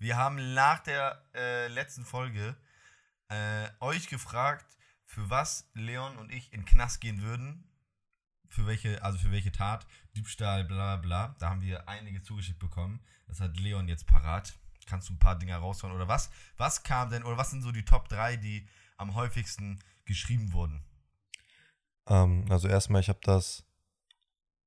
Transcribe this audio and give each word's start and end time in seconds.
Wir 0.00 0.16
haben 0.16 0.54
nach 0.54 0.78
der 0.78 1.22
äh, 1.34 1.68
letzten 1.68 2.06
Folge 2.06 2.56
äh, 3.28 3.68
euch 3.80 4.08
gefragt, 4.08 4.78
für 5.04 5.28
was 5.28 5.68
Leon 5.74 6.16
und 6.16 6.32
ich 6.32 6.54
in 6.54 6.64
Knast 6.64 7.02
gehen 7.02 7.20
würden. 7.20 7.68
Für 8.48 8.66
welche, 8.66 9.04
also 9.04 9.18
für 9.18 9.30
welche 9.30 9.52
Tat, 9.52 9.86
Diebstahl, 10.16 10.64
bla 10.64 10.96
bla 10.96 11.26
bla. 11.26 11.36
Da 11.38 11.50
haben 11.50 11.60
wir 11.60 11.86
einige 11.86 12.22
zugeschickt 12.22 12.58
bekommen. 12.58 13.04
Das 13.28 13.40
hat 13.40 13.58
Leon 13.58 13.88
jetzt 13.88 14.06
parat. 14.06 14.54
Kannst 14.86 15.10
du 15.10 15.12
ein 15.12 15.18
paar 15.18 15.38
Dinge 15.38 15.54
raushauen? 15.54 15.92
Oder 15.92 16.08
was? 16.08 16.30
Was 16.56 16.82
kam 16.82 17.10
denn, 17.10 17.22
oder 17.22 17.36
was 17.36 17.50
sind 17.50 17.60
so 17.60 17.70
die 17.70 17.84
Top 17.84 18.08
3, 18.08 18.38
die 18.38 18.66
am 18.96 19.14
häufigsten 19.14 19.80
geschrieben 20.06 20.54
wurden? 20.54 20.82
Ähm, 22.06 22.46
also 22.48 22.68
erstmal, 22.68 23.02
ich 23.02 23.10
habe 23.10 23.20
das, 23.22 23.64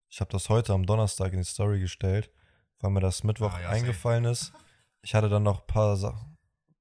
ich 0.09 0.21
habe 0.21 0.31
das 0.31 0.47
heute 0.49 0.73
am 0.73 0.85
Donnerstag 0.85 1.33
in 1.33 1.39
die 1.39 1.43
Story 1.43 1.79
gestellt, 1.79 2.29
weil 2.81 2.91
mir 2.91 3.01
das 3.01 3.23
Mittwoch 3.23 3.51
Ah, 3.51 3.61
ja, 3.61 3.69
eingefallen 3.69 4.25
ist. 4.25 4.53
Ich 5.03 5.13
hatte 5.13 5.29
dann 5.29 5.43
noch 5.43 5.61
ein 5.61 5.67
paar, 5.67 5.95
Sa 5.97 6.19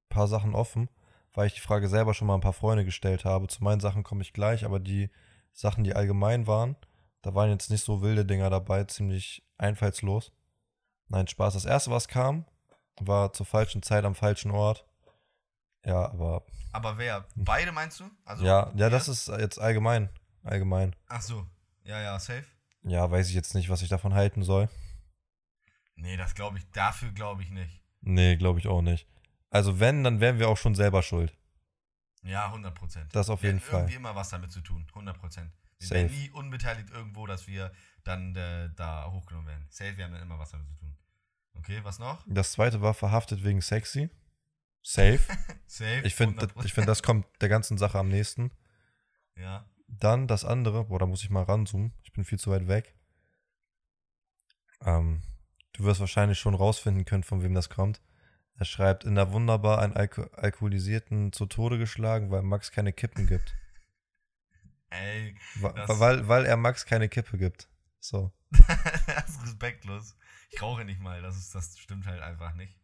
paar 0.09 0.29
Sachen 0.29 0.55
offen, 0.55 0.89
weil 1.35 1.47
ich 1.47 1.55
die 1.55 1.61
Frage 1.61 1.89
selber 1.89 2.15
schon 2.15 2.29
mal 2.29 2.35
ein 2.35 2.41
paar 2.41 2.53
Freunde 2.53 2.85
gestellt 2.85 3.25
habe. 3.25 3.49
Zu 3.49 3.63
meinen 3.65 3.81
Sachen 3.81 4.05
komme 4.05 4.23
ich 4.23 4.33
gleich, 4.33 4.65
aber 4.65 4.79
die 4.79 5.11
Sachen, 5.53 5.85
die 5.85 5.95
allgemein 5.95 6.47
waren, 6.47 6.77
da 7.23 7.35
waren 7.35 7.51
jetzt 7.51 7.71
nicht 7.71 7.85
so 7.85 8.01
wilde 8.03 8.25
Dinger 8.25 8.49
dabei, 8.49 8.85
ziemlich 8.85 9.45
einfallslos. 9.59 10.33
Nein, 11.09 11.27
Spaß. 11.29 11.55
Das 11.55 11.65
erste, 11.65 11.91
was 11.91 12.09
kam, 12.09 12.47
war 13.01 13.33
zur 13.33 13.47
falschen 13.47 13.83
Zeit 13.83 14.05
am 14.05 14.15
falschen 14.15 14.51
Ort. 14.51 14.87
Ja, 15.85 16.11
aber 16.11 16.45
Aber 16.73 16.97
wer? 16.99 17.27
Beide 17.35 17.73
meinst 17.73 18.01
du? 18.01 18.05
Also 18.25 18.45
ja, 18.45 18.73
ja, 18.77 18.89
das 18.89 19.09
ist 19.09 19.29
jetzt 19.29 19.59
allgemein. 19.59 20.11
Allgemein. 20.45 20.95
Ach 21.09 21.23
so. 21.23 21.47
Ja, 21.85 22.01
ja, 22.01 22.19
safe. 22.19 22.45
Ja, 22.85 23.11
weiß 23.11 23.29
ich 23.29 23.35
jetzt 23.35 23.55
nicht, 23.55 23.69
was 23.69 23.83
ich 23.83 23.89
davon 23.89 24.15
halten 24.15 24.43
soll. 24.43 24.69
Nee, 25.97 26.17
das 26.17 26.35
glaube 26.35 26.59
ich, 26.59 26.71
dafür 26.71 27.11
glaube 27.13 27.43
ich 27.43 27.51
nicht. 27.51 27.82
Nee, 28.03 28.37
glaube 28.37 28.59
ich 28.59 28.69
auch 28.69 28.83
nicht. 28.83 29.07
Also 29.51 29.81
wenn, 29.81 30.05
dann 30.05 30.21
wären 30.21 30.39
wir 30.39 30.49
auch 30.49 30.57
schon 30.57 30.75
selber 30.75 31.03
schuld. 31.03 31.37
Ja, 32.23 32.47
100 32.47 32.75
Prozent. 32.75 33.15
Das 33.15 33.31
auf 33.31 33.43
jeden 33.43 33.61
Fall. 33.61 33.81
irgendwie 33.81 33.97
immer 33.97 34.15
was 34.15 34.29
damit 34.29 34.53
zu 34.53 34.61
tun. 34.61 34.87
100 34.91 35.19
Prozent. 35.19 35.53
Wir 35.79 35.89
Safe. 35.89 36.01
wären 36.03 36.13
nie 36.13 36.31
unbeteiligt 36.31 36.91
irgendwo, 36.91 37.27
dass 37.27 37.47
wir 37.47 37.73
dann 38.05 38.37
äh, 38.37 38.71
da 38.77 39.11
hochgenommen 39.11 39.49
werden. 39.49 39.67
Safe, 39.71 39.97
wir 39.97 40.05
haben 40.05 40.13
dann 40.13 40.23
immer 40.23 40.39
was 40.39 40.51
damit 40.51 40.69
zu 40.69 40.75
tun. 40.77 40.97
Okay, 41.55 41.81
was 41.83 41.99
noch? 41.99 42.25
Das 42.27 42.53
zweite 42.53 42.81
war 42.81 42.95
verhaftet 42.95 43.45
wegen 43.45 43.61
sexy. 43.61 44.11
Safe. 44.83 45.21
Safe. 45.67 46.03
Ich 46.05 46.15
finde, 46.15 46.47
100%. 46.47 46.65
ich 46.65 46.73
find, 46.73 46.89
das 46.89 47.03
kommt 47.03 47.27
der 47.41 47.49
ganzen 47.49 47.79
Sache 47.79 47.99
am 47.99 48.09
nächsten. 48.09 48.51
Ja. 49.37 49.65
Dann 49.87 50.27
das 50.27 50.45
andere, 50.45 50.85
boah, 50.85 50.99
da 50.99 51.07
muss 51.07 51.23
ich 51.23 51.31
mal 51.31 51.43
ranzoomen. 51.43 51.93
Ich 52.03 52.13
bin 52.13 52.25
viel 52.25 52.39
zu 52.39 52.51
weit 52.51 52.67
weg. 52.69 52.97
Ähm, 54.85 55.23
du 55.75 55.85
wirst 55.85 56.01
wahrscheinlich 56.01 56.39
schon 56.39 56.55
rausfinden 56.55 57.05
können, 57.05 57.23
von 57.25 57.43
wem 57.43 57.55
das 57.55 57.69
kommt. 57.71 58.01
Er 58.57 58.65
schreibt, 58.67 59.05
in 59.05 59.15
der 59.15 59.33
Wunderbar 59.33 59.81
einen 59.81 59.95
Alko 59.95 60.23
Alkoholisierten 60.35 61.33
zu 61.33 61.47
Tode 61.47 61.79
geschlagen, 61.79 62.31
weil 62.31 62.43
Max 62.43 62.71
keine 62.71 62.93
Kippen 62.93 63.27
gibt. 63.27 63.55
Ey, 64.91 65.35
Das- 65.75 65.99
weil, 66.01 66.29
weil 66.29 66.45
er 66.45 66.57
Max 66.57 66.85
keine 66.85 67.09
Kippe 67.09 67.39
gibt. 67.39 67.69
So. 68.01 68.33
das 68.51 69.31
ist 69.31 69.43
respektlos. 69.43 70.17
Ich 70.51 70.61
rauche 70.61 70.85
nicht 70.85 71.01
mal, 71.01 71.23
das, 71.23 71.37
ist, 71.39 71.55
das 71.55 71.79
stimmt 71.79 72.07
halt 72.07 72.21
einfach 72.21 72.55
nicht. 72.55 72.79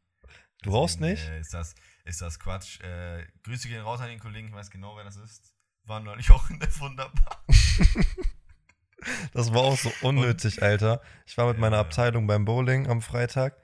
Du 0.62 0.70
rauchst 0.70 1.00
nicht? 1.00 1.28
Äh, 1.28 1.41
ist, 1.41 1.52
das, 1.55 1.75
ist 2.05 2.23
das 2.23 2.41
Quatsch. 2.41 2.80
Äh, 2.80 3.27
Grüße 3.42 3.69
gehen 3.69 3.83
raus 3.83 4.00
an 4.00 4.08
den 4.08 4.19
Kollegen, 4.19 4.48
ich 4.48 4.55
weiß 4.55 4.70
genau, 4.70 4.97
wer 4.97 5.05
das 5.05 5.17
ist. 5.17 5.55
War 5.84 6.00
neulich 6.00 6.30
auch 6.30 6.48
in 6.50 6.58
der 6.58 6.80
Wunderbar. 6.80 7.45
Das 9.33 9.53
war 9.55 9.63
auch 9.63 9.79
so 9.79 9.93
unnötig, 10.03 10.63
Alter. 10.63 11.01
Ich 11.27 11.37
war 11.39 11.47
mit 11.47 11.57
Ja, 11.57 11.61
meiner. 11.61 11.79
Abteilung 11.79 12.27
beim 12.27 12.45
Bowling 12.45 12.89
am 12.89 13.01
Freitag 13.03 13.57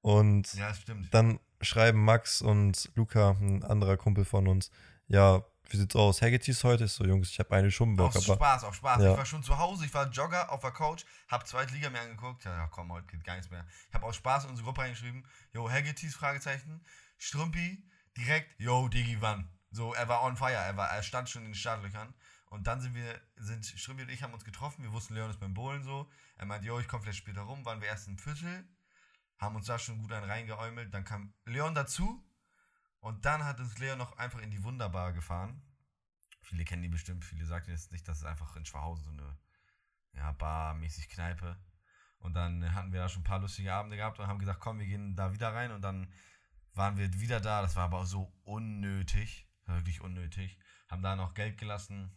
und 0.00 0.52
Ja, 0.54 0.72
stimmt. 0.74 1.12
dann 1.12 1.38
schreiben 1.60 2.04
Max 2.04 2.40
und 2.40 2.90
Luca, 2.94 3.30
ein 3.40 3.62
anderer 3.64 3.96
Kumpel 3.96 4.24
von 4.24 4.46
uns, 4.48 4.70
ja, 5.08 5.42
wie 5.70 5.76
sieht's 5.76 5.94
aus? 5.96 6.22
Haggerty's 6.22 6.64
heute? 6.64 6.84
Ich 6.84 6.92
so, 6.92 7.04
Jungs, 7.04 7.28
ich 7.30 7.38
habe 7.38 7.54
eine 7.54 7.70
Schumbock, 7.70 8.16
Auf 8.16 8.22
Spaß, 8.24 8.64
auf 8.64 8.74
Spaß. 8.74 9.02
Ja. 9.02 9.10
Ich 9.12 9.18
war 9.18 9.26
schon 9.26 9.42
zu 9.42 9.58
Hause, 9.58 9.84
ich 9.84 9.92
war 9.92 10.08
Jogger 10.08 10.50
auf 10.50 10.60
der 10.60 10.70
Couch, 10.70 11.04
hab 11.28 11.46
zweite 11.46 11.74
Liga 11.74 11.90
mir 11.90 12.00
angeguckt. 12.00 12.44
Ja, 12.44 12.68
komm, 12.68 12.90
heute 12.90 13.06
geht 13.08 13.22
gar 13.24 13.34
nichts 13.34 13.50
mehr. 13.50 13.66
Ich 13.88 13.94
habe 13.94 14.06
aus 14.06 14.16
Spaß 14.16 14.44
in 14.44 14.50
unsere 14.50 14.64
Gruppe 14.64 14.80
reingeschrieben, 14.80 15.26
yo, 15.52 15.68
Haggerty's, 15.70 16.14
Fragezeichen. 16.14 16.80
Strumpi, 17.18 17.84
direkt, 18.16 18.58
yo, 18.58 18.88
Digi, 18.88 19.18
wann? 19.20 19.50
So, 19.70 19.92
er 19.92 20.08
war 20.08 20.22
on 20.22 20.36
fire, 20.36 20.52
er, 20.54 20.76
war, 20.78 20.88
er 20.88 21.02
stand 21.02 21.28
schon 21.28 21.42
in 21.42 21.48
den 21.48 21.54
Startlöchern. 21.54 22.14
Und 22.50 22.66
dann 22.66 22.80
sind 22.80 22.94
wir, 22.94 23.20
sind 23.36 23.66
Strumpi 23.66 24.02
und 24.02 24.08
ich 24.08 24.22
haben 24.22 24.32
uns 24.32 24.44
getroffen, 24.44 24.82
wir 24.82 24.92
wussten, 24.92 25.14
Leon 25.14 25.30
ist 25.30 25.40
beim 25.40 25.54
Bowlen 25.54 25.82
so. 25.82 26.10
Er 26.36 26.46
meint, 26.46 26.64
yo, 26.64 26.78
ich 26.80 26.88
komme 26.88 27.02
vielleicht 27.02 27.18
später 27.18 27.42
rum, 27.42 27.64
waren 27.64 27.80
wir 27.80 27.88
erst 27.88 28.08
im 28.08 28.18
Viertel, 28.18 28.66
haben 29.38 29.56
uns 29.56 29.66
da 29.66 29.78
schon 29.78 29.98
gut 29.98 30.12
einen 30.12 30.28
reingeäumelt. 30.30 30.92
Dann 30.92 31.04
kam 31.04 31.34
Leon 31.44 31.74
dazu 31.74 32.24
und 33.00 33.24
dann 33.24 33.44
hat 33.44 33.60
uns 33.60 33.78
Leon 33.78 33.98
noch 33.98 34.16
einfach 34.16 34.40
in 34.40 34.50
die 34.50 34.62
Wunderbar 34.64 35.12
gefahren. 35.12 35.62
Viele 36.42 36.64
kennen 36.64 36.82
die 36.82 36.88
bestimmt, 36.88 37.24
viele 37.24 37.44
sagen 37.44 37.70
jetzt 37.70 37.92
nicht, 37.92 38.08
das 38.08 38.18
ist 38.18 38.24
einfach 38.24 38.56
in 38.56 38.64
Schwachhausen 38.64 39.04
so 39.04 39.10
eine 39.10 39.38
ja, 40.14 40.32
Bar-mäßig 40.32 41.08
Kneipe. 41.10 41.58
Und 42.20 42.34
dann 42.34 42.74
hatten 42.74 42.92
wir 42.92 43.00
da 43.00 43.08
schon 43.08 43.22
ein 43.22 43.24
paar 43.24 43.38
lustige 43.38 43.72
Abende 43.72 43.96
gehabt 43.96 44.18
und 44.18 44.26
haben 44.26 44.38
gesagt, 44.38 44.60
komm, 44.60 44.78
wir 44.78 44.86
gehen 44.86 45.14
da 45.14 45.32
wieder 45.32 45.54
rein 45.54 45.70
und 45.70 45.82
dann 45.82 46.12
waren 46.74 46.96
wir 46.96 47.12
wieder 47.20 47.40
da. 47.40 47.62
Das 47.62 47.76
war 47.76 47.84
aber 47.84 47.98
auch 47.98 48.06
so 48.06 48.32
unnötig, 48.44 49.46
wirklich 49.66 50.00
unnötig. 50.00 50.58
Haben 50.88 51.02
da 51.02 51.14
noch 51.14 51.34
Geld 51.34 51.58
gelassen. 51.58 52.10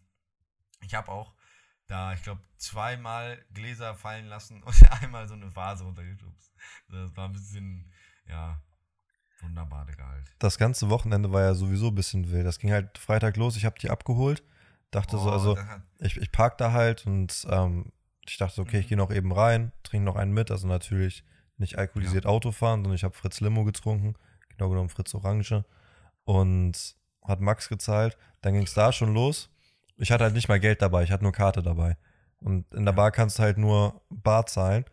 Ich 0.84 0.94
habe 0.96 1.12
auch 1.12 1.34
da, 1.88 2.14
ich 2.14 2.24
glaube, 2.24 2.42
zweimal 2.58 3.44
Gläser 3.54 3.96
fallen 3.96 4.28
lassen 4.28 4.64
und 4.64 4.92
einmal 5.02 5.28
so 5.28 5.34
eine 5.34 5.54
Vase 5.56 5.84
runtergeschubst. 5.84 6.54
Das 6.90 7.16
war 7.16 7.26
ein 7.28 7.34
bisschen, 7.34 7.92
ja, 8.28 8.62
wunderbar, 9.42 9.86
Digga, 9.86 10.08
halt. 10.08 10.28
das 10.40 10.58
ganze 10.58 10.90
Wochenende 10.90 11.32
war 11.32 11.42
ja 11.42 11.54
sowieso 11.54 11.88
ein 11.88 11.96
bisschen 11.96 12.32
wild. 12.32 12.46
Das 12.46 12.60
ging 12.60 12.72
halt 12.72 12.98
Freitag 12.98 13.38
los, 13.38 13.58
ich 13.58 13.66
habe 13.66 13.80
die 13.80 13.90
abgeholt, 13.90 14.44
dachte 14.92 15.18
so, 15.18 15.26
Boah, 15.26 15.34
also 15.34 15.58
ich, 16.00 16.18
ich 16.18 16.32
park 16.32 16.58
da 16.58 16.72
halt 16.72 17.06
und 17.06 17.46
ähm, 17.50 17.92
ich 18.28 18.38
dachte, 18.38 18.56
so, 18.56 18.62
okay, 18.62 18.80
ich 18.80 18.86
Mhm. 18.86 18.90
gehe 18.90 18.98
noch 18.98 19.12
eben 19.12 19.32
rein, 19.32 19.72
trinke 19.84 20.06
noch 20.06 20.16
einen 20.16 20.32
mit, 20.34 20.52
also 20.52 20.68
natürlich 20.68 21.24
nicht 21.58 21.78
alkoholisiert 21.78 22.26
Auto 22.26 22.52
fahren, 22.52 22.82
sondern 22.82 22.94
ich 22.96 23.04
habe 23.04 23.16
Fritz 23.16 23.40
Limo 23.42 23.64
getrunken, 23.66 24.16
genau 24.50 24.70
genommen 24.70 24.90
Fritz 24.90 25.14
Orange 25.14 25.66
und 26.24 26.96
hat 27.24 27.40
Max 27.40 27.70
gezahlt. 27.70 28.18
Dann 28.42 28.54
ging 28.54 28.64
es 28.64 28.74
da 28.74 28.92
schon 28.92 29.14
los. 29.14 29.50
Ich 30.02 30.12
hatte 30.12 30.24
halt 30.24 30.34
nicht 30.34 30.48
mal 30.50 30.60
Geld 30.60 30.82
dabei, 30.82 31.04
ich 31.04 31.12
hatte 31.12 31.24
nur 31.24 31.32
Karte 31.32 31.62
dabei. 31.62 31.96
Und 32.40 32.66
in 32.74 32.86
der 32.86 32.94
Ja. 32.94 32.98
Bar 32.98 33.12
kannst 33.12 33.38
du 33.38 33.44
halt 33.44 33.58
nur 33.58 34.02
Bar 34.10 34.46
zahlen. 34.48 34.84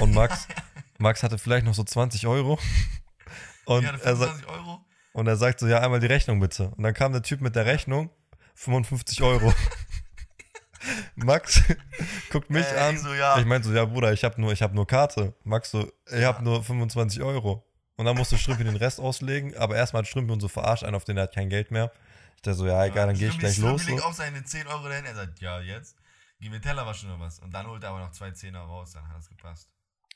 Und 0.00 0.12
Max, 0.14 0.48
Max 0.98 1.22
hatte 1.22 1.38
vielleicht 1.38 1.64
noch 1.64 1.74
so 1.74 1.84
20 1.84 2.26
Euro. 2.26 2.58
Und, 3.66 3.86
hatte 3.86 4.04
er, 4.04 4.16
sa- 4.16 4.26
25 4.26 4.48
Euro. 4.48 4.80
und 5.12 5.26
er 5.28 5.36
sagt 5.36 5.60
so, 5.60 5.68
ja, 5.68 5.78
einmal 5.78 6.00
die 6.00 6.06
Rechnung 6.08 6.40
bitte. 6.40 6.70
Und 6.70 6.82
dann 6.82 6.92
kam 6.94 7.12
der 7.12 7.22
Typ 7.22 7.40
mit 7.40 7.54
der 7.54 7.64
Rechnung, 7.66 8.10
55 8.56 9.22
Euro. 9.22 9.52
Max 11.14 11.62
guckt 12.30 12.50
mich 12.50 12.66
Äh, 12.66 12.78
an. 12.78 12.94
ich 12.96 13.00
so, 13.00 13.14
ja. 13.14 13.38
Ich 13.38 13.44
meinte 13.46 13.68
so, 13.68 13.74
ja, 13.74 13.84
Bruder, 13.84 14.12
ich 14.12 14.24
habe 14.24 14.40
nur, 14.40 14.52
ich 14.52 14.62
hab 14.62 14.74
nur 14.74 14.86
Karte. 14.86 15.32
Max 15.44 15.70
so, 15.70 15.88
ich 16.10 16.18
Ja. 16.20 16.28
habe 16.34 16.42
nur 16.42 16.62
25 16.64 17.22
Euro. 17.22 17.64
Und 17.96 18.06
dann 18.06 18.16
musste 18.16 18.36
Strümpi 18.36 18.64
den 18.64 18.74
Rest 18.74 18.98
auslegen. 18.98 19.56
Aber 19.56 19.76
erstmal 19.76 20.02
hat 20.02 20.08
Strümpi 20.08 20.32
uns 20.32 20.42
so 20.42 20.48
verarscht, 20.48 20.82
einen 20.82 20.96
auf 20.96 21.04
den 21.04 21.16
er 21.16 21.24
hat 21.24 21.34
kein 21.34 21.48
Geld 21.50 21.70
mehr. 21.70 21.92
Ich 22.42 22.46
dachte 22.46 22.58
so, 22.58 22.66
ja, 22.66 22.84
egal, 22.84 23.06
dann 23.06 23.16
gehe 23.16 23.28
ich 23.28 23.38
gleich 23.38 23.56
los. 23.58 23.86
legt 23.86 24.00
So. 24.00 24.04
auch 24.04 24.12
seine 24.12 24.42
10 24.42 24.66
Euro 24.66 24.88
dahin. 24.88 25.04
Er 25.04 25.14
sagt, 25.14 25.38
ja, 25.38 25.60
jetzt. 25.60 25.96
Gib 26.40 26.50
mir 26.50 26.60
Teller 26.60 26.84
waschen 26.84 27.08
oder 27.08 27.20
was. 27.20 27.38
Und 27.38 27.54
dann 27.54 27.68
holt 27.68 27.84
er 27.84 27.90
aber 27.90 28.00
noch 28.00 28.10
zwei 28.10 28.32
Zehner 28.32 28.62
raus. 28.62 28.94
Dann 28.94 29.06
hat 29.06 29.20
es 29.20 29.28
gepasst. 29.28 29.68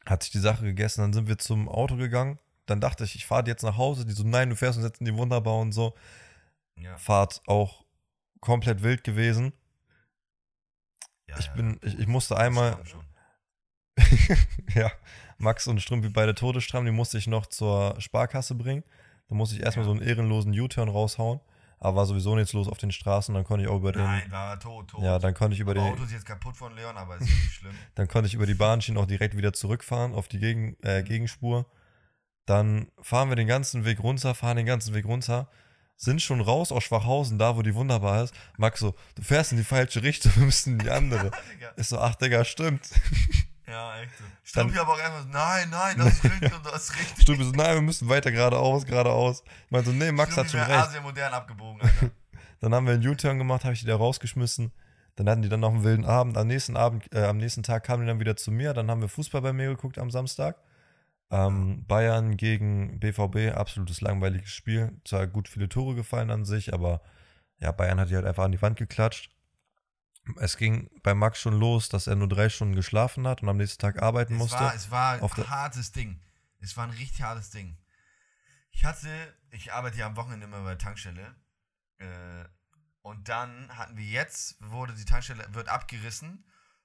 Hat 0.05 0.25
sich 0.25 0.33
die 0.33 0.41
Sache 0.41 0.65
gegessen, 0.65 1.03
dann 1.03 1.13
sind 1.13 1.29
wir 1.29 1.39
zum 1.39 1.69
Auto 1.69 1.95
gegangen. 1.95 2.41
Dann 2.67 2.81
dachte 2.81 3.05
ich, 3.05 3.15
ich 3.15 3.27
fahre 3.27 3.47
jetzt 3.47 3.63
nach 3.63 3.77
Hause. 3.77 4.05
Die 4.05 4.13
so, 4.13 4.25
nein, 4.25 4.51
du 4.51 4.57
fährst 4.57 4.77
uns 4.77 4.85
jetzt 4.85 4.99
in 4.99 5.05
die 5.05 5.15
Wunderbar 5.15 5.55
und 5.55 5.71
so. 5.71 5.95
Ja. 6.75 6.97
Fahrt 6.97 7.43
auch 7.47 7.85
komplett 8.41 8.83
wild 8.83 9.05
gewesen. 9.05 9.53
ja 11.29 11.39
ich 11.39 11.47
ja, 11.47 11.53
bin, 11.53 11.79
ich, 11.85 11.97
ich 11.97 12.07
musste 12.09 12.37
einmal, 12.37 12.77
ja, 14.75 14.91
Max 15.39 15.69
und 15.69 15.81
Strümpi 15.81 16.09
beide 16.09 16.35
Todesstramm, 16.35 16.87
die 16.87 16.91
musste 16.91 17.19
ich 17.19 17.29
noch 17.29 17.47
zur 17.47 17.95
Sparkasse 18.01 18.57
bringen. 18.57 18.83
Da 19.29 19.37
musste 19.37 19.55
ich 19.55 19.63
erstmal 19.63 19.85
so 19.85 19.93
einen 19.93 20.03
ehrenlosen 20.03 20.59
U-Turn 20.59 20.89
raushauen. 20.89 21.39
Aber 21.79 21.99
war 21.99 22.07
sowieso 22.07 22.35
nichts 22.35 22.53
los 22.53 22.69
auf 22.69 22.79
den 22.79 22.91
Straßen. 22.91 23.35
Dann 23.35 23.45
konnte 23.45 23.65
ich 23.65 23.71
auch 23.71 23.77
über 23.77 23.93
den, 23.93 24.03
Nein, 24.03 24.31
war 24.31 24.59
tot, 24.59 24.89
tot. 24.89 25.03
ja, 25.03 25.19
dann 25.19 25.35
konnte 25.35 25.55
ich 25.55 25.61
über 25.61 25.73
aber 25.73 25.81
den, 25.81 25.93
Auto 25.93 26.05
ist 26.05 26.13
jetzt 26.13 26.27
kaputt 26.27 26.57
von 26.57 26.75
Leon, 26.75 26.97
aber 26.97 27.17
ist 27.17 27.29
ja 27.29 27.35
nicht 27.35 27.53
schlimm. 27.53 27.75
dann 27.95 28.09
konnte 28.09 28.29
ich 28.29 28.35
über 28.35 28.47
die 28.47 28.55
Bahnschienen 28.55 29.01
auch 29.01 29.07
direkt 29.07 29.37
wieder 29.37 29.53
zurückfahren 29.53 30.15
auf 30.15 30.29
die 30.29 30.39
Gegen, 30.39 30.77
äh, 30.83 31.03
Gegenspur. 31.03 31.67
Dann 32.47 32.89
fahren 33.01 33.29
wir 33.29 33.37
den 33.37 33.47
ganzen 33.47 33.85
Weg 33.85 34.01
runter, 34.01 34.35
fahren 34.35 34.57
den 34.57 34.67
ganzen 34.67 34.95
Weg 34.95 35.05
runter, 35.05 35.49
sind 35.97 36.23
schon 36.23 36.41
raus 36.41 36.73
aus 36.73 36.85
Schwachhausen, 36.85 37.39
da 37.39 37.57
wo 37.57 37.63
die 37.63 37.75
wunderbar 37.75 38.25
ist. 38.25 38.35
Max 38.57 38.81
so, 38.81 38.95
du 39.17 39.23
fährst 39.23 39.53
in 39.53 39.59
die 39.59 39.65
falsche 39.65 40.03
Richtung, 40.03 40.33
wir 40.37 40.45
müssen 40.45 40.75
in 40.75 40.79
die 40.79 40.91
andere. 40.91 41.31
Ich 41.79 41.89
so, 41.89 41.99
ach 41.99 42.15
Digga, 42.15 42.45
stimmt. 42.45 42.89
Ja, 43.67 44.01
echt 44.01 44.13
Stimmt 44.45 44.79
aber 44.79 44.93
auch 44.93 44.99
erstmal 44.99 45.23
so, 45.23 45.29
nein, 45.29 45.71
nein, 45.71 45.99
das 45.99 46.15
ist 46.15 46.25
richtig 46.25 46.55
und 46.55 46.67
das 46.67 46.85
ist 46.85 46.95
richtig. 47.01 47.23
Strümpi 47.23 47.45
so, 47.45 47.51
nein, 47.51 47.75
wir 47.75 47.83
müssen 47.83 48.09
weiter 48.09 48.31
geradeaus, 48.31 48.87
geradeaus. 48.87 49.43
Ich 49.65 49.71
meinte 49.71 49.91
so, 49.91 49.97
nee, 49.97 50.13
Max 50.13 50.37
hat 50.37 50.49
Stimmt, 50.49 50.65
schon 50.65 50.73
recht. 50.73 50.85
Asia 50.85 51.01
modern 51.01 51.33
abgebogen, 51.33 51.83
Alter. 51.83 52.11
Dann 52.61 52.75
haben 52.75 52.87
wir 52.87 52.95
einen 52.95 53.07
U-Turn 53.07 53.39
gemacht, 53.39 53.65
habe 53.65 53.75
ich 53.75 53.81
die 53.81 53.87
da 53.87 53.97
rausgeschmissen. 53.97 54.73
Dann 55.17 55.29
hatten 55.29 55.43
die 55.43 55.49
dann 55.49 55.61
noch 55.61 55.73
einen 55.73 55.83
wilden 55.83 56.05
Abend. 56.05 56.37
Am 56.37 56.47
nächsten 56.47 56.77
Abend, 56.77 57.13
äh, 57.15 57.25
am 57.25 57.39
nächsten 57.39 57.63
Tag 57.63 57.85
kamen 57.85 58.03
die 58.03 58.07
dann 58.07 58.21
wieder 58.21 58.37
zu 58.37 58.51
mir. 58.51 58.75
Dann 58.75 58.91
haben 58.91 59.01
wir 59.01 59.09
Fußball 59.09 59.41
bei 59.41 59.53
mir 59.53 59.69
geguckt 59.69 59.99
am 59.99 60.11
Samstag. 60.11 60.57
Ähm, 61.31 61.85
Bayern 61.87 62.37
gegen 62.37 63.01
BVB, 63.01 63.55
absolutes 63.55 64.01
langweiliges 64.01 64.51
Spiel. 64.51 64.93
Zwar 65.05 65.27
gut 65.27 65.49
viele 65.49 65.69
Tore 65.69 65.95
gefallen 65.95 66.31
an 66.31 66.45
sich, 66.45 66.73
aber 66.73 67.01
ja, 67.59 67.73
Bayern 67.73 67.99
hat 67.99 68.11
die 68.11 68.15
halt 68.15 68.27
einfach 68.27 68.45
an 68.45 68.53
die 68.53 68.63
Wand 68.63 68.79
geklatscht. 68.79 69.31
Es 70.37 70.57
ging 70.57 70.91
bei 71.03 71.15
Max 71.15 71.41
schon 71.41 71.55
los, 71.59 71.89
dass 71.89 72.07
er 72.07 72.17
nur 72.17 72.29
drei 72.29 72.49
Stunden 72.49 72.75
geschlafen 72.75 73.27
hat 73.27 73.43
und 73.43 73.49
am 73.49 73.57
nächsten 73.57 73.81
Tag 73.81 74.03
arbeiten 74.03 74.35
Es 74.35 74.39
musste. 74.39 74.59
war, 74.61 74.75
es 74.75 74.91
war 74.91 75.23
ein 75.23 75.51
hartes 75.51 75.93
Ding. 75.93 76.21
Es 76.61 76.77
war 76.77 76.85
ein 76.85 76.91
richtig 76.91 77.23
hartes 77.23 77.51
Ding. 77.51 77.77
Ich 78.71 78.85
hatte, 78.85 79.09
ich 79.51 79.73
arbeite 79.73 79.99
ja 79.99 80.07
am 80.07 80.17
Wochenende 80.17 80.47
immer 80.47 80.63
bei 80.63 80.71
der 80.71 80.79
Tankstelle. 80.79 81.35
Äh, 81.99 82.45
und 83.03 83.29
dann 83.29 83.69
hatten 83.77 83.97
wir 83.97 84.05
jetzt, 84.05 84.57
wurde 84.61 84.93
die 84.95 85.05
Tankstelle, 85.05 85.47
wird 85.55 85.69
abgerissen. 85.69 86.45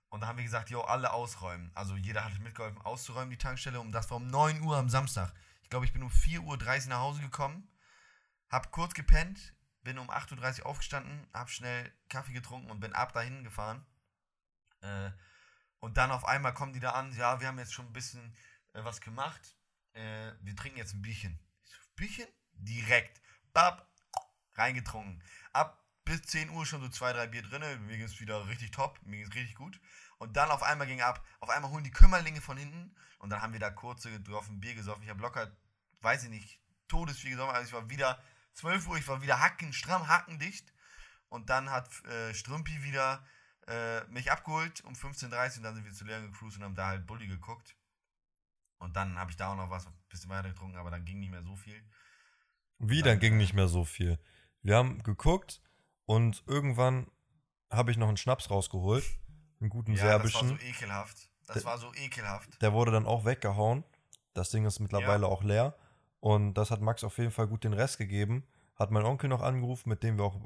Und 0.10 0.22
da 0.22 0.28
haben 0.28 0.38
wir 0.38 0.44
gesagt, 0.44 0.70
jo, 0.70 0.82
alle 0.82 1.12
ausräumen. 1.14 1.72
Also 1.74 1.96
jeder 1.96 2.24
hat 2.24 2.38
mitgeholfen 2.40 2.82
auszuräumen, 2.82 3.30
die 3.30 3.38
Tankstelle. 3.38 3.80
Und 3.80 3.92
das 3.92 4.10
war 4.10 4.18
um 4.18 4.28
9 4.28 4.62
Uhr 4.62 4.78
am 4.78 4.90
Samstag. 4.90 5.34
Ich 5.64 5.70
glaube, 5.70 5.86
ich 5.86 5.94
bin 5.94 6.04
um 6.04 6.10
4.30 6.10 6.84
Uhr 6.84 6.90
nach 6.90 7.00
Hause 7.00 7.22
gekommen. 7.22 7.68
Hab 8.50 8.72
kurz 8.72 8.94
gepennt, 8.94 9.54
bin 9.84 9.98
um 9.98 10.10
8.30 10.10 10.62
Uhr 10.62 10.66
aufgestanden, 10.68 11.28
hab 11.34 11.50
schnell 11.50 11.92
Kaffee 12.10 12.34
getrunken 12.34 12.70
und 12.72 12.80
bin 12.80 12.94
ab 12.94 13.14
dahin 13.14 13.44
gefahren. 13.44 13.86
Äh, 14.82 15.12
und 15.80 15.98
dann 15.98 16.12
auf 16.12 16.26
einmal 16.26 16.54
kommen 16.54 16.74
die 16.74 16.80
da 16.80 16.92
an, 16.92 17.12
ja, 17.16 17.40
wir 17.40 17.48
haben 17.48 17.60
jetzt 17.60 17.74
schon 17.74 17.88
ein 17.88 17.94
bisschen 17.94 18.36
äh, 18.74 18.84
was 18.84 19.02
gemacht. 19.02 19.58
Äh, 19.94 20.34
wir 20.42 20.56
trinken 20.56 20.78
jetzt 20.78 20.94
ein 20.94 21.02
Bierchen. 21.02 21.40
So, 21.64 21.78
Bierchen? 21.96 22.28
Direkt. 22.54 23.22
Bab, 23.54 23.90
reingetrunken. 24.56 25.24
Ab 25.54 25.84
bis 26.06 26.22
10 26.24 26.50
Uhr 26.50 26.66
schon 26.66 26.82
so 26.82 26.90
zwei, 26.90 27.14
drei 27.14 27.28
Bier 27.28 27.42
drin. 27.42 27.62
Mir 27.86 27.98
ging 27.98 28.06
es 28.06 28.20
wieder 28.20 28.48
richtig 28.48 28.72
top, 28.72 29.00
mir 29.04 29.18
ging 29.18 29.28
es 29.28 29.36
richtig 29.36 29.56
gut. 29.56 29.80
Und 30.18 30.38
dann 30.38 30.52
auf 30.52 30.62
einmal 30.62 30.88
ging 30.88 31.02
ab, 31.02 31.26
auf 31.40 31.50
einmal 31.50 31.72
holen 31.72 31.84
die 31.84 31.92
Kümmerlinge 31.92 32.42
von 32.42 32.58
hinten 32.58 32.96
und 33.18 33.32
dann 33.32 33.42
haben 33.42 33.54
wir 33.54 33.60
da 33.60 33.72
kurze 33.72 34.10
ein 34.10 34.60
Bier 34.60 34.76
gesoffen. 34.76 35.04
Ich 35.04 35.10
habe 35.10 35.22
locker, 35.22 35.52
weiß 36.02 36.26
ich 36.26 36.30
nicht, 36.30 36.60
todesviel 36.88 37.32
gesoffen. 37.32 37.56
Also 37.56 37.68
ich 37.68 37.74
war 37.74 37.90
wieder 37.90 38.22
12 38.54 38.88
Uhr, 38.88 38.98
ich 38.98 39.08
war 39.08 39.22
wieder 39.22 39.40
hacken, 39.40 39.74
stramm, 39.74 40.08
hackendicht. 40.08 40.72
Und 41.30 41.50
dann 41.50 41.70
hat 41.70 41.90
äh, 42.06 42.34
Strümpi 42.34 42.84
wieder 42.84 43.26
äh, 43.68 44.04
mich 44.06 44.32
abgeholt 44.32 44.84
um 44.84 44.94
15.30 44.94 45.30
Uhr 45.52 45.58
und 45.58 45.64
dann 45.64 45.76
sind 45.76 45.86
wir 45.86 45.94
zu 45.94 46.04
Leon 46.06 46.32
gecruised 46.32 46.58
und 46.58 46.64
haben 46.66 46.76
da 46.76 46.88
halt 46.88 47.06
Bulli 47.08 47.28
geguckt. 47.28 47.76
Und 48.80 48.96
dann 48.96 49.18
habe 49.18 49.32
ich 49.32 49.38
da 49.38 49.52
auch 49.52 49.56
noch 49.56 49.70
was, 49.70 49.86
ein 49.88 49.94
bisschen 50.10 50.30
weiter 50.30 50.50
getrunken, 50.50 50.78
aber 50.78 50.92
dann 50.92 51.06
ging 51.06 51.20
nicht 51.20 51.30
mehr 51.32 51.44
so 51.44 51.56
viel. 51.56 51.82
Wie, 52.80 53.02
Dann, 53.02 53.12
dann 53.12 53.20
ging 53.20 53.34
äh, 53.34 53.38
nicht 53.38 53.54
mehr 53.54 53.68
so 53.68 53.86
viel. 53.86 54.20
Wir 54.64 54.76
haben 54.76 55.02
geguckt 55.04 55.62
und 56.06 56.44
irgendwann 56.48 57.10
habe 57.70 57.92
ich 57.92 57.98
noch 57.98 58.08
einen 58.08 58.18
Schnaps 58.18 58.50
rausgeholt. 58.50 59.06
Einen 59.60 59.70
guten 59.70 59.92
Ja, 59.94 59.98
das 59.98 60.04
war 60.04 60.42
serbischen. 60.42 60.50
so 60.50 60.66
ekelhaft. 60.66 61.30
Das 61.46 61.58
Der- 61.58 61.66
war 61.66 61.78
so 61.78 61.94
ekelhaft. 61.94 62.62
Der 62.62 62.74
wurde 62.74 62.92
dann 62.92 63.06
auch 63.06 63.24
weggehauen. 63.26 63.84
Das 64.34 64.50
Ding 64.50 64.66
ist 64.66 64.80
mittlerweile 64.80 65.28
auch 65.28 65.44
leer. 65.44 65.78
Und 66.22 66.54
das 66.54 66.72
hat 66.72 66.80
Max 66.82 67.04
auf 67.04 67.18
jeden 67.18 67.32
Fall 67.32 67.48
gut 67.48 67.64
den 67.66 67.74
Rest 67.74 67.98
gegeben. 67.98 68.46
Hat 68.78 68.90
mein 68.92 69.04
Onkel 69.04 69.28
noch 69.30 69.42
angerufen, 69.42 69.90
mit 69.90 70.02
dem 70.04 70.18
wir 70.18 70.24
auch, 70.24 70.40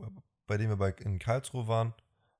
bei 0.48 0.58
dem 0.58 0.70
wir 0.70 0.78
bei, 0.78 0.90
in 0.92 1.20
Karlsruhe 1.20 1.68
waren. 1.68 1.94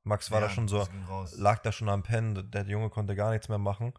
Max 0.04 0.32
war 0.32 0.40
Ja, 0.42 0.48
da 0.48 0.54
schon 0.54 0.68
so, 0.68 0.88
lag 1.36 1.60
da 1.60 1.72
schon 1.72 1.90
am 1.90 2.02
Pennen. 2.04 2.50
Der 2.52 2.64
Junge 2.66 2.90
konnte 2.90 3.16
gar 3.16 3.32
nichts 3.32 3.50
mehr 3.50 3.58
machen. 3.60 3.94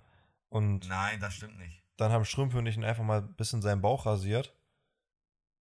Und 0.48 0.88
Nein, 0.88 1.20
das 1.20 1.34
stimmt 1.34 1.58
nicht. 1.58 1.82
dann 1.96 2.12
haben 2.12 2.24
Strümpfe 2.24 2.58
und 2.58 2.66
ich 2.66 2.76
ihn 2.76 2.84
einfach 2.84 3.02
mal 3.04 3.18
ein 3.20 3.34
bisschen 3.34 3.60
seinen 3.62 3.82
Bauch 3.82 4.06
rasiert. 4.06 4.54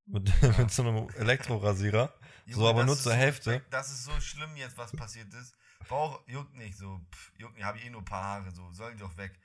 Mit, 0.05 0.31
mit 0.57 0.71
so 0.71 0.83
einem 0.83 1.09
Elektrorasierer. 1.09 2.13
So, 2.47 2.67
aber 2.69 2.83
nur 2.85 2.95
zur 2.95 3.13
so 3.13 3.17
Hälfte. 3.17 3.63
Das 3.71 3.89
ist 3.89 4.03
so 4.03 4.11
schlimm 4.21 4.55
jetzt, 4.55 4.77
was 4.77 4.91
passiert 4.91 5.33
ist. 5.33 5.55
Bauch 5.89 6.21
juckt 6.27 6.53
nicht 6.53 6.77
so. 6.77 7.01
Pff, 7.11 7.31
juckt 7.39 7.55
nicht, 7.55 7.65
habe 7.65 7.79
ich 7.79 7.85
eh 7.85 7.89
nur 7.89 8.01
ein 8.01 8.05
paar 8.05 8.23
Haare, 8.23 8.51
so. 8.51 8.71
Sollen 8.71 8.95
die 8.97 9.01
doch 9.01 9.17
weg. 9.17 9.39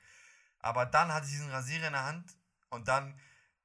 Aber 0.59 0.85
dann 0.85 1.11
hatte 1.11 1.25
ich 1.25 1.31
diesen 1.31 1.49
Rasierer 1.49 1.87
in 1.87 1.93
der 1.93 2.05
Hand 2.05 2.37
und 2.69 2.87
dann 2.87 3.15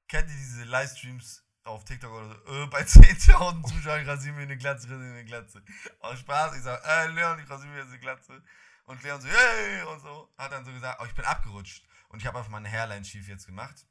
kennt 0.07 0.29
ihr 0.29 0.35
diese 0.35 0.63
Livestreams 0.63 1.43
auf 1.63 1.83
TikTok 1.83 2.11
oder 2.11 2.27
so, 2.29 2.63
äh, 2.63 2.67
bei 2.67 2.81
10.000 2.83 3.65
Zuschauern 3.67 4.05
rasieren 4.05 4.37
wir 4.37 4.43
eine 4.43 4.57
Glatze, 4.57 4.87
rasieren 4.87 5.11
wir 5.11 5.19
eine 5.19 5.25
Glatze. 5.25 5.61
Aus 5.99 6.19
Spaß, 6.19 6.55
ich 6.55 6.63
sag, 6.63 6.81
äh, 6.85 7.07
Leon, 7.07 7.39
ich 7.39 7.49
rasiere 7.49 7.71
mir 7.71 7.79
jetzt 7.79 7.89
eine 7.89 7.99
Glatze. 7.99 8.41
Und 8.85 9.03
Leon 9.03 9.19
so, 9.19 9.27
hey, 9.27 9.83
und 9.83 9.99
so, 9.99 10.33
hat 10.37 10.51
dann 10.51 10.63
so 10.63 10.71
gesagt, 10.71 10.99
oh, 11.01 11.05
ich 11.05 11.13
bin 11.13 11.25
abgerutscht. 11.25 11.85
Und 12.09 12.21
ich 12.21 12.25
habe 12.25 12.37
einfach 12.37 12.51
meine 12.51 12.69
Hairline 12.69 13.03
schief 13.03 13.27
jetzt 13.27 13.45
gemacht. 13.45 13.85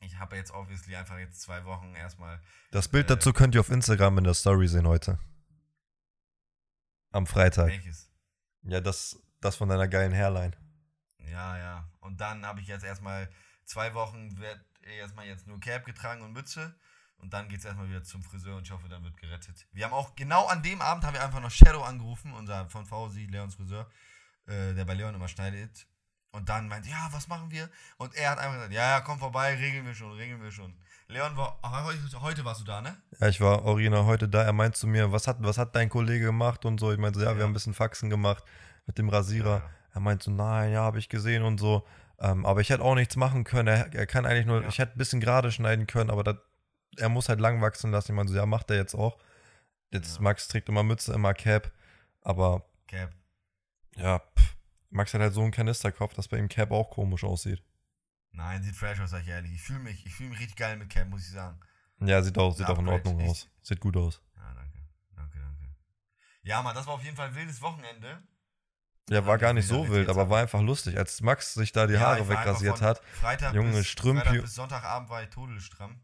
Ich 0.00 0.18
habe 0.18 0.36
jetzt 0.36 0.52
obviously 0.52 0.94
einfach 0.94 1.18
jetzt 1.18 1.40
zwei 1.40 1.64
Wochen 1.64 1.94
erstmal 1.94 2.40
Das 2.70 2.88
Bild 2.88 3.10
Äh, 3.10 3.16
dazu 3.16 3.32
könnt 3.32 3.54
ihr 3.54 3.60
auf 3.60 3.70
Instagram 3.70 4.18
in 4.18 4.24
der 4.24 4.34
Story 4.34 4.68
sehen 4.68 4.86
heute. 4.86 5.18
Am 7.12 7.26
Freitag. 7.26 7.68
welches. 7.68 8.10
Ja, 8.62 8.80
das, 8.80 9.18
das 9.40 9.56
von 9.56 9.68
deiner 9.68 9.88
geilen 9.88 10.12
Hairline. 10.12 10.56
Ja, 11.18 11.56
ja. 11.56 11.90
Und 12.00 12.20
dann 12.20 12.44
habe 12.44 12.60
ich 12.60 12.68
jetzt 12.68 12.84
erstmal 12.84 13.30
zwei 13.64 13.94
Wochen, 13.94 14.38
wird 14.86 14.98
erstmal 14.98 15.26
jetzt 15.26 15.46
nur 15.46 15.58
Cap 15.60 15.84
getragen 15.84 16.22
und 16.22 16.32
Mütze. 16.32 16.74
Und 17.18 17.32
dann 17.32 17.48
geht 17.48 17.60
es 17.60 17.64
erstmal 17.64 17.88
wieder 17.88 18.02
zum 18.02 18.22
Friseur 18.22 18.56
und 18.56 18.64
ich 18.64 18.70
hoffe, 18.72 18.88
dann 18.88 19.02
wird 19.02 19.16
gerettet. 19.16 19.66
Wir 19.72 19.86
haben 19.86 19.94
auch, 19.94 20.14
genau 20.16 20.46
an 20.46 20.62
dem 20.62 20.82
Abend 20.82 21.02
haben 21.04 21.14
wir 21.14 21.24
einfach 21.24 21.40
noch 21.40 21.50
Shadow 21.50 21.82
angerufen, 21.82 22.32
unser 22.34 22.68
von 22.68 22.84
Fausi, 22.84 23.24
Leons 23.24 23.54
Friseur, 23.54 23.88
äh, 24.46 24.74
der 24.74 24.84
bei 24.84 24.92
Leon 24.94 25.14
immer 25.14 25.28
schneidet. 25.28 25.86
Und 26.30 26.50
dann 26.50 26.68
meinte, 26.68 26.90
ja, 26.90 27.08
was 27.12 27.26
machen 27.28 27.50
wir? 27.50 27.70
Und 27.96 28.14
er 28.14 28.32
hat 28.32 28.38
einfach 28.38 28.56
gesagt, 28.56 28.74
ja, 28.74 28.90
ja, 28.90 29.00
komm 29.00 29.18
vorbei, 29.18 29.54
regeln 29.56 29.86
wir 29.86 29.94
schon, 29.94 30.12
regeln 30.12 30.42
wir 30.42 30.52
schon. 30.52 30.76
Leon 31.08 31.34
war, 31.36 31.58
heute, 32.20 32.44
warst 32.44 32.60
du 32.60 32.64
da, 32.64 32.82
ne? 32.82 33.00
Ja, 33.18 33.28
ich 33.28 33.40
war 33.40 33.64
original 33.64 34.04
heute 34.04 34.28
da. 34.28 34.42
Er 34.42 34.52
meint 34.52 34.76
zu 34.76 34.86
mir, 34.86 35.10
was 35.10 35.26
hat, 35.26 35.38
was 35.40 35.56
hat 35.56 35.74
dein 35.74 35.88
Kollege 35.88 36.26
gemacht 36.26 36.66
und 36.66 36.78
so. 36.78 36.92
Ich 36.92 36.98
meinte, 36.98 37.18
so, 37.18 37.24
ja, 37.24 37.30
wir 37.32 37.38
Ja. 37.38 37.44
haben 37.44 37.50
ein 37.50 37.54
bisschen 37.54 37.72
Faxen 37.74 38.10
gemacht 38.10 38.44
mit 38.86 38.98
dem 38.98 39.08
Rasierer. 39.08 39.58
Ja. 39.60 39.70
Er 39.94 40.00
meint 40.00 40.22
so, 40.22 40.30
nein, 40.30 40.72
ja, 40.72 40.82
habe 40.82 40.98
ich 40.98 41.08
gesehen 41.08 41.42
und 41.44 41.58
so. 41.58 41.86
Ähm, 42.18 42.46
aber 42.46 42.60
ich 42.60 42.70
hätte 42.70 42.82
auch 42.82 42.94
nichts 42.94 43.16
machen 43.16 43.44
können. 43.44 43.68
Er, 43.68 43.92
er 43.94 44.06
kann 44.06 44.24
eigentlich 44.26 44.46
nur, 44.46 44.62
Ja. 44.62 44.68
ich 44.68 44.78
hätte 44.78 44.92
ein 44.94 44.98
bisschen 44.98 45.20
gerade 45.20 45.52
schneiden 45.52 45.86
können, 45.86 46.10
aber 46.10 46.24
das, 46.24 46.36
er 46.96 47.08
muss 47.10 47.28
halt 47.28 47.40
lang 47.40 47.60
wachsen 47.60 47.90
lassen. 47.90 48.12
Ich 48.12 48.16
meinte 48.16 48.32
so, 48.32 48.38
ja, 48.38 48.46
macht 48.46 48.70
er 48.70 48.76
jetzt 48.76 48.94
auch. 48.94 49.18
Jetzt 49.90 50.16
Ja. 50.16 50.22
Max 50.22 50.48
trägt 50.48 50.68
immer 50.68 50.82
Mütze, 50.82 51.12
immer 51.12 51.34
Cap. 51.34 51.70
Aber 52.22 52.64
Cap. 52.88 53.12
ja, 53.96 54.18
pff, 54.18 54.56
Max 54.90 55.12
hat 55.14 55.20
halt 55.20 55.34
so 55.34 55.42
einen 55.42 55.52
Kanisterkopf, 55.52 56.14
dass 56.14 56.28
bei 56.28 56.38
ihm 56.38 56.48
Cap 56.48 56.70
auch 56.72 56.90
komisch 56.90 57.22
aussieht. 57.24 57.62
Nein, 58.32 58.62
sieht 58.62 58.76
fresh 58.76 59.00
aus, 59.00 59.10
sag 59.10 59.22
ich 59.22 59.28
ehrlich. 59.28 59.52
Ich 59.52 59.62
fühle 59.62 59.78
mich, 59.80 60.04
ich 60.06 60.14
fühle 60.14 60.30
mich 60.30 60.40
richtig 60.40 60.56
geil 60.56 60.76
mit 60.76 60.90
Cap, 60.90 61.08
muss 61.08 61.22
ich 61.22 61.32
sagen. 61.32 61.58
Ja, 62.00 62.20
sieht 62.22 62.36
auch, 62.38 62.54
sieht 62.54 62.66
auch 62.66 62.78
in. 62.78 62.88
Ordnung 62.88 63.20
Ich- 63.20 63.28
aus. 63.30 63.48
Sieht 63.62 63.80
gut 63.80 63.96
aus. 63.96 64.20
Ja, 64.36 64.52
danke. 64.54 64.78
Danke, 65.14 65.38
danke. 65.38 65.74
Ja, 66.42 66.62
Mann, 66.62 66.74
das 66.74 66.86
war 66.86 66.94
auf 66.94 67.02
jeden 67.04 67.16
Fall 67.16 67.28
ein 67.28 67.34
wildes 67.34 67.60
Wochenende. 67.62 68.22
Ja, 69.08 69.16
Ja, 69.20 69.26
war 69.26 69.38
gar 69.38 69.52
nicht 69.52 69.68
so 69.68 69.88
wild, 69.88 70.08
aber 70.08 70.22
ab. 70.22 70.30
war 70.30 70.40
einfach 70.40 70.60
lustig. 70.60 70.98
Als 70.98 71.20
Max 71.20 71.54
sich 71.54 71.72
da 71.72 71.86
die 71.86 71.94
Ja, 71.94 72.00
Haare 72.00 72.28
wegrasiert 72.28 72.80
hat, 72.82 73.00
Freitag 73.20 73.54
Junge, 73.54 73.72
bis, 73.78 73.86
Strümpfi- 73.86 74.24
Freitag 74.24 74.42
bis 74.42 74.54
Sonntagabend 74.54 75.08
war 75.10 75.22
ich 75.22 75.28
todesstramm. 75.30 76.00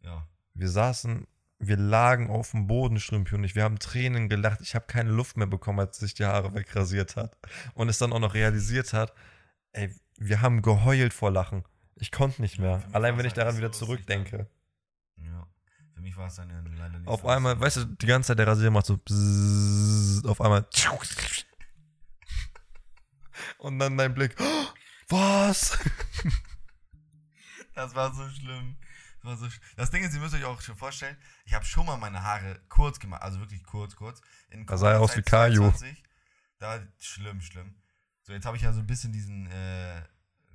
Ja. 0.00 0.26
wir 0.54 0.68
saßen, 0.68 1.26
wir 1.58 1.76
lagen 1.78 2.28
auf 2.30 2.50
dem 2.52 2.66
Boden, 2.66 3.00
Strümpfi 3.00 3.34
und 3.36 3.44
ich, 3.44 3.54
wir 3.54 3.64
haben 3.64 3.78
Tränen 3.78 4.28
gelacht. 4.28 4.60
Ich 4.60 4.74
habe 4.74 4.84
keine 4.86 5.10
Luft 5.10 5.36
mehr 5.36 5.46
bekommen, 5.46 5.80
als 5.80 5.96
sich 5.98 6.12
die 6.14 6.24
Haare 6.26 6.52
wegrasiert 6.54 7.16
hat. 7.16 7.36
Und 7.74 7.88
es 7.88 7.98
dann 7.98 8.12
auch 8.12 8.18
noch 8.20 8.34
realisiert 8.34 8.92
hat, 8.92 9.12
ey, 9.72 9.92
wir 10.18 10.42
haben 10.42 10.62
geheult 10.62 11.12
vor 11.14 11.30
Lachen. 11.30 11.64
Ich 11.96 12.12
konnte 12.12 12.42
nicht 12.42 12.56
Ja, 12.58 12.62
mehr. 12.62 12.76
mich 12.86 12.94
Allein 12.94 13.16
wenn 13.18 13.24
ich 13.24 13.30
halt 13.32 13.38
daran 13.38 13.56
wieder 13.56 13.72
zurückdenke. 13.72 14.46
Ja. 15.16 15.46
Für 15.94 16.00
mich 16.00 16.16
war 16.16 16.26
es 16.26 16.34
dann 16.34 16.50
ja 16.50 16.60
leider 16.76 16.98
nicht 16.98 17.08
Auf 17.08 17.22
so 17.22 17.28
einmal, 17.28 17.58
weißt 17.58 17.76
du, 17.78 17.84
die 17.86 18.06
ganze 18.06 18.28
Zeit 18.28 18.38
der 18.40 18.46
Rasierer 18.48 18.70
macht 18.70 18.86
so 18.86 18.96
bzzzt, 18.98 20.26
auf 20.26 20.40
einmal 20.40 20.66
und 23.58 23.78
dann 23.78 23.96
dein 23.96 24.14
Blick, 24.14 24.34
"Oh, 24.38 24.66
was? 25.08 25.78
Das 27.74 27.92
war 27.96 28.14
so 28.14 28.28
schlimm. 28.30 28.76
Das, 29.16 29.24
war 29.24 29.36
so 29.36 29.50
sch 29.50 29.60
das 29.76 29.90
Ding 29.90 30.04
ist, 30.04 30.14
ihr 30.14 30.20
müsst 30.20 30.34
euch 30.34 30.44
auch 30.44 30.60
schon 30.60 30.76
vorstellen, 30.76 31.16
ich 31.44 31.54
habe 31.54 31.64
schon 31.64 31.84
mal 31.84 31.96
meine 31.96 32.22
Haare 32.22 32.60
kurz 32.68 33.00
gemacht, 33.00 33.22
also 33.22 33.40
wirklich 33.40 33.64
kurz, 33.64 33.96
kurz. 33.96 34.20
In 34.50 34.64
Da 34.64 34.76
sah 34.76 34.92
er 34.92 35.00
aus 35.00 35.16
wie. 35.16 35.24
22. 35.24 36.02
Da 36.60 36.68
war 36.68 36.86
schlimm, 37.00 37.40
schlimm. 37.40 37.74
So, 38.22 38.32
jetzt 38.32 38.46
habe 38.46 38.56
ich 38.56 38.62
ja 38.62 38.72
so 38.72 38.78
ein 38.78 38.86
bisschen 38.86 39.12
diesen 39.12 39.50
äh, 39.50 40.02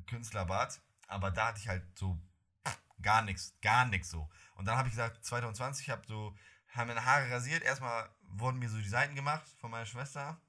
Künstlerbart, 0.07 0.79
aber 1.07 1.29
da 1.29 1.47
hatte 1.47 1.59
ich 1.59 1.67
halt 1.67 1.83
so 1.97 2.17
gar 3.01 3.21
nichts, 3.21 3.53
gar 3.61 3.85
nichts 3.85 4.09
so. 4.09 4.29
Und 4.55 4.65
dann 4.65 4.77
habe 4.77 4.87
ich 4.87 4.93
gesagt, 4.93 5.23
2020 5.23 5.89
habe 5.89 6.01
so, 6.07 6.35
haben 6.69 6.87
meine 6.87 7.05
Haare 7.05 7.29
rasiert. 7.31 7.63
Erstmal 7.63 8.09
wurden 8.21 8.59
mir 8.59 8.69
so 8.69 8.77
die 8.77 8.89
Seiten 8.89 9.15
gemacht 9.15 9.47
von 9.59 9.71
meiner 9.71 9.85
Schwester. 9.85 10.39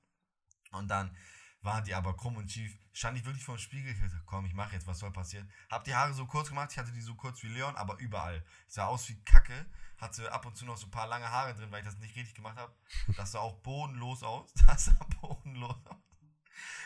Und 0.72 0.88
dann 0.88 1.16
waren 1.62 1.84
die 1.84 1.94
aber 1.94 2.16
krumm 2.16 2.36
und 2.36 2.50
schief. 2.50 2.78
Stand 2.92 3.18
ich 3.18 3.24
wirklich 3.24 3.44
vor 3.44 3.56
dem 3.56 3.60
Spiegel. 3.60 3.92
Ich 3.92 4.00
dachte, 4.00 4.22
komm, 4.26 4.46
ich 4.46 4.54
mache 4.54 4.74
jetzt, 4.74 4.86
was 4.86 4.98
soll 4.98 5.12
passieren? 5.12 5.50
Hab 5.70 5.84
die 5.84 5.94
Haare 5.94 6.14
so 6.14 6.26
kurz 6.26 6.48
gemacht. 6.48 6.72
Ich 6.72 6.78
hatte 6.78 6.92
die 6.92 7.00
so 7.00 7.14
kurz 7.14 7.42
wie 7.42 7.48
Leon, 7.48 7.76
aber 7.76 7.98
überall. 7.98 8.44
Sah 8.66 8.86
aus 8.86 9.08
wie 9.08 9.22
Kacke. 9.24 9.66
Hatte 9.98 10.32
ab 10.32 10.46
und 10.46 10.56
zu 10.56 10.64
noch 10.64 10.78
so 10.78 10.86
ein 10.86 10.90
paar 10.90 11.06
lange 11.06 11.30
Haare 11.30 11.54
drin, 11.54 11.70
weil 11.70 11.80
ich 11.80 11.86
das 11.86 11.98
nicht 11.98 12.16
richtig 12.16 12.34
gemacht 12.34 12.56
habe. 12.56 12.74
Das 13.16 13.32
sah 13.32 13.40
auch 13.40 13.56
bodenlos 13.60 14.22
aus. 14.22 14.52
Das 14.66 14.86
sah 14.86 15.06
bodenlos 15.20 15.76
aus. 15.86 15.96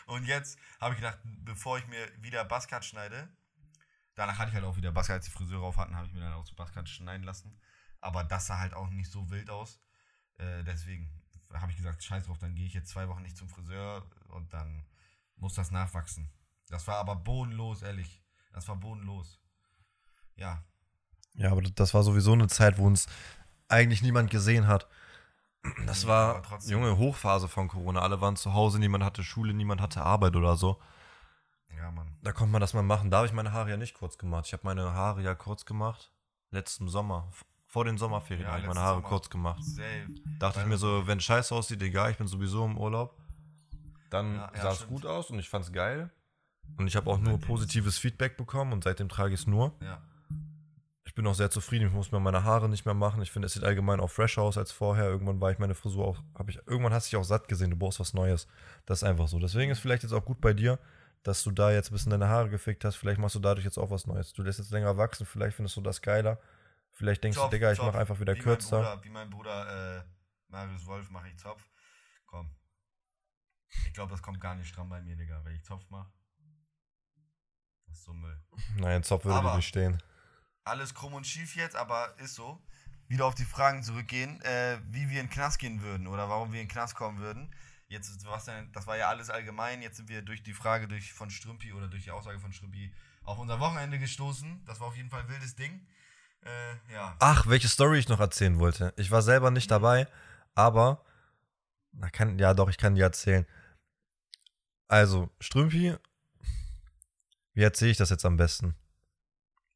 Und 0.07 0.27
jetzt 0.27 0.59
habe 0.81 0.95
ich 0.95 1.01
gedacht, 1.01 1.19
bevor 1.23 1.79
ich 1.79 1.87
mir 1.87 2.07
wieder 2.23 2.45
Buzzcut 2.45 2.85
schneide, 2.85 3.29
danach 4.15 4.39
hatte 4.39 4.51
ich 4.51 4.55
halt 4.55 4.65
auch 4.65 4.77
wieder 4.77 4.93
Buzzcut, 4.93 5.15
als 5.15 5.25
die 5.27 5.31
Friseure 5.31 5.63
auf 5.63 5.77
hatten, 5.77 5.97
habe 5.97 6.07
ich 6.07 6.13
mir 6.13 6.21
dann 6.21 6.35
auch 6.35 6.45
zu 6.45 6.55
Buzzcut 6.55 6.89
schneiden 6.89 7.25
lassen. 7.25 7.59
Aber 8.01 8.25
das 8.25 8.47
sah 8.47 8.59
halt 8.59 8.75
auch 8.75 8.91
nicht 8.91 9.11
so 9.11 9.31
wild 9.31 9.49
aus. 9.49 9.81
Äh, 10.37 10.65
deswegen 10.65 11.24
habe 11.61 11.71
ich 11.71 11.77
gesagt, 11.77 12.03
scheiß 12.03 12.27
drauf, 12.27 12.39
dann 12.39 12.55
gehe 12.55 12.67
ich 12.67 12.75
jetzt 12.75 12.91
zwei 12.91 13.09
Wochen 13.09 13.23
nicht 13.23 13.37
zum 13.37 13.49
Friseur 13.49 14.05
und 14.29 14.53
dann 14.53 14.85
muss 15.37 15.55
das 15.55 15.71
nachwachsen. 15.71 16.31
Das 16.69 16.87
war 16.87 16.97
aber 16.97 17.17
bodenlos, 17.17 17.83
ehrlich. 17.83 18.23
Das 18.53 18.69
war 18.69 18.77
bodenlos. 18.77 19.41
ja. 20.37 20.63
Ja, 21.37 21.51
aber 21.51 21.63
das 21.63 21.95
war 21.95 22.05
sowieso 22.05 22.33
eine 22.33 22.47
Zeit, 22.47 22.79
wo 22.79 22.87
uns 22.87 23.09
eigentlich 23.69 24.03
niemand 24.03 24.31
gesehen 24.31 24.69
hat. 24.69 24.87
Das 25.87 26.07
war 26.07 26.43
trotzdem. 26.43 26.73
junge 26.73 26.97
Hochphase 26.99 27.49
von 27.49 27.69
Corona. 27.69 28.01
Alle 28.03 28.21
waren 28.21 28.37
zu 28.37 28.53
Hause, 28.53 28.79
niemand 28.79 29.03
hatte 29.03 29.25
Schule, 29.25 29.55
niemand 29.55 29.81
hatte 29.81 30.03
Arbeit 30.03 30.37
oder 30.37 30.57
so. 30.57 30.81
Ja, 31.77 31.91
Mann. 31.91 32.17
Da 32.23 32.33
konnte 32.33 32.53
man 32.53 32.61
das 32.61 32.75
mal 32.75 32.83
machen. 32.83 33.11
Da 33.11 33.17
habe 33.19 33.27
ich 33.27 33.33
meine 33.33 33.53
Haare 33.53 33.71
ja 33.71 33.77
nicht 33.77 33.95
kurz 33.95 34.19
gemacht. 34.19 34.47
Ich 34.47 34.53
habe 34.53 34.63
meine 34.65 34.93
Haare 34.93 35.23
ja 35.23 35.35
kurz 35.35 35.65
gemacht. 35.65 36.13
Letzten 36.51 36.89
Sommer. 36.89 37.33
Vor 37.75 37.85
den 37.85 37.99
Sommerferien 37.99 38.45
Ja, 38.47 38.53
habe 38.53 38.61
ich 38.61 38.69
meine 38.69 38.79
Haare 38.79 38.99
Sommer. 38.99 39.09
kurz 39.09 39.29
gemacht. 39.29 39.65
Safe. 39.65 40.07
Dachte 40.39 40.61
ich 40.61 40.67
mir 40.67 40.77
so, 40.77 41.09
wenn 41.09 41.19
scheiße 41.19 41.53
aussieht, 41.53 41.83
egal, 41.83 42.13
ich 42.13 42.17
bin 42.17 42.29
sowieso 42.29 42.65
im 42.65 42.79
Urlaub. 42.79 43.19
Dann 44.11 44.37
Ja, 44.37 44.53
sah 44.63 44.69
es 44.71 44.77
stimmt. 44.77 44.91
gut 44.93 45.07
aus 45.07 45.29
und 45.31 45.41
ich 45.41 45.49
fand 45.49 45.65
es 45.65 45.73
geil. 45.73 46.09
Und 46.77 46.87
ich 46.87 46.95
habe 46.95 47.11
auch 47.11 47.19
nur 47.19 47.37
positives 47.41 47.99
Feedback 47.99 48.37
bekommen 48.37 48.73
und 48.73 48.85
seitdem 48.85 49.09
trage 49.09 49.35
ich 49.35 49.41
es 49.41 49.47
nur. 49.49 49.73
Ja. 49.83 50.01
Ich 51.05 51.17
bin 51.17 51.27
auch 51.27 51.35
sehr 51.35 51.51
zufrieden. 51.51 51.89
Ich 51.89 51.93
muss 51.93 52.13
mir 52.13 52.21
meine 52.21 52.45
Haare 52.45 52.69
nicht 52.69 52.85
mehr 52.85 52.95
machen. 52.95 53.21
Ich 53.23 53.33
finde, 53.33 53.47
es 53.47 53.55
sieht 53.55 53.65
allgemein 53.65 53.99
auch 53.99 54.11
fresher 54.11 54.43
aus 54.43 54.57
als 54.57 54.71
vorher. 54.71 55.07
Irgendwann 55.07 55.41
war 55.41 55.51
ich 55.51 55.59
meine 55.59 55.75
Frisur 55.75 56.07
auch, 56.07 56.23
habe 56.39 56.53
ich, 56.53 56.61
irgendwann 56.69 56.93
hast 56.93 57.09
du 57.09 57.17
dich 57.17 57.21
auch 57.21 57.25
satt 57.25 57.49
gesehen. 57.49 57.71
Du 57.73 57.77
brauchst 57.77 57.99
was 57.99 58.15
Neues. 58.15 58.47
Das 58.87 59.03
ist 59.03 59.09
einfach 59.09 59.27
so. 59.27 59.41
Deswegen 59.41 59.73
ist 59.73 59.81
vielleicht 59.81 60.05
jetzt 60.05 60.13
auch 60.13 60.25
gut 60.25 60.41
bei 60.41 60.53
dir, 60.53 60.79
dass 61.25 61.43
du 61.43 61.51
da 61.51 61.73
jetzt 61.73 61.91
ein 61.91 61.95
bisschen 61.95 62.11
deine 62.11 62.29
Haare 62.29 62.51
gefickt 62.51 62.85
hast. 62.85 62.95
Vielleicht 62.95 63.19
machst 63.19 63.35
du 63.35 63.41
dadurch 63.41 63.65
jetzt 63.65 63.79
auch 63.79 63.91
was 63.91 64.07
Neues. 64.07 64.33
Du 64.33 64.43
lässt 64.45 64.61
jetzt 64.61 64.71
länger 64.71 64.97
wachsen. 64.97 65.27
Vielleicht 65.27 65.57
findest 65.57 65.77
du 65.77 65.81
das 65.81 66.01
geiler. 66.03 66.39
Vielleicht 66.95 67.23
denkst 67.25 67.37
Zopf, 67.37 67.51
du, 67.51 67.57
Digga, 67.57 67.73
ich 67.73 67.77
Zopf. 67.79 67.87
mache 67.89 67.99
einfach 67.99 68.21
wieder 68.21 68.35
wie 68.35 68.39
kürzer. 68.39 68.81
Mein 68.81 68.85
Bruder, 68.93 69.05
wie 69.05 69.11
mein 69.11 69.31
Bruder 69.31 69.99
äh, 69.99 70.05
Marius 70.49 70.87
Wolf 70.87 71.11
mache 71.11 71.29
ich 71.29 71.37
Zopf. 71.39 71.69
Komm. 72.27 72.55
Ich 73.87 73.93
glaube, 73.93 74.13
das 74.13 74.23
kommt 74.23 74.41
gar 74.41 74.55
nicht 74.55 74.69
stramm 74.69 74.89
bei 74.89 75.01
mir, 75.03 75.17
Digga, 75.17 75.45
wenn 75.45 75.55
ich 75.57 75.65
Zopf 75.65 75.89
mache. 75.91 76.11
Das 77.87 77.99
ist 77.99 78.05
so 78.05 78.13
Müll. 78.13 78.41
Nein, 78.77 79.03
Zopf 79.03 79.25
würde 79.25 79.39
Aber- 79.39 79.57
nicht 79.57 79.69
stehen. 79.69 80.03
Alles 80.67 80.95
krumm 80.95 81.13
und 81.15 81.27
schief 81.27 81.57
jetzt, 81.57 81.77
aber 81.77 82.17
ist 82.19 82.35
so. 82.37 82.65
Wieder 83.07 83.27
auf 83.27 83.35
die 83.35 83.45
Fragen 83.45 83.83
zurückgehen, 83.83 84.41
äh, 84.43 84.79
wie 84.87 85.11
wir 85.11 85.21
in 85.21 85.27
den 85.27 85.31
Knast 85.31 85.59
gehen 85.59 85.83
würden 85.83 86.07
oder 86.07 86.31
warum 86.31 86.53
wir 86.55 86.61
in 86.63 86.69
den 86.69 86.73
Knast 86.73 86.95
kommen 86.95 87.19
würden. 87.19 87.55
Jetzt 87.89 88.25
was 88.25 88.47
denn, 88.47 88.73
das 88.73 88.87
war 88.87 88.97
ja 88.97 89.09
alles 89.11 89.29
allgemein. 89.29 89.83
Jetzt 89.83 89.99
sind 89.99 90.09
wir 90.09 90.23
durch 90.23 90.43
die 90.43 90.55
Frage 90.55 90.89
durch 90.89 91.13
von 91.13 91.29
Strümpi 91.29 91.75
oder 91.75 91.87
durch 91.89 92.05
die 92.05 92.11
Aussage 92.13 92.41
von 92.41 92.53
Strümpi 92.55 92.95
auf 93.25 93.39
unser 93.39 93.61
Wochenende 93.61 93.99
gestoßen. 93.99 94.65
Das 94.65 94.81
war 94.81 94.87
auf 94.87 94.97
jeden 94.97 95.11
Fall 95.11 95.21
ein 95.21 95.29
wildes 95.29 95.55
Ding. 95.55 95.87
Äh, 96.45 96.93
ja. 96.93 97.17
Ach, 97.19 97.47
welche 97.47 97.69
Story 97.69 97.99
ich 97.99 98.09
noch 98.09 98.21
erzählen 98.21 98.59
wollte. 98.59 98.93
Ich 98.97 99.11
war 99.11 99.23
selber 99.23 99.51
nicht 99.51 99.71
dabei, 99.71 100.07
aber 100.55 101.05
na, 101.93 102.11
kann, 102.11 102.39
ja 102.39 102.55
doch, 102.55 102.69
ich 102.69 102.79
kann 102.79 102.95
die 102.95 103.01
erzählen. 103.01 103.47
Also, 104.89 105.31
Strümpi, 105.41 105.97
wie 107.55 107.63
erzähle 107.63 107.93
ich 107.93 107.97
das 107.97 108.11
jetzt 108.11 108.25
am 108.25 108.37
besten? 108.37 108.75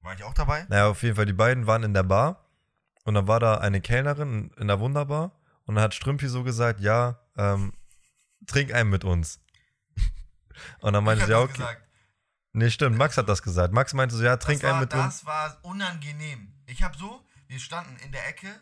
War 0.00 0.14
ich 0.14 0.22
auch 0.25 0.34
dabei? 0.34 0.66
Naja, 0.68 0.88
auf 0.88 1.02
jeden 1.02 1.16
Fall, 1.16 1.26
die 1.26 1.32
beiden 1.32 1.66
waren 1.66 1.82
in 1.82 1.94
der 1.94 2.02
Bar 2.02 2.44
und 3.04 3.14
dann 3.14 3.26
war 3.26 3.40
da 3.40 3.58
eine 3.58 3.80
Kellnerin 3.80 4.50
in 4.58 4.68
der 4.68 4.80
Wunderbar 4.80 5.32
und 5.64 5.75
dann 5.75 5.84
hat 5.84 5.94
Strümpi 5.94 6.28
so 6.28 6.44
gesagt, 6.44 6.80
ja, 6.80 7.18
ähm, 7.37 7.72
trink 8.46 8.72
einen 8.75 8.90
mit 8.90 9.04
uns. 9.04 9.40
Und 10.80 10.92
dann 10.92 11.04
meinte 11.04 11.25
sie, 11.25 11.30
das 11.30 11.42
okay. 11.42 11.52
gesagt. 11.52 11.82
Nee, 12.52 12.70
stimmt, 12.70 12.96
Max 12.96 13.16
hat 13.16 13.28
das 13.28 13.42
gesagt. 13.42 13.72
Max 13.72 13.94
meinte 13.94 14.16
so, 14.16 14.25
ja, 14.25 14.37
trink 14.37 14.62
war, 14.62 14.70
einen 14.70 14.80
mit 14.80 14.94
uns. 14.94 15.20
Das 15.20 15.26
war 15.26 15.58
unangenehm. 15.62 16.57
Ich 16.68 16.82
hab 16.82 16.96
so, 16.96 17.26
wir 17.46 17.58
standen 17.60 17.96
in 17.96 18.12
der 18.12 18.28
Ecke, 18.28 18.60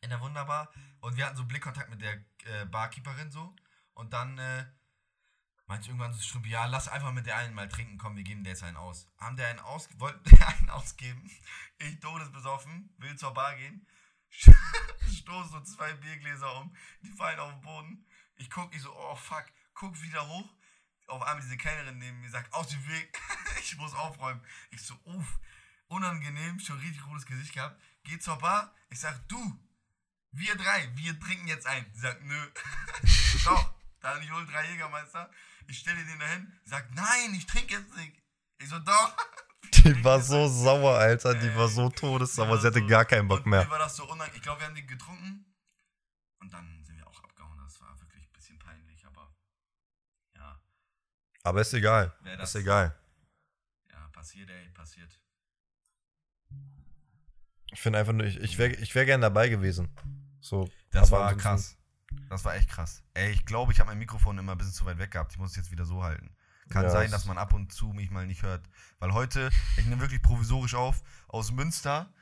in 0.00 0.08
der 0.08 0.22
Wunderbar, 0.22 0.72
und 1.00 1.18
wir 1.18 1.26
hatten 1.26 1.36
so 1.36 1.44
Blickkontakt 1.44 1.90
mit 1.90 2.00
der 2.00 2.14
äh, 2.44 2.64
Barkeeperin 2.64 3.30
so. 3.30 3.54
Und 3.92 4.14
dann 4.14 4.38
äh, 4.38 4.64
meinte 5.66 5.88
irgendwann 5.88 6.14
so 6.14 6.22
Strümpi, 6.22 6.48
ja, 6.48 6.64
lass 6.64 6.88
einfach 6.88 7.12
mit 7.12 7.26
der 7.26 7.36
einen 7.36 7.52
mal 7.52 7.68
trinken, 7.68 7.98
komm, 7.98 8.16
wir 8.16 8.22
geben 8.22 8.42
der 8.42 8.54
jetzt 8.54 8.62
einen 8.62 8.78
aus. 8.78 9.06
Haben 9.18 9.36
der 9.36 9.48
einen 9.48 9.58
aus, 9.58 9.86
wollten 9.98 10.24
der 10.30 10.48
einen 10.48 10.70
ausgeben. 10.70 11.30
Ich 11.76 12.00
todesbesoffen, 12.00 12.94
will 12.96 13.16
zur 13.16 13.34
Bar 13.34 13.54
gehen. 13.56 13.86
Stoß 14.30 15.50
so 15.50 15.60
zwei 15.60 15.92
Biergläser 15.92 16.56
um, 16.56 16.74
die 17.02 17.10
fallen 17.10 17.38
auf 17.38 17.52
den 17.52 17.60
Boden. 17.60 18.06
Ich 18.36 18.48
guck, 18.48 18.74
ich 18.74 18.80
so, 18.80 18.96
oh 18.96 19.14
fuck, 19.14 19.44
guck 19.74 20.00
wieder 20.00 20.26
hoch. 20.26 20.54
Auf 21.06 21.20
einmal 21.20 21.42
diese 21.42 21.58
Kellnerin 21.58 21.98
neben 21.98 22.18
mir 22.22 22.30
sagt, 22.30 22.50
aus 22.54 22.68
dem 22.68 22.88
Weg, 22.88 23.20
ich 23.60 23.76
muss 23.76 23.92
aufräumen. 23.92 24.40
Ich 24.70 24.80
so, 24.80 24.94
uff, 25.04 25.38
unangenehm, 25.92 26.58
schon 26.58 26.78
richtig 26.78 27.06
rotes 27.06 27.26
Gesicht 27.26 27.52
gehabt. 27.52 27.80
Geh 28.04 28.18
zur 28.18 28.38
Bar, 28.38 28.74
ich 28.88 28.98
sag, 28.98 29.28
du, 29.28 29.38
wir 30.32 30.56
drei, 30.56 30.90
wir 30.96 31.18
trinken 31.20 31.46
jetzt 31.46 31.66
ein. 31.66 31.86
Sie 31.92 32.00
sagt, 32.00 32.22
nö. 32.24 32.50
Doch, 33.44 33.74
dann 34.00 34.22
ich 34.22 34.30
hol 34.30 34.46
drei 34.46 34.70
Jägermeister, 34.70 35.30
ich 35.66 35.78
stelle 35.78 36.04
den 36.04 36.18
dahin, 36.18 36.52
sie 36.64 36.70
sagt, 36.70 36.94
nein, 36.94 37.34
ich 37.34 37.46
trinke 37.46 37.74
jetzt 37.74 37.94
nicht. 37.96 38.20
Ich 38.58 38.68
so, 38.68 38.78
doch. 38.78 39.16
Die 39.84 40.04
war 40.04 40.20
so 40.20 40.48
sauer, 40.48 40.96
Alter. 40.96 41.34
Die 41.34 41.54
war 41.56 41.68
so 41.68 41.88
todessauer. 41.88 42.58
Sie 42.58 42.66
hatte 42.66 42.84
gar 42.86 43.04
keinen 43.04 43.26
Bock 43.26 43.46
mehr. 43.46 43.64
Mir 43.64 43.70
war 43.70 43.78
das 43.78 43.96
so 43.96 44.04
unangenehm. 44.04 44.36
Ich 44.36 44.42
glaube, 44.42 44.60
wir 44.60 44.66
haben 44.68 44.74
die 44.74 44.86
getrunken. 44.86 45.44
Und 46.38 46.52
dann 46.52 46.84
sind 46.84 46.96
wir 46.96 47.06
auch 47.06 47.22
abgehauen. 47.22 47.58
Das 47.58 47.80
war 47.80 47.98
wirklich 48.00 48.24
ein 48.24 48.32
bisschen 48.32 48.58
peinlich, 48.58 49.04
aber 49.06 49.34
ja, 50.36 50.60
Aber 51.42 51.60
ist 51.60 51.72
egal. 51.74 52.14
Ist 52.40 52.54
egal. 52.54 52.96
ja, 53.90 54.08
passiert, 54.08 54.50
ey, 54.50 54.68
passiert. 54.70 55.21
Ich 57.72 57.80
finde 57.80 57.98
einfach 57.98 58.12
nur, 58.12 58.26
ich, 58.26 58.38
ich 58.40 58.58
wäre 58.58 58.72
ich 58.72 58.94
wär 58.94 59.04
gern 59.04 59.20
dabei 59.20 59.48
gewesen. 59.48 59.88
So. 60.40 60.68
Das 60.90 61.10
war 61.10 61.34
krass. 61.36 61.76
Das 62.28 62.44
war 62.44 62.54
echt 62.54 62.68
krass. 62.68 63.02
Ey, 63.14 63.30
ich 63.30 63.44
glaube, 63.46 63.72
ich 63.72 63.80
habe 63.80 63.90
mein 63.90 63.98
Mikrofon 63.98 64.38
immer 64.38 64.52
ein 64.52 64.58
bisschen 64.58 64.74
zu 64.74 64.84
weit 64.84 64.98
weg 64.98 65.12
gehabt. 65.12 65.32
Ich 65.32 65.38
muss 65.38 65.50
es 65.50 65.56
jetzt 65.56 65.70
wieder 65.70 65.84
so 65.84 66.02
halten. 66.02 66.30
Kann 66.68 66.84
Ja, 66.84 66.90
sein, 66.90 67.10
dass 67.10 67.24
man 67.26 67.38
ab 67.38 67.52
und 67.52 67.72
zu 67.72 67.88
mich 67.88 68.10
mal 68.10 68.26
nicht 68.26 68.42
hört. 68.42 68.62
Weil 68.98 69.12
heute, 69.12 69.50
ich 69.76 69.86
nehme 69.86 70.00
wirklich 70.00 70.22
provisorisch 70.22 70.74
auf, 70.74 71.02
aus 71.28 71.52
Münster. 71.52 72.12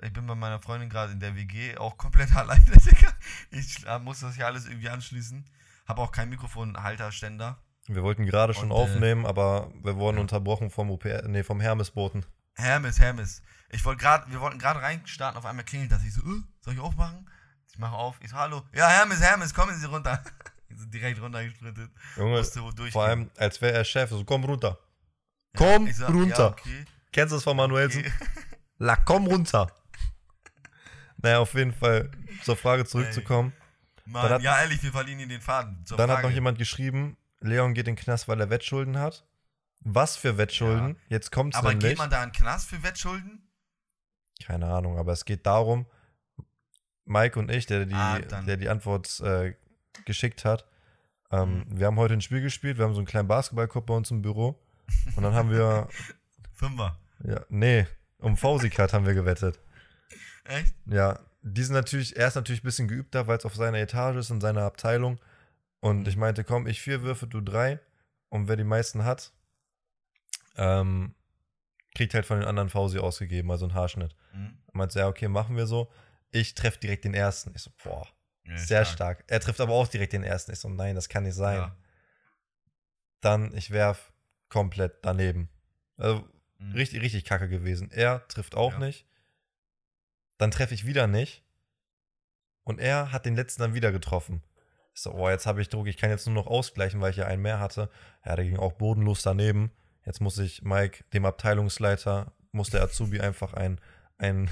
Ich 0.00 0.12
bin 0.12 0.26
bei 0.26 0.34
meiner 0.34 0.60
Freundin 0.60 0.88
gerade 0.88 1.12
in 1.12 1.20
der 1.20 1.36
WG, 1.36 1.76
auch 1.76 1.96
komplett 1.96 2.32
alleine. 2.36 2.64
Ich 3.50 3.84
muss 4.02 4.20
das 4.20 4.36
hier 4.36 4.46
alles 4.46 4.66
irgendwie 4.66 4.88
anschließen. 4.88 5.44
Habe 5.86 6.00
auch 6.00 6.12
keinen 6.12 6.30
Mikrofonhalterständer. 6.30 7.58
Wir 7.86 8.02
wollten 8.02 8.26
gerade 8.26 8.54
schon 8.54 8.70
Und, 8.70 8.78
äh, 8.78 8.80
aufnehmen, 8.80 9.26
aber 9.26 9.72
wir 9.82 9.96
wurden 9.96 10.16
ja. 10.16 10.22
unterbrochen 10.22 10.70
vom 10.70 10.98
nee, 11.26 11.42
vom 11.42 11.60
Hermesboten. 11.60 12.24
Hermes, 12.54 13.00
Hermes. 13.00 13.42
Ich 13.72 13.84
wollte 13.84 14.00
gerade, 14.00 14.30
wir 14.30 14.40
wollten 14.40 14.58
gerade 14.58 14.80
reinstarten, 14.80 15.36
auf 15.38 15.44
einmal 15.44 15.64
klingelt 15.64 15.90
das. 15.90 16.04
Ich 16.04 16.14
so, 16.14 16.20
äh, 16.22 16.42
soll 16.60 16.74
ich 16.74 16.80
aufmachen? 16.80 17.28
Ich 17.70 17.78
mache 17.78 17.94
auf. 17.96 18.16
Ich 18.20 18.30
so, 18.30 18.36
hallo. 18.36 18.62
Ja, 18.74 18.88
Hermes, 18.88 19.20
Hermes, 19.20 19.52
kommen 19.54 19.76
Sie 19.78 19.86
runter. 19.86 20.22
Die 20.70 20.74
sind 20.74 20.92
direkt 20.92 21.20
runtergesprintet. 21.20 21.90
Junge, 22.16 22.42
vor 22.90 23.04
allem, 23.04 23.30
als 23.36 23.60
wäre 23.60 23.72
er 23.74 23.84
Chef. 23.84 24.08
So, 24.10 24.24
komm 24.24 24.44
runter. 24.44 24.78
Ja, 24.78 25.58
Komm 25.58 25.86
ich 25.86 25.96
so, 25.96 26.06
runter. 26.06 26.36
Ja, 26.38 26.46
okay. 26.48 26.84
Kennst 27.12 27.32
du 27.32 27.36
das 27.36 27.44
von 27.44 27.56
Manuelsen? 27.56 28.00
okay. 28.00 28.12
La, 28.78 28.96
komm 28.96 29.26
runter. 29.26 29.70
Naja, 31.18 31.38
auf 31.38 31.54
jeden 31.54 31.72
Fall 31.72 32.10
zur 32.42 32.56
Frage 32.56 32.84
zurückzukommen. 32.84 33.52
Mann, 34.06 34.28
hat- 34.28 34.42
ja, 34.42 34.58
ehrlich, 34.60 34.82
wir 34.82 34.90
verlieren 34.90 35.20
Ihnen 35.20 35.28
den 35.28 35.40
Faden. 35.40 35.84
Dann 35.88 36.10
hat 36.10 36.16
Frage. 36.16 36.28
noch 36.28 36.34
jemand 36.34 36.58
geschrieben, 36.58 37.16
Leon 37.40 37.74
geht 37.74 37.86
in 37.86 37.94
den 37.96 38.02
Knast, 38.02 38.28
weil 38.28 38.40
er 38.40 38.50
Wettschulden 38.50 38.98
hat. 38.98 39.24
Was 39.80 40.16
für 40.16 40.36
Wettschulden? 40.38 40.96
Jetzt 41.08 41.30
kommt's 41.32 41.56
Aber 41.56 41.70
nämlich. 41.70 41.90
geht 41.90 41.98
man 41.98 42.10
da 42.10 42.22
in 42.24 42.30
den 42.30 42.36
Knast 42.36 42.68
für 42.68 42.82
Wettschulden? 42.82 43.48
Keine 44.46 44.66
Ahnung, 44.66 44.98
aber 44.98 45.12
es 45.12 45.24
geht 45.24 45.46
darum, 45.46 45.86
Mike 47.04 47.38
und 47.38 47.50
ich, 47.50 47.66
der 47.66 47.84
die, 47.86 47.94
Ah, 47.94 48.18
der 48.18 48.56
die 48.56 48.68
Antwort 48.68 49.20
äh, 49.20 49.54
geschickt 50.04 50.44
hat, 50.44 50.66
ähm, 51.30 51.64
wir 51.68 51.86
haben 51.86 51.96
heute 51.96 52.14
ein 52.14 52.20
Spiel 52.20 52.42
gespielt, 52.42 52.78
wir 52.78 52.84
haben 52.84 52.94
so 52.94 53.00
einen 53.00 53.06
kleinen 53.06 53.28
Basketballkorb 53.28 53.86
bei 53.86 53.94
uns 53.94 54.10
im 54.10 54.22
Büro 54.22 54.58
und 55.16 55.22
dann 55.22 55.34
haben 55.34 55.50
wir, 55.50 55.88
Fünfer. 56.54 56.98
ja, 57.24 57.40
nee, 57.48 57.86
um 58.18 58.36
Fausikat 58.36 58.92
haben 58.92 59.06
wir 59.06 59.14
gewettet. 59.14 59.58
Echt? 60.44 60.74
Ja, 60.86 61.18
die 61.42 61.62
sind 61.62 61.74
natürlich, 61.74 62.16
er 62.16 62.28
ist 62.28 62.36
natürlich 62.36 62.62
ein 62.62 62.66
bisschen 62.66 62.88
geübter, 62.88 63.26
weil 63.26 63.38
es 63.38 63.44
auf 63.44 63.54
seiner 63.54 63.78
Etage 63.78 64.16
ist, 64.16 64.30
in 64.30 64.40
seiner 64.40 64.62
Abteilung. 64.62 65.18
Und 65.80 66.06
ich 66.06 66.16
meinte, 66.16 66.44
komm, 66.44 66.66
ich 66.66 66.80
vier 66.80 67.02
Würfe, 67.02 67.26
du 67.26 67.40
drei. 67.40 67.80
Und 68.28 68.48
wer 68.48 68.56
die 68.56 68.64
meisten 68.64 69.04
hat, 69.04 69.32
ähm, 70.56 71.14
kriegt 71.94 72.14
halt 72.14 72.26
von 72.26 72.38
den 72.40 72.48
anderen 72.48 72.68
Fausi 72.70 72.98
ausgegeben, 72.98 73.50
also 73.50 73.66
ein 73.66 73.74
Haarschnitt. 73.74 74.14
Mhm. 74.32 74.58
Er 74.66 74.76
meinte, 74.76 74.98
ja, 74.98 75.08
okay, 75.08 75.28
machen 75.28 75.56
wir 75.56 75.66
so. 75.66 75.90
Ich 76.30 76.54
treffe 76.54 76.78
direkt 76.80 77.04
den 77.04 77.14
ersten. 77.14 77.52
Ich 77.54 77.62
so, 77.62 77.70
boah, 77.84 78.08
Ja, 78.44 78.56
sehr 78.56 78.84
stark. 78.84 79.24
Er 79.28 79.40
trifft 79.40 79.60
aber 79.60 79.74
auch 79.74 79.86
direkt 79.88 80.12
den 80.14 80.24
ersten. 80.24 80.52
Ich 80.52 80.58
so, 80.58 80.68
nein, 80.68 80.94
das 80.94 81.08
kann 81.08 81.24
nicht 81.24 81.34
sein. 81.34 81.56
Ja. 81.58 81.76
Dann, 83.20 83.54
ich 83.54 83.70
werf 83.70 84.12
komplett 84.48 85.04
daneben. 85.04 85.48
Also, 85.96 86.26
Mhm. 86.58 86.72
richtig, 86.72 87.02
richtig 87.02 87.24
kacke 87.24 87.48
gewesen. 87.48 87.90
Er 87.90 88.26
trifft 88.28 88.54
auch 88.54 88.72
Ja. 88.74 88.78
nicht. 88.78 89.06
Dann 90.38 90.50
treffe 90.50 90.74
ich 90.74 90.86
wieder 90.86 91.06
nicht. 91.06 91.44
Und 92.64 92.78
er 92.80 93.12
hat 93.12 93.26
den 93.26 93.36
letzten 93.36 93.62
dann 93.62 93.74
wieder 93.74 93.92
getroffen. 93.92 94.42
Ich 94.94 95.00
so, 95.02 95.12
oh, 95.12 95.28
jetzt 95.28 95.46
habe 95.46 95.60
ich 95.62 95.68
Druck, 95.68 95.86
ich 95.86 95.96
kann 95.96 96.10
jetzt 96.10 96.26
nur 96.26 96.34
noch 96.34 96.46
ausgleichen, 96.46 97.00
weil 97.00 97.10
ich 97.10 97.16
ja 97.16 97.26
einen 97.26 97.42
mehr 97.42 97.58
hatte. 97.60 97.90
Ja, 98.24 98.36
der 98.36 98.44
ging 98.44 98.58
auch 98.58 98.72
bodenlos 98.72 99.22
daneben. 99.22 99.70
Jetzt 100.04 100.20
muss 100.20 100.38
ich 100.38 100.62
Mike, 100.62 101.04
dem 101.12 101.24
Abteilungsleiter, 101.24 102.32
muss 102.52 102.70
der 102.70 102.82
Azubi 102.82 103.20
einfach 103.20 103.54
ein, 103.54 103.80
ein, 104.18 104.50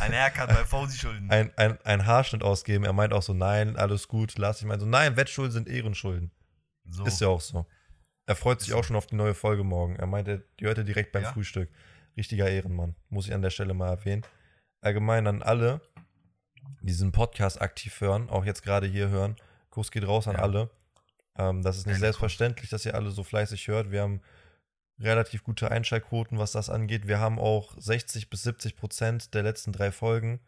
Ein 0.00 0.12
Haircut 0.12 0.48
bei 0.48 0.64
Fausi-Schulden. 0.64 1.30
ein, 1.30 1.52
ein, 1.56 1.78
ein 1.84 2.06
Haarschnitt 2.06 2.42
ausgeben. 2.42 2.84
Er 2.84 2.92
meint 2.92 3.12
auch 3.12 3.22
so, 3.22 3.32
nein, 3.32 3.76
alles 3.76 4.08
gut, 4.08 4.36
lass. 4.38 4.60
Ich 4.60 4.66
meine 4.66 4.80
so, 4.80 4.86
nein, 4.86 5.16
Wettschulden 5.16 5.52
sind 5.52 5.68
Ehrenschulden. 5.68 6.30
So. 6.84 7.04
Ist 7.04 7.20
ja 7.20 7.28
auch 7.28 7.40
so. 7.40 7.66
Er 8.26 8.36
freut 8.36 8.60
sich 8.60 8.72
auch 8.74 8.84
schon 8.84 8.96
auf 8.96 9.06
die 9.06 9.14
neue 9.16 9.34
Folge 9.34 9.64
morgen. 9.64 9.96
Er 9.96 10.06
meinte, 10.06 10.44
die 10.60 10.66
hört 10.66 10.78
er 10.78 10.84
direkt 10.84 11.12
beim 11.12 11.22
Ja? 11.24 11.32
Frühstück. 11.32 11.70
richtiger 12.16 12.48
Ehrenmann, 12.48 12.94
muss 13.08 13.26
ich 13.26 13.32
an 13.34 13.40
der 13.42 13.50
Stelle 13.50 13.72
mal 13.72 13.88
erwähnen. 13.88 14.22
Allgemein 14.82 15.26
an 15.26 15.42
alle, 15.42 15.80
die 16.82 16.86
diesen 16.86 17.10
Podcast 17.12 17.62
aktiv 17.62 18.00
hören, 18.00 18.28
auch 18.28 18.44
jetzt 18.44 18.62
gerade 18.62 18.86
hier 18.86 19.08
hören. 19.08 19.36
Kuss 19.70 19.90
geht 19.90 20.06
raus 20.06 20.28
an 20.28 20.34
Ja. 20.34 20.42
alle. 20.42 20.70
Ähm, 21.38 21.62
das 21.62 21.76
ist 21.78 21.86
nicht 21.86 21.94
Ehrlich, 21.94 22.00
selbstverständlich, 22.00 22.68
dass 22.68 22.84
ihr 22.84 22.94
alle 22.94 23.10
so 23.12 23.22
fleißig 23.24 23.66
hört. 23.68 23.90
Wir 23.90 24.02
haben 24.02 24.20
relativ 25.02 25.42
gute 25.44 25.70
Einschaltquoten, 25.70 26.38
was 26.38 26.52
das 26.52 26.70
angeht. 26.70 27.06
Wir 27.06 27.18
haben 27.18 27.38
auch 27.38 27.74
60 27.78 28.30
bis 28.30 28.42
70 28.42 28.76
Prozent 28.76 29.34
der 29.34 29.42
letzten 29.42 29.72
drei 29.72 29.92
Folgen 29.92 30.40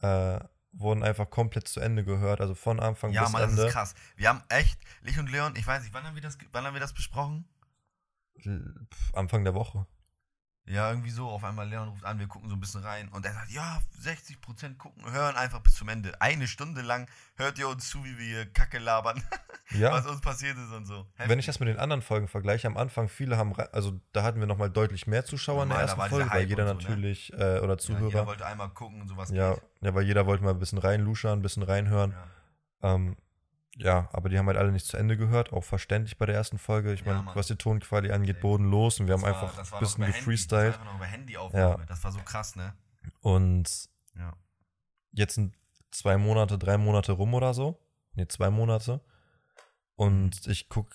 äh, 0.00 0.38
wurden 0.72 1.02
einfach 1.02 1.28
komplett 1.30 1.66
zu 1.66 1.80
Ende 1.80 2.04
gehört, 2.04 2.40
also 2.40 2.54
von 2.54 2.78
Anfang 2.78 3.10
Ja, 3.12 3.24
bis 3.24 3.32
Mann, 3.32 3.42
das 3.42 3.50
Ende. 3.52 3.66
ist 3.66 3.72
krass. 3.72 3.94
Wir 4.16 4.28
haben 4.28 4.42
echt, 4.48 4.78
ich 5.02 5.18
und 5.18 5.30
Leon, 5.30 5.54
ich 5.56 5.66
weiß 5.66 5.82
nicht, 5.82 5.94
wann 5.94 6.04
haben 6.04 6.14
wir 6.14 6.22
das, 6.22 6.38
wann 6.52 6.64
haben 6.64 6.74
wir 6.74 6.80
das 6.80 6.92
besprochen? 6.92 7.48
Pff, 8.40 9.14
Anfang 9.14 9.44
der 9.44 9.54
Woche. 9.54 9.86
Ja, 10.68 10.90
irgendwie 10.90 11.10
so. 11.10 11.28
Auf 11.28 11.44
einmal 11.44 11.66
Leon 11.68 11.88
ruft 11.88 12.04
an, 12.04 12.18
wir 12.18 12.26
gucken 12.26 12.48
so 12.50 12.56
ein 12.56 12.60
bisschen 12.60 12.82
rein. 12.82 13.08
Und 13.08 13.24
er 13.24 13.32
sagt, 13.32 13.50
ja, 13.50 13.80
60% 14.02 14.76
gucken, 14.76 15.10
hören 15.10 15.34
einfach 15.36 15.60
bis 15.60 15.74
zum 15.74 15.88
Ende. 15.88 16.20
Eine 16.20 16.46
Stunde 16.46 16.82
lang 16.82 17.08
hört 17.36 17.58
ihr 17.58 17.68
uns 17.68 17.88
zu, 17.88 18.04
wie 18.04 18.18
wir 18.18 18.24
hier 18.26 18.46
Kacke 18.52 18.78
labern, 18.78 19.22
Ja, 19.70 19.92
was 19.92 20.06
uns 20.06 20.20
passiert 20.20 20.56
ist 20.58 20.72
und 20.72 20.86
so. 20.86 21.06
wenn 21.18 21.38
ich 21.38 21.46
das 21.46 21.60
mit 21.60 21.68
den 21.68 21.78
anderen 21.78 22.02
Folgen 22.02 22.28
vergleiche, 22.28 22.66
am 22.66 22.76
Anfang 22.76 23.08
viele 23.08 23.36
haben, 23.36 23.54
also 23.72 23.98
da 24.12 24.22
hatten 24.22 24.40
wir 24.40 24.46
nochmal 24.46 24.70
deutlich 24.70 25.06
mehr 25.06 25.24
Zuschauer 25.24 25.62
in 25.62 25.70
der 25.70 25.78
Normal, 25.86 25.98
ersten 26.06 26.14
Folge, 26.16 26.30
weil 26.30 26.48
jeder 26.48 26.66
so, 26.66 26.74
ne? 26.74 26.78
natürlich, 26.80 27.32
äh, 27.32 27.58
oder 27.60 27.74
Ja, 27.74 27.78
Zuhörer, 27.78 28.06
jeder 28.08 28.26
wollte 28.26 28.46
einmal 28.46 28.68
gucken 28.70 29.00
und 29.02 29.08
sowas 29.08 29.30
ja, 29.30 29.54
geht. 29.54 29.62
ja, 29.82 29.94
weil 29.94 30.04
jeder 30.04 30.26
wollte 30.26 30.44
mal 30.44 30.50
ein 30.50 30.58
bisschen 30.58 30.78
reinluschern, 30.78 31.38
ein 31.38 31.42
bisschen 31.42 31.62
reinhören. 31.62 32.14
Ja. 32.82 32.94
Ähm, 32.94 33.16
ja, 33.76 34.08
aber 34.12 34.28
die 34.28 34.38
haben 34.38 34.46
halt 34.46 34.56
alle 34.58 34.72
nicht 34.72 34.86
zu 34.86 34.96
Ende 34.96 35.16
gehört, 35.16 35.52
auch 35.52 35.62
verständlich 35.64 36.18
bei 36.18 36.26
der 36.26 36.34
ersten 36.34 36.58
Folge. 36.58 36.92
Ich 36.92 37.00
Ja, 37.04 37.14
meine, 37.22 37.34
was 37.36 37.46
die 37.46 37.56
Tonqualität 37.56 38.14
angeht, 38.14 38.40
bodenlos 38.40 38.98
und 39.00 39.06
wir 39.06 39.14
haben 39.14 39.22
Das 39.22 39.32
war- 39.32 39.42
einfach 39.42 39.72
ein 39.74 39.80
bisschen 39.80 40.04
Handy, 40.04 40.18
gefreestylt. 40.18 40.74
Das 40.74 40.78
war 40.78 40.84
noch 40.86 40.96
über 40.96 41.06
Handyaufnahme. 41.06 41.86
Das 41.86 42.02
war 42.04 42.12
so 42.12 42.20
krass, 42.20 42.56
ne? 42.56 42.74
Und 43.20 43.88
Ja. 44.16 44.32
jetzt 45.12 45.34
sind 45.34 45.54
zwei 45.90 46.16
Monate, 46.18 46.58
drei 46.58 46.76
Monate 46.78 47.12
rum 47.12 47.34
oder 47.34 47.54
so. 47.54 47.78
Ne, 48.14 48.26
zwei 48.28 48.50
Monate. 48.50 49.00
Und 49.96 50.46
Mhm. 50.46 50.52
ich 50.52 50.68
guck 50.68 50.94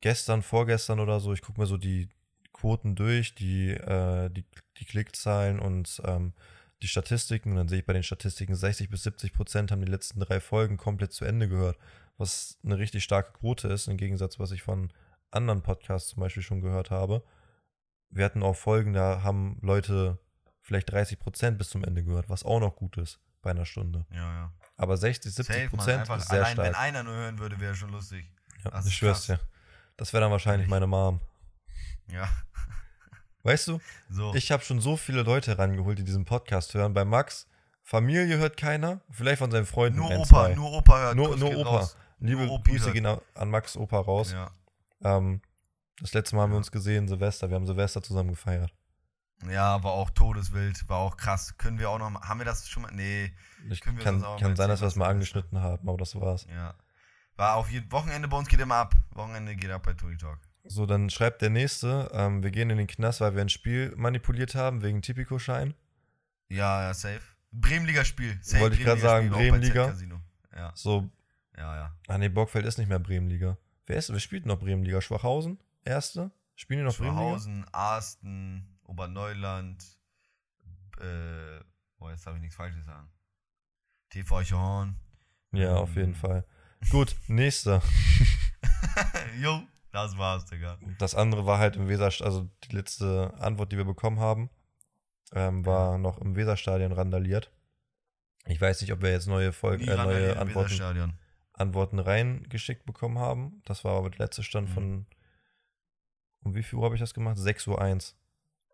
gestern, 0.00 0.42
vorgestern 0.42 1.00
oder 1.00 1.20
so, 1.20 1.32
ich 1.32 1.42
guck 1.42 1.56
mir 1.58 1.66
so 1.66 1.76
die 1.76 2.08
Quoten 2.52 2.94
durch, 2.94 3.34
die, 3.34 3.70
äh, 3.70 4.30
die, 4.30 4.44
die 4.78 4.84
Klickzahlen 4.84 5.58
und 5.58 6.00
ähm, 6.04 6.34
die 6.84 6.88
Statistiken. 6.88 7.50
Und 7.50 7.56
dann 7.56 7.68
sehe 7.68 7.80
ich 7.80 7.86
bei 7.86 7.92
den 7.92 8.02
Statistiken 8.02 8.54
60 8.54 8.90
bis 8.90 9.02
70 9.02 9.32
Prozent 9.32 9.72
haben 9.72 9.84
die 9.84 9.90
letzten 9.90 10.20
drei 10.20 10.40
Folgen 10.40 10.76
komplett 10.76 11.12
zu 11.12 11.24
Ende 11.24 11.48
gehört. 11.48 11.78
Was 12.16 12.58
eine 12.62 12.78
richtig 12.78 13.02
starke 13.02 13.32
Quote 13.32 13.68
ist, 13.68 13.88
im 13.88 13.96
Gegensatz, 13.96 14.38
was 14.38 14.52
ich 14.52 14.62
von 14.62 14.92
anderen 15.32 15.62
Podcasts 15.62 16.10
zum 16.10 16.20
Beispiel 16.20 16.42
schon 16.42 16.60
gehört 16.60 16.90
habe. 16.90 17.24
Wir 18.10 18.24
hatten 18.24 18.42
auch 18.44 18.54
Folgen, 18.54 18.92
da 18.92 19.22
haben 19.22 19.58
Leute 19.62 20.18
vielleicht 20.60 20.92
30 20.92 21.18
Prozent 21.18 21.58
bis 21.58 21.70
zum 21.70 21.82
Ende 21.82 22.04
gehört, 22.04 22.28
was 22.28 22.44
auch 22.44 22.60
noch 22.60 22.76
gut 22.76 22.96
ist 22.98 23.18
bei 23.42 23.50
einer 23.50 23.66
Stunde. 23.66 24.06
Ja, 24.10 24.16
ja. 24.16 24.52
Aber 24.76 24.96
60, 24.96 25.34
70 25.34 25.46
Safe, 25.46 25.76
Mann. 25.76 25.76
Prozent 25.76 26.08
ist 26.08 26.28
sehr 26.28 26.44
allein, 26.44 26.56
wenn 26.56 26.66
stark. 26.66 26.80
einer 26.84 27.02
nur 27.02 27.14
hören 27.14 27.38
würde, 27.38 27.58
wäre 27.58 27.74
schon 27.74 27.90
lustig. 27.90 28.30
Ja, 28.64 28.70
das 28.70 28.86
ich 28.86 28.96
schwör's 28.96 29.26
dir. 29.26 29.40
Das 29.96 30.12
wäre 30.12 30.22
dann 30.22 30.30
wahrscheinlich 30.30 30.68
meine 30.68 30.86
Mom. 30.86 31.20
Ja. 32.08 32.28
Weißt 33.44 33.68
du, 33.68 33.78
So. 34.08 34.34
ich 34.34 34.50
habe 34.50 34.64
schon 34.64 34.80
so 34.80 34.96
viele 34.96 35.22
Leute 35.22 35.56
rangeholt, 35.58 35.98
die 35.98 36.04
diesen 36.04 36.24
Podcast 36.24 36.74
hören. 36.74 36.92
Bei 36.94 37.04
Max, 37.04 37.46
Familie 37.82 38.38
hört 38.38 38.56
keiner, 38.56 39.00
vielleicht 39.10 39.38
von 39.38 39.50
seinen 39.50 39.66
Freunden 39.66 39.98
nur 39.98 40.10
Opa, 40.10 40.24
zwei. 40.26 40.54
nur 40.54 40.72
Opa 40.72 40.98
hört. 40.98 41.16
Nur- 41.16 41.36
nur 41.36 41.56
Opa. 41.58 41.68
raus. 41.68 41.96
Liebe 42.18 42.46
nur 42.46 42.62
Grüße 42.62 42.92
gehen 42.92 43.04
an 43.06 43.50
Max 43.50 43.76
Opa 43.76 44.00
raus. 44.00 44.32
Ja. 44.32 44.50
Ähm, 45.04 45.42
das 46.00 46.14
letzte 46.14 46.34
Mal 46.36 46.42
haben 46.42 46.52
wir 46.52 46.56
uns 46.56 46.72
gesehen, 46.72 47.06
Silvester. 47.06 47.50
Wir 47.50 47.56
haben 47.56 47.66
Silvester 47.66 48.02
zusammen 48.02 48.30
gefeiert. 48.30 48.72
ja, 49.50 49.82
war 49.84 49.92
auch 49.92 50.08
todeswild, 50.10 50.88
war 50.88 50.98
auch 50.98 51.18
krass. 51.18 51.58
Können 51.58 51.78
wir 51.78 51.90
auch 51.90 51.98
noch 51.98 52.08
mal, 52.08 52.20
haben 52.22 52.38
wir 52.40 52.46
das 52.46 52.66
schon 52.68 52.82
mal? 52.84 52.92
Nee, 52.92 53.30
Ich 53.68 53.82
Können 53.82 53.98
wir 53.98 54.04
kann, 54.04 54.20
sonst 54.20 54.26
auch 54.26 54.40
kann 54.40 54.56
sein, 54.56 54.68
dass 54.70 54.80
wir 54.80 54.88
es 54.88 54.96
mal 54.96 55.08
angeschnitten 55.10 55.60
haben, 55.60 55.86
aber 55.86 55.98
das 55.98 56.18
war's. 56.18 56.46
ja. 56.48 56.74
War 57.36 57.56
auf 57.56 57.68
jeden 57.70 57.90
Wochenende 57.92 58.28
bei 58.28 58.36
uns 58.38 58.48
geht 58.48 58.60
immer 58.60 58.76
ab. 58.76 58.94
Wochenende 59.10 59.54
geht 59.56 59.70
ab 59.70 59.82
bei 59.82 59.92
Tony 59.92 60.16
Talk. 60.16 60.38
So, 60.66 60.86
dann 60.86 61.10
schreibt 61.10 61.42
der 61.42 61.50
nächste, 61.50 62.10
ähm, 62.12 62.42
wir 62.42 62.50
gehen 62.50 62.70
in 62.70 62.78
den 62.78 62.86
Knast, 62.86 63.20
weil 63.20 63.34
wir 63.34 63.42
ein 63.42 63.48
Spiel 63.50 63.92
manipuliert 63.96 64.54
haben 64.54 64.82
wegen 64.82 65.02
Tipico-Schein. 65.02 65.74
Ja, 66.48 66.82
ja, 66.82 66.94
safe. 66.94 67.20
Bremenliga-Spiel. 67.52 68.40
Wollte 68.58 68.76
ich 68.76 68.84
grad 68.84 68.98
sagen, 68.98 69.30
Bremenliga. 69.30 69.94
Ja, 70.54 70.72
So, 70.74 71.08
ja, 71.56 71.76
ja. 71.76 71.96
ah 72.08 72.18
nee, 72.18 72.28
Bockfeld 72.28 72.64
ist 72.66 72.78
nicht 72.78 72.88
mehr 72.88 72.98
Bremenliga. 72.98 73.58
Wer 73.86 73.96
ist, 73.96 74.10
wer 74.12 74.18
spielt 74.20 74.46
noch 74.46 74.58
Bremenliga? 74.58 75.00
Schwachhausen? 75.00 75.58
Erste? 75.84 76.30
Spielen 76.56 76.80
die 76.80 76.84
noch 76.86 76.96
Bremenliga? 76.96 77.20
Schwachhausen, 77.22 77.66
Arsten, 77.72 78.78
Oberneuland, 78.84 79.84
äh, 81.00 81.60
boah, 81.98 82.10
jetzt 82.10 82.26
darf 82.26 82.34
ich 82.36 82.40
nichts 82.40 82.56
Falsches 82.56 82.84
sagen. 82.86 83.08
TV 84.10 84.42
Horn. 84.52 84.96
Ja, 85.52 85.74
auf 85.76 85.94
jeden 85.96 86.10
Ähm. 86.10 86.14
Fall. 86.14 86.44
Gut, 86.90 87.14
nächster. 87.28 87.82
Jo, 89.40 89.62
das 89.94 90.18
war's, 90.18 90.44
Digga. 90.46 90.78
Das 90.98 91.14
andere 91.14 91.46
war 91.46 91.58
halt 91.58 91.76
im 91.76 91.88
Weser, 91.88 92.04
also 92.24 92.48
die 92.64 92.74
letzte 92.76 93.32
Antwort, 93.38 93.72
die 93.72 93.76
wir 93.76 93.84
bekommen 93.84 94.18
haben, 94.20 94.50
ähm, 95.32 95.64
war 95.64 95.96
noch 95.98 96.18
im 96.18 96.36
Weserstadion 96.36 96.92
randaliert. 96.92 97.50
Ich 98.46 98.60
weiß 98.60 98.80
nicht, 98.82 98.92
ob 98.92 99.00
wir 99.00 99.10
jetzt 99.10 99.26
neue 99.26 99.52
Folgen, 99.52 99.84
äh, 99.88 99.96
neue 99.96 100.36
Antworten, 100.36 100.70
Weserstadion. 100.70 101.14
Antworten 101.54 101.98
reingeschickt 101.98 102.84
bekommen 102.84 103.18
haben. 103.18 103.62
Das 103.64 103.84
war 103.84 103.96
aber 103.96 104.10
der 104.10 104.18
letzte 104.26 104.42
Stand 104.42 104.68
Mhm. 104.68 104.72
von. 104.74 105.06
Um 106.42 106.54
wie 106.54 106.62
viel 106.62 106.78
Uhr 106.78 106.84
habe 106.84 106.94
ich 106.94 107.00
das 107.00 107.14
gemacht? 107.14 107.38
6.01 107.38 108.12
Uhr. 108.12 108.18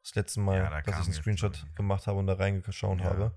Das 0.03 0.15
letzte 0.17 0.41
Mal, 0.41 0.57
Ja, 0.57 0.71
da 0.71 0.81
dass 0.83 0.99
ich 1.01 1.05
einen 1.05 1.13
Screenshot 1.15 1.67
gemacht 1.77 2.07
habe 2.07 2.19
und 2.19 2.27
da 2.27 2.33
reingeschaut 2.35 2.99
Ja. 3.01 3.05
habe. 3.05 3.33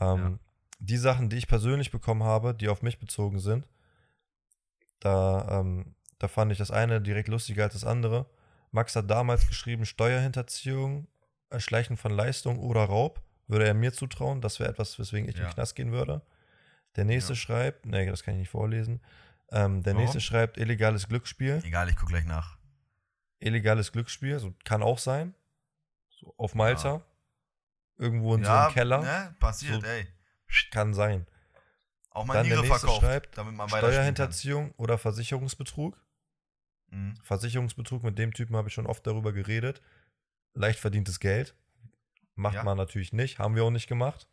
Ähm, 0.00 0.40
Die 0.80 0.96
Sachen, 0.96 1.28
die 1.28 1.36
ich 1.36 1.46
persönlich 1.46 1.92
bekommen 1.92 2.24
habe, 2.24 2.54
die 2.54 2.68
auf 2.68 2.82
mich 2.82 2.98
bezogen 2.98 3.38
sind, 3.38 3.68
da, 4.98 5.60
ähm, 5.60 5.94
da 6.22 6.28
fand 6.28 6.52
ich 6.52 6.58
das 6.58 6.70
eine 6.70 7.00
direkt 7.00 7.28
lustiger 7.28 7.64
als 7.64 7.72
das 7.74 7.84
andere. 7.84 8.26
Max 8.70 8.94
hat 8.96 9.10
damals 9.10 9.48
geschrieben, 9.48 9.84
Steuerhinterziehung, 9.84 11.08
Erschleichen 11.50 11.96
von 11.96 12.12
Leistung 12.12 12.58
oder 12.60 12.84
Raub. 12.84 13.20
Würde 13.48 13.66
er 13.66 13.74
mir 13.74 13.92
zutrauen, 13.92 14.40
das 14.40 14.60
wäre 14.60 14.70
etwas, 14.70 14.98
weswegen 14.98 15.28
ich 15.28 15.34
in 15.34 15.42
Ja. 15.42 15.48
den 15.48 15.54
Knast 15.54 15.74
gehen 15.74 15.92
würde. 15.92 16.22
Der 16.96 17.04
nächste 17.04 17.32
Ja. 17.32 17.36
schreibt, 17.38 17.86
nee, 17.86 18.06
das 18.06 18.22
kann 18.22 18.34
ich 18.34 18.40
nicht 18.40 18.50
vorlesen. 18.50 19.02
Ähm, 19.50 19.82
der 19.82 19.92
Warum? 19.94 20.02
nächste 20.04 20.20
schreibt 20.20 20.56
illegales 20.58 21.08
Glücksspiel. 21.08 21.60
Egal, 21.64 21.88
ich 21.90 21.96
guck 21.96 22.08
gleich 22.08 22.24
nach. 22.24 22.56
Illegales 23.40 23.90
Glücksspiel, 23.92 24.38
so 24.38 24.54
kann 24.64 24.82
auch 24.82 24.98
sein. 24.98 25.34
So 26.08 26.32
auf 26.38 26.54
Malta. 26.54 27.02
Irgendwo 27.98 28.34
in 28.36 28.44
so 28.44 28.50
ja, 28.50 28.66
einem 28.66 28.74
Keller. 28.74 29.02
Ne, 29.02 29.34
passiert, 29.40 29.82
So- 29.82 29.86
ey. 29.86 30.06
Kann 30.70 30.94
sein. 30.94 31.26
Auch 32.10 32.24
mal 32.26 32.34
Dann 32.34 32.44
der 32.46 32.56
Niere 32.58 32.66
nächste 32.68 32.86
verkauft, 32.86 33.00
schreibt, 33.00 33.68
Steuerhinterziehung 33.70 34.72
oder 34.76 34.98
Versicherungsbetrug. 34.98 35.98
Mhm. 36.92 37.14
Versicherungsbetrug, 37.22 38.02
mit 38.04 38.18
dem 38.18 38.32
Typen 38.32 38.54
habe 38.56 38.68
ich 38.68 38.74
schon 38.74 38.86
oft 38.86 39.06
darüber 39.06 39.32
geredet. 39.32 39.82
Leicht 40.54 40.78
verdientes 40.78 41.18
Geld. 41.20 41.54
Macht 42.34 42.54
Ja. 42.54 42.64
man 42.64 42.76
natürlich 42.76 43.12
nicht, 43.12 43.38
haben 43.38 43.54
wir 43.56 43.64
auch 43.64 43.70
nicht 43.70 43.88
gemacht. 43.88 44.28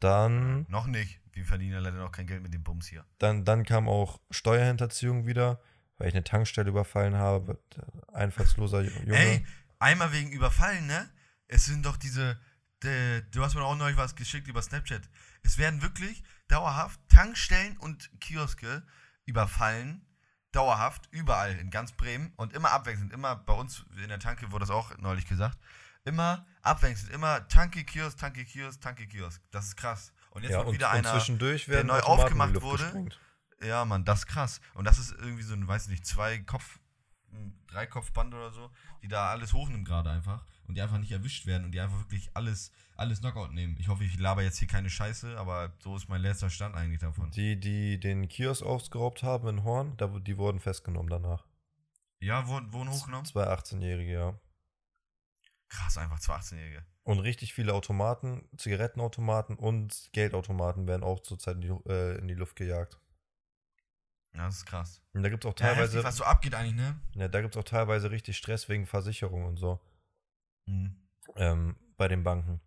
Dann, 0.00 0.66
Noch 0.68 0.86
nicht. 0.86 1.20
Wir 1.32 1.44
verdienen 1.44 1.72
ja 1.72 1.78
leider 1.78 1.98
noch 1.98 2.12
kein 2.12 2.26
Geld 2.26 2.42
mit 2.42 2.52
dem 2.52 2.62
Bums 2.62 2.86
hier. 2.88 3.04
dann, 3.18 3.44
dann 3.44 3.64
kam 3.64 3.88
auch 3.88 4.20
Steuerhinterziehung 4.30 5.26
wieder, 5.26 5.60
weil 5.96 6.08
ich 6.08 6.14
eine 6.14 6.24
Tankstelle 6.24 6.68
überfallen 6.68 7.14
habe. 7.14 7.58
Einfallsloser 8.12 8.82
Junge. 8.82 9.16
Ey, 9.16 9.46
einmal 9.78 10.12
wegen 10.12 10.30
Überfallen, 10.32 10.86
ne? 10.86 11.08
Es 11.48 11.64
sind 11.64 11.86
doch 11.86 11.96
diese. 11.96 12.38
De, 12.82 13.22
du 13.30 13.42
hast 13.44 13.54
mir 13.54 13.62
auch 13.62 13.76
neulich 13.76 13.96
was 13.96 14.16
geschickt 14.16 14.48
über 14.48 14.60
Snapchat. 14.60 15.08
Es 15.44 15.56
werden 15.56 15.80
wirklich 15.82 16.22
dauerhaft 16.48 17.00
Tankstellen 17.08 17.76
und 17.78 18.10
Kioske 18.20 18.82
überfallen. 19.24 20.04
Dauerhaft, 20.52 21.08
überall 21.10 21.56
in 21.56 21.70
ganz 21.70 21.92
Bremen 21.92 22.32
und 22.36 22.52
immer 22.52 22.70
abwechselnd. 22.72 23.12
Immer 23.12 23.36
bei 23.36 23.54
uns 23.54 23.84
in 24.00 24.08
der 24.08 24.18
Tanke 24.18 24.52
wurde 24.52 24.62
das 24.64 24.70
auch 24.70 24.96
neulich 24.98 25.26
gesagt. 25.26 25.58
Immer 26.04 26.46
abwechselnd. 26.62 27.12
Immer 27.12 27.48
Tanke, 27.48 27.84
Kiosk, 27.84 28.18
Tanke, 28.18 28.44
Kiosk, 28.44 28.80
Tanke, 28.80 29.06
Kiosk. 29.06 29.40
Das 29.50 29.66
ist 29.66 29.76
krass. 29.76 30.12
Und 30.30 30.42
jetzt 30.42 30.52
ja, 30.52 30.58
wird 30.58 30.68
und, 30.68 30.74
wieder 30.74 30.90
und 30.90 30.96
einer. 30.96 31.12
zwischendurch 31.12 31.66
der 31.66 31.76
werden 31.76 31.88
neu 31.88 31.96
in 31.96 32.00
die 32.00 32.06
aufgemacht 32.06 32.60
wurde. 32.62 32.82
gesprengt. 32.84 33.20
Ja, 33.62 33.84
Mann, 33.84 34.04
das 34.04 34.20
ist 34.20 34.26
krass. 34.26 34.60
Und 34.74 34.84
das 34.86 34.98
ist 34.98 35.12
irgendwie 35.12 35.42
so 35.42 35.54
ein, 35.54 35.66
weiß 35.66 35.88
nicht, 35.88 36.04
zwei 36.04 36.38
Kopf, 36.38 36.80
ein 37.32 37.58
Dreikopfband 37.66 38.34
oder 38.34 38.52
so, 38.52 38.70
die 39.02 39.08
da 39.08 39.30
alles 39.30 39.52
hochnimmt 39.52 39.86
gerade 39.86 40.10
einfach 40.10 40.44
und 40.66 40.76
die 40.76 40.82
einfach 40.82 40.98
nicht 40.98 41.12
erwischt 41.12 41.46
werden 41.46 41.64
und 41.64 41.72
die 41.72 41.80
einfach 41.80 41.98
wirklich 41.98 42.30
alles, 42.34 42.72
alles 42.96 43.20
Knockout 43.20 43.52
nehmen. 43.52 43.76
Ich 43.78 43.88
hoffe, 43.88 44.04
ich 44.04 44.18
laber 44.18 44.42
jetzt 44.42 44.58
hier 44.58 44.68
keine 44.68 44.90
Scheiße, 44.90 45.38
aber 45.38 45.72
so 45.80 45.96
ist 45.96 46.08
mein 46.08 46.22
letzter 46.22 46.50
Stand 46.50 46.74
eigentlich 46.74 47.00
davon. 47.00 47.30
Die, 47.30 47.58
die 47.58 47.98
den 47.98 48.28
Kiosk 48.28 48.62
ausgeraubt 48.62 49.22
haben 49.22 49.48
in 49.48 49.64
Horn, 49.64 49.96
da, 49.96 50.06
die 50.06 50.38
wurden 50.38 50.60
festgenommen 50.60 51.10
danach. 51.10 51.46
Ja, 52.20 52.46
wurden, 52.46 52.72
wurden 52.72 52.90
hochgenommen? 52.90 53.26
Zwei 53.26 53.48
18-Jährige, 53.48 54.12
ja. 54.12 54.40
Krass, 55.68 55.98
einfach 55.98 56.20
zwei 56.20 56.34
18-Jährige. 56.36 56.84
Und 57.04 57.18
richtig 57.18 57.52
viele 57.52 57.74
Automaten, 57.74 58.48
Zigarettenautomaten 58.56 59.56
und 59.56 60.10
Geldautomaten 60.12 60.86
werden 60.86 61.02
auch 61.02 61.20
zurzeit 61.20 61.56
in 61.56 61.60
die, 61.62 61.90
äh, 61.90 62.18
in 62.18 62.28
die 62.28 62.34
Luft 62.34 62.54
gejagt. 62.54 63.01
Ja, 64.34 64.46
das 64.46 64.56
ist 64.56 64.66
krass. 64.66 65.02
Und 65.12 65.22
da 65.22 65.28
gibt 65.28 65.44
es 65.44 65.48
auch 65.50 65.58
Ja, 65.58 65.66
teilweise, 65.66 65.98
heftig, 65.98 66.04
was 66.04 66.16
so 66.16 66.24
abgeht 66.24 66.54
eigentlich, 66.54 66.74
ne? 66.74 66.98
ja, 67.14 67.28
da 67.28 67.40
gibt's 67.42 67.56
auch 67.56 67.64
teilweise 67.64 68.10
richtig 68.10 68.36
Stress 68.36 68.68
wegen 68.68 68.86
Versicherung 68.86 69.44
und 69.44 69.56
so. 69.56 69.78
Mhm. 70.66 70.96
ähm, 71.36 71.76
bei 71.96 72.08
den 72.08 72.22
Banken. 72.24 72.60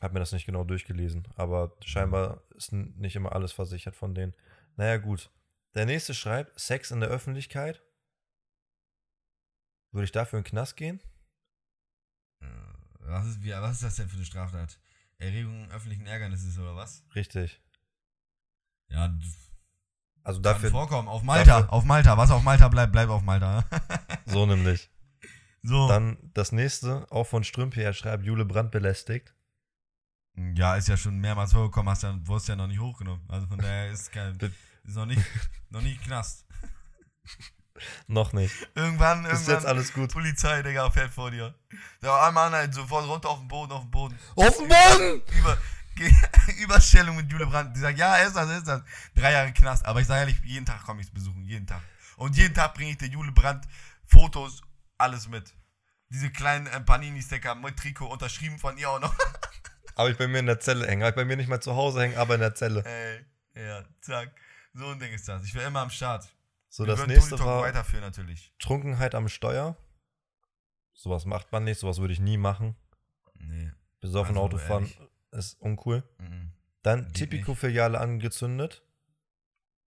Hab 0.00 0.12
mir 0.12 0.20
das 0.20 0.32
nicht 0.32 0.44
genau 0.46 0.62
durchgelesen, 0.62 1.26
aber 1.36 1.74
scheinbar 1.84 2.42
ist 2.54 2.72
n- 2.72 2.94
nicht 2.98 3.16
immer 3.16 3.32
alles 3.32 3.52
versichert 3.52 3.96
von 3.96 4.14
denen. 4.14 4.34
Naja, 4.76 4.98
gut. 4.98 5.30
Der 5.74 5.86
nächste 5.86 6.14
schreibt, 6.14 6.58
Sex 6.60 6.90
in 6.90 7.00
der 7.00 7.08
Öffentlichkeit. 7.08 7.82
Würde 9.92 10.04
ich 10.04 10.12
dafür 10.12 10.38
in 10.38 10.44
den 10.44 10.50
Knast 10.50 10.76
gehen? 10.76 11.00
Äh, 12.40 12.46
Was 13.00 13.26
ist, 13.26 13.42
wie, 13.42 13.50
was 13.52 13.72
ist 13.76 13.82
das 13.82 13.96
denn 13.96 14.08
für 14.08 14.16
eine 14.16 14.24
Straftat? 14.26 14.78
Erregung 15.18 15.70
öffentlichen 15.70 16.06
Ärgernisses 16.06 16.58
oder 16.58 16.76
was? 16.76 17.02
Richtig. 17.14 17.60
Ja, 18.88 19.08
Also 20.26 20.40
kann 20.42 20.54
dafür, 20.54 20.70
vorkommen. 20.70 21.06
Auf 21.06 21.22
Malta, 21.22 21.60
dafür- 21.60 21.72
auf 21.72 21.84
Malta. 21.84 22.18
Was 22.18 22.32
auf 22.32 22.42
Malta 22.42 22.66
bleibt, 22.68 22.90
bleibt 22.92 23.10
auf 23.10 23.22
Malta. 23.22 23.64
so 24.26 24.44
nämlich. 24.44 24.90
so. 25.62 25.86
Dann 25.86 26.18
das 26.34 26.50
nächste, 26.50 27.06
auch 27.10 27.28
von 27.28 27.44
Strümpi, 27.44 27.80
er 27.80 27.92
schreibt, 27.92 28.24
Jule 28.24 28.44
Brandt 28.44 28.72
belästigt. 28.72 29.34
Ja, 30.56 30.74
ist 30.74 30.88
ja 30.88 30.96
schon 30.96 31.18
mehrmals 31.18 31.52
vorgekommen, 31.52 31.88
hast 31.90 32.02
ja, 32.02 32.18
wurdest 32.26 32.48
ja 32.48 32.56
noch 32.56 32.66
nicht 32.66 32.80
hochgenommen. 32.80 33.24
Also 33.28 33.46
von 33.46 33.58
daher 33.58 33.90
ist 33.92 34.10
kein, 34.12 34.36
ist 34.84 34.96
noch 34.96 35.06
nicht, 35.06 35.22
noch 35.70 35.80
nicht 35.80 36.02
Knast. 36.02 36.44
Noch 38.06 38.32
nicht. 38.32 38.54
Irgendwann, 38.74 39.26
Ist 39.26 39.32
irgendwann, 39.32 39.54
jetzt 39.54 39.66
alles 39.66 39.92
gut. 39.92 40.10
Polizei, 40.10 40.62
Digga, 40.62 40.88
fährt 40.90 41.12
vor 41.12 41.30
dir. 41.30 41.54
Der 42.00 42.10
einmal 42.22 42.50
halt 42.50 42.72
sofort 42.72 43.06
runter 43.06 43.28
auf 43.28 43.38
den 43.40 43.48
Boden, 43.48 43.70
auf 43.70 43.82
den 43.82 43.90
Boden. 43.90 44.18
Auf 44.34 44.56
den 44.56 44.66
Boden! 44.66 45.22
Über, 45.38 45.58
Überstellung 46.62 47.16
mit 47.16 47.30
Jule 47.30 47.46
Brandt. 47.46 47.76
Die 47.76 47.80
sagt, 47.80 47.98
ja, 47.98 48.16
ist 48.16 48.36
das, 48.36 48.50
ist 48.50 48.66
das. 48.68 48.82
Drei 49.14 49.32
Jahre 49.32 49.52
Knast. 49.52 49.84
Aber 49.86 50.00
ich 50.00 50.06
sage 50.06 50.20
ehrlich, 50.20 50.40
jeden 50.44 50.66
Tag 50.66 50.84
komme 50.84 51.00
ich 51.00 51.12
besuchen, 51.12 51.44
jeden 51.44 51.66
Tag. 51.66 51.82
Und 52.16 52.36
jeden 52.36 52.54
Tag 52.54 52.74
bringe 52.74 52.90
ich 52.90 52.98
der 52.98 53.08
Jule 53.08 53.32
Brandt 53.32 53.66
Fotos, 54.04 54.62
alles 54.98 55.28
mit. 55.28 55.52
Diese 56.08 56.30
kleinen 56.30 56.66
äh, 56.68 56.80
Panini-Sticker 56.80 57.54
mit 57.56 57.76
Trikot 57.76 58.06
unterschrieben 58.06 58.58
von 58.58 58.78
ihr 58.78 58.88
auch 58.88 59.00
noch. 59.00 59.14
Habe 59.96 60.10
ich 60.10 60.18
bei 60.18 60.28
mir 60.28 60.38
in 60.38 60.46
der 60.46 60.60
Zelle 60.60 60.86
hängen. 60.86 61.06
Ich 61.06 61.14
bei 61.14 61.24
mir 61.24 61.36
nicht 61.36 61.48
mal 61.48 61.60
zu 61.60 61.74
Hause 61.74 62.02
hängen, 62.02 62.16
aber 62.16 62.34
in 62.34 62.40
der 62.40 62.54
Zelle. 62.54 62.84
Ey, 62.84 63.24
ja, 63.54 63.82
zack. 64.00 64.30
So 64.74 64.86
ein 64.88 64.98
Ding 64.98 65.12
ist 65.12 65.26
das. 65.26 65.44
Ich 65.44 65.54
will 65.54 65.62
immer 65.62 65.80
am 65.80 65.90
Start. 65.90 66.32
So, 66.68 66.84
Wir 66.84 66.94
das 66.94 67.06
nächste 67.06 67.38
war 67.38 67.62
weiterführen 67.62 68.04
natürlich. 68.04 68.52
Trunkenheit 68.58 69.14
am 69.14 69.28
Steuer. 69.28 69.76
Sowas 70.92 71.24
macht 71.24 71.50
man 71.52 71.64
nicht, 71.64 71.80
sowas 71.80 71.98
würde 71.98 72.12
ich 72.12 72.20
nie 72.20 72.36
machen. 72.36 72.76
Nee. 73.34 73.72
Besoffen 74.00 74.36
Also, 74.36 74.44
Autofahren 74.44 74.84
ehrlich. 74.84 75.00
Ist 75.36 75.60
uncool. 75.60 76.02
Mhm. 76.18 76.52
Dann 76.82 77.04
Geht 77.06 77.14
Tipico-Filiale 77.30 77.98
angezündet. 78.00 78.82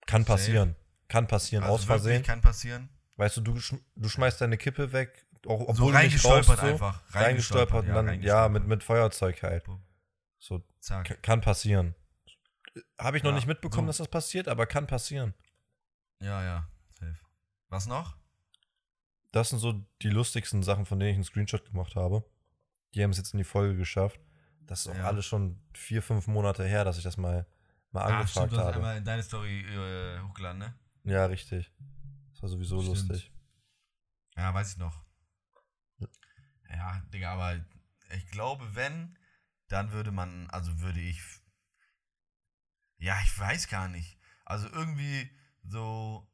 Kann 0.07 0.25
passieren. 0.25 0.77
Kann 1.09 1.27
passieren, 1.27 1.65
Also 1.65 1.75
aus 1.77 1.85
Versehen. 1.85 2.23
Kann 2.23 2.41
passieren. 2.41 2.89
Weißt 3.17 3.37
du, 3.37 3.41
du, 3.41 3.55
schm- 3.55 3.81
du 3.97 4.09
schmeißt 4.09 4.41
deine 4.41 4.57
Kippe 4.59 4.93
weg, 4.93 5.27
auch, 5.47 5.61
obwohl 5.61 5.75
so 5.77 5.87
reingestolpert 5.89 6.61
so, 6.61 6.67
einfach. 6.67 7.03
reingestolpert 7.15 7.87
und 7.87 7.95
dann, 7.95 8.07
ja, 8.23 8.43
reingestolpert. 8.43 8.53
mit, 8.53 8.67
mit 8.67 8.85
Feuerzeug 8.85 9.43
halt. 9.43 9.65
So, 10.39 10.63
Zack. 10.81 11.23
kann 11.23 11.41
passieren. 11.41 11.95
Habe 12.99 13.17
ich 13.17 13.23
noch 13.23 13.31
Ja, 13.31 13.37
nicht 13.37 13.47
mitbekommen, 13.49 13.87
so. 13.87 13.91
dass 13.91 13.97
das 13.99 14.09
passiert, 14.09 14.47
aber 14.49 14.67
kann 14.67 14.87
passieren. 14.87 15.35
Ja, 16.21 16.43
ja. 16.45 16.69
Safe. 16.99 17.17
Was 17.69 17.87
noch? 17.87 18.17
Das 19.33 19.51
sind 19.51 19.59
so 19.59 19.85
die 20.03 20.11
lustigsten 20.11 20.63
Sachen, 20.63 20.87
von 20.87 20.99
denen 20.99 21.11
ich 21.11 21.17
einen 21.17 21.25
Screenshot 21.25 21.65
gemacht 21.65 21.97
habe. 21.97 22.25
Die 22.95 23.03
haben 23.03 23.11
es 23.11 23.19
jetzt 23.19 23.35
in 23.35 23.39
die 23.39 23.45
Folge 23.45 23.77
geschafft. 23.77 24.21
Das 24.69 24.81
ist 24.81 24.89
auch 24.89 24.95
Ja. 24.95 25.05
alles 25.07 25.25
schon 25.27 25.59
vier, 25.75 26.03
fünf 26.03 26.27
Monate 26.27 26.65
her, 26.65 26.85
dass 26.85 26.99
ich 26.99 27.03
das 27.05 27.17
mal, 27.17 27.47
mal 27.91 28.03
Ah, 28.03 28.19
angefragt 28.19 28.31
stimmt, 28.31 28.53
du 28.53 28.57
hast 28.59 28.65
habe. 28.67 28.77
einmal 28.77 28.97
in 28.99 29.05
deine 29.05 29.23
Story 29.23 29.61
äh, 29.63 30.21
hochgeladen, 30.21 30.59
ne? 30.59 30.75
Ja, 31.05 31.25
richtig. 31.27 31.73
Das 32.33 32.43
war 32.43 32.49
sowieso 32.51 32.81
Stimmt. 32.83 33.09
lustig. 33.09 33.33
Ja, 34.37 34.53
weiß 34.55 34.73
ich 34.73 34.77
noch. 34.79 35.03
Ja, 36.71 37.01
Digga, 37.13 37.33
aber 37.33 37.57
ich 38.15 38.27
glaube, 38.31 38.75
wenn, 38.75 39.19
dann 39.69 39.91
würde 39.93 40.13
man, 40.13 40.49
also 40.51 40.81
würde 40.81 41.01
ich. 41.01 41.21
Ja, 42.99 43.19
ich 43.23 43.39
weiß 43.39 43.69
gar 43.69 43.89
nicht. 43.89 44.19
Also 44.45 44.69
irgendwie 44.69 45.31
so 45.63 46.31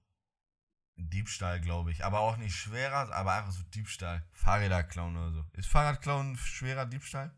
Diebstahl, 0.96 1.60
glaube 1.60 1.92
ich. 1.92 2.04
Aber 2.04 2.18
auch 2.20 2.36
nicht 2.36 2.56
schwerer, 2.56 3.12
aber 3.12 3.34
einfach 3.34 3.52
so 3.52 3.62
Diebstahl. 3.64 4.26
Fahrräder 4.32 4.82
klauen 4.82 5.16
oder 5.16 5.30
so. 5.32 5.44
Ist 5.52 5.68
Fahrradklauen 5.68 6.36
schwerer 6.36 6.86
Diebstahl? 6.86 7.32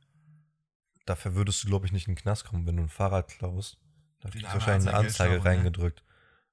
Dafür 1.06 1.34
würdest 1.34 1.62
du, 1.64 1.68
glaube 1.68 1.86
ich, 1.86 1.92
nicht 1.92 2.08
in 2.08 2.14
den 2.14 2.20
Knast 2.20 2.44
kommen, 2.44 2.66
wenn 2.66 2.76
du 2.76 2.82
ein 2.82 2.88
Fahrrad 2.88 3.28
klaust. 3.28 3.78
Da 4.20 4.28
kriegst 4.28 4.46
du 4.46 4.52
wahrscheinlich 4.52 4.88
eine 4.88 4.98
Anzeige, 4.98 5.36
ne? 5.36 5.44
reingedrückt. 5.44 6.02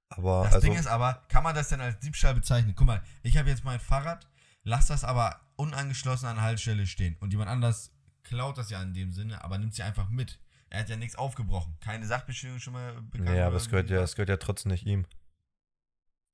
Aber 0.09 0.43
Das 0.43 0.55
also, 0.55 0.67
Ding 0.67 0.77
ist 0.77 0.87
aber, 0.87 1.25
kann 1.27 1.43
man 1.43 1.55
das 1.55 1.69
denn 1.69 1.81
als 1.81 1.99
Diebstahl 1.99 2.35
bezeichnen? 2.35 2.75
Guck 2.75 2.85
mal, 2.85 3.01
ich 3.23 3.35
habe 3.37 3.49
jetzt 3.49 3.63
mein 3.63 3.79
Fahrrad, 3.79 4.27
lass 4.63 4.87
das 4.87 5.03
aber 5.03 5.41
unangeschlossen 5.55 6.27
an 6.27 6.35
der 6.35 6.43
Haltestelle 6.45 6.85
stehen. 6.85 7.17
Und 7.19 7.31
jemand 7.31 7.49
anders 7.49 7.91
klaut 8.21 8.57
das 8.57 8.69
ja 8.69 8.81
in 8.81 8.93
dem 8.93 9.11
Sinne, 9.11 9.43
aber 9.43 9.57
nimmt 9.57 9.73
sie 9.73 9.83
einfach 9.83 10.09
mit. 10.09 10.39
Er 10.69 10.81
hat 10.81 10.89
ja 10.89 10.97
nichts 10.97 11.15
aufgebrochen. 11.15 11.77
Keine 11.79 12.05
Sachbeschädigung 12.05 12.59
schon 12.59 12.73
mal 12.73 12.93
bekannt. 13.01 13.31
nee, 13.31 13.41
aber 13.41 13.55
es 13.57 13.69
gehört, 13.69 13.89
ja, 13.89 14.01
es 14.01 14.15
gehört 14.15 14.29
ja 14.29 14.37
trotzdem 14.37 14.71
nicht 14.71 14.85
ihm. 14.85 15.05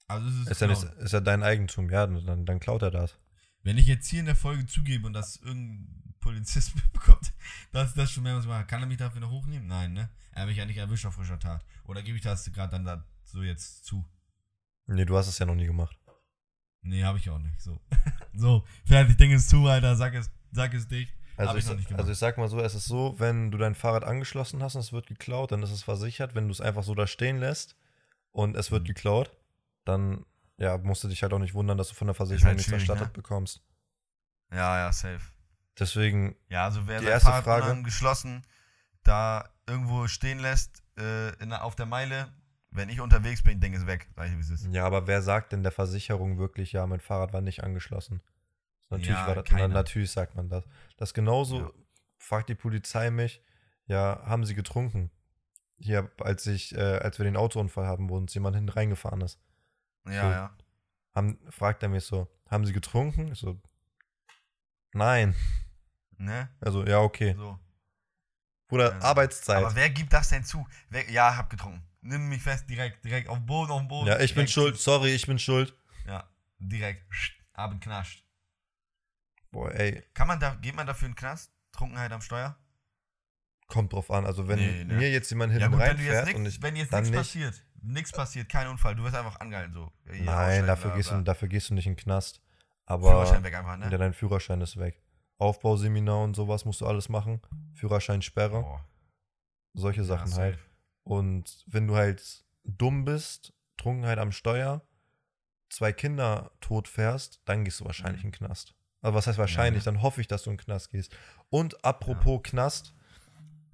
Also 0.08 0.28
es 0.28 0.36
ist, 0.36 0.52
Ist 0.52 0.62
ja, 0.62 0.68
nicht, 0.68 0.82
Klauen. 0.82 0.98
ist 0.98 1.14
ja 1.14 1.20
dein 1.20 1.44
Eigentum, 1.44 1.90
ja, 1.90 2.08
dann, 2.08 2.46
dann 2.46 2.60
klaut 2.60 2.82
er 2.82 2.92
das. 2.92 3.18
Wenn 3.64 3.78
ich 3.78 3.86
jetzt 3.86 4.08
hier 4.08 4.22
in 4.22 4.26
der 4.26 4.36
Folge 4.36 4.66
zugebe 4.66 5.06
und 5.06 5.14
das 5.14 5.38
irgendein 5.38 6.09
Polizist 6.20 6.76
mitbekommt, 6.76 7.34
dass 7.72 7.94
das 7.94 8.12
schon 8.12 8.24
mehrmals 8.24 8.46
habe, 8.46 8.66
kann 8.66 8.82
er 8.82 8.88
mich 8.88 8.98
dafür 8.98 9.22
noch 9.22 9.32
hochnehmen? 9.32 9.68
Nein, 9.68 9.94
ne? 9.94 10.10
Er 10.32 10.42
hat 10.42 10.50
mich 10.50 10.58
ja 10.58 10.66
nicht 10.66 10.78
erwischt 10.78 11.06
auf 11.06 11.16
frischer 11.16 11.40
Tat. 11.40 11.64
Oder 11.86 12.02
gebe 12.02 12.18
ich 12.18 12.24
das 12.24 12.52
gerade 12.52 12.72
dann 12.72 12.86
da 12.86 13.04
so 13.24 13.42
jetzt 13.44 13.86
zu? 13.86 14.06
Nee, 14.88 15.06
du 15.06 15.18
hast 15.18 15.28
es 15.28 15.40
ja 15.40 15.46
noch 15.46 15.56
nie 15.56 15.66
gemacht. 15.66 15.98
Nee, 16.82 17.04
habe 17.04 17.18
ich 17.18 17.30
auch 17.30 17.40
nicht. 17.40 17.60
So. 17.62 17.80
so, 18.34 18.66
fertig, 18.86 19.18
Ding 19.18 19.32
ist 19.32 19.50
zu, 19.50 19.66
Alter. 19.68 19.96
Sag 19.96 20.14
es, 20.14 20.32
sag 20.52 20.74
es 20.74 20.88
dicht. 20.88 21.14
Also 21.38 21.56
ich, 21.56 21.70
ich 21.70 21.96
also 21.96 22.12
ich 22.12 22.18
sag 22.18 22.38
mal 22.38 22.50
so, 22.50 22.60
es 22.60 22.76
ist 22.76 22.86
so, 22.86 23.16
wenn 23.18 23.50
du 23.50 23.58
dein 23.58 23.74
Fahrrad 23.76 24.04
angeschlossen 24.04 24.62
hast 24.62 24.76
und 24.76 24.82
es 24.82 24.92
wird 24.92 25.08
geklaut, 25.08 25.52
dann 25.54 25.64
ist 25.64 25.72
es 25.72 25.84
versichert. 25.84 26.36
Wenn 26.36 26.48
du 26.48 26.52
es 26.52 26.60
einfach 26.60 26.84
so 26.84 26.96
da 26.96 27.08
stehen 27.08 27.38
lässt 27.38 27.78
und 28.32 28.58
es 28.58 28.72
wird 28.72 28.84
Mhm. 28.84 28.88
geklaut, 28.88 29.32
dann 29.86 30.26
ja, 30.58 30.78
musst 30.78 31.04
du 31.04 31.08
dich 31.08 31.24
halt 31.24 31.32
auch 31.32 31.40
nicht 31.40 31.54
wundern, 31.54 31.78
dass 31.78 31.90
du 31.90 31.96
von 31.96 32.08
der 32.08 32.14
Versicherung 32.14 32.48
halt 32.48 32.58
nichts 32.58 32.72
erstattet 32.72 33.08
ne? 33.08 33.14
bekommst. 33.14 33.62
Ja, 34.52 34.78
ja, 34.80 34.92
safe. 34.92 35.22
Deswegen, 35.80 36.36
Ja, 36.50 36.66
also 36.66 36.88
wer 36.88 37.00
Die 37.00 37.06
erste 37.06 37.30
Fahrrad 37.30 37.44
Frage. 37.44 37.84
geschlossen 37.84 38.46
da 39.04 39.50
irgendwo 39.68 40.08
stehen 40.08 40.40
lässt, 40.40 40.84
äh, 40.98 41.30
in 41.42 41.54
auf 41.54 41.76
der 41.76 41.86
Meile, 41.86 42.34
wenn 42.72 42.90
ich 42.90 43.00
unterwegs 43.02 43.42
bin, 43.44 43.60
denke 43.62 43.78
es 43.78 43.88
weg. 43.88 44.10
Sag 44.16 44.28
ich, 44.28 44.36
wie 44.36 44.42
es 44.42 44.50
ist. 44.50 44.66
ja, 44.74 44.86
aber 44.86 45.08
wer 45.08 45.22
sagt 45.22 45.52
denn 45.54 45.64
der 45.64 45.72
Versicherung 45.72 46.38
wirklich, 46.38 46.72
ja, 46.74 46.86
mein 46.86 47.00
Fahrrad 47.00 47.34
war 47.34 47.42
nicht 47.42 47.64
angeschlossen? 47.64 48.22
Natürlich 48.90 49.18
Ja, 49.20 49.28
war 49.28 49.36
das, 49.36 49.46
na, 49.52 49.68
natürlich 49.68 50.12
sagt 50.12 50.36
man 50.36 50.50
das. 50.50 50.64
Das 50.98 51.14
genauso 51.14 51.62
Ja. 51.62 51.72
fragt 52.18 52.50
die 52.50 52.56
Polizei 52.56 53.10
mich, 53.12 53.42
ja, 53.86 54.22
haben 54.26 54.46
sie 54.46 54.56
getrunken? 54.56 55.12
Hier, 55.78 56.12
als 56.20 56.46
ich, 56.48 56.76
äh, 56.76 56.98
als 56.98 57.20
wir 57.20 57.24
den 57.24 57.38
Autounfall 57.38 57.86
haben, 57.88 58.10
wo 58.10 58.18
uns 58.18 58.34
jemand 58.34 58.56
hinten 58.56 58.70
reingefahren 58.72 59.22
ist. 59.22 59.40
Ja, 60.06 60.12
So. 60.14 60.18
ja. 60.30 60.58
haben, 61.16 61.40
fragt 61.50 61.84
er 61.84 61.90
mich 61.90 62.04
so, 62.04 62.28
haben 62.50 62.66
Sie 62.66 62.74
getrunken? 62.74 63.32
Ich 63.32 63.40
so, 63.40 63.60
nein. 64.94 65.36
Ne? 66.20 66.50
Also, 66.62 66.86
ja, 66.86 67.00
okay. 67.00 67.34
So. 67.36 67.58
Bruder, 68.68 68.92
Ja. 68.92 69.00
Arbeitszeit. 69.02 69.58
Aber 69.58 69.74
wer 69.76 69.90
gibt 69.90 70.14
das 70.14 70.30
denn 70.30 70.44
zu? 70.44 70.68
Wer, 70.90 71.10
ja, 71.10 71.36
hab 71.36 71.50
getrunken. 71.50 71.82
Nimm 72.02 72.30
mich 72.30 72.42
fest, 72.44 72.70
direkt, 72.70 73.04
direkt 73.04 73.28
auf 73.30 73.38
den 73.38 73.46
Boden, 73.46 73.72
auf 73.72 73.80
den 73.82 73.88
Boden. 73.88 74.08
ja, 74.08 74.20
ich 74.20 74.36
bin 74.36 74.48
schuld. 74.48 74.78
Sorry, 74.80 75.10
ich 75.16 75.26
bin 75.26 75.40
schuld. 75.40 75.76
Ja, 76.06 76.30
direkt. 76.60 77.04
Abend 77.54 77.82
knascht. 77.84 78.24
Boah, 79.52 79.74
ey, 79.74 80.04
Kann 80.14 80.28
man 80.28 80.40
da, 80.40 80.56
geht 80.56 80.76
man 80.76 80.86
dafür 80.88 81.08
in 81.08 81.14
den 81.14 81.18
Knast? 81.18 81.52
Trunkenheit 81.72 82.12
am 82.12 82.22
Steuer? 82.22 82.56
kommt 83.68 83.94
drauf 83.94 84.10
an. 84.12 84.26
Also, 84.26 84.48
wenn 84.48 84.58
Nee, 84.60 84.84
ne? 84.84 84.94
mir 84.96 85.12
jetzt 85.12 85.30
jemand 85.30 85.54
Ja 85.54 85.60
hinten 85.60 85.78
gut, 85.78 85.80
wenn 85.88 85.98
du 85.98 86.04
jetzt 86.04 86.16
reinfährt 86.18 86.36
und 86.38 86.44
nichts, 86.44 86.58
ich. 86.58 86.64
wenn 86.64 86.76
jetzt 86.76 86.92
nichts 86.92 87.10
nicht. 87.10 87.18
passiert, 87.18 87.64
nichts 87.84 88.12
passiert, 88.12 88.50
kein 88.50 88.68
Unfall, 88.68 88.96
du 88.96 89.04
wirst 89.04 89.16
einfach 89.16 89.40
angehalten 89.40 89.74
so. 89.74 89.92
Ja, 90.12 90.24
Nein, 90.24 90.66
dafür 90.68 90.90
bla, 90.90 90.98
gehst, 90.98 91.10
bla. 91.10 91.18
du, 91.20 91.24
dafür 91.24 91.48
gehst 91.48 91.70
du 91.70 91.76
nicht 91.76 91.86
in 91.86 91.94
den 91.94 92.00
Knast. 92.02 92.42
Aber 92.88 93.12
Führerschein 93.12 93.44
weg 93.44 93.54
einfach, 93.54 93.80
ja, 93.80 93.90
ne? 93.90 93.98
dein 93.98 94.14
Führerschein 94.16 94.60
ist 94.62 94.78
weg. 94.78 95.00
Aufbauseminar 95.40 96.22
und 96.24 96.36
sowas 96.36 96.66
musst 96.66 96.82
du 96.82 96.86
alles 96.86 97.10
machen. 97.10 97.42
Führerscheinsperre, 97.74 98.62
Boah, 98.62 98.86
solche 99.74 100.02
ja, 100.02 100.06
Sachen 100.08 100.28
safe. 100.28 100.42
halt. 100.42 100.60
Und 101.04 101.64
wenn 101.66 101.88
du 101.88 101.96
halt 101.96 102.44
dumm 102.64 103.06
bist, 103.06 103.54
Trunkenheit 103.78 104.20
am 104.20 104.32
Steuer, 104.32 104.84
zwei 105.70 105.92
Kinder 105.94 106.52
tot 106.62 106.88
fährst, 106.88 107.42
dann 107.46 107.64
gehst 107.64 107.80
du 107.80 107.86
wahrscheinlich 107.86 108.22
Mhm. 108.24 108.28
in 108.28 108.32
den 108.34 108.38
Knast. 108.48 108.76
Also 109.02 109.16
was 109.16 109.28
heißt 109.28 109.38
wahrscheinlich? 109.40 109.86
ne? 109.86 109.94
Dann 109.94 110.02
hoffe 110.02 110.20
ich, 110.22 110.28
dass 110.28 110.44
du 110.44 110.50
in 110.52 110.58
den 110.58 110.64
Knast 110.64 110.90
gehst. 110.90 111.16
Und 111.50 111.84
apropos 111.86 112.42
Knast, 112.44 112.94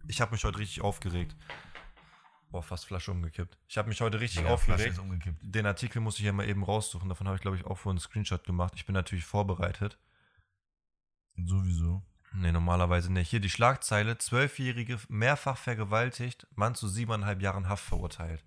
ich 0.07 0.21
habe 0.21 0.31
mich 0.33 0.43
heute 0.43 0.59
richtig 0.59 0.81
aufgeregt. 0.81 1.35
Boah, 2.51 2.61
fast 2.61 2.85
Flasche 2.85 3.11
umgekippt. 3.11 3.57
Ich 3.67 3.77
habe 3.77 3.89
mich 3.89 3.99
heute 4.01 4.19
richtig 4.21 4.41
Flasche 4.41 4.53
aufgeregt. 4.53 4.99
Den 5.41 5.65
Artikel 5.65 5.99
muss 5.99 6.19
ich 6.19 6.25
ja 6.25 6.31
mal 6.31 6.47
eben 6.47 6.63
raussuchen. 6.63 7.09
Davon 7.09 7.27
habe 7.27 7.35
ich, 7.37 7.41
glaube 7.41 7.57
ich, 7.57 7.65
auch 7.65 7.75
vorhin 7.77 7.97
einen 7.97 8.01
Screenshot 8.03 8.43
gemacht. 8.43 8.73
Ich 8.75 8.85
bin 8.85 8.93
natürlich 8.93 9.25
vorbereitet. 9.25 9.97
Sowieso. 11.37 12.03
Nee, 12.33 12.51
normalerweise 12.51 13.11
nicht. 13.11 13.29
Hier 13.29 13.39
die 13.39 13.49
Schlagzeile: 13.49 14.17
Zwölfjährige 14.17 14.99
mehrfach 15.09 15.57
vergewaltigt, 15.57 16.47
Mann 16.55 16.75
zu 16.75 16.87
siebeneinhalb 16.87 17.41
Jahren 17.41 17.69
Haft 17.69 17.83
verurteilt. 17.85 18.43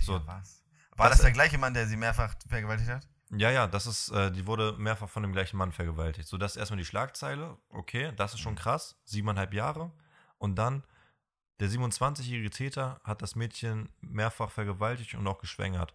So, 0.00 0.18
So, 0.18 0.26
was? 0.26 0.64
War 0.96 1.08
das- 1.08 1.18
das, 1.18 1.24
der 1.24 1.32
gleiche 1.32 1.58
Mann, 1.58 1.74
der 1.74 1.86
sie 1.86 1.96
mehrfach 1.96 2.34
vergewaltigt 2.48 2.88
hat? 2.90 3.08
Ja, 3.30 3.50
ja, 3.50 3.66
das 3.66 3.86
ist, 3.86 4.10
äh, 4.10 4.30
die 4.30 4.46
wurde 4.46 4.72
mehrfach 4.78 5.08
von 5.08 5.22
dem 5.22 5.32
gleichen 5.32 5.56
Mann 5.56 5.72
vergewaltigt. 5.72 6.28
So, 6.28 6.36
das 6.38 6.52
ist 6.52 6.56
erstmal 6.58 6.78
die 6.78 6.84
Schlagzeile. 6.84 7.58
Okay, 7.70 8.12
das 8.16 8.34
ist 8.34 8.40
schon 8.40 8.54
krass. 8.54 8.96
Siebeneinhalb 9.04 9.52
Jahre. 9.54 9.90
Und 10.38 10.56
dann, 10.56 10.84
der 11.58 11.68
27-jährige 11.68 12.50
Täter 12.50 13.00
hat 13.02 13.22
das 13.22 13.34
Mädchen 13.34 13.88
mehrfach 14.00 14.50
vergewaltigt 14.50 15.14
und 15.14 15.26
auch 15.26 15.38
geschwängert. 15.38 15.94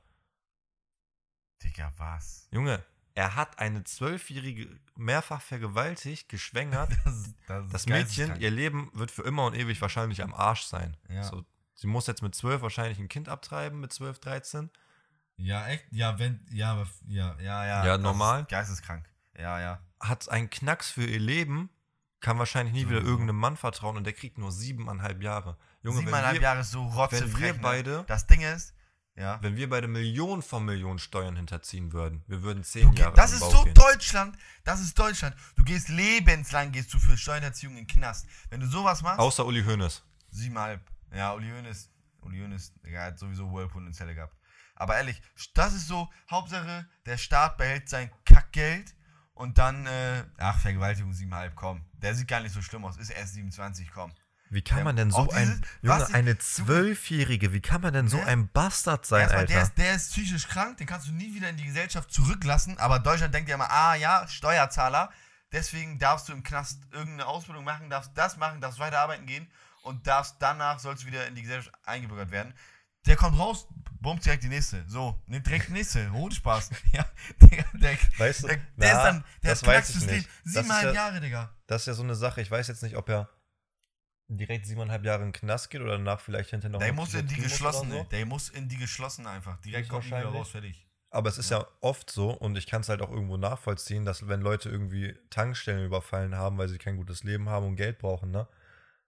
Digga, 1.64 1.94
was? 1.98 2.48
Junge, 2.52 2.84
er 3.20 3.36
hat 3.36 3.60
eine 3.60 3.84
Zwölfjährige 3.84 4.80
mehrfach 4.96 5.42
vergewaltigt, 5.42 6.30
geschwängert. 6.30 6.90
Das, 7.04 7.34
das, 7.48 7.70
Das 7.70 7.86
Mädchen, 7.88 8.40
ihr 8.40 8.50
Leben 8.50 8.90
wird 8.94 9.12
für 9.12 9.24
immer 9.24 9.46
und 9.46 9.56
ewig 9.58 9.82
wahrscheinlich 9.82 10.24
am 10.24 10.34
Arsch 10.34 10.62
sein. 10.64 10.96
Ja. 11.10 11.24
So, 11.24 11.44
sie 11.76 11.88
muss 11.88 12.08
jetzt 12.08 12.22
mit 12.22 12.34
zwölf 12.34 12.62
wahrscheinlich 12.62 12.98
ein 12.98 13.10
Kind 13.10 13.28
abtreiben, 13.28 13.82
mit 13.82 13.92
zwölf, 13.92 14.20
13. 14.20 14.70
Ja, 15.36 15.68
echt? 15.68 15.86
Ja, 15.92 16.18
wenn, 16.18 16.40
ja, 16.50 16.86
ja, 17.08 17.36
ja, 17.42 17.66
ja. 17.66 17.86
Ja, 17.86 17.98
normal. 17.98 18.42
Ist 18.44 18.50
geisteskrank. 18.50 19.10
Ja, 19.38 19.60
ja. 19.60 19.82
Hat 20.00 20.30
einen 20.30 20.50
Knacks 20.50 20.90
für 20.90 21.06
ihr 21.06 21.20
Leben, 21.20 21.70
kann 22.22 22.40
wahrscheinlich 22.40 22.74
nie 22.74 22.86
wieder 22.88 23.00
Sowieso. 23.00 23.12
irgendeinem 23.12 23.40
Mann 23.40 23.58
vertrauen 23.58 23.98
und 23.98 24.06
der 24.06 24.14
kriegt 24.14 24.38
nur 24.38 24.54
siebeneinhalb 24.54 25.22
Jahre. 25.22 25.58
Junge, 25.82 26.00
Siebeneinhalb 26.00 26.36
wir, 26.36 26.42
Jahre 26.42 26.62
ist 26.62 26.72
so 26.72 26.86
rotzefrech. 26.88 27.60
ne? 27.62 28.06
Das 28.08 28.28
Ding 28.28 28.42
ist, 28.42 28.74
ja. 29.20 29.38
wenn 29.42 29.56
wir 29.56 29.70
beide 29.70 29.88
Millionen 29.88 30.42
von 30.42 30.66
Millionen 30.66 30.98
Steuern 31.00 31.36
hinterziehen 31.36 31.92
würden, 31.94 32.24
wir 32.28 32.42
würden 32.42 32.64
zehn 32.64 32.90
geh- 32.96 33.02
Jahre 33.02 33.16
das 33.16 33.32
ist 33.34 33.42
so 33.52 33.64
gehen. 33.64 33.74
Deutschland. 33.74 34.38
Das 34.64 34.80
ist 34.80 34.98
Deutschland. 34.98 35.36
Du 35.56 35.64
gehst 35.64 35.90
lebenslang, 35.90 36.72
gehst 36.72 36.94
du 36.94 37.00
für 37.00 37.18
Steuererziehung 37.18 37.74
in 37.78 37.86
den 37.86 37.88
Knast. 37.88 38.26
Wenn 38.50 38.60
du 38.62 38.68
sowas 38.68 39.02
machst, 39.02 39.20
Außer 39.20 39.46
Uli 39.46 39.64
Hoeneß. 39.64 40.02
siebeneinhalb. 40.32 40.82
Ja, 41.14 41.34
Uli 41.34 41.50
Hoeneß, 41.50 41.90
Uli 42.22 42.40
Hoeneß, 42.40 42.74
der 42.84 43.02
hat 43.04 43.20
sowieso 43.20 43.52
Whirlpool 43.52 43.86
in 43.86 43.94
Zelle 43.94 44.16
gehabt. 44.16 44.36
Aber 44.76 44.96
ehrlich, 44.96 45.22
das 45.54 45.74
ist 45.74 45.88
so, 45.88 46.10
Hauptsache, 46.32 46.88
der 47.06 47.18
Staat 47.18 47.58
behält 47.58 47.90
sein 47.90 48.10
Kackgeld 48.26 48.96
und 49.34 49.58
dann, 49.58 49.86
äh, 49.86 50.24
ach, 50.38 50.60
Vergewaltigung 50.60 51.12
siebeneinhalb, 51.14 51.56
komm. 51.56 51.82
Der 51.94 52.16
sieht 52.16 52.28
gar 52.30 52.40
nicht 52.40 52.54
so 52.54 52.62
schlimm 52.62 52.86
aus, 52.86 52.96
ist 52.98 53.10
erst 53.10 53.34
27, 53.34 53.92
komm. 53.92 54.14
Wie 54.52 54.64
kann 54.64 54.84
man 54.84 54.96
denn 54.96 55.12
so 55.12 55.30
ein, 55.30 55.64
Junge, 55.82 56.00
was 56.00 56.14
eine 56.14 56.38
Zwölfjährige, 56.38 57.54
wie 57.54 57.62
kann 57.62 57.82
man 57.82 57.94
denn 57.94 58.08
so 58.08 58.20
ein 58.20 58.50
Bastard 58.50 59.06
sein, 59.06 59.22
Erstmal, 59.22 59.46
der 59.46 59.58
Alter? 59.58 59.68
ist, 59.70 59.78
der 59.78 59.96
ist 59.96 60.12
psychisch 60.12 60.48
krank, 60.48 60.78
den 60.78 60.88
kannst 60.88 61.08
du 61.08 61.12
nie 61.12 61.36
wieder 61.36 61.50
in 61.50 61.58
die 61.58 61.66
Gesellschaft 61.66 62.12
zurücklassen, 62.12 62.78
aber 62.80 63.00
Deutschland 63.00 63.34
denkt 63.34 63.50
ja 63.50 63.56
immer, 63.56 63.70
ah 63.70 63.96
ja, 63.96 64.28
Steuerzahler, 64.28 65.12
deswegen 65.52 66.00
darfst 66.00 66.30
du 66.30 66.34
im 66.34 66.42
Knast 66.44 66.82
irgendeine 66.92 67.28
Ausbildung 67.28 67.64
machen, 67.64 67.90
darfst 67.90 68.12
das 68.16 68.38
machen, 68.38 68.60
darfst 68.60 68.80
weiter 68.80 69.00
arbeiten 69.00 69.28
gehen 69.28 69.48
und 69.84 70.08
darfst 70.08 70.38
danach 70.40 70.80
sollst 70.80 71.04
du 71.04 71.08
wieder 71.08 71.28
in 71.28 71.36
die 71.36 71.44
Gesellschaft 71.44 71.76
eingebürgert 71.86 72.32
werden. 72.32 72.54
Der 73.06 73.16
kommt 73.16 73.40
raus, 73.40 73.68
bummt 74.02 74.26
direkt 74.26 74.44
die 74.44 74.50
nächste. 74.50 74.84
So, 74.88 75.22
nimmt 75.26 75.48
direkt 75.48 75.70
die 75.70 75.74
nächste. 75.74 76.12
Hohen 76.12 76.32
Spaß. 76.32 76.70
ja, 76.92 77.06
der, 77.40 77.66
der, 77.80 77.98
Weißt 78.18 78.44
du, 78.44 78.48
der, 78.48 78.58
der 78.58 78.64
na, 78.76 78.86
ist 78.88 79.04
dann, 79.04 79.24
der 79.44 79.52
das 79.52 79.62
hat 79.62 79.68
weiß 79.68 79.90
ich 79.90 79.96
nicht. 80.02 80.10
Leben. 80.10 80.26
Siebeneinhalb 80.44 80.86
ja- 80.88 80.94
Jahre, 80.94 81.22
Digga. 81.22 81.50
Das 81.68 81.84
ist 81.84 81.86
ja 81.88 81.94
so 81.94 82.04
eine 82.04 82.16
Sache. 82.16 82.42
Ich 82.42 82.52
weiß 82.52 82.68
jetzt 82.68 82.84
nicht, 82.84 82.98
ob 82.98 83.08
er 83.10 83.30
direkt 84.38 84.66
siebeneinhalb 84.66 85.04
Jahre 85.04 85.24
in 85.24 85.30
den 85.30 85.34
Knast 85.34 85.70
geht 85.70 85.82
oder 85.82 85.94
danach 85.98 86.20
vielleicht 86.20 86.52
hinterher 86.52 86.72
noch 86.72 86.80
Der 86.80 86.94
muss 86.94 87.14
in 87.14 87.28
die 87.28 87.36
geschlossene. 87.36 87.94
so. 87.96 88.04
Der 88.06 88.26
muss 88.26 88.50
in 88.50 88.70
die 88.70 88.78
geschlossene 88.78 89.30
einfach. 89.30 89.58
Direkt 89.62 89.90
kommt 89.90 90.06
wieder 90.06 90.24
raus, 90.26 90.50
fertig. 90.50 90.86
Aber 91.12 91.28
es 91.30 91.40
ist 91.40 91.50
ja. 91.50 91.66
oft 91.82 92.12
so, 92.12 92.30
und 92.32 92.56
ich 92.56 92.68
kann 92.68 92.82
es 92.82 92.90
halt 92.90 93.02
auch 93.02 93.10
irgendwo 93.10 93.38
nachvollziehen, 93.38 94.06
dass 94.06 94.28
wenn 94.28 94.42
Leute 94.42 94.70
irgendwie 94.70 95.16
Tankstellen 95.32 95.84
überfallen 95.86 96.36
haben, 96.36 96.58
weil 96.60 96.68
sie 96.70 96.78
kein 96.78 96.98
gutes 96.98 97.24
Leben 97.24 97.50
haben 97.50 97.66
und 97.66 97.76
Geld 97.78 97.98
brauchen, 97.98 98.30
ne? 98.30 98.48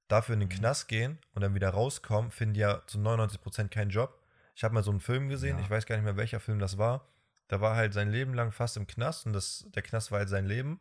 Dafür 0.08 0.34
in 0.34 0.40
den 0.42 0.50
Mhm. 0.50 0.54
Knast 0.54 0.88
gehen 0.88 1.20
und 1.34 1.42
dann 1.42 1.54
wieder 1.54 1.70
rauskommen, 1.70 2.32
finden 2.32 2.56
die 2.56 2.62
ja 2.62 2.82
zu 2.88 2.98
99% 2.98 3.70
keinen 3.70 3.92
Job. 3.92 4.20
Ich 4.56 4.64
habe 4.64 4.74
mal 4.74 4.84
so 4.84 4.92
einen 4.92 5.00
Film 5.00 5.30
gesehen, 5.30 5.58
Ja. 5.60 5.64
ich 5.64 5.70
weiß 5.70 5.86
gar 5.86 5.96
nicht 5.96 6.04
mehr, 6.04 6.18
welcher 6.18 6.40
Film 6.40 6.58
das 6.60 6.78
war. 6.80 7.08
Da 7.48 7.62
war 7.62 7.76
halt 7.76 7.94
sein 7.94 8.10
Leben 8.10 8.34
lang 8.34 8.52
fast 8.52 8.78
im 8.78 8.88
Knast 8.88 9.26
und 9.28 9.34
das, 9.34 9.66
der 9.76 9.84
Knast 9.84 10.12
war 10.12 10.20
halt 10.20 10.30
sein 10.30 10.46
Leben. 10.46 10.80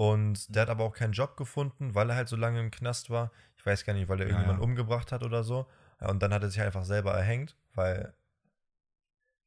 Und 0.00 0.54
der 0.56 0.62
hat 0.62 0.70
aber 0.70 0.84
auch 0.84 0.94
keinen 0.94 1.12
Job 1.12 1.36
gefunden, 1.36 1.94
weil 1.94 2.08
er 2.08 2.16
halt 2.16 2.26
so 2.28 2.36
lange 2.36 2.58
im 2.58 2.70
Knast 2.70 3.10
war. 3.10 3.30
Ich 3.58 3.66
weiß 3.66 3.84
gar 3.84 3.92
nicht, 3.92 4.08
weil 4.08 4.18
er 4.20 4.28
Ja, 4.28 4.30
irgendjemanden 4.30 4.62
ja. 4.62 4.70
umgebracht 4.70 5.12
hat 5.12 5.22
oder 5.22 5.44
so. 5.44 5.66
Und 5.98 6.22
dann 6.22 6.32
hat 6.32 6.42
er 6.42 6.48
sich 6.48 6.62
einfach 6.62 6.84
selber 6.86 7.12
erhängt, 7.12 7.54
weil 7.74 8.14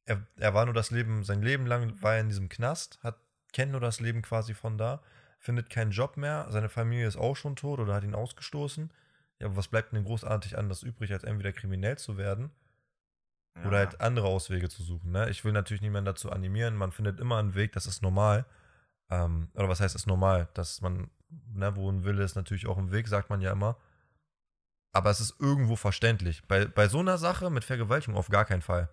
er, 0.04 0.24
er 0.36 0.54
war 0.54 0.64
nur 0.64 0.74
das 0.74 0.92
Leben, 0.92 1.24
sein 1.24 1.42
Leben 1.42 1.66
lang 1.66 2.00
war 2.02 2.14
er 2.14 2.20
in 2.20 2.28
diesem 2.28 2.48
Knast, 2.48 3.00
hat, 3.02 3.16
kennt 3.52 3.72
nur 3.72 3.80
das 3.80 3.98
Leben 3.98 4.22
quasi 4.22 4.54
von 4.54 4.78
da, 4.78 5.02
findet 5.40 5.70
keinen 5.70 5.90
Job 5.90 6.16
mehr, 6.16 6.46
seine 6.50 6.68
Familie 6.68 7.08
ist 7.08 7.16
auch 7.16 7.34
schon 7.34 7.56
tot 7.56 7.80
oder 7.80 7.94
hat 7.94 8.04
ihn 8.04 8.14
ausgestoßen. 8.14 8.92
Ja, 9.40 9.46
aber 9.48 9.56
was 9.56 9.66
bleibt 9.66 9.92
denn 9.92 10.04
großartig 10.04 10.56
anderes 10.56 10.84
übrig, 10.84 11.12
als 11.12 11.24
entweder 11.24 11.52
kriminell 11.52 11.98
zu 11.98 12.16
werden 12.16 12.52
Ja. 13.56 13.66
oder 13.66 13.78
halt 13.78 14.00
andere 14.00 14.26
Auswege 14.28 14.68
zu 14.68 14.84
suchen. 14.84 15.10
Ne? 15.10 15.28
Ich 15.30 15.44
will 15.44 15.52
natürlich 15.52 15.80
niemanden 15.82 16.06
dazu 16.06 16.30
animieren, 16.30 16.76
man 16.76 16.92
findet 16.92 17.18
immer 17.18 17.38
einen 17.38 17.54
Weg, 17.56 17.72
das 17.72 17.86
ist 17.86 18.02
normal. 18.02 18.44
Ähm, 19.14 19.48
oder 19.54 19.68
was 19.68 19.80
heißt, 19.80 19.94
ist 19.94 20.06
normal, 20.06 20.48
dass 20.54 20.80
man, 20.80 21.10
ne, 21.52 21.74
wo 21.76 21.90
ein 21.90 22.04
Wille 22.04 22.22
ist, 22.24 22.34
natürlich 22.36 22.66
auch 22.66 22.78
ein 22.78 22.90
Weg, 22.90 23.06
sagt 23.08 23.30
man 23.30 23.40
ja 23.40 23.52
immer. 23.52 23.76
Aber 24.92 25.10
es 25.10 25.20
ist 25.20 25.34
irgendwo 25.40 25.76
verständlich. 25.76 26.46
Bei, 26.46 26.66
bei 26.66 26.88
so 26.88 27.00
einer 27.00 27.18
Sache 27.18 27.50
mit 27.50 27.64
Vergewaltigung 27.64 28.16
auf 28.16 28.28
gar 28.28 28.44
keinen 28.44 28.62
Fall. 28.62 28.88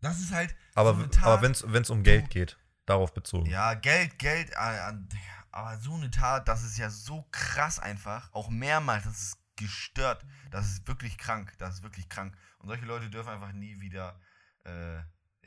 Das 0.00 0.18
ist 0.20 0.32
halt. 0.32 0.54
Aber, 0.74 0.94
so 0.94 1.06
Tat, 1.06 1.24
aber 1.24 1.42
wenn 1.42 1.82
es 1.82 1.90
um 1.90 2.02
Geld 2.02 2.30
geht, 2.30 2.58
darauf 2.86 3.14
bezogen. 3.14 3.46
Ja, 3.46 3.74
Geld, 3.74 4.18
Geld, 4.18 4.56
an- 4.56 5.08
aber 5.50 5.78
so 5.78 5.94
eine 5.94 6.10
Tat, 6.10 6.48
das 6.48 6.62
ist 6.64 6.76
ja 6.76 6.90
so 6.90 7.24
krass 7.30 7.78
einfach. 7.78 8.32
Auch 8.32 8.50
mehrmals, 8.50 9.04
das 9.04 9.22
ist 9.22 9.38
gestört. 9.56 10.24
Das 10.50 10.66
ist 10.66 10.86
wirklich 10.86 11.16
krank. 11.16 11.54
Das 11.58 11.74
ist 11.74 11.82
wirklich 11.82 12.08
krank. 12.08 12.36
Und 12.58 12.68
solche 12.68 12.84
Leute 12.84 13.08
dürfen 13.08 13.30
einfach 13.30 13.52
nie 13.52 13.80
wieder 13.80 14.20
äh, 14.64 14.98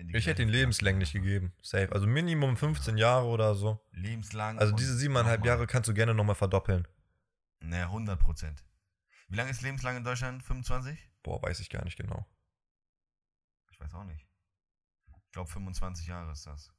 Ich 0.07 0.27
hätte 0.27 0.41
ihn 0.41 0.49
lebenslänglich 0.49 1.11
gegeben. 1.11 1.53
Safe. 1.61 1.91
Also 1.91 2.07
Minimum 2.07 2.55
15 2.55 2.97
Jahre 2.97 3.25
oder 3.25 3.55
so. 3.55 3.79
Lebenslang. 3.91 4.57
Also 4.57 4.73
diese 4.73 4.95
siebeneinhalb. 4.95 5.45
Jahre 5.45 5.67
kannst 5.67 5.89
du 5.89 5.93
gerne 5.93 6.13
nochmal 6.13 6.35
verdoppeln. 6.35 6.87
Ne, 7.59 7.83
100 7.83 8.19
Prozent. 8.19 8.63
Wie 9.27 9.35
lange 9.35 9.51
ist 9.51 9.61
lebenslang 9.61 9.97
in 9.97 10.03
Deutschland? 10.03 10.41
25? 10.43 10.97
Boah, 11.23 11.41
weiß 11.41 11.59
ich 11.59 11.69
gar 11.69 11.83
nicht 11.83 11.97
genau. 11.97 12.25
Ich 13.71 13.79
weiß 13.79 13.93
auch 13.93 14.05
nicht. 14.05 14.25
Ich 15.25 15.31
glaube 15.31 15.49
25 15.49 16.07
Jahre 16.07 16.31
ist 16.31 16.47
das. 16.47 16.73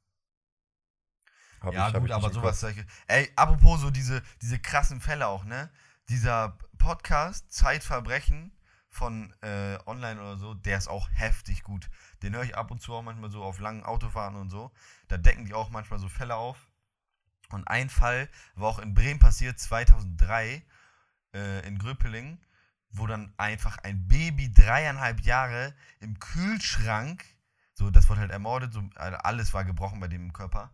Hab 1.61 1.73
ja, 1.73 1.89
ich, 1.89 1.93
gut, 1.93 2.11
aber 2.11 2.31
sowas. 2.31 2.65
Ey, 3.07 3.31
apropos 3.35 3.81
so 3.81 3.91
diese, 3.91 4.23
diese 4.41 4.59
krassen 4.59 4.99
Fälle 4.99 5.27
auch, 5.27 5.45
ne? 5.45 5.71
Dieser 6.09 6.57
Podcast 6.79 7.53
Zeitverbrechen 7.53 8.51
von 8.91 9.33
äh, 9.41 9.79
online 9.85 10.21
oder 10.21 10.37
so, 10.37 10.53
der 10.53 10.77
ist 10.77 10.89
auch 10.89 11.09
heftig 11.13 11.63
gut. 11.63 11.89
Den 12.21 12.35
höre 12.35 12.43
ich 12.43 12.57
ab 12.57 12.71
und 12.71 12.81
zu 12.81 12.93
auch 12.93 13.01
manchmal 13.01 13.31
so 13.31 13.41
auf 13.41 13.59
langen 13.59 13.83
Autofahrten 13.83 14.39
und 14.39 14.49
so. 14.49 14.71
Da 15.07 15.17
decken 15.17 15.45
die 15.45 15.53
auch 15.53 15.69
manchmal 15.69 15.99
so 15.99 16.09
Fälle 16.09 16.35
auf. 16.35 16.67
Und 17.49 17.67
ein 17.67 17.89
Fall 17.89 18.29
war 18.55 18.69
auch 18.69 18.79
in 18.79 18.93
Bremen 18.93 19.19
passiert, 19.19 19.59
2003, 19.59 20.63
äh, 21.33 21.67
in 21.67 21.79
Gröpeling, 21.79 22.39
wo 22.89 23.07
dann 23.07 23.33
einfach 23.37 23.77
ein 23.79 24.07
Baby 24.07 24.51
dreieinhalb 24.51 25.21
Jahre 25.21 25.73
im 25.99 26.19
Kühlschrank, 26.19 27.25
so 27.73 27.89
das 27.89 28.09
wurde 28.09 28.21
halt 28.21 28.31
ermordet, 28.31 28.73
so, 28.73 28.83
also 28.95 29.17
alles 29.17 29.53
war 29.53 29.63
gebrochen 29.63 30.01
bei 30.01 30.09
dem 30.09 30.33
Körper. 30.33 30.71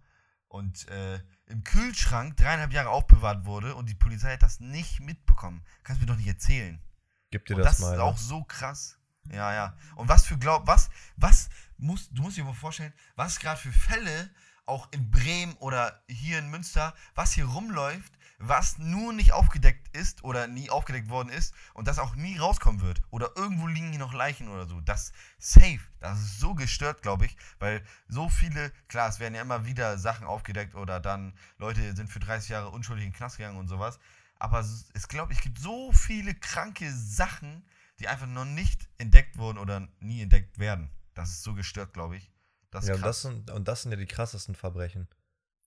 Und 0.47 0.87
äh, 0.87 1.19
im 1.45 1.63
Kühlschrank 1.63 2.35
dreieinhalb 2.37 2.73
Jahre 2.73 2.89
aufbewahrt 2.89 3.45
wurde 3.45 3.75
und 3.75 3.89
die 3.89 3.95
Polizei 3.95 4.33
hat 4.33 4.43
das 4.43 4.59
nicht 4.59 5.01
mitbekommen. 5.01 5.63
Kannst 5.83 6.01
du 6.01 6.05
mir 6.05 6.11
doch 6.11 6.17
nicht 6.17 6.27
erzählen. 6.27 6.81
Gib 7.31 7.45
dir 7.45 7.55
Und 7.55 7.63
das, 7.63 7.77
das, 7.77 7.79
mal. 7.79 7.91
ist 7.91 7.97
ne? 7.97 8.03
auch 8.03 8.17
so 8.17 8.43
krass. 8.43 8.97
Ja, 9.31 9.53
ja. 9.53 9.77
Und 9.95 10.07
was 10.07 10.25
für 10.25 10.37
glaub, 10.37 10.67
was, 10.67 10.89
was 11.17 11.49
muss, 11.77 12.09
du 12.09 12.21
musst 12.21 12.37
dir 12.37 12.43
mal 12.43 12.53
vorstellen, 12.53 12.93
was 13.15 13.39
gerade 13.39 13.59
für 13.59 13.71
Fälle 13.71 14.29
auch 14.65 14.87
in 14.91 15.09
Bremen 15.11 15.53
oder 15.57 16.01
hier 16.07 16.39
in 16.39 16.49
Münster, 16.49 16.93
was 17.15 17.33
hier 17.33 17.45
rumläuft, 17.45 18.13
was 18.39 18.77
nur 18.77 19.13
nicht 19.13 19.33
aufgedeckt 19.33 19.95
ist 19.95 20.23
oder 20.23 20.47
nie 20.47 20.69
aufgedeckt 20.69 21.09
worden 21.09 21.29
ist 21.29 21.55
und 21.73 21.87
das 21.87 21.97
auch 21.97 22.15
nie 22.15 22.37
rauskommen 22.37 22.81
wird. 22.81 23.01
Oder 23.09 23.31
irgendwo 23.35 23.65
liegen 23.65 23.89
hier 23.89 23.99
noch 23.99 24.13
Leichen 24.13 24.47
oder 24.49 24.67
so. 24.67 24.79
Das 24.81 25.11
safe. 25.39 25.79
Das 25.99 26.19
ist 26.19 26.39
so 26.39 26.53
gestört, 26.53 27.01
glaube 27.01 27.25
ich, 27.25 27.35
weil 27.59 27.83
so 28.07 28.29
viele, 28.29 28.71
klar, 28.87 29.09
es 29.09 29.19
werden 29.19 29.33
ja 29.33 29.41
immer 29.41 29.65
wieder 29.65 29.97
Sachen 29.97 30.27
aufgedeckt 30.27 30.75
oder 30.75 30.99
dann 30.99 31.33
Leute 31.57 31.95
sind 31.95 32.11
für 32.11 32.19
30 32.19 32.49
Jahre 32.49 32.69
unschuldig 32.69 33.05
in 33.05 33.11
den 33.11 33.17
Knast 33.17 33.37
gegangen 33.37 33.57
und 33.57 33.67
sowas. 33.67 33.99
Aber 34.39 34.59
es- 34.59 34.89
es 34.93 35.07
glaube 35.07 35.33
ich 35.33 35.41
gibt 35.41 35.59
so 35.59 35.91
viele 35.93 36.33
kranke 36.35 36.91
Sachen, 36.93 37.65
die 37.99 38.07
einfach 38.07 38.27
noch 38.27 38.45
nicht 38.45 38.87
entdeckt 38.97 39.37
wurden 39.37 39.57
oder 39.57 39.87
nie 39.99 40.21
entdeckt 40.21 40.59
werden. 40.59 40.89
Das 41.13 41.29
ist 41.31 41.43
so 41.43 41.53
gestört, 41.53 41.93
glaube 41.93 42.17
ich. 42.17 42.31
Das 42.69 42.87
ja, 42.87 42.95
und 42.95 43.01
das, 43.01 43.21
sind, 43.21 43.49
und 43.49 43.67
das 43.67 43.81
sind 43.81 43.91
ja 43.91 43.97
die 43.97 44.05
krassesten 44.05 44.55
Verbrechen. 44.55 45.07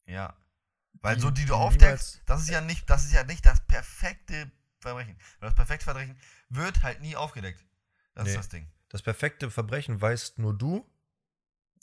ja. 0.06 0.34
Weil 1.02 1.14
die- 1.14 1.22
so 1.22 1.30
die 1.30 1.44
du 1.46 1.54
aufdeckst, 1.54 2.20
das 2.26 2.42
ist 2.42 2.48
ja 2.50 2.60
nicht, 2.60 2.90
das 2.90 3.04
ist 3.04 3.12
ja 3.12 3.22
nicht 3.22 3.46
das 3.46 3.60
perfekte 3.66 4.50
Verbrechen. 4.80 5.16
Das 5.40 5.54
perfekte 5.54 5.84
Verbrechen 5.84 6.18
wird 6.48 6.82
halt 6.82 7.00
nie 7.00 7.14
aufgedeckt. 7.14 7.64
Das 8.14 8.24
Nee. 8.24 8.30
ist 8.30 8.36
das 8.38 8.48
Ding. 8.48 8.68
Das 8.88 9.00
perfekte 9.00 9.52
Verbrechen 9.52 10.00
weißt 10.00 10.38
nur 10.40 10.52
du 10.52 10.84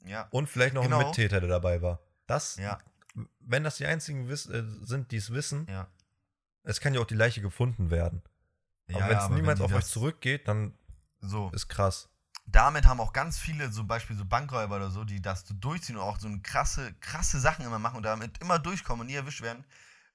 Ja. 0.04 0.28
und 0.32 0.50
vielleicht 0.50 0.74
noch 0.76 0.84
ein 0.84 0.90
Genau. 0.90 1.08
Mittäter, 1.08 1.40
der 1.40 1.48
dabei 1.50 1.82
war. 1.82 2.02
Das, 2.28 2.58
Ja. 2.58 2.80
wenn 3.40 3.64
das 3.64 3.78
die 3.78 3.86
einzigen 3.86 4.28
wiss, 4.28 4.46
äh, 4.48 4.64
sind, 4.82 5.12
die 5.14 5.18
es 5.18 5.32
wissen, 5.32 5.66
Ja. 5.70 5.90
Es 6.68 6.80
kann 6.80 6.94
ja 6.94 7.02
auch 7.02 7.06
die 7.06 7.16
Leiche 7.16 7.42
gefunden 7.42 7.90
werden. 7.90 8.22
ja 8.88 8.98
aber 8.98 9.10
wenn 9.10 9.18
es 9.18 9.30
niemals 9.30 9.62
auf 9.62 9.74
euch 9.74 9.86
zurückgeht, 9.86 10.48
dann 10.48 10.74
So. 11.20 11.50
ist 11.52 11.68
krass. 11.68 12.10
damit 12.46 12.86
haben 12.86 13.00
auch 13.02 13.12
ganz 13.14 13.38
viele, 13.40 13.72
zum 13.72 13.88
Beispiel 13.88 14.16
so 14.16 14.24
Bankräuber 14.26 14.78
oder 14.78 14.90
so, 14.92 15.04
die 15.04 15.22
das 15.22 15.46
so 15.46 15.54
durchziehen 15.54 15.98
und 15.98 16.04
auch 16.04 16.20
so 16.20 16.28
eine 16.28 16.40
krasse, 16.42 16.94
krasse 17.02 17.40
Sachen 17.40 17.66
immer 17.66 17.80
machen 17.80 17.98
und 17.98 18.04
damit 18.04 18.38
immer 18.40 18.60
durchkommen 18.60 19.02
und 19.02 19.08
nie 19.08 19.16
erwischt 19.16 19.42
werden, 19.42 19.66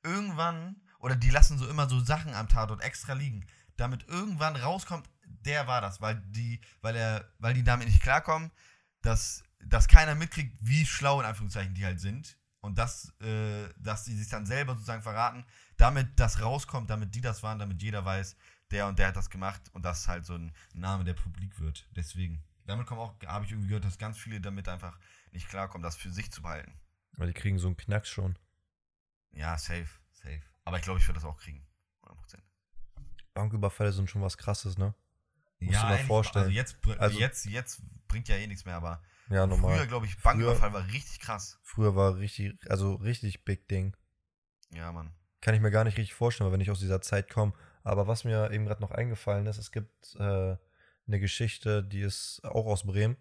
irgendwann, 0.02 0.76
oder 0.98 1.14
die 1.16 1.30
lassen 1.30 1.58
so 1.58 1.68
immer 1.68 1.88
so 1.88 2.00
Sachen 2.00 2.34
am 2.34 2.48
Tatort 2.48 2.82
extra 2.82 3.12
liegen, 3.14 3.46
damit 3.76 4.08
irgendwann 4.08 4.56
rauskommt, 4.56 5.08
der 5.24 5.66
war 5.66 5.80
das, 5.80 6.00
weil 6.00 6.22
die, 6.26 6.60
weil 6.82 6.96
er, 6.96 7.28
weil 7.38 7.54
die 7.54 7.64
damit 7.64 7.88
nicht 7.88 8.02
klarkommen, 8.02 8.50
dass, 9.02 9.42
dass 9.64 9.88
keiner 9.88 10.14
mitkriegt, 10.14 10.56
wie 10.60 10.86
schlau 10.86 11.20
in 11.20 11.26
Anführungszeichen 11.26 11.74
die 11.74 11.84
halt 11.84 12.00
sind 12.00 12.38
und 12.60 12.78
dass, 12.78 13.12
äh, 13.20 13.68
dass 13.76 14.04
die 14.04 14.16
sich 14.16 14.28
dann 14.28 14.46
selber 14.46 14.74
sozusagen 14.74 15.02
verraten, 15.02 15.44
damit 15.82 16.08
das 16.16 16.40
rauskommt, 16.40 16.90
damit 16.90 17.14
die 17.14 17.20
das 17.20 17.42
waren, 17.42 17.58
damit 17.58 17.82
jeder 17.82 18.04
weiß, 18.04 18.36
der 18.70 18.86
und 18.86 18.98
der 18.98 19.08
hat 19.08 19.16
das 19.16 19.30
gemacht 19.30 19.60
und 19.72 19.84
das 19.84 20.06
halt 20.06 20.24
so 20.24 20.34
ein 20.34 20.52
Name 20.74 21.04
der 21.04 21.14
Publik 21.14 21.58
wird. 21.58 21.88
Deswegen. 21.96 22.42
Damit 22.64 22.86
kommen 22.86 23.00
auch, 23.00 23.14
habe 23.26 23.44
ich 23.44 23.50
irgendwie 23.50 23.68
gehört, 23.68 23.84
dass 23.84 23.98
ganz 23.98 24.16
viele 24.16 24.40
damit 24.40 24.68
einfach 24.68 24.96
nicht 25.32 25.48
klarkommen, 25.48 25.82
das 25.82 25.96
für 25.96 26.10
sich 26.10 26.30
zu 26.30 26.42
behalten. 26.42 26.72
Weil 27.14 27.26
die 27.26 27.32
kriegen 27.34 27.58
so 27.58 27.66
einen 27.66 27.76
Knacks 27.76 28.08
schon. 28.08 28.38
Ja, 29.32 29.58
safe, 29.58 29.88
safe. 30.12 30.42
Aber 30.64 30.76
ich 30.78 30.84
glaube, 30.84 31.00
ich 31.00 31.08
würde 31.08 31.18
das 31.18 31.24
auch 31.24 31.36
kriegen. 31.36 31.66
100%. 32.04 32.38
Banküberfälle 33.34 33.92
sind 33.92 34.08
schon 34.08 34.22
was 34.22 34.38
krasses, 34.38 34.78
ne? 34.78 34.94
Musst 35.58 35.74
ja, 35.74 35.80
du 35.80 35.86
mal 35.86 35.94
eigentlich, 35.94 36.06
vorstellen. 36.06 36.44
Also 36.44 36.54
jetzt, 36.54 36.76
Also- 36.98 37.18
jetzt, 37.18 37.44
jetzt 37.46 37.82
bringt 38.06 38.28
ja 38.28 38.36
eh 38.36 38.46
nichts 38.46 38.64
mehr, 38.64 38.76
aber 38.76 39.02
Ja, 39.28 39.46
normal. 39.48 39.76
früher, 39.76 39.86
glaube 39.88 40.06
ich, 40.06 40.16
Banküberfall 40.18 40.72
war 40.72 40.86
richtig 40.86 41.18
krass. 41.18 41.58
Früher 41.64 41.96
war 41.96 42.16
richtig, 42.16 42.56
also 42.70 42.94
richtig 42.94 43.44
big 43.44 43.66
Ding. 43.66 43.96
Ja, 44.70 44.92
Mann. 44.92 45.12
Kann 45.42 45.54
ich 45.54 45.60
mir 45.60 45.70
gar 45.70 45.84
nicht 45.84 45.98
richtig 45.98 46.14
vorstellen, 46.14 46.52
wenn 46.52 46.60
ich 46.60 46.70
aus 46.70 46.80
dieser 46.80 47.02
Zeit 47.02 47.28
komme. 47.28 47.52
Aber 47.84 48.06
was 48.06 48.24
mir 48.24 48.50
eben 48.52 48.64
gerade 48.64 48.80
noch 48.80 48.92
eingefallen 48.92 49.46
ist, 49.46 49.58
es 49.58 49.72
gibt 49.72 50.14
äh, 50.14 50.56
eine 51.06 51.20
Geschichte, 51.20 51.82
die 51.82 52.00
ist 52.00 52.40
auch 52.44 52.66
aus 52.66 52.86
Bremen, 52.86 53.16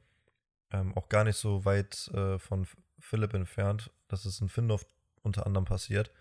ähm, 0.72 0.96
auch 0.96 1.10
gar 1.10 1.24
nicht 1.24 1.38
so 1.38 1.66
weit 1.66 2.10
äh, 2.14 2.38
von 2.38 2.68
Philipp 3.00 3.34
entfernt. 3.34 3.92
Das 4.08 4.26
ist 4.26 4.40
in 4.40 4.50
Findorf 4.50 4.86
unter 5.24 5.46
anderem 5.48 5.66
passiert. 5.66 6.12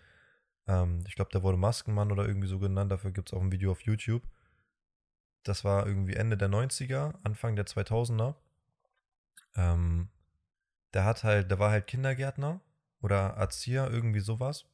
Ähm, 0.67 1.03
ich 1.07 1.15
glaube, 1.15 1.31
der 1.31 1.43
wurde 1.43 1.57
Maskenmann 1.57 2.11
oder 2.11 2.25
irgendwie 2.25 2.47
so 2.47 2.57
genannt. 2.57 2.91
Dafür 2.91 3.11
gibt 3.11 3.29
es 3.29 3.33
auch 3.33 3.41
ein 3.41 3.51
Video 3.51 3.71
auf 3.71 3.81
YouTube. 3.81 4.23
Das 5.43 5.63
war 5.63 5.85
irgendwie 5.85 6.15
Ende 6.15 6.35
der 6.35 6.49
90er, 6.49 7.13
Anfang 7.23 7.55
der 7.55 7.65
2000er. 7.65 8.35
Ähm, 9.55 10.09
der 10.93 11.05
hat 11.05 11.23
halt, 11.23 11.51
der 11.51 11.59
war 11.59 11.69
halt 11.69 11.87
Kindergärtner 11.87 12.59
oder 13.01 13.35
Erzieher, 13.37 13.89
irgendwie 13.89 14.19
sowas. 14.19 14.65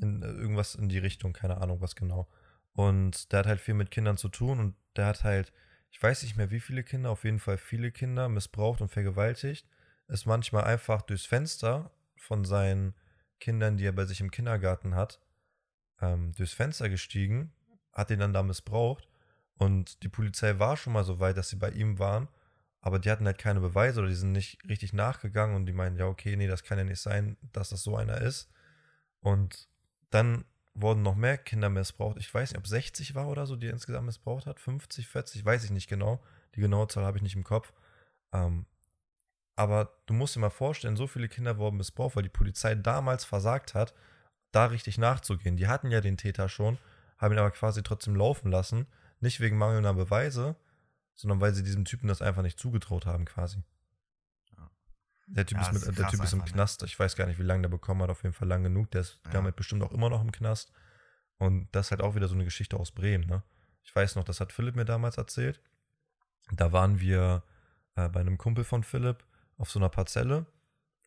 In, 0.00 0.22
äh, 0.22 0.26
irgendwas 0.26 0.74
in 0.74 0.88
die 0.88 0.98
Richtung, 0.98 1.32
keine 1.32 1.58
Ahnung, 1.60 1.80
was 1.80 1.96
genau. 1.96 2.28
Und 2.72 3.32
der 3.32 3.40
hat 3.40 3.46
halt 3.46 3.60
viel 3.60 3.74
mit 3.74 3.90
Kindern 3.90 4.16
zu 4.16 4.28
tun 4.28 4.60
und 4.60 4.76
der 4.96 5.06
hat 5.06 5.24
halt, 5.24 5.52
ich 5.90 6.02
weiß 6.02 6.22
nicht 6.22 6.36
mehr 6.36 6.50
wie 6.50 6.60
viele 6.60 6.82
Kinder, 6.82 7.10
auf 7.10 7.24
jeden 7.24 7.38
Fall 7.38 7.58
viele 7.58 7.90
Kinder 7.90 8.28
missbraucht 8.28 8.80
und 8.80 8.90
vergewaltigt. 8.90 9.66
Ist 10.08 10.26
manchmal 10.26 10.64
einfach 10.64 11.02
durchs 11.02 11.26
Fenster 11.26 11.90
von 12.18 12.44
seinen 12.44 12.94
Kindern, 13.40 13.76
die 13.76 13.86
er 13.86 13.92
bei 13.92 14.04
sich 14.04 14.20
im 14.20 14.30
Kindergarten 14.30 14.94
hat, 14.94 15.20
ähm, 16.00 16.32
durchs 16.32 16.52
Fenster 16.52 16.88
gestiegen, 16.88 17.52
hat 17.92 18.10
ihn 18.10 18.20
dann 18.20 18.32
da 18.32 18.42
missbraucht. 18.42 19.08
Und 19.54 20.02
die 20.02 20.08
Polizei 20.08 20.58
war 20.58 20.76
schon 20.76 20.92
mal 20.92 21.04
so 21.04 21.18
weit, 21.18 21.36
dass 21.36 21.48
sie 21.48 21.56
bei 21.56 21.70
ihm 21.70 21.98
waren, 21.98 22.28
aber 22.80 22.98
die 22.98 23.10
hatten 23.10 23.26
halt 23.26 23.38
keine 23.38 23.60
Beweise 23.60 24.00
oder 24.00 24.08
die 24.08 24.14
sind 24.14 24.32
nicht 24.32 24.58
richtig 24.68 24.92
nachgegangen 24.92 25.56
und 25.56 25.66
die 25.66 25.72
meinen, 25.72 25.96
ja, 25.96 26.06
okay, 26.06 26.36
nee, 26.36 26.46
das 26.46 26.62
kann 26.62 26.78
ja 26.78 26.84
nicht 26.84 27.00
sein, 27.00 27.36
dass 27.52 27.70
das 27.70 27.82
so 27.82 27.96
einer 27.96 28.20
ist. 28.20 28.50
Und 29.20 29.68
dann 30.10 30.44
wurden 30.74 31.02
noch 31.02 31.14
mehr 31.14 31.38
Kinder 31.38 31.70
missbraucht. 31.70 32.18
Ich 32.18 32.32
weiß 32.32 32.50
nicht, 32.50 32.58
ob 32.58 32.66
60 32.66 33.14
war 33.14 33.28
oder 33.28 33.46
so, 33.46 33.56
die 33.56 33.66
er 33.66 33.72
insgesamt 33.72 34.06
missbraucht 34.06 34.46
hat. 34.46 34.60
50, 34.60 35.08
40, 35.08 35.44
weiß 35.44 35.64
ich 35.64 35.70
nicht 35.70 35.88
genau. 35.88 36.20
Die 36.54 36.60
genaue 36.60 36.88
Zahl 36.88 37.04
habe 37.04 37.16
ich 37.16 37.22
nicht 37.22 37.36
im 37.36 37.44
Kopf. 37.44 37.72
Ähm, 38.32 38.66
aber 39.56 39.96
du 40.04 40.12
musst 40.12 40.36
dir 40.36 40.40
mal 40.40 40.50
vorstellen, 40.50 40.96
so 40.96 41.06
viele 41.06 41.28
Kinder 41.28 41.56
wurden 41.56 41.78
missbraucht, 41.78 42.16
weil 42.16 42.22
die 42.22 42.28
Polizei 42.28 42.74
damals 42.74 43.24
versagt 43.24 43.74
hat, 43.74 43.94
da 44.52 44.66
richtig 44.66 44.98
nachzugehen. 44.98 45.56
Die 45.56 45.66
hatten 45.66 45.90
ja 45.90 46.00
den 46.00 46.18
Täter 46.18 46.48
schon, 46.48 46.78
haben 47.16 47.32
ihn 47.32 47.38
aber 47.38 47.50
quasi 47.50 47.82
trotzdem 47.82 48.14
laufen 48.14 48.50
lassen. 48.50 48.86
Nicht 49.20 49.40
wegen 49.40 49.56
mangelnder 49.56 49.94
Beweise, 49.94 50.56
sondern 51.14 51.40
weil 51.40 51.54
sie 51.54 51.62
diesem 51.62 51.86
Typen 51.86 52.08
das 52.08 52.20
einfach 52.20 52.42
nicht 52.42 52.58
zugetraut 52.58 53.06
haben, 53.06 53.24
quasi. 53.24 53.62
Der 55.28 55.44
Typ, 55.44 55.58
Ja, 55.58 55.62
ist, 55.66 55.72
mit, 55.72 55.82
ist 55.82 55.98
der 55.98 56.08
typ 56.08 56.22
ist 56.22 56.32
im 56.32 56.40
einfach, 56.40 56.46
ne? 56.46 56.52
Knast. 56.54 56.82
Ich 56.84 56.98
weiß 56.98 57.16
gar 57.16 57.26
nicht, 57.26 57.38
wie 57.38 57.42
lange 57.44 57.62
der 57.62 57.68
bekommen 57.68 58.02
hat. 58.02 58.10
Auf 58.10 58.22
jeden 58.22 58.34
Fall 58.34 58.48
lang 58.48 58.62
genug. 58.62 58.90
Der 58.92 59.00
ist 59.02 59.20
Ja. 59.26 59.32
damit 59.32 59.56
bestimmt 59.56 59.82
auch 59.82 59.92
immer 59.92 60.08
noch 60.08 60.20
im 60.22 60.30
Knast. 60.32 60.72
Und 61.38 61.68
das 61.72 61.86
ist 61.86 61.90
halt 61.90 62.00
auch 62.00 62.14
wieder 62.14 62.28
so 62.28 62.34
eine 62.34 62.44
Geschichte 62.44 62.76
aus 62.78 62.92
Bremen. 62.92 63.26
Ne? 63.26 63.42
Ich 63.82 63.94
weiß 63.94 64.14
noch, 64.16 64.24
das 64.24 64.40
hat 64.40 64.52
Philipp 64.52 64.76
mir 64.76 64.84
damals 64.84 65.18
erzählt. 65.18 65.60
Da 66.52 66.72
waren 66.72 67.00
wir 67.00 67.42
äh, 67.96 68.08
bei 68.08 68.20
einem 68.20 68.38
Kumpel 68.38 68.64
von 68.64 68.82
Philipp 68.84 69.24
auf 69.58 69.70
so 69.70 69.78
einer 69.78 69.88
Parzelle. 69.88 70.46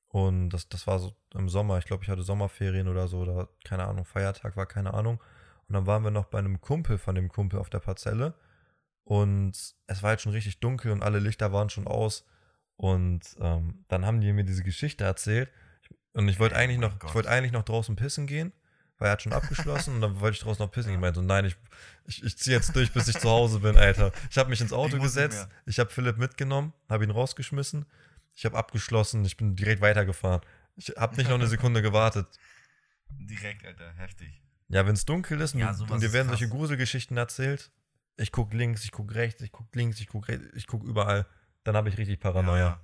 Und 0.10 0.50
das, 0.50 0.68
das 0.70 0.86
war 0.88 1.00
so 1.00 1.16
im 1.34 1.48
Sommer. 1.50 1.78
Ich 1.78 1.86
glaube, 1.86 2.04
ich 2.04 2.10
hatte 2.10 2.24
Sommerferien 2.24 2.88
oder 2.88 3.08
so. 3.08 3.20
Oder 3.20 3.48
keine 3.64 3.86
Ahnung, 3.86 4.06
Feiertag 4.06 4.58
war 4.58 4.66
keine 4.66 4.94
Ahnung. 4.94 5.22
Und 5.68 5.74
dann 5.74 5.86
waren 5.86 6.04
wir 6.04 6.12
noch 6.12 6.26
bei 6.26 6.40
einem 6.40 6.60
Kumpel 6.60 6.98
von 6.98 7.16
dem 7.16 7.30
Kumpel 7.30 7.60
auf 7.60 7.70
der 7.70 7.80
Parzelle. 7.80 8.34
Und 9.04 9.52
es 9.88 10.04
war 10.04 10.10
halt 10.10 10.22
schon 10.22 10.32
richtig 10.34 10.60
dunkel 10.60 10.92
und 10.92 11.04
alle 11.04 11.20
Lichter 11.20 11.54
waren 11.54 11.70
schon 11.70 11.88
aus. 11.88 12.26
Und 12.80 13.36
ähm, 13.42 13.84
dann 13.90 14.06
haben 14.06 14.22
die 14.22 14.32
mir 14.32 14.46
diese 14.46 14.64
Geschichte 14.64 15.04
erzählt. 15.04 15.50
Und 16.14 16.30
ich 16.30 16.40
wollte 16.40 16.56
Oh 16.56 16.60
eigentlich 16.60 16.80
mein 16.80 16.92
noch, 16.92 17.04
ich 17.04 17.14
wollte 17.14 17.30
eigentlich 17.30 17.52
noch 17.52 17.64
draußen 17.64 17.98
pissen 17.98 18.26
gehen, 18.26 18.54
weil 18.98 19.10
er 19.10 19.12
hat 19.12 19.22
schon 19.22 19.34
abgeschlossen 19.34 19.96
und 19.96 20.02
dann 20.02 20.22
wollte 20.22 20.38
ich 20.38 20.44
draußen 20.44 20.64
noch 20.64 20.72
pissen. 20.72 20.94
Ich 20.94 20.98
meinte 20.98 21.20
so, 21.20 21.26
nein, 21.26 21.44
ich, 21.44 21.58
ich, 22.06 22.24
ich 22.24 22.38
ziehe 22.38 22.56
jetzt 22.56 22.74
durch, 22.74 22.94
bis 22.94 23.10
ich 23.10 23.20
zu 23.20 23.30
Hause 23.30 23.60
bin, 23.60 23.76
Alter. 23.76 24.14
Ich 24.32 24.38
habe 24.38 24.50
mich 24.50 24.62
ins 24.62 24.72
Auto 24.72 24.96
Ich 24.96 25.04
gesetzt, 25.04 25.50
ich 25.66 25.78
habe 25.78 25.90
Philipp 25.90 26.18
mitgenommen, 26.18 26.72
habe 26.88 27.04
ihn 27.04 27.12
rausgeschmissen, 27.12 27.86
ich 28.34 28.46
habe 28.46 28.58
abgeschlossen, 28.58 29.26
ich 29.26 29.36
bin 29.36 29.58
direkt 29.58 29.82
weitergefahren. 29.82 30.40
Ich 30.78 30.94
habe 30.96 31.18
nicht 31.18 31.28
noch 31.28 31.36
eine 31.36 31.48
Sekunde 31.48 31.82
gewartet. 31.82 32.28
Direkt, 33.10 33.66
Alter, 33.66 33.92
heftig. 33.98 34.42
Ja, 34.70 34.86
wenn 34.86 34.94
es 34.94 35.04
dunkel 35.04 35.42
ist 35.42 35.54
und, 35.54 35.60
Ja, 35.60 35.76
und 35.78 36.02
dir 36.02 36.14
werden 36.14 36.30
solche 36.30 36.48
Gruselgeschichten 36.48 37.18
erzählt, 37.18 37.72
ich 38.16 38.32
guck 38.32 38.54
links, 38.54 38.86
ich 38.86 38.94
guck 38.94 39.14
rechts, 39.16 39.42
ich 39.42 39.52
guck 39.52 39.76
links, 39.76 40.00
ich 40.00 40.08
guck 40.08 40.30
rechts, 40.30 40.46
ich 40.54 40.66
guck 40.66 40.86
überall, 40.86 41.26
dann 41.70 41.78
habe 41.78 41.90
ich 41.90 41.98
richtig 42.00 42.20
Paranoia. 42.20 42.58
Ja. 42.58 42.82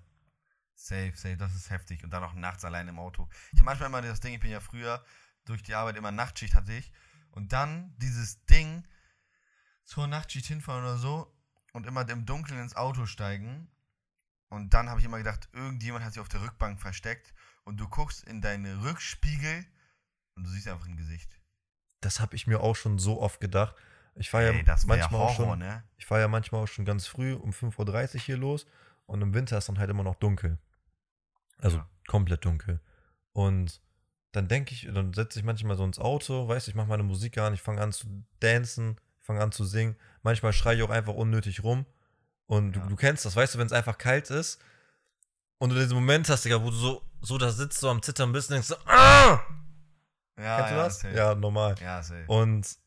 Safe, 0.75 1.11
safe, 1.15 1.37
das 1.37 1.55
ist 1.55 1.71
heftig. 1.71 2.03
Und 2.03 2.11
dann 2.11 2.23
auch 2.23 2.33
nachts 2.33 2.63
allein 2.63 2.87
im 2.87 2.99
Auto. 2.99 3.27
Ich 3.51 3.57
habe 3.57 3.65
manchmal 3.65 3.89
immer 3.89 4.03
das 4.03 4.19
Ding, 4.19 4.35
ich 4.35 4.39
bin 4.39 4.51
ja 4.51 4.59
früher 4.59 5.03
durch 5.45 5.63
die 5.63 5.73
Arbeit 5.73 5.95
immer 5.95 6.11
Nachtschicht 6.11 6.53
hatte 6.53 6.71
ich. 6.71 6.91
Und 7.31 7.51
dann 7.51 7.95
dieses 7.97 8.45
Ding 8.45 8.87
zur 9.85 10.05
Nachtschicht 10.05 10.45
hinfahren 10.45 10.83
oder 10.83 10.97
so 10.97 11.35
und 11.73 11.87
immer 11.87 12.07
im 12.07 12.27
Dunkeln 12.27 12.61
ins 12.61 12.75
Auto 12.75 13.07
steigen. 13.07 13.71
Und 14.49 14.75
dann 14.75 14.87
habe 14.87 14.99
ich 14.99 15.05
immer 15.07 15.17
gedacht, 15.17 15.49
irgendjemand 15.51 16.05
hat 16.05 16.13
sich 16.13 16.21
auf 16.21 16.29
der 16.29 16.43
Rückbank 16.43 16.79
versteckt 16.79 17.33
und 17.63 17.77
du 17.77 17.89
guckst 17.89 18.23
in 18.23 18.41
deine 18.41 18.83
Rückspiegel 18.83 19.65
und 20.35 20.43
du 20.43 20.49
siehst 20.51 20.67
einfach 20.67 20.85
ein 20.85 20.97
Gesicht. 20.97 21.39
Das 22.01 22.19
habe 22.19 22.35
ich 22.35 22.45
mir 22.45 22.61
auch 22.61 22.75
schon 22.75 22.99
so 22.99 23.19
oft 23.19 23.39
gedacht. 23.39 23.75
Ich 24.17 24.29
fahre 24.29 24.45
ja 24.45 24.51
Ey, 24.51 24.63
das 24.63 24.87
wäre 24.87 24.97
manchmal 24.97 25.21
auch 25.21 25.37
Horror, 25.37 25.49
schon, 25.51 25.59
ne? 25.59 25.83
ich 25.97 26.05
fahre 26.05 26.21
ja 26.21 26.27
manchmal 26.27 26.63
auch 26.63 26.67
schon 26.67 26.85
ganz 26.85 27.05
früh 27.07 27.33
um 27.33 27.51
5.30 27.51 28.15
Uhr 28.15 28.21
hier 28.21 28.37
los 28.37 28.65
und 29.05 29.21
im 29.21 29.33
Winter 29.33 29.57
ist 29.57 29.67
dann 29.69 29.77
halt 29.77 29.89
immer 29.89 30.03
noch 30.03 30.15
dunkel. 30.15 30.57
Also 31.59 31.77
Ja. 31.77 31.89
komplett 32.07 32.45
dunkel. 32.45 32.79
Und 33.33 33.81
dann 34.31 34.47
denke 34.47 34.73
ich, 34.73 34.89
dann 34.93 35.13
setze 35.13 35.39
ich 35.39 35.45
manchmal 35.45 35.75
so 35.77 35.83
ins 35.83 35.99
Auto, 35.99 36.47
weißt 36.47 36.67
du, 36.67 36.71
ich 36.71 36.75
mache 36.75 36.87
meine 36.87 37.03
Musik 37.03 37.37
an, 37.37 37.53
ich 37.53 37.61
fange 37.61 37.81
an 37.81 37.91
zu 37.91 38.07
dancen, 38.39 38.99
fange 39.21 39.41
an 39.41 39.51
zu 39.51 39.65
singen. 39.65 39.95
Manchmal 40.23 40.53
schreie 40.53 40.77
ich 40.77 40.83
auch 40.83 40.89
einfach 40.89 41.13
unnötig 41.13 41.63
rum. 41.63 41.85
Und 42.47 42.75
Ja. 42.75 42.83
du, 42.83 42.89
du 42.89 42.95
kennst 42.95 43.25
das, 43.25 43.35
weißt 43.35 43.55
du, 43.55 43.59
wenn 43.59 43.65
es 43.67 43.73
einfach 43.73 43.97
kalt 43.97 44.29
ist 44.29 44.61
und 45.57 45.69
du 45.71 45.75
diesen 45.75 45.95
Moment 45.95 46.29
hast, 46.29 46.45
Digga, 46.45 46.61
wo 46.61 46.69
du 46.69 46.75
so, 46.75 47.01
so 47.21 47.37
da 47.37 47.49
sitzt, 47.51 47.79
so 47.79 47.89
am 47.89 48.01
Zittern 48.01 48.31
bist 48.31 48.49
und 48.49 48.55
denkst 48.55 48.67
so, 48.69 48.75
ah! 48.85 49.41
Ja, 50.37 50.57
Kennst 50.57 50.71
du 50.71 50.75
ja, 50.75 50.83
das? 50.83 50.99
safe. 50.99 51.15
Ja, 51.15 51.35
normal. 51.35 51.75
Ja, 51.81 52.03
safe. 52.03 52.25
Und 52.27 52.77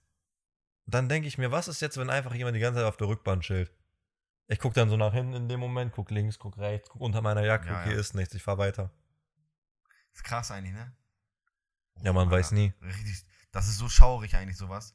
dann 0.94 1.09
denke 1.09 1.29
ich 1.29 1.38
mir, 1.38 1.51
was 1.53 1.68
ist 1.68 1.81
jetzt, 1.81 1.96
wenn 1.96 2.11
einfach 2.11 2.35
jemand 2.35 2.57
die 2.57 2.61
ganze 2.61 2.80
Zeit 2.80 2.86
auf 2.89 2.97
der 2.97 3.09
Rückbahn 3.09 3.41
chillt? 3.41 3.72
Ich 4.47 4.59
gucke 4.59 4.74
dann 4.74 4.89
so 4.89 4.97
nach 4.97 5.12
hinten 5.12 5.34
in 5.34 5.49
dem 5.49 5.61
Moment, 5.61 5.93
guck 5.93 6.11
links, 6.11 6.39
guck 6.39 6.57
rechts, 6.59 6.89
guck 6.89 7.03
unter 7.03 7.20
meiner 7.20 7.45
Jacke, 7.45 7.68
Ja, 7.68 7.80
okay, 7.80 7.93
ja. 7.93 7.99
ist 8.01 8.14
nichts, 8.14 8.34
ich 8.34 8.43
fahr 8.43 8.57
weiter. 8.59 8.91
Ist 10.12 10.24
krass 10.24 10.51
eigentlich, 10.51 10.72
ne? 10.72 10.97
Ja, 12.03 12.12
man 12.12 12.26
Alter. 12.28 12.39
weiß 12.39 12.53
nie. 12.53 12.72
Richtig, 12.80 13.24
das 13.53 13.68
ist 13.68 13.76
so 13.78 13.89
schaurig 13.89 14.34
eigentlich 14.36 14.57
sowas. 14.57 14.95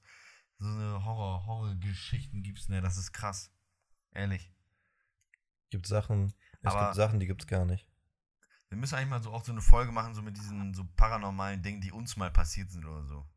So 0.57 0.67
eine 0.69 1.05
Horror, 1.05 1.45
Horrorgeschichten 1.45 2.41
gibt's, 2.41 2.69
ne? 2.69 2.81
Das 2.81 2.97
ist 2.97 3.11
krass. 3.11 3.51
Ehrlich. 4.13 4.51
Gibt 5.69 5.85
Sachen, 5.87 6.33
es 6.61 6.71
Aber- 6.71 6.85
gibt 6.85 6.95
Sachen, 6.95 7.19
die 7.19 7.27
gibt's 7.27 7.47
gar 7.47 7.65
nicht. 7.65 7.87
Wir 8.69 8.77
müssen 8.77 8.95
eigentlich 8.95 9.09
mal 9.09 9.21
so 9.21 9.31
auch 9.31 9.43
so 9.43 9.51
eine 9.51 9.61
Folge 9.61 9.91
machen, 9.91 10.15
so 10.15 10.21
mit 10.23 10.35
diesen 10.35 10.73
so 10.73 10.83
paranormalen 10.95 11.61
Dingen, 11.61 11.81
die 11.81 11.91
uns 11.91 12.17
mal 12.17 12.31
passiert 12.31 12.71
sind 12.71 12.85
oder 12.85 13.05
so. 13.05 13.27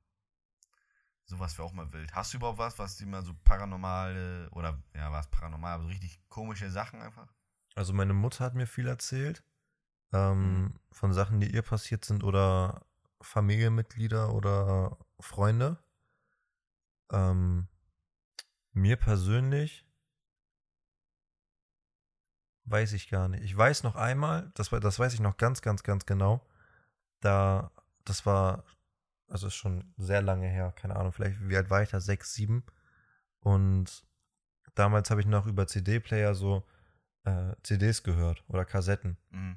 Sowas 1.26 1.58
wäre 1.58 1.66
auch 1.66 1.72
mal 1.72 1.92
wild. 1.92 2.14
Hast 2.14 2.32
du 2.32 2.38
überhaupt 2.38 2.58
was, 2.58 2.78
was 2.78 2.96
dir 2.96 3.06
mal 3.06 3.22
so 3.22 3.34
paranormale 3.44 4.48
oder 4.52 4.80
ja, 4.94 5.10
was 5.10 5.28
paranormal, 5.28 5.74
aber 5.74 5.82
so 5.82 5.88
richtig 5.88 6.20
komische 6.28 6.70
Sachen 6.70 7.02
einfach? 7.02 7.32
Also 7.74 7.92
meine 7.92 8.14
Mutter 8.14 8.44
hat 8.44 8.54
mir 8.54 8.66
viel 8.66 8.86
erzählt 8.86 9.42
ähm, 10.12 10.62
Mhm. 10.62 10.74
von 10.92 11.12
Sachen, 11.12 11.40
die 11.40 11.52
ihr 11.52 11.62
passiert 11.62 12.04
sind 12.04 12.22
oder 12.22 12.86
Familienmitglieder 13.20 14.32
oder 14.32 14.96
Freunde. 15.18 15.78
Ähm, 17.10 17.66
mir 18.72 18.96
persönlich 18.96 19.84
weiß 22.66 22.92
ich 22.92 23.08
gar 23.08 23.28
nicht. 23.28 23.42
Ich 23.44 23.56
weiß 23.56 23.82
noch 23.82 23.96
einmal, 23.96 24.50
das, 24.54 24.70
war, 24.72 24.80
das 24.80 24.98
weiß 24.98 25.14
ich 25.14 25.20
noch 25.20 25.36
ganz, 25.36 25.60
ganz, 25.62 25.82
ganz 25.82 26.06
genau. 26.06 26.44
Da, 27.20 27.70
das 28.04 28.26
war, 28.26 28.64
also 29.28 29.48
ist 29.48 29.54
schon 29.54 29.92
sehr 29.96 30.22
lange 30.22 30.48
her, 30.48 30.72
keine 30.76 30.96
Ahnung, 30.96 31.12
vielleicht, 31.12 31.36
wie 31.48 31.56
alt 31.56 31.70
war 31.70 31.82
ich 31.82 31.90
da? 31.90 32.00
Sechs, 32.00 32.34
sieben. 32.34 32.64
Und 33.40 34.04
damals 34.74 35.10
habe 35.10 35.20
ich 35.20 35.26
noch 35.26 35.46
über 35.46 35.66
CD-Player 35.66 36.34
so 36.34 36.66
äh, 37.24 37.54
CDs 37.62 38.02
gehört 38.02 38.44
oder 38.48 38.64
Kassetten. 38.64 39.16
Mhm. 39.30 39.56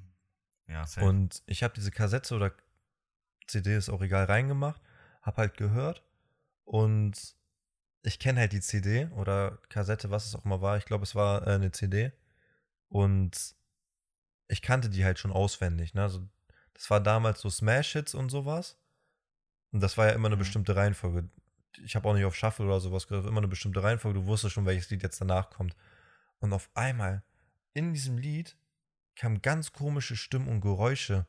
Ja, 0.68 0.86
safe. 0.86 1.06
Und 1.06 1.42
ich 1.46 1.64
habe 1.64 1.74
diese 1.74 1.92
Kassette 1.92 2.36
oder 2.36 2.54
CD 3.48 3.76
ist 3.76 3.90
auch 3.90 4.02
egal 4.02 4.26
reingemacht, 4.26 4.82
habe 5.22 5.38
halt 5.38 5.58
gehört 5.58 6.04
und 6.64 7.36
ich 8.04 8.20
kenne 8.20 8.40
halt 8.40 8.54
die 8.54 8.62
CD 8.62 9.08
oder 9.16 9.58
Kassette, 9.70 10.12
was 10.12 10.26
es 10.26 10.36
auch 10.36 10.46
immer 10.46 10.62
war. 10.62 10.78
Ich 10.78 10.86
glaube, 10.86 11.04
es 11.04 11.16
war 11.16 11.46
äh, 11.48 11.56
eine 11.56 11.72
CD 11.72 12.12
und 12.88 13.56
ich 14.48 14.62
kannte 14.62 14.90
die 14.90 15.06
halt 15.06 15.20
schon 15.20 15.32
auswendig. 15.32 15.94
Ne? 15.94 16.04
Also, 16.04 16.28
das 16.74 16.90
war 16.90 17.00
damals 17.02 17.42
so 17.42 17.50
Smash-Hits 17.50 18.16
und 18.16 18.30
sowas. 18.30 18.78
Und 19.72 19.82
das 19.82 19.98
war 19.98 20.08
ja 20.08 20.14
immer 20.14 20.28
eine 20.28 20.36
Mhm. 20.36 20.40
bestimmte 20.40 20.76
Reihenfolge. 20.76 21.30
Ich 21.84 21.96
habe 21.96 22.08
auch 22.10 22.14
nicht 22.14 22.26
auf 22.26 22.36
Shuffle 22.36 22.66
oder 22.66 22.80
sowas 22.80 23.08
gehört, 23.08 23.26
immer 23.28 23.38
eine 23.38 23.48
bestimmte 23.48 23.84
Reihenfolge. 23.84 24.20
Du 24.20 24.26
wusstest 24.26 24.54
schon, 24.54 24.66
welches 24.66 24.90
Lied 24.90 25.04
jetzt 25.04 25.22
danach 25.22 25.50
kommt. 25.50 25.76
Und 26.40 26.54
auf 26.54 26.70
einmal 26.74 27.24
in 27.74 27.94
diesem 27.94 28.18
Lied 28.18 28.58
kamen 29.16 29.42
ganz 29.42 29.72
komische 29.72 30.16
Stimmen 30.16 30.48
und 30.48 30.62
Geräusche. 30.62 31.26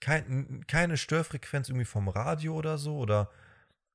Kein, 0.00 0.64
keine 0.66 0.96
Störfrequenz 0.96 1.68
irgendwie 1.68 1.84
vom 1.84 2.08
Radio 2.08 2.54
oder 2.54 2.78
so 2.78 2.96
oder 2.96 3.30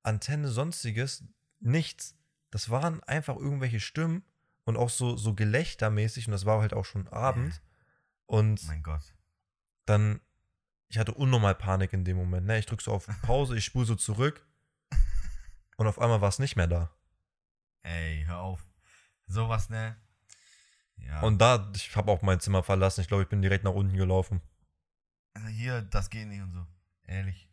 Antenne, 0.03 0.47
sonstiges. 0.49 1.23
Nichts. 1.59 2.15
Das 2.51 2.69
waren 2.69 3.03
einfach 3.03 3.35
irgendwelche 3.35 3.79
Stimmen 3.79 4.23
und 4.63 4.77
auch 4.77 4.89
so, 4.89 5.17
so 5.17 5.33
gelächtermäßig 5.33 6.27
und 6.27 6.31
das 6.31 6.45
war 6.45 6.61
halt 6.61 6.73
auch 6.73 6.85
schon 6.85 7.07
Abend. 7.07 7.61
Und 8.25 8.65
mein 8.67 8.83
Gott. 8.83 9.13
dann, 9.85 10.19
ich 10.89 10.97
hatte 10.97 11.13
unnormal 11.13 11.55
Panik 11.55 11.93
in 11.93 12.05
dem 12.05 12.17
Moment. 12.17 12.47
Ne? 12.47 12.59
Ich 12.59 12.65
drücke 12.65 12.83
so 12.83 12.93
auf 12.93 13.07
Pause, 13.21 13.57
ich 13.57 13.65
spule 13.65 13.85
so 13.85 13.95
zurück 13.95 14.45
und 15.77 15.88
auf 15.88 15.99
einmal 15.99 16.21
war 16.21 16.29
es 16.29 16.39
nicht 16.39 16.55
mehr 16.55 16.67
da. 16.67 16.91
Ey, 17.83 18.23
hör 18.25 18.39
auf. 18.39 18.61
Sowas, 19.27 19.69
ne? 19.69 19.97
Ja. 20.97 21.21
Und 21.21 21.39
da, 21.39 21.71
ich 21.75 21.95
habe 21.95 22.11
auch 22.11 22.21
mein 22.21 22.39
Zimmer 22.39 22.63
verlassen. 22.63 23.01
Ich 23.01 23.07
glaube, 23.07 23.23
ich 23.23 23.29
bin 23.29 23.41
direkt 23.41 23.63
nach 23.63 23.73
unten 23.73 23.95
gelaufen. 23.95 24.41
Also 25.33 25.47
hier, 25.47 25.81
das 25.81 26.09
geht 26.09 26.27
nicht 26.27 26.41
und 26.41 26.51
so. 26.51 26.65
Ehrlich. 27.03 27.49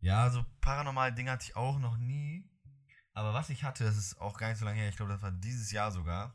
Ja, 0.00 0.30
so 0.30 0.44
paranormale 0.60 1.12
Dinge 1.12 1.30
hatte 1.30 1.44
ich 1.44 1.56
auch 1.56 1.78
noch 1.78 1.96
nie. 1.96 2.48
Aber 3.12 3.34
was 3.34 3.50
ich 3.50 3.64
hatte, 3.64 3.84
das 3.84 3.96
ist 3.96 4.20
auch 4.20 4.38
gar 4.38 4.48
nicht 4.48 4.58
so 4.58 4.64
lange 4.64 4.78
her. 4.78 4.88
Ich 4.88 4.96
glaube, 4.96 5.12
das 5.12 5.22
war 5.22 5.32
dieses 5.32 5.72
Jahr 5.72 5.90
sogar. 5.90 6.34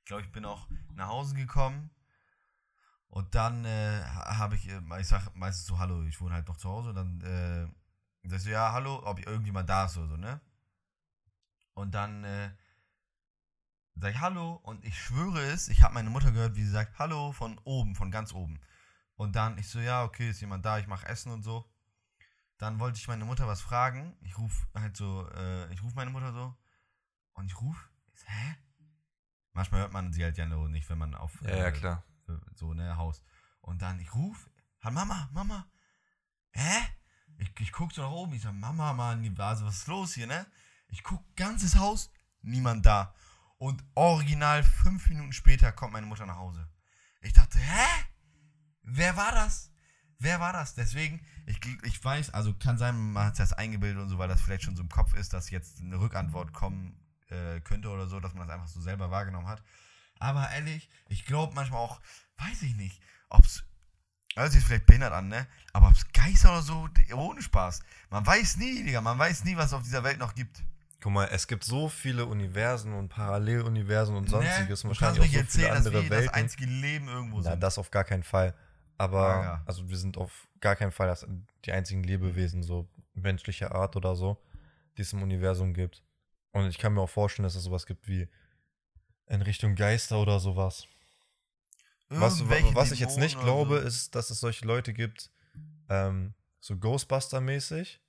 Ich 0.00 0.06
glaube, 0.06 0.22
ich 0.22 0.32
bin 0.32 0.44
auch 0.44 0.68
nach 0.94 1.08
Hause 1.08 1.34
gekommen. 1.36 1.90
Und 3.12 3.34
dann 3.34 3.66
äh, 3.66 4.02
ha- 4.02 4.38
habe 4.38 4.54
ich, 4.54 4.66
äh, 4.70 4.80
ich 4.98 5.06
sag 5.06 5.34
meistens 5.36 5.66
so, 5.66 5.78
hallo, 5.78 6.02
ich 6.04 6.18
wohne 6.22 6.34
halt 6.34 6.48
noch 6.48 6.56
zu 6.56 6.70
Hause. 6.70 6.94
Dann 6.94 7.20
äh, 7.20 7.66
sag 8.26 8.38
ich 8.38 8.44
so, 8.44 8.48
ja, 8.48 8.72
hallo, 8.72 9.02
ob 9.04 9.18
irgendjemand 9.26 9.68
da 9.68 9.84
ist 9.84 9.98
oder 9.98 10.08
so, 10.08 10.16
ne? 10.16 10.40
Und 11.74 11.94
dann 11.94 12.24
äh, 12.24 12.50
sag 13.96 14.12
ich 14.12 14.20
hallo 14.20 14.54
und 14.62 14.82
ich 14.86 14.98
schwöre 14.98 15.42
es, 15.42 15.68
ich 15.68 15.82
habe 15.82 15.92
meine 15.92 16.08
Mutter 16.08 16.32
gehört, 16.32 16.56
wie 16.56 16.64
sie 16.64 16.70
sagt, 16.70 16.98
hallo 16.98 17.32
von 17.32 17.58
oben, 17.64 17.94
von 17.94 18.10
ganz 18.10 18.32
oben. 18.32 18.58
Und 19.16 19.36
dann, 19.36 19.58
ich 19.58 19.68
so, 19.68 19.78
ja, 19.78 20.04
okay, 20.04 20.30
ist 20.30 20.40
jemand 20.40 20.64
da, 20.64 20.78
ich 20.78 20.86
mache 20.86 21.06
Essen 21.06 21.32
und 21.32 21.42
so. 21.42 21.70
Dann 22.56 22.78
wollte 22.78 22.98
ich 22.98 23.08
meine 23.08 23.26
Mutter 23.26 23.46
was 23.46 23.60
fragen. 23.60 24.16
Ich 24.22 24.38
rufe 24.38 24.66
halt 24.74 24.96
so, 24.96 25.28
äh, 25.34 25.70
ich 25.70 25.82
rufe 25.82 25.96
meine 25.96 26.10
Mutter 26.10 26.32
so. 26.32 26.56
Und 27.34 27.44
ich 27.44 27.60
rufe, 27.60 27.78
hä? 28.24 28.56
Manchmal 29.52 29.82
hört 29.82 29.92
man 29.92 30.14
sie 30.14 30.24
halt 30.24 30.38
ja 30.38 30.46
nicht, 30.46 30.88
wenn 30.88 30.96
man 30.96 31.14
auf 31.14 31.42
äh, 31.42 31.72
klar. 31.72 32.04
So, 32.54 32.74
ne, 32.74 32.96
Haus. 32.96 33.22
Und 33.60 33.82
dann, 33.82 34.00
ich 34.00 34.14
ruf, 34.14 34.50
halt, 34.82 34.94
Mama, 34.94 35.28
Mama, 35.32 35.66
hä? 36.52 36.80
Ich, 37.38 37.52
ich 37.60 37.72
guck 37.72 37.92
so 37.92 38.02
nach 38.02 38.10
oben, 38.10 38.34
ich 38.34 38.42
sag, 38.42 38.54
Mama, 38.54 38.92
Mann, 38.92 39.22
die 39.22 39.36
Vase, 39.36 39.64
was 39.64 39.78
ist 39.78 39.86
los 39.88 40.14
hier, 40.14 40.26
ne? 40.26 40.46
Ich 40.88 41.02
guck, 41.02 41.22
ganzes 41.36 41.76
Haus, 41.76 42.10
niemand 42.42 42.84
da. 42.86 43.14
Und 43.58 43.84
original 43.94 44.62
fünf 44.62 45.08
Minuten 45.08 45.32
später 45.32 45.72
kommt 45.72 45.92
meine 45.92 46.06
Mutter 46.06 46.26
nach 46.26 46.36
Hause. 46.36 46.68
Ich 47.20 47.32
dachte, 47.32 47.58
hä? 47.58 47.86
Wer 48.82 49.16
war 49.16 49.32
das? 49.32 49.72
Wer 50.18 50.40
war 50.40 50.52
das? 50.52 50.74
Deswegen, 50.74 51.24
ich, 51.46 51.60
ich 51.84 52.04
weiß, 52.04 52.30
also 52.30 52.54
kann 52.54 52.78
sein, 52.78 53.12
man 53.12 53.26
hat 53.26 53.36
sich 53.36 53.44
das 53.44 53.52
eingebildet 53.52 54.02
und 54.02 54.08
so, 54.08 54.18
weil 54.18 54.28
das 54.28 54.40
vielleicht 54.40 54.64
schon 54.64 54.76
so 54.76 54.82
im 54.82 54.88
Kopf 54.88 55.14
ist, 55.14 55.32
dass 55.32 55.50
jetzt 55.50 55.80
eine 55.80 56.00
Rückantwort 56.00 56.52
kommen 56.52 56.96
äh, 57.28 57.60
könnte 57.60 57.88
oder 57.88 58.06
so, 58.06 58.20
dass 58.20 58.34
man 58.34 58.46
das 58.46 58.54
einfach 58.54 58.68
so 58.68 58.80
selber 58.80 59.10
wahrgenommen 59.10 59.48
hat. 59.48 59.62
Aber 60.22 60.48
ehrlich, 60.52 60.88
ich 61.08 61.24
glaube 61.26 61.52
manchmal 61.54 61.80
auch, 61.80 62.00
weiß 62.38 62.62
ich 62.62 62.76
nicht, 62.76 63.02
ob's, 63.28 63.64
also 64.36 64.56
jetzt 64.56 64.66
vielleicht 64.66 64.86
behindert 64.86 65.12
an, 65.12 65.26
ne? 65.26 65.48
Aber 65.72 65.88
ob's 65.88 66.06
Geister 66.12 66.52
oder 66.52 66.62
so, 66.62 66.88
ohne 67.14 67.42
Spaß. 67.42 67.82
Man 68.08 68.24
weiß 68.24 68.56
nie, 68.58 68.84
Digga, 68.84 69.00
man 69.00 69.18
weiß 69.18 69.44
nie, 69.44 69.56
was 69.56 69.66
es 69.66 69.72
auf 69.72 69.82
dieser 69.82 70.04
Welt 70.04 70.18
noch 70.18 70.36
gibt. 70.36 70.62
Guck 71.00 71.12
mal, 71.12 71.28
es 71.32 71.48
gibt 71.48 71.64
so 71.64 71.88
viele 71.88 72.26
Universen 72.26 72.92
und 72.92 73.08
Paralleluniversen 73.08 74.14
und 74.14 74.30
sonstiges 74.30 74.84
ne? 74.84 74.90
Du 74.92 74.96
kannst 75.00 75.18
wahrscheinlich 75.18 75.20
auch 75.22 75.24
so 75.24 75.30
viele 75.30 75.42
erzählen, 75.42 75.68
dass 75.70 75.86
andere 75.86 75.94
wir 76.04 76.10
das 76.10 76.18
Welten. 76.18 76.34
einzige 76.34 76.66
Leben 76.66 77.08
irgendwo 77.08 77.38
Na, 77.38 77.50
sind. 77.50 77.60
das 77.60 77.78
auf 77.78 77.90
gar 77.90 78.04
keinen 78.04 78.22
Fall. 78.22 78.54
Aber, 78.98 79.36
Mager. 79.38 79.62
also 79.66 79.90
wir 79.90 79.96
sind 79.98 80.16
auf 80.16 80.46
gar 80.60 80.76
keinen 80.76 80.92
Fall 80.92 81.08
das, 81.08 81.26
die 81.64 81.72
einzigen 81.72 82.04
Lebewesen, 82.04 82.62
so 82.62 82.88
menschlicher 83.14 83.74
Art 83.74 83.96
oder 83.96 84.14
so, 84.14 84.40
die 84.96 85.02
es 85.02 85.12
im 85.12 85.22
Universum 85.22 85.74
gibt. 85.74 86.04
Und 86.52 86.68
ich 86.68 86.78
kann 86.78 86.94
mir 86.94 87.00
auch 87.00 87.10
vorstellen, 87.10 87.42
dass 87.42 87.56
es 87.56 87.64
sowas 87.64 87.86
gibt 87.86 88.06
wie 88.06 88.28
in 89.32 89.40
Richtung 89.42 89.74
Geister 89.74 90.18
oder 90.18 90.38
sowas. 90.38 90.86
Was, 92.10 92.46
was 92.46 92.92
ich 92.92 93.00
jetzt 93.00 93.16
nicht 93.16 93.40
glaube, 93.40 93.78
ist, 93.78 94.14
dass 94.14 94.28
es 94.28 94.40
solche 94.40 94.66
Leute 94.66 94.92
gibt, 94.92 95.30
ähm, 95.88 96.34
so 96.60 96.74
Ghostbuster-mäßig. 96.74 98.00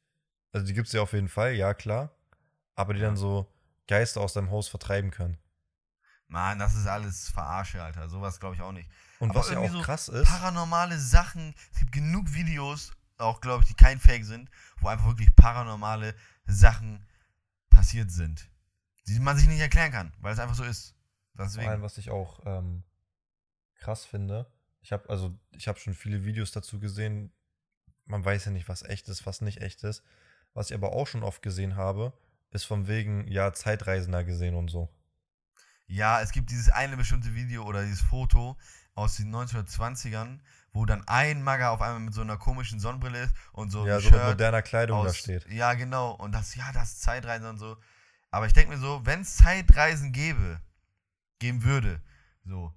Also 0.52 0.68
die 0.68 0.74
gibt 0.74 0.88
es 0.88 0.94
ja 0.94 1.02
auf 1.02 1.14
jeden 1.14 1.30
Fall, 1.30 1.54
ja 1.54 1.74
klar. 1.74 2.12
Aber 2.76 2.94
die 2.94 3.00
Ja. 3.00 3.08
dann 3.08 3.16
so 3.16 3.50
Geister 3.88 4.20
aus 4.20 4.34
deinem 4.34 4.52
Haus 4.52 4.68
vertreiben 4.68 5.12
können. 5.12 5.38
Mann, 6.28 6.60
das 6.60 6.76
ist 6.76 6.88
alles 6.88 7.30
Verarsche, 7.30 7.82
Alter. 7.82 8.10
Sowas 8.10 8.40
glaube 8.40 8.56
ich 8.56 8.62
auch 8.62 8.72
nicht. 8.74 8.90
Und 9.20 9.30
Aber 9.30 9.40
was 9.40 9.50
ja 9.50 9.60
auch 9.60 9.64
irgendwie 9.64 9.80
so 9.80 9.84
krass 9.86 10.10
ist, 10.10 10.28
Paranormale 10.28 11.00
Sachen. 11.00 11.56
Es 11.72 11.80
gibt 11.80 11.94
genug 11.94 12.34
Videos, 12.34 12.92
auch 13.18 13.40
glaube 13.40 13.64
ich, 13.64 13.70
die 13.70 13.76
kein 13.76 14.00
Fake 14.00 14.26
sind, 14.26 14.50
wo 14.82 14.90
einfach 14.90 15.06
wirklich 15.08 15.34
paranormale 15.36 16.16
Sachen 16.48 17.06
passiert 17.70 18.12
sind. 18.12 18.50
Die 19.08 19.20
man 19.20 19.38
sich 19.38 19.48
nicht 19.48 19.60
erklären 19.62 19.92
kann, 19.92 20.14
weil 20.20 20.34
es 20.34 20.40
einfach 20.40 20.56
so 20.56 20.64
ist. 20.64 20.94
Vor 21.36 21.46
allem, 21.46 21.54
Deswegen. 21.54 21.82
was 21.82 21.98
ich 21.98 22.12
auch 22.12 22.42
ähm, 22.46 22.84
krass 23.76 24.06
finde, 24.06 24.52
ich 24.82 24.92
habe 24.92 25.10
also 25.10 25.34
ich 25.52 25.68
habe 25.68 25.80
schon 25.80 25.94
viele 25.94 26.26
Videos 26.26 26.52
dazu 26.52 26.80
gesehen. 26.80 27.32
Man 28.06 28.24
weiß 28.24 28.46
ja 28.46 28.52
nicht, 28.52 28.68
was 28.68 28.84
echt 28.84 29.08
ist, 29.08 29.26
was 29.26 29.42
nicht 29.42 29.62
echt 29.62 29.84
ist. 29.84 30.04
Was 30.54 30.70
ich 30.70 30.76
aber 30.76 30.92
auch 30.92 31.08
schon 31.08 31.24
oft 31.24 31.42
gesehen 31.42 31.76
habe, 31.76 32.14
ist 32.52 32.66
von 32.66 32.88
wegen 32.88 33.28
ja 33.28 33.54
Zeitreisender 33.54 34.24
gesehen 34.24 34.56
und 34.56 34.70
so. 34.70 34.90
Ja, 35.88 36.22
es 36.22 36.32
gibt 36.32 36.52
dieses 36.52 36.70
eine 36.70 36.98
bestimmte 36.98 37.34
Video 37.34 37.64
oder 37.64 37.84
dieses 37.84 38.02
Foto 38.02 38.58
aus 38.94 39.18
den 39.18 39.34
1920ern, 39.34 40.40
wo 40.72 40.86
dann 40.86 41.04
ein 41.08 41.42
Magger 41.42 41.72
auf 41.72 41.82
einmal 41.82 42.00
mit 42.00 42.14
so 42.14 42.22
einer 42.22 42.38
komischen 42.38 42.80
Sonnenbrille 42.80 43.24
ist 43.24 43.34
und 43.54 43.72
so 43.72 43.88
ja, 43.88 44.00
so 44.00 44.10
mit 44.10 44.20
Shirt 44.20 44.28
moderner 44.28 44.62
Kleidung 44.62 45.04
da 45.04 45.10
aus, 45.10 45.18
steht. 45.18 45.48
Ja, 45.50 45.74
genau. 45.74 46.12
Und 46.12 46.34
das, 46.34 46.56
ja, 46.56 46.72
das 46.74 47.00
Zeitreisen 47.00 47.48
und 47.48 47.58
so. 47.58 47.78
Aber 48.32 48.48
ich 48.48 48.54
denke 48.54 48.72
mir 48.72 48.80
so, 48.80 49.02
wenn 49.06 49.22
es 49.22 49.36
Zeitreisen 49.38 50.12
gäbe, 50.12 50.60
geben 51.44 51.64
würde, 51.64 52.02
so, 52.46 52.74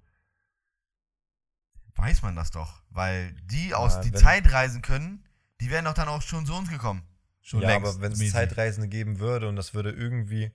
weiß 1.95 2.21
man 2.21 2.35
das 2.35 2.51
doch. 2.51 2.81
Weil 2.89 3.33
die 3.43 3.73
aus, 3.73 3.95
Ja, 3.95 4.01
die 4.01 4.13
wenn- 4.13 4.19
Zeitreisen 4.19 4.81
können, 4.81 5.23
die 5.61 5.69
wären 5.71 5.85
doch 5.85 5.93
dann 5.93 6.07
auch 6.07 6.21
schon 6.21 6.45
zu 6.45 6.53
uns 6.55 6.69
gekommen. 6.69 7.03
Schon 7.41 7.61
ja, 7.61 7.69
längst. 7.69 7.87
aber 7.95 8.01
wenn 8.01 8.11
es. 8.11 8.31
Zeitreisende 8.31 8.89
geben 8.89 9.19
würde 9.19 9.47
und 9.47 9.55
das 9.55 9.73
würde 9.73 9.91
irgendwie 9.91 10.51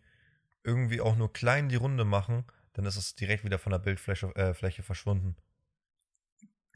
irgendwie 0.62 1.00
auch 1.00 1.16
nur 1.16 1.32
klein 1.32 1.68
die 1.68 1.76
Runde 1.76 2.04
machen, 2.04 2.44
dann 2.74 2.84
ist 2.84 2.96
es 2.96 3.14
direkt 3.16 3.44
wieder 3.44 3.58
von 3.58 3.72
der 3.72 3.78
Bildfläche 3.80 4.34
äh, 4.36 4.54
Fläche 4.54 4.82
verschwunden. 4.82 5.36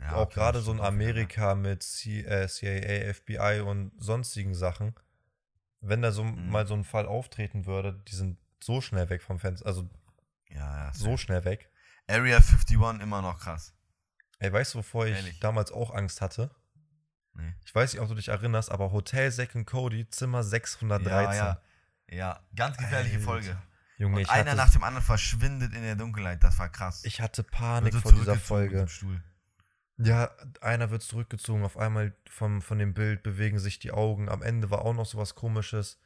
Ja, 0.01 0.17
auch 0.17 0.23
okay, 0.27 0.35
gerade 0.35 0.61
so 0.61 0.73
in? 0.73 0.81
Amerika 0.81 1.55
mit 1.55 1.83
C 1.83 2.21
äh, 2.23 2.49
CIA, 2.49 3.13
FBI 3.15 3.61
und 3.61 3.93
sonstigen 3.99 4.55
Sachen, 4.55 4.95
wenn 5.81 6.03
da 6.03 6.11
so 6.13 6.25
Mhm. 6.25 6.51
mal 6.51 6.67
so 6.67 6.75
ein 6.75 6.85
Fall 6.85 7.07
auftreten 7.07 7.67
würde, 7.67 7.93
die 8.09 8.15
sind 8.17 8.39
so 8.63 8.81
schnell 8.81 9.09
weg 9.11 9.23
vom 9.23 9.39
Fenster, 9.39 9.67
also 9.67 9.89
Ja, 10.49 10.87
ja. 10.87 10.93
so 10.93 11.17
schnell 11.17 11.45
weg. 11.45 11.71
Area 12.09 12.37
51 12.37 12.77
immer 13.03 13.23
noch 13.23 13.39
krass. 13.41 13.75
Ey, 14.39 14.53
weißt 14.53 14.75
du, 14.75 14.79
wovor 14.79 15.07
ich 15.07 15.17
Ehrlich. 15.17 15.41
damals 15.41 15.73
auch 15.73 15.93
Angst 15.93 16.21
hatte? 16.21 16.51
Nee. 17.35 17.55
Ich 17.65 17.75
weiß 17.75 17.93
nicht, 17.93 18.03
ob 18.03 18.09
du 18.09 18.15
dich 18.15 18.29
erinnerst, 18.29 18.71
aber 18.71 18.93
Hotel 18.93 19.33
Zack 19.33 19.55
und 19.55 19.67
Cody, 19.67 20.09
Zimmer 20.09 20.43
613. 20.43 21.11
Ja, 21.11 21.35
ja. 21.35 21.63
Ja, 22.09 22.41
ganz 22.55 22.77
gefährliche 22.77 23.17
Alter. 23.17 23.25
Folge. 23.25 23.63
Junge, 23.99 24.19
Und 24.19 24.31
einer 24.31 24.51
hatte, 24.51 24.57
nach 24.57 24.71
dem 24.71 24.85
anderen 24.85 25.05
verschwindet 25.05 25.75
in 25.75 25.83
der 25.83 25.97
Dunkelheit. 25.97 26.45
Das 26.45 26.59
war 26.59 26.69
krass. 26.69 27.05
ich 27.05 27.21
hatte 27.21 27.43
Panik 27.43 27.95
so 27.95 28.01
vor 28.01 28.13
dieser 28.13 28.37
Folge. 28.37 28.87
Ja, 29.99 30.31
einer 30.61 30.91
wird 30.91 31.03
zurückgezogen, 31.03 31.65
auf 31.65 31.79
einmal 31.79 32.15
vom, 32.29 32.61
von 32.61 32.79
dem 32.79 32.93
Bild 32.93 33.23
bewegen 33.23 33.59
sich 33.59 33.79
die 33.79 33.93
Augen. 33.93 34.29
Am 34.29 34.43
Ende 34.43 34.71
war 34.71 34.83
auch 34.83 34.93
noch 34.93 35.07
sowas 35.07 35.35
komisches. 35.35 35.99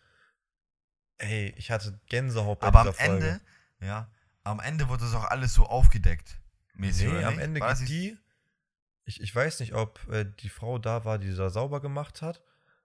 Ey, 1.19 1.53
ich 1.57 1.73
hatte 1.73 2.01
Gänsehaut 2.09 2.61
bei 2.61 2.69
Aber 2.69 2.81
am 2.81 2.87
dieser 2.87 3.05
Folge. 3.05 3.27
Ende, 3.27 3.41
ja, 3.81 4.09
am 4.45 4.61
Ende 4.61 4.89
wurde 4.89 5.05
das 5.05 5.15
auch 5.15 5.25
alles 5.25 5.55
so 5.55 5.67
aufgedeckt. 5.67 6.41
mäßig, 6.75 7.09
Nee, 7.09 7.25
am? 7.25 7.39
Ende 7.39 7.61
geht 7.61 7.89
die. 7.89 8.19
Ich, 9.05 9.21
ich 9.21 9.35
weiß 9.35 9.61
nicht, 9.61 9.75
ob 9.75 10.07
äh, 10.11 10.25
die 10.41 10.49
Frau 10.49 10.79
da 10.79 11.05
war, 11.05 11.19
die 11.19 11.35
da 11.35 11.51
sauber 11.51 11.81
gemacht 11.81 12.23
hat 12.23 12.43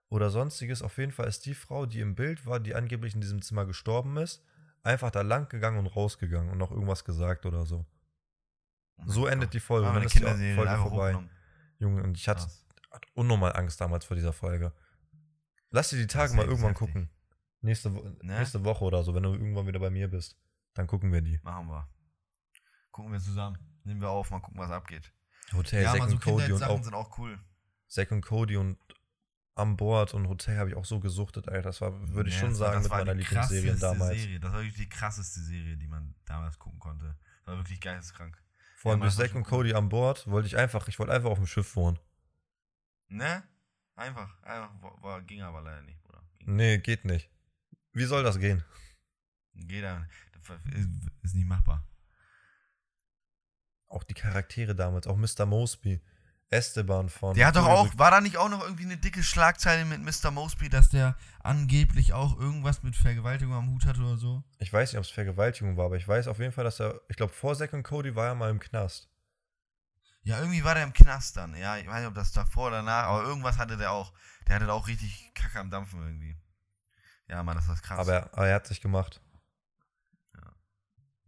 oder 0.08 0.30
sonstiges. 0.30 0.82
Auf 0.82 0.98
jeden 0.98 1.12
Fall 1.12 1.28
ist 1.28 1.46
die 1.46 1.54
Frau, 1.54 1.86
die 1.86 2.00
im 2.00 2.14
Bild 2.14 2.46
war, 2.46 2.58
die 2.60 2.74
angeblich 2.74 3.14
in 3.14 3.20
diesem 3.20 3.42
Zimmer 3.42 3.64
gestorben 3.66 4.16
ist, 4.16 4.42
einfach 4.82 5.10
da 5.10 5.22
lang 5.22 5.48
gegangen 5.48 5.78
und 5.78 5.86
rausgegangen 5.86 6.50
und 6.50 6.58
noch 6.58 6.70
irgendwas 6.72 7.04
gesagt 7.04 7.46
oder 7.46 7.64
so. 7.66 7.86
Oh 8.98 9.02
So 9.06 9.20
Gott. 9.22 9.32
endet 9.32 9.54
die 9.54 9.60
Folge. 9.60 9.86
Eine 9.88 9.98
dann 10.00 10.06
ist 10.06 10.14
die 10.16 10.54
Folge 10.54 10.76
vorbei. 10.76 11.12
hochgenommen. 11.14 11.30
Junge, 11.78 12.02
und 12.02 12.16
ich 12.16 12.28
hatte, 12.28 12.46
hatte 12.90 13.08
unnormal 13.14 13.52
Angst 13.54 13.80
damals 13.80 14.04
vor 14.04 14.16
dieser 14.16 14.32
Folge. 14.32 14.72
Lass 15.70 15.90
dir 15.90 15.98
die 15.98 16.06
Tage 16.06 16.32
mal 16.34 16.46
irgendwann 16.46 16.70
heftig. 16.72 16.86
gucken. 16.88 17.10
Nächste, 17.60 17.90
Ne? 17.90 18.16
nächste 18.22 18.64
Woche 18.64 18.84
oder 18.84 19.02
so, 19.02 19.14
wenn 19.14 19.22
du 19.22 19.32
irgendwann 19.32 19.66
wieder 19.66 19.80
bei 19.80 19.90
mir 19.90 20.08
bist. 20.08 20.36
Dann 20.76 20.86
gucken 20.86 21.12
wir 21.12 21.22
die. 21.22 21.40
Machen 21.42 21.68
wir. 21.68 21.88
Gucken 22.90 23.12
wir 23.12 23.20
zusammen. 23.20 23.58
Nehmen 23.84 24.00
wir 24.00 24.10
auf, 24.10 24.30
mal 24.30 24.40
gucken, 24.40 24.60
was 24.60 24.70
abgeht. 24.70 25.12
Hotel 25.52 25.82
ja, 25.82 25.92
Zack 25.92 26.00
mal 26.00 26.08
so 26.08 26.14
und 26.16 26.22
Cody 26.22 26.52
und 26.52 26.62
auch 26.62 26.82
sind 26.82 26.94
auch 26.94 27.18
cool. 27.18 27.38
Zack 27.88 28.10
und 28.12 28.20
Cody 28.20 28.56
und 28.56 28.78
an 29.54 29.76
Bord 29.76 30.12
und 30.12 30.28
Hotel 30.28 30.58
habe 30.58 30.70
ich 30.70 30.76
auch 30.76 30.84
so 30.84 31.00
gesuchtet, 31.00 31.48
Alter. 31.48 31.62
Das 31.70 31.80
war, 31.80 32.12
würde 32.12 32.28
ich 32.28 32.34
Ja, 32.36 32.42
schon 32.42 32.54
sagen, 32.54 32.82
mit 32.82 32.90
meiner 32.90 33.14
Lieblingsserien 33.14 33.78
krasseste 33.78 33.98
damals. 33.98 34.20
Serie. 34.20 34.40
Das 34.40 34.52
war 34.52 34.58
wirklich 34.60 34.76
die 34.76 34.88
krasseste 34.88 35.40
Serie, 35.40 35.76
die 35.76 35.86
man 35.86 36.14
damals 36.26 36.58
gucken 36.58 36.78
konnte. 36.78 37.16
Das 37.44 37.46
war 37.46 37.56
wirklich 37.56 37.80
geisteskrank. 37.80 38.36
Vor 38.76 38.90
allem 38.92 39.00
Ja, 39.00 39.06
durch 39.06 39.16
Zack 39.16 39.34
und. 39.34 39.44
Cody 39.44 39.72
an 39.72 39.88
Bord 39.88 40.26
wollte 40.28 40.46
ich 40.48 40.56
einfach, 40.58 40.88
ich 40.88 40.98
wollte 40.98 41.12
einfach 41.12 41.30
auf 41.30 41.38
dem 41.38 41.46
Schiff 41.46 41.74
wohnen. 41.76 41.98
Ne? 43.08 43.42
Einfach. 43.94 44.42
Einfach. 44.42 44.70
War, 45.00 45.22
ging 45.22 45.40
aber 45.40 45.62
leider 45.62 45.82
nicht, 45.82 46.02
Bruder. 46.02 46.22
Ging, 46.38 46.54
Nee, 46.56 46.78
geht 46.78 47.04
nicht. 47.06 47.30
Wie 47.92 48.04
soll 48.04 48.24
das 48.24 48.38
gehen? 48.38 48.62
Geht 49.54 49.84
aber 49.84 50.00
nicht. 50.00 50.12
Ist, 50.50 50.88
ist 51.22 51.34
nicht 51.34 51.46
machbar. 51.46 51.86
Auch 53.88 54.04
die 54.04 54.14
Charaktere 54.14 54.74
damals, 54.74 55.06
auch 55.06 55.16
Mr. 55.16 55.46
Mosby, 55.46 56.00
Esteban 56.50 57.08
von. 57.08 57.34
Der 57.34 57.46
hat 57.48 57.56
doch 57.56 57.66
auch, 57.66 57.96
war 57.96 58.10
da 58.10 58.20
nicht 58.20 58.36
auch 58.36 58.48
noch 58.48 58.62
irgendwie 58.62 58.84
eine 58.84 58.96
dicke 58.96 59.22
Schlagzeile 59.22 59.84
mit 59.84 60.00
Mr. 60.00 60.30
Mosby, 60.30 60.68
dass 60.68 60.90
der 60.90 61.16
angeblich 61.42 62.12
auch 62.12 62.38
irgendwas 62.38 62.82
mit 62.82 62.96
Vergewaltigung 62.96 63.54
am 63.54 63.70
Hut 63.70 63.84
hatte 63.84 64.00
oder 64.00 64.16
so? 64.16 64.44
Ich 64.58 64.72
weiß 64.72 64.92
nicht, 64.92 64.98
ob 64.98 65.04
es 65.04 65.10
Vergewaltigung 65.10 65.76
war, 65.76 65.86
aber 65.86 65.96
ich 65.96 66.06
weiß 66.06 66.28
auf 66.28 66.38
jeden 66.38 66.52
Fall, 66.52 66.64
dass 66.64 66.80
er, 66.80 67.00
ich 67.08 67.16
glaube, 67.16 67.32
vor 67.32 67.56
Zack 67.56 67.72
und 67.72 67.82
Cody 67.82 68.14
war 68.14 68.26
er 68.26 68.34
mal 68.34 68.50
im 68.50 68.60
Knast. 68.60 69.08
Ja, 70.22 70.40
irgendwie 70.40 70.64
war 70.64 70.74
der 70.74 70.84
im 70.84 70.92
Knast 70.92 71.36
dann. 71.36 71.54
Ja, 71.56 71.76
ich 71.76 71.86
weiß 71.86 72.00
nicht, 72.00 72.08
ob 72.08 72.14
das 72.14 72.32
davor 72.32 72.68
oder 72.68 72.78
danach, 72.78 73.04
aber 73.04 73.22
irgendwas 73.22 73.58
hatte 73.58 73.76
der 73.76 73.92
auch. 73.92 74.12
Der 74.48 74.56
hatte 74.56 74.66
da 74.66 74.72
auch 74.72 74.88
richtig 74.88 75.32
Kacke 75.34 75.60
am 75.60 75.70
Dampfen 75.70 76.00
irgendwie. 76.00 76.36
Ja, 77.28 77.42
Mann, 77.42 77.56
das 77.56 77.68
war 77.68 77.76
krass. 77.76 77.98
Aber 77.98 78.12
er, 78.12 78.32
aber 78.34 78.48
er 78.48 78.54
hat 78.56 78.66
sich 78.66 78.80
gemacht. 78.80 79.20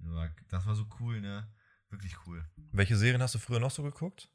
Ja, 0.01 0.29
das 0.49 0.67
war 0.67 0.75
so 0.75 0.87
cool, 1.01 1.21
ne? 1.21 1.49
Wirklich 1.91 2.27
cool. 2.27 2.45
Welche 2.73 2.97
Serien 2.97 3.23
hast 3.23 3.35
du 3.35 3.39
früher 3.39 3.61
noch 3.61 3.71
so 3.71 3.83
geguckt? 3.83 4.31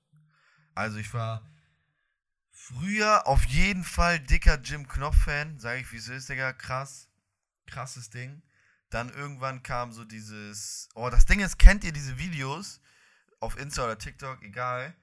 Also 0.76 0.98
ich 0.98 1.14
war 1.14 1.48
früher 2.50 3.28
auf 3.28 3.44
jeden 3.46 3.84
Fall 3.84 4.20
dicker 4.20 4.60
Jim 4.60 4.88
Knopf-Fan, 4.88 5.60
sage 5.60 5.82
ich 5.82 5.92
wie 5.92 5.98
es 5.98 6.08
ist, 6.08 6.30
Digga, 6.30 6.54
krass. 6.54 7.10
Krasses 7.68 8.10
Ding. 8.10 8.42
Dann 8.90 9.10
irgendwann 9.10 9.64
kam 9.64 9.92
so 9.92 10.06
dieses, 10.06 10.90
oh, 10.96 11.10
das 11.10 11.26
Ding 11.26 11.40
ist, 11.40 11.58
kennt 11.58 11.84
ihr 11.84 11.94
diese 11.94 12.18
Videos 12.18 12.82
auf 13.40 13.58
Insta 13.58 13.84
oder 13.86 13.98
TikTok, 13.98 14.44
egal, 14.44 14.96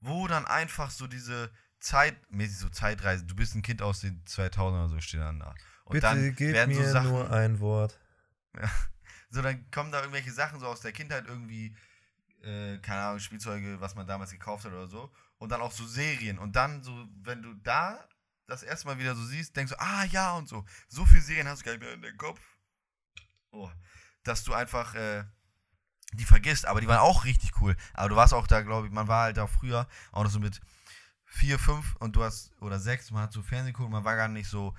wo 0.00 0.26
dann 0.26 0.46
einfach 0.46 0.90
so 0.90 1.06
diese 1.06 1.50
Zeit, 1.78 2.16
mäßig 2.30 2.58
so 2.58 2.68
Zeitreise, 2.68 3.24
du 3.24 3.36
bist 3.36 3.54
ein 3.54 3.62
Kind 3.62 3.82
aus 3.82 4.00
den 4.00 4.24
2000 4.26 4.78
oder 4.78 4.88
so, 4.88 5.00
steht 5.00 5.20
dann 5.20 5.40
da. 5.40 5.54
Und 5.84 5.92
Bitte 5.92 6.00
dann 6.00 6.34
gib 6.34 6.52
werden 6.52 6.74
mir 6.74 6.84
so 6.86 6.92
Sachen, 6.92 7.10
nur 7.10 7.30
ein 7.30 7.60
Wort. 7.60 8.00
So, 9.30 9.42
dann 9.42 9.70
kommen 9.70 9.92
da 9.92 10.00
irgendwelche 10.00 10.32
Sachen 10.32 10.60
so 10.60 10.66
aus 10.66 10.80
der 10.80 10.92
Kindheit 10.92 11.26
irgendwie, 11.26 11.76
äh, 12.42 12.78
keine 12.78 13.02
Ahnung, 13.02 13.20
Spielzeuge, 13.20 13.80
was 13.80 13.94
man 13.94 14.06
damals 14.06 14.30
gekauft 14.30 14.64
hat 14.64 14.72
oder 14.72 14.88
so. 14.88 15.12
Und 15.38 15.50
dann 15.50 15.60
auch 15.60 15.72
so 15.72 15.86
Serien. 15.86 16.38
Und 16.38 16.56
dann 16.56 16.82
so, 16.82 17.08
wenn 17.22 17.42
du 17.42 17.54
da 17.54 18.08
das 18.46 18.62
erste 18.62 18.86
Mal 18.86 18.98
wieder 18.98 19.14
so 19.14 19.24
siehst, 19.24 19.56
denkst 19.56 19.72
du, 19.72 19.80
ah 19.80 20.04
ja 20.04 20.34
und 20.34 20.48
so. 20.48 20.64
So 20.88 21.04
viele 21.04 21.22
Serien 21.22 21.48
hast 21.48 21.60
du 21.60 21.64
gar 21.64 21.72
nicht 21.72 21.82
mehr 21.82 21.92
in 21.92 22.02
den 22.02 22.16
Kopf. 22.16 22.40
Oh. 23.50 23.70
Dass 24.22 24.44
du 24.44 24.54
einfach, 24.54 24.94
äh, 24.94 25.24
die 26.12 26.24
vergisst, 26.24 26.66
aber 26.66 26.80
die 26.80 26.88
waren 26.88 26.98
auch 26.98 27.24
richtig 27.24 27.60
cool. 27.60 27.76
Aber 27.94 28.08
du 28.08 28.16
warst 28.16 28.32
auch 28.32 28.46
da, 28.46 28.62
glaube 28.62 28.86
ich, 28.86 28.92
man 28.92 29.08
war 29.08 29.24
halt 29.24 29.36
da 29.36 29.46
früher 29.46 29.88
auch 30.12 30.24
noch 30.24 30.30
so 30.30 30.40
mit 30.40 30.60
vier, 31.24 31.58
fünf 31.58 31.96
und 31.96 32.16
du 32.16 32.22
hast, 32.22 32.50
oder 32.60 32.78
sechs, 32.78 33.10
man 33.10 33.22
hat 33.22 33.32
so 33.32 33.42
Fernsehen 33.42 33.74
geguckt 33.74 33.90
man 33.90 34.04
war 34.04 34.16
gar 34.16 34.28
nicht 34.28 34.48
so, 34.48 34.74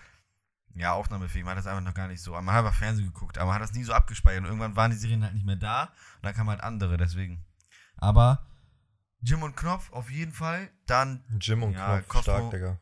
ja, 0.75 0.93
aufnahmefähig, 0.93 1.43
man 1.43 1.51
hat 1.51 1.57
das 1.59 1.67
einfach 1.67 1.83
noch 1.83 1.93
gar 1.93 2.07
nicht 2.07 2.21
so, 2.21 2.33
man 2.33 2.51
hat 2.53 2.63
einfach 2.65 2.77
Fernsehen 2.77 3.07
geguckt, 3.07 3.37
aber 3.37 3.47
man 3.47 3.55
hat 3.55 3.61
das 3.63 3.73
nie 3.73 3.83
so 3.83 3.93
abgespeichert 3.93 4.41
und 4.41 4.47
irgendwann 4.47 4.75
waren 4.75 4.91
die 4.91 4.97
Serien 4.97 5.23
halt 5.23 5.33
nicht 5.33 5.45
mehr 5.45 5.55
da 5.55 5.83
und 6.17 6.23
dann 6.25 6.33
kamen 6.33 6.49
halt 6.49 6.61
andere, 6.61 6.97
deswegen. 6.97 7.43
Aber 7.97 8.45
Jim 9.21 9.41
und 9.43 9.55
Knopf 9.57 9.91
auf 9.91 10.09
jeden 10.11 10.31
Fall, 10.33 10.69
dann 10.85 11.23
Jim 11.41 11.63
und 11.63 11.73
Ja, 11.73 12.01
Knopf, 12.01 12.07
Cosmo- 12.09 12.21
stark, 12.21 12.51
Digga. 12.51 12.79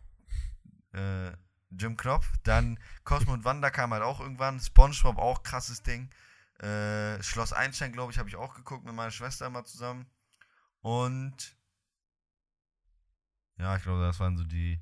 äh, 0.93 1.31
Jim 1.71 1.95
Knopf, 1.97 2.29
dann 2.43 2.77
Cosmo 3.05 3.33
und 3.33 3.45
Wanda 3.45 3.69
kam 3.69 3.91
halt 3.93 4.03
auch 4.03 4.19
irgendwann, 4.19 4.59
Spongebob 4.59 5.17
auch 5.17 5.43
krasses 5.43 5.81
Ding, 5.83 6.09
äh, 6.59 7.21
Schloss 7.23 7.53
Einstein, 7.53 7.91
glaube 7.93 8.11
ich, 8.11 8.17
habe 8.19 8.27
ich 8.29 8.35
auch 8.35 8.53
geguckt 8.55 8.85
mit 8.85 8.93
meiner 8.93 9.11
Schwester 9.11 9.49
mal 9.49 9.65
zusammen 9.65 10.05
und 10.81 11.55
ja, 13.57 13.75
ich 13.77 13.83
glaube, 13.83 14.01
das 14.01 14.19
waren 14.19 14.37
so 14.37 14.43
die, 14.43 14.81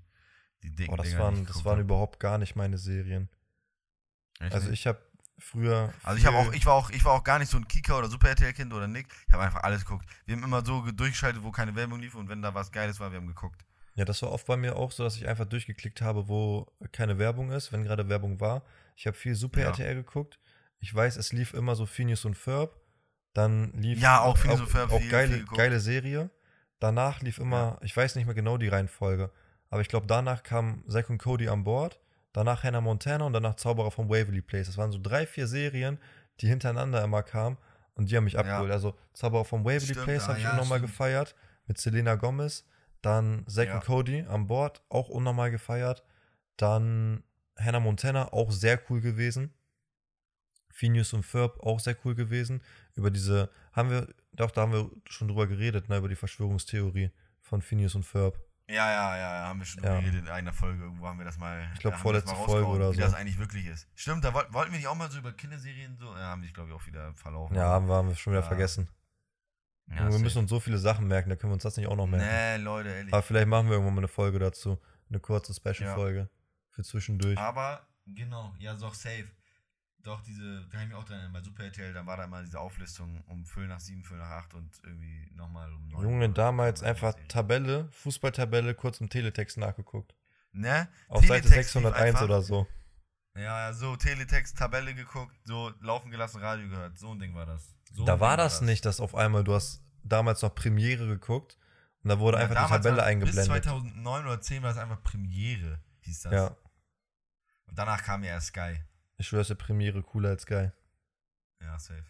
die 0.64 0.72
dicken 0.76 0.91
Boah, 0.91 0.97
das 0.97 1.09
Dinger, 1.09 1.20
waren, 1.22 1.45
das 1.45 1.64
waren 1.66 1.78
hab. 1.78 1.84
überhaupt 1.86 2.20
gar 2.20 2.38
nicht 2.38 2.55
meine 2.55 2.78
Serien. 2.78 3.30
Echt 4.39 4.53
Also 4.53 4.70
nicht? 4.70 4.80
ich 4.80 4.88
habe 4.88 4.99
früher. 5.38 5.93
Also 6.03 6.18
ich 6.18 6.26
habe 6.26 6.38
auch, 6.38 6.53
ich 6.53 6.66
war 6.66 6.74
auch, 6.74 6.89
ich 6.89 7.03
war 7.05 7.14
auch 7.14 7.24
gar 7.24 7.39
nicht 7.39 7.49
so 7.49 7.57
ein 7.57 7.68
Kika 7.68 7.97
oder 7.97 8.07
Super 8.09 8.30
RTL 8.30 8.53
Kind 8.53 8.74
oder 8.74 8.88
Nick. 8.88 9.07
Ich 9.28 9.34
habe 9.34 9.43
einfach 9.43 9.64
alles 9.64 9.86
geguckt. 9.86 10.05
Wir 10.26 10.36
haben 10.36 10.43
immer 10.43 10.66
so 10.66 10.82
ge- 10.82 10.93
durchgeschaltet, 10.93 11.43
wo 11.43 11.51
keine 11.51 11.76
Werbung 11.76 11.99
lief 11.99 12.16
und 12.16 12.30
wenn 12.30 12.41
da 12.41 12.53
was 12.53 12.72
Geiles 12.72 12.99
war, 12.99 13.11
wir 13.11 13.18
haben 13.20 13.28
geguckt. 13.28 13.64
Ja, 13.95 14.05
das 14.05 14.22
war 14.24 14.32
oft 14.32 14.47
bei 14.47 14.57
mir 14.57 14.76
auch 14.76 14.91
so, 14.91 15.03
dass 15.03 15.16
ich 15.18 15.28
einfach 15.28 15.45
durchgeklickt 15.45 16.01
habe, 16.01 16.28
wo 16.28 16.72
keine 16.91 17.20
Werbung 17.20 17.51
ist, 17.51 17.72
wenn 17.72 17.84
gerade 17.84 18.09
Werbung 18.09 18.39
war. 18.39 18.64
Ich 18.95 19.05
habe 19.05 19.16
viel 19.16 19.36
Super 19.36 19.59
Ja. 19.61 19.68
RTL 19.68 19.95
geguckt. 19.95 20.39
Ich 20.80 20.93
weiß, 20.93 21.16
es 21.18 21.32
lief 21.32 21.53
immer 21.53 21.76
so 21.76 21.86
Phineas 21.86 22.26
und 22.26 22.36
Ferb. 22.36 22.76
Dann 23.34 23.72
lief 23.74 23.99
Ja, 23.99 24.22
auch 24.22 24.38
Phineas 24.38 24.59
und 24.61 24.70
Ferb, 24.70 24.91
auch 24.91 24.99
viel- 24.99 25.09
geile, 25.11 25.43
geile 25.45 25.80
Serie. 25.80 26.30
Danach 26.80 27.22
lief 27.22 27.38
immer, 27.38 27.78
ich 27.82 27.95
weiß 27.95 28.16
nicht 28.16 28.26
mehr 28.26 28.36
genau 28.36 28.57
die 28.57 28.68
Reihenfolge, 28.68 29.32
aber 29.74 29.82
ich 29.82 29.88
glaube, 29.88 30.05
danach 30.05 30.43
kam 30.43 30.84
Zack 30.88 31.09
und 31.09 31.17
Cody 31.17 31.47
an 31.47 31.63
Bord, 31.63 31.99
danach 32.32 32.63
Hannah 32.63 32.80
Montana 32.80 33.26
und 33.26 33.34
danach 33.34 33.55
Zauberer 33.55 33.89
vom 33.89 34.07
Waverly 34.07 34.43
Place. 34.43 34.67
Das 34.67 34.78
waren 34.78 34.91
so 34.91 34.99
drei, 35.01 35.26
vier 35.26 35.47
Serien, 35.47 35.97
die 36.39 36.47
hintereinander 36.47 37.03
immer 37.03 37.24
kamen 37.24 37.57
und 37.95 38.11
die 38.11 38.15
haben 38.15 38.26
mich 38.26 38.38
abgeholt. 38.38 38.69
Also 38.71 38.95
Zauberer 39.13 39.45
vom 39.45 39.65
Waverly 39.65 39.82
Stimmt, 39.93 40.03
Place 40.03 40.28
habe 40.28 40.38
ich 40.38 40.43
ja, 40.43 40.63
stimmt. 40.63 40.82
gefeiert 40.84 41.36
mit 41.65 41.80
Selena 41.80 42.13
Gomez. 42.13 42.65
Dann 43.01 43.45
Zack 43.47 43.69
Ja. 43.69 43.76
und 43.76 43.84
Cody 43.84 44.21
an 44.21 44.45
Bord, 44.45 44.84
auch 44.89 45.09
unnormal 45.09 45.49
gefeiert. 45.49 46.03
Dann 46.55 47.24
Hannah 47.57 47.80
Montana, 47.80 48.32
auch 48.32 48.51
sehr 48.51 48.80
cool 48.89 49.01
gewesen. 49.01 49.55
Phineas 50.71 51.13
und 51.13 51.24
Ferb, 51.24 51.59
auch 51.61 51.80
sehr 51.80 51.97
cool 52.05 52.13
gewesen. 52.13 52.61
Über 52.93 53.09
diese, 53.09 53.49
haben 53.71 53.89
wir, 53.89 54.07
doch, 54.34 54.51
da 54.51 54.61
haben 54.61 54.74
wir 54.74 54.91
schon 55.09 55.28
drüber 55.30 55.47
geredet, 55.47 55.89
ne, 55.89 55.97
über 55.97 56.09
die 56.09 56.15
Verschwörungstheorie 56.15 57.09
von 57.41 57.63
Phineas 57.63 57.95
und 57.95 58.03
Ferb. 58.03 58.43
Ja, 58.70 58.76
ja, 58.91 59.18
ja, 59.18 59.36
ja, 59.41 59.47
haben 59.49 59.59
wir 59.59 59.66
schon 59.66 59.84
Ja. 59.84 59.99
geredet 59.99 60.22
in 60.22 60.30
einer 60.30 60.53
Folge. 60.53 60.84
Irgendwo 60.84 61.05
haben 61.07 61.18
wir 61.18 61.26
das 61.26 61.38
mal. 61.38 61.70
Ich 61.74 61.80
glaub, 61.82 61.93
da 61.93 61.99
haben 61.99 62.05
wir 62.05 62.14
das 62.14 62.24
vorletzte 62.24 62.45
Folge 62.45 62.68
oder 62.68 62.91
Wie 62.91 62.95
so. 62.95 63.01
das 63.01 63.14
eigentlich 63.14 63.38
wirklich 63.38 63.66
ist. 63.66 63.88
Stimmt, 63.93 64.24
da 64.24 64.34
woll- 64.34 64.47
wollten 64.51 64.72
wir 64.72 64.78
nicht 64.80 64.88
auch 64.88 64.95
mal 64.95 65.11
so 65.11 65.20
über 65.20 65.34
Kinderserien 65.34 65.97
so. 65.97 66.05
Ja, 66.16 66.30
haben 66.30 66.41
wir, 66.41 66.51
glaube 66.51 66.70
ich, 66.70 66.76
auch 66.76 66.86
wieder 66.88 67.14
verlaufen. 67.16 67.55
Ja, 67.55 67.68
haben 67.68 67.88
wir, 67.88 67.95
haben 67.95 68.07
wir 68.07 68.16
schon 68.16 68.32
wieder 68.34 68.41
Ja. 68.41 68.47
vergessen. 68.47 68.89
Ja, 69.88 70.09
wir 70.09 70.18
müssen 70.20 70.38
uns 70.39 70.49
so 70.49 70.61
viele 70.61 70.78
Sachen 70.78 71.07
merken, 71.07 71.30
da 71.30 71.36
können 71.36 71.51
wir 71.51 71.55
uns 71.55 71.64
das 71.64 71.76
nicht 71.76 71.88
auch 71.88 71.95
noch 71.97 72.07
merken. 72.07 72.26
Nee, 72.26 72.55
Leute, 72.64 72.89
ehrlich. 72.89 73.14
Aber 73.14 73.22
vielleicht 73.22 73.47
machen 73.47 73.68
wir 73.68 73.74
irgendwann 73.74 73.95
mal 73.95 73.99
eine 74.01 74.07
Folge 74.07 74.39
dazu. 74.39 74.80
Eine 75.09 75.20
kurze 75.20 75.53
Special-Folge. 75.53 76.30
Für 76.70 76.84
zwischendurch. 76.84 77.38
Aber, 77.38 77.86
genau, 78.07 78.55
ja, 78.59 78.74
doch, 78.76 78.93
safe. 78.93 79.28
Doch, 80.04 80.22
diese, 80.22 80.62
da 80.64 80.68
kann 80.70 80.82
ich 80.82 80.88
mich 80.89 80.97
auch 80.97 81.06
dran 81.06 81.16
erinnern, 81.20 81.32
bei 81.34 81.41
Super 81.41 81.64
RTL, 81.64 81.93
da 81.93 82.06
war 82.06 82.18
da 82.18 82.26
immer 82.26 82.41
diese 82.43 82.60
Auflistung 82.60 83.24
um 83.28 83.45
Viertel 83.45 83.70
nach 83.70 83.80
sieben, 83.80 84.04
Viertel 84.04 84.20
nach 84.20 84.32
acht 84.32 84.54
und 84.54 84.70
irgendwie 84.84 85.32
nochmal 85.36 85.72
um 85.74 85.88
neun. 85.88 86.04
Junge, 86.04 86.30
damals 86.30 86.84
einfach. 86.84 87.16
Tabelle, 87.30 87.88
Fußballtabelle, 87.91 88.76
kurz 88.76 88.99
im 88.99 89.10
Teletext 89.10 89.58
nachgeguckt. 89.58 90.14
Ne? 90.51 90.89
Auf 91.08 91.26
Seite 91.26 91.47
Teletext 91.47 91.76
lief 91.76 91.84
601 91.84 92.01
einfach. 92.01 92.22
oder 92.24 92.41
so. 92.41 92.68
Ja, 93.36 93.41
ja, 93.68 93.74
so, 93.74 93.95
Teletext, 93.95 94.58
Tabelle 94.58 94.93
geguckt, 94.93 95.34
so, 95.45 95.72
laufen 95.80 96.12
gelassen, 96.12 96.41
Radio 96.41 96.68
gehört. 96.70 96.99
So 96.99 97.12
ein 97.14 97.20
Ding 97.20 97.34
war 97.34 97.45
das. 97.45 97.74
So 97.93 98.04
da 98.06 98.20
war 98.20 98.36
Ding 98.36 98.43
das 98.45 98.62
nicht, 98.62 98.86
dass 98.86 98.99
auf 98.99 99.16
einmal, 99.16 99.43
du 99.45 99.54
hast 99.56 99.84
damals 100.04 100.41
noch 100.41 100.54
Premiere 100.54 101.08
geguckt 101.08 101.58
und 102.04 102.10
da 102.10 102.20
wurde 102.20 102.38
Ja, 102.39 102.43
einfach 102.43 102.68
die 102.68 102.74
Tabelle 102.74 102.97
war- 102.97 103.04
Bis 103.06 103.10
eingeblendet. 103.10 103.45
2009 103.45 104.26
oder 104.26 104.41
10 104.41 104.62
war 104.64 104.70
das 104.70 104.78
einfach 104.78 105.01
Premiere, 105.01 105.80
hieß 106.01 106.22
das. 106.24 106.34
Ja, 106.34 106.47
Und 107.68 107.80
danach 107.80 108.04
kam 108.04 108.24
ja 108.26 108.32
erst 108.32 108.47
Sky. 108.47 108.84
Ich 109.18 109.28
schwör's 109.28 109.47
dir, 109.47 109.55
Premiere 109.55 110.01
cooler 110.03 110.30
als 110.30 110.45
geil. 110.45 110.74
Ja, 111.61 111.78
safe. 111.80 112.05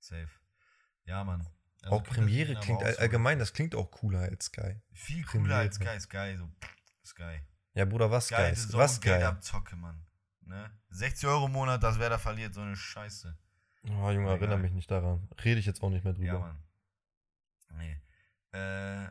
Safe. 0.00 0.28
Ja, 1.04 1.22
Mann. 1.24 1.46
Also 1.82 1.96
auch 1.96 2.02
Premiere 2.04 2.54
Kinderserien, 2.54 2.60
klingt 2.60 2.82
all- 2.82 2.96
allgemein, 3.02 3.38
das 3.38 3.52
klingt 3.52 3.74
auch 3.74 3.90
cooler 3.90 4.20
als 4.20 4.46
Sky. 4.46 4.80
Viel 4.92 5.24
cooler 5.24 5.56
als 5.56 5.78
Premiere. 5.78 6.00
Sky. 6.00 6.34
Sky, 6.34 6.36
so, 6.36 6.48
Sky. 7.04 7.40
Ja, 7.74 7.84
Bruder, 7.84 8.10
was 8.10 8.28
Geil, 8.28 8.46
geil? 8.52 8.56
so 8.56 8.78
Was 8.78 9.00
geil? 9.00 9.22
abzocke, 9.24 9.76
Mann. 9.76 10.04
Ne? 10.42 10.70
60 10.90 11.28
Euro 11.28 11.46
im 11.46 11.52
Monat, 11.52 11.82
das 11.82 11.98
wer 11.98 12.10
da 12.10 12.18
verliert, 12.18 12.54
so 12.54 12.60
eine 12.60 12.76
Scheiße. 12.76 13.36
Oh, 13.84 13.88
Junge, 14.10 14.12
Egal. 14.26 14.36
erinnere 14.38 14.58
mich 14.58 14.72
nicht 14.72 14.90
daran. 14.90 15.28
Rede 15.42 15.58
ich 15.60 15.66
jetzt 15.66 15.82
auch 15.82 15.90
nicht 15.90 16.04
mehr 16.04 16.12
drüber. 16.12 16.26
Ja, 16.26 16.38
Mann. 16.38 16.62
Nee. 17.74 18.00
Äh, 18.52 19.10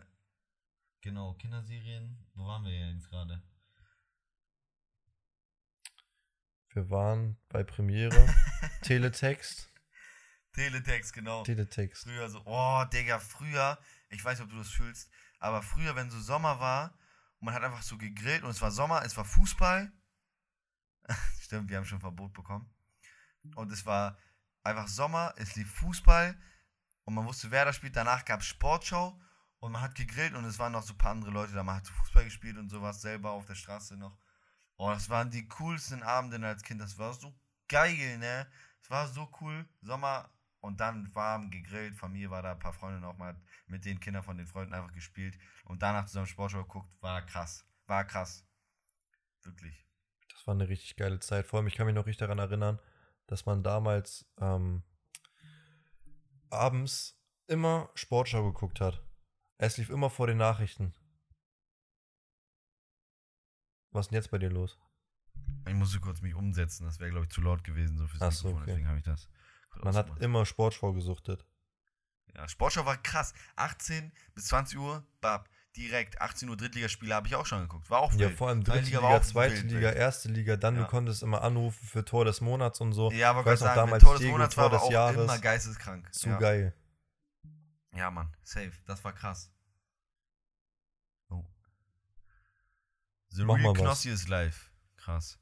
genau, 1.01 1.33
Kinderserien. 1.33 2.17
Wo 2.35 2.45
waren 2.45 2.63
wir 2.63 2.71
jetzt 2.93 3.09
gerade? 3.09 3.41
Wir 6.73 6.89
waren 6.89 7.37
bei 7.49 7.63
Premiere, 7.63 8.33
Teletext. 8.81 9.69
Teletext, 10.53 11.11
genau. 11.11 11.43
Teletext. 11.43 12.03
Früher 12.03 12.29
so, 12.29 12.41
oh, 12.45 12.85
Digga, 12.93 13.19
früher, 13.19 13.77
ich 14.09 14.23
weiß 14.23 14.39
nicht, 14.39 14.45
ob 14.45 14.51
du 14.51 14.57
das 14.57 14.69
fühlst, 14.69 15.09
aber 15.39 15.61
früher, 15.61 15.97
wenn 15.97 16.09
so 16.09 16.19
Sommer 16.19 16.61
war 16.61 16.97
und 17.39 17.45
man 17.45 17.53
hat 17.53 17.63
einfach 17.63 17.81
so 17.81 17.97
gegrillt 17.97 18.43
und 18.43 18.51
es 18.51 18.61
war 18.61 18.71
Sommer, 18.71 19.03
es 19.03 19.17
war 19.17 19.25
Fußball. 19.25 19.91
Stimmt, 21.41 21.69
wir 21.69 21.75
haben 21.75 21.85
schon 21.85 21.99
Verbot 21.99 22.31
bekommen. 22.31 22.73
Und 23.55 23.69
es 23.73 23.85
war 23.85 24.17
einfach 24.63 24.87
Sommer, 24.87 25.33
es 25.37 25.55
lief 25.55 25.69
Fußball 25.73 26.39
und 27.03 27.13
man 27.13 27.25
wusste, 27.25 27.51
wer 27.51 27.65
da 27.65 27.73
spielt. 27.73 27.97
Danach 27.97 28.23
gab 28.23 28.39
es 28.39 28.45
Sportschau 28.45 29.19
und 29.59 29.73
man 29.73 29.81
hat 29.81 29.95
gegrillt 29.95 30.35
und 30.35 30.45
es 30.45 30.57
waren 30.57 30.71
noch 30.71 30.83
so 30.83 30.93
ein 30.93 30.97
paar 30.97 31.11
andere 31.11 31.31
Leute 31.31 31.51
da. 31.51 31.63
Man 31.63 31.75
hat 31.75 31.87
Fußball 31.87 32.23
gespielt 32.23 32.57
und 32.57 32.69
sowas 32.69 33.01
selber 33.01 33.31
auf 33.31 33.45
der 33.45 33.55
Straße 33.55 33.97
noch. 33.97 34.20
Oh, 34.83 34.89
das 34.89 35.11
waren 35.11 35.29
die 35.29 35.47
coolsten 35.47 36.01
Abende 36.01 36.43
als 36.43 36.63
Kind. 36.63 36.81
Das 36.81 36.97
war 36.97 37.13
so 37.13 37.31
geil, 37.67 38.17
ne? 38.17 38.47
Es 38.81 38.89
war 38.89 39.07
so 39.07 39.29
cool. 39.39 39.69
Sommer 39.83 40.27
und 40.59 40.79
dann 40.79 41.13
warm 41.13 41.51
gegrillt. 41.51 41.95
Familie 41.95 42.31
war 42.31 42.41
da, 42.41 42.53
ein 42.53 42.59
paar 42.59 42.73
Freunde 42.73 42.99
noch 42.99 43.15
mal 43.15 43.39
mit 43.67 43.85
den 43.85 43.99
Kindern 43.99 44.23
von 44.23 44.37
den 44.37 44.47
Freunden 44.47 44.73
einfach 44.73 44.91
gespielt 44.91 45.37
und 45.65 45.83
danach 45.83 46.07
zusammen 46.07 46.25
Sportschau 46.25 46.63
geguckt. 46.63 46.89
War 46.99 47.23
krass. 47.23 47.63
War 47.85 48.05
krass. 48.05 48.43
Wirklich. 49.43 49.85
Das 50.33 50.47
war 50.47 50.55
eine 50.55 50.67
richtig 50.67 50.95
geile 50.95 51.19
Zeit. 51.19 51.45
Vor 51.45 51.59
allem, 51.59 51.67
ich 51.67 51.75
kann 51.75 51.85
mich 51.85 51.93
noch 51.93 52.07
richtig 52.07 52.25
daran 52.25 52.39
erinnern, 52.39 52.79
dass 53.27 53.45
man 53.45 53.61
damals 53.61 54.25
ähm, 54.39 54.81
abends 56.49 57.21
immer 57.45 57.91
Sportschau 57.93 58.51
geguckt 58.51 58.81
hat. 58.81 58.99
Es 59.59 59.77
lief 59.77 59.91
immer 59.91 60.09
vor 60.09 60.25
den 60.25 60.37
Nachrichten. 60.37 60.95
Was 63.91 64.05
ist 64.05 64.11
denn 64.11 64.15
jetzt 64.17 64.31
bei 64.31 64.37
dir 64.37 64.49
los? 64.49 64.77
Ich 65.67 65.73
musste 65.73 65.99
kurz 65.99 66.21
mich 66.21 66.33
umsetzen, 66.33 66.85
das 66.85 66.99
wäre, 66.99 67.11
glaube 67.11 67.25
ich, 67.25 67.31
zu 67.31 67.41
laut 67.41 67.63
gewesen, 67.63 67.97
so 67.97 68.07
fürs 68.07 68.21
Ach 68.21 68.31
so, 68.31 68.47
Mikrofon, 68.47 68.61
okay. 68.63 68.71
deswegen 68.71 68.87
habe 68.87 68.97
ich 68.97 69.03
das. 69.03 69.29
Man 69.83 69.95
hat 69.95 70.19
immer 70.21 70.45
Sportschau 70.45 70.93
gesuchtet. 70.93 71.45
Ja, 72.35 72.47
Sportschau 72.47 72.85
war 72.85 72.97
krass. 72.97 73.33
18 73.57 74.11
bis 74.33 74.45
20 74.47 74.77
Uhr, 74.79 75.05
bab, 75.19 75.49
direkt. 75.75 76.19
18 76.21 76.49
Uhr 76.49 76.57
Drittligaspiele 76.57 77.13
habe 77.13 77.27
ich 77.27 77.35
auch 77.35 77.45
schon 77.45 77.61
geguckt. 77.61 77.89
War 77.89 77.99
auch 77.99 78.11
Ja, 78.13 78.29
wild. 78.29 78.37
vor 78.37 78.47
allem 78.49 78.63
Zweite 78.65 78.79
dritte 78.79 78.85
Liga 78.89 79.01
war 79.03 79.09
Liga, 79.11 79.21
auch 79.21 79.25
zweite 79.25 79.53
wild, 79.55 79.71
Liga, 79.71 79.91
erste 79.91 80.29
Liga, 80.29 80.55
dann 80.57 80.75
Ja. 80.75 80.83
du 80.83 80.87
konntest 80.87 81.23
immer 81.23 81.41
anrufen 81.43 81.85
für 81.87 82.03
Tor 82.05 82.25
des 82.25 82.41
Monats 82.41 82.79
und 82.81 82.93
so. 82.93 83.11
Ja, 83.11 83.31
aber 83.31 83.41
ich 83.41 83.45
weiß 83.47 83.59
noch 83.61 83.67
sagen, 83.67 83.79
damals 83.81 84.03
Tor 84.03 84.13
des 84.13 84.21
Diego, 84.21 84.31
Monats 84.33 84.55
Tor 84.55 84.63
war 84.63 84.69
des 84.71 84.81
auch 84.81 84.91
Jahres. 84.91 85.23
immer 85.23 85.39
geisteskrank. 85.39 86.13
Zu 86.13 86.29
ja. 86.29 86.37
geil. 86.37 86.73
Ja, 87.93 88.09
Mann, 88.09 88.33
safe. 88.43 88.71
Das 88.85 89.03
war 89.03 89.11
krass. 89.13 89.51
The 93.31 93.43
Mach 93.45 93.57
Real 93.57 93.71
was. 93.71 93.77
Knossi 93.79 94.09
ist 94.09 94.27
live. 94.27 94.71
Krass. 94.97 95.39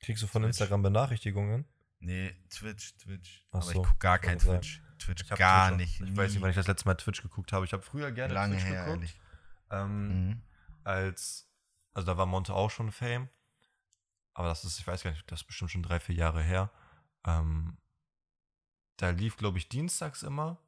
Kriegst 0.00 0.22
du 0.22 0.26
von 0.26 0.42
Twitch. 0.42 0.48
Instagram 0.50 0.82
Benachrichtigungen? 0.82 1.64
Nee, 2.00 2.34
Twitch, 2.50 2.96
Twitch. 2.96 3.44
Ach 3.50 3.56
aber 3.56 3.62
so, 3.64 3.82
ich 3.82 3.88
guck 3.88 4.00
gar 4.00 4.18
kein. 4.18 4.38
Twitch. 4.38 4.82
Twitch 4.98 5.26
gar 5.28 5.68
Twitch 5.68 6.00
nicht. 6.00 6.00
Ich 6.10 6.16
weiß 6.16 6.32
nicht, 6.32 6.40
wann 6.40 6.50
ich 6.50 6.56
das 6.56 6.66
letzte 6.66 6.86
Mal 6.86 6.94
Twitch 6.94 7.22
geguckt 7.22 7.52
habe. 7.52 7.64
Ich 7.64 7.72
habe 7.72 7.82
früher 7.82 8.10
gerne 8.12 8.34
Lange 8.34 8.56
Twitch 8.56 8.66
her, 8.66 8.84
geguckt. 8.86 9.14
Ähm, 9.70 10.08
Mhm. 10.08 10.42
als, 10.84 11.48
also 11.92 12.06
da 12.06 12.16
war 12.16 12.26
Monte 12.26 12.54
auch 12.54 12.70
schon 12.70 12.90
Fame. 12.92 13.28
Aber 14.34 14.48
das 14.48 14.64
ist, 14.64 14.78
ich 14.78 14.86
weiß 14.86 15.02
gar 15.02 15.10
nicht, 15.10 15.30
das 15.30 15.40
ist 15.40 15.46
bestimmt 15.46 15.70
schon 15.72 15.82
drei, 15.82 15.98
vier 16.00 16.14
Jahre 16.14 16.42
her. 16.42 16.70
Ähm, 17.26 17.76
da 18.96 19.10
lief, 19.10 19.36
glaube 19.36 19.58
ich, 19.58 19.68
dienstags 19.68 20.22
immer, 20.22 20.58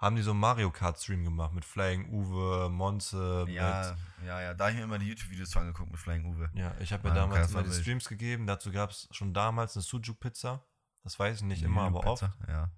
haben 0.00 0.16
die 0.16 0.22
so 0.22 0.30
einen 0.30 0.40
Mario 0.40 0.70
Kart 0.70 0.98
Stream 0.98 1.24
gemacht 1.24 1.52
mit 1.52 1.64
Flying 1.64 2.08
Uwe, 2.10 2.68
Monte, 2.70 3.44
Ja, 3.48 3.94
ja, 4.24 4.40
ja. 4.40 4.54
Da 4.54 4.64
habe 4.64 4.72
ich 4.72 4.78
mir 4.78 4.84
immer 4.84 4.98
die 4.98 5.06
YouTube-Videos 5.08 5.52
von 5.52 5.62
angeguckt 5.62 5.90
mit 5.90 6.00
Flying 6.00 6.24
Uwe. 6.24 6.48
mit. 6.52 6.54
Ja, 6.54 6.74
ich 6.80 6.92
habe 6.92 7.02
mir 7.08 7.14
Mario 7.14 7.28
damals 7.32 7.50
immer 7.52 7.62
die. 7.62 7.72
Streams 7.72 8.08
gegeben. 8.08 8.46
Dazu 8.46 8.72
gab 8.72 8.90
es 8.90 9.08
schon 9.10 9.34
damals 9.34 9.76
eine 9.76 9.82
Sujuk-Pizza. 9.82 10.64
Das 11.04 11.18
weiß 11.18 11.38
ich 11.38 11.42
nicht 11.42 11.62
immer, 11.62 11.82
aber 11.82 12.06
oft. 12.06 12.22
Pizza, 12.22 12.34
Ja. 12.50 12.70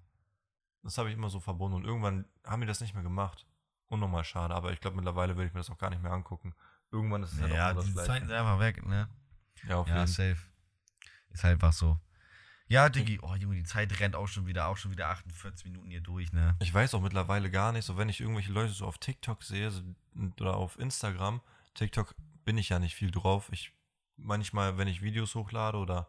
Das 0.83 0.97
habe 0.97 1.07
ich 1.09 1.15
immer 1.15 1.29
so 1.29 1.39
verbunden 1.39 1.77
und 1.77 1.85
irgendwann 1.85 2.25
haben 2.45 2.59
die 2.59 2.67
das 2.67 2.81
nicht 2.81 2.93
mehr 2.93 3.03
gemacht. 3.03 3.45
Unnormal 3.87 4.25
schade, 4.25 4.53
aber 4.53 4.73
ich 4.73 4.81
glaube, 4.81 4.97
mittlerweile 4.97 5.37
will 5.37 5.45
ich 5.45 5.53
mir 5.53 5.61
das 5.61 5.69
auch 5.69 5.77
gar 5.77 5.89
nicht 5.89 6.01
mehr 6.01 6.11
angucken. 6.11 6.53
Irgendwann 6.91 7.23
ist 7.23 7.33
es 7.33 7.41
halt 7.41 7.53
Ja, 7.53 7.69
auch 7.69 7.75
nur 7.75 7.83
die 7.85 7.93
das 7.93 8.05
Zeiten 8.05 8.25
sind 8.27 8.35
einfach 8.35 8.59
weg, 8.59 8.85
ne? 8.85 9.07
Ja, 9.67 9.77
auf 9.77 9.87
Ja, 9.87 9.95
jeden 9.99 10.07
safe. 10.07 10.37
Ist 11.29 11.43
halt 11.43 11.53
einfach 11.53 11.71
so. 11.73 11.97
Ja, 12.67 12.89
Diggi, 12.89 13.19
oh 13.21 13.35
Junge, 13.35 13.55
die 13.55 13.63
Zeit 13.63 13.99
rennt 13.99 14.15
auch 14.15 14.27
schon 14.27 14.47
wieder, 14.47 14.67
auch 14.67 14.77
schon 14.77 14.91
wieder 14.91 15.09
48 15.09 15.65
Minuten 15.65 15.89
hier 15.89 16.01
durch, 16.01 16.31
ne? 16.31 16.55
Ich 16.59 16.73
weiß 16.73 16.93
auch 16.95 17.01
mittlerweile 17.01 17.51
gar 17.51 17.71
nicht, 17.71 17.85
so 17.85 17.97
wenn 17.97 18.09
ich 18.09 18.21
irgendwelche 18.21 18.51
Leute 18.51 18.71
so 18.73 18.85
auf 18.85 18.97
TikTok 18.97 19.43
sehe 19.43 19.69
so, 19.69 19.81
oder 20.39 20.57
auf 20.57 20.79
Instagram, 20.79 21.41
TikTok 21.75 22.15
bin 22.45 22.57
ich 22.57 22.69
ja 22.69 22.79
nicht 22.79 22.95
viel 22.95 23.11
drauf. 23.11 23.49
Ich 23.51 23.73
manchmal, 24.17 24.77
wenn 24.77 24.87
ich 24.87 25.01
Videos 25.01 25.35
hochlade 25.35 25.77
oder 25.77 26.07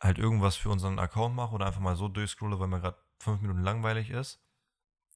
halt 0.00 0.18
irgendwas 0.18 0.56
für 0.56 0.70
unseren 0.70 0.98
Account 0.98 1.34
mache 1.34 1.54
oder 1.54 1.66
einfach 1.66 1.80
mal 1.80 1.96
so 1.96 2.08
durchscrolle, 2.08 2.58
weil 2.58 2.68
mir 2.68 2.80
gerade 2.80 2.98
fünf 3.18 3.40
Minuten 3.40 3.62
langweilig 3.62 4.10
ist, 4.10 4.40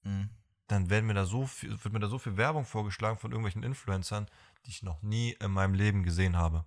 Mhm. 0.02 0.28
dann 0.66 0.90
werden 0.90 1.06
mir 1.06 1.14
da 1.14 1.24
so 1.24 1.46
viel, 1.46 1.70
wird 1.82 1.92
mir 1.92 2.00
da 2.00 2.08
so 2.08 2.18
viel 2.18 2.36
Werbung 2.36 2.64
vorgeschlagen 2.66 3.18
von 3.18 3.30
irgendwelchen 3.32 3.62
Influencern, 3.62 4.28
die 4.64 4.70
ich 4.70 4.82
noch 4.82 5.02
nie 5.02 5.32
in 5.40 5.50
meinem 5.50 5.74
Leben 5.74 6.02
gesehen 6.02 6.36
habe. 6.36 6.64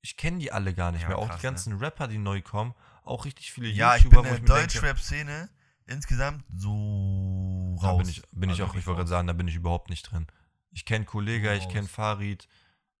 Ich 0.00 0.16
kenne 0.16 0.38
die 0.38 0.52
alle 0.52 0.74
gar 0.74 0.92
nicht 0.92 1.02
Ja, 1.02 1.08
mehr. 1.08 1.18
Auch 1.18 1.28
krass, 1.28 1.36
die 1.40 1.42
ganzen 1.42 1.78
Rapper, 1.78 2.08
die 2.08 2.18
neu 2.18 2.40
kommen, 2.42 2.74
auch 3.04 3.24
richtig 3.24 3.52
viele 3.52 3.68
Ja, 3.68 3.96
ich 3.96 4.02
bin 4.04 4.12
YouTuber, 4.12 4.36
in 4.36 4.44
der 4.46 4.56
ich 4.56 4.62
Deutschrap-Szene 4.72 5.48
insgesamt 5.86 6.44
so 6.54 7.76
Da 7.80 7.88
raus. 7.88 7.98
bin 7.98 8.08
ich, 8.08 8.22
bin 8.30 8.50
ich 8.50 8.60
Also 8.60 8.70
auch, 8.70 8.74
ich 8.76 8.86
wollte 8.86 8.98
gerade 8.98 9.08
sagen, 9.08 9.26
da 9.26 9.32
bin 9.32 9.48
ich 9.48 9.56
überhaupt 9.56 9.90
nicht 9.90 10.02
drin. 10.02 10.26
Ich 10.70 10.84
kenne 10.84 11.04
Kollega, 11.04 11.54
ich 11.54 11.68
kenne 11.68 11.88
Farid, 11.88 12.46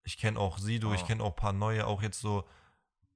ich 0.02 0.16
kenne 0.16 0.38
auch 0.38 0.58
Sido, 0.58 0.92
ich 0.94 1.02
Oh. 1.02 1.06
kenne 1.06 1.22
auch 1.22 1.30
ein 1.32 1.36
paar 1.36 1.52
neue, 1.52 1.86
auch 1.86 2.02
jetzt 2.02 2.20
so, 2.20 2.48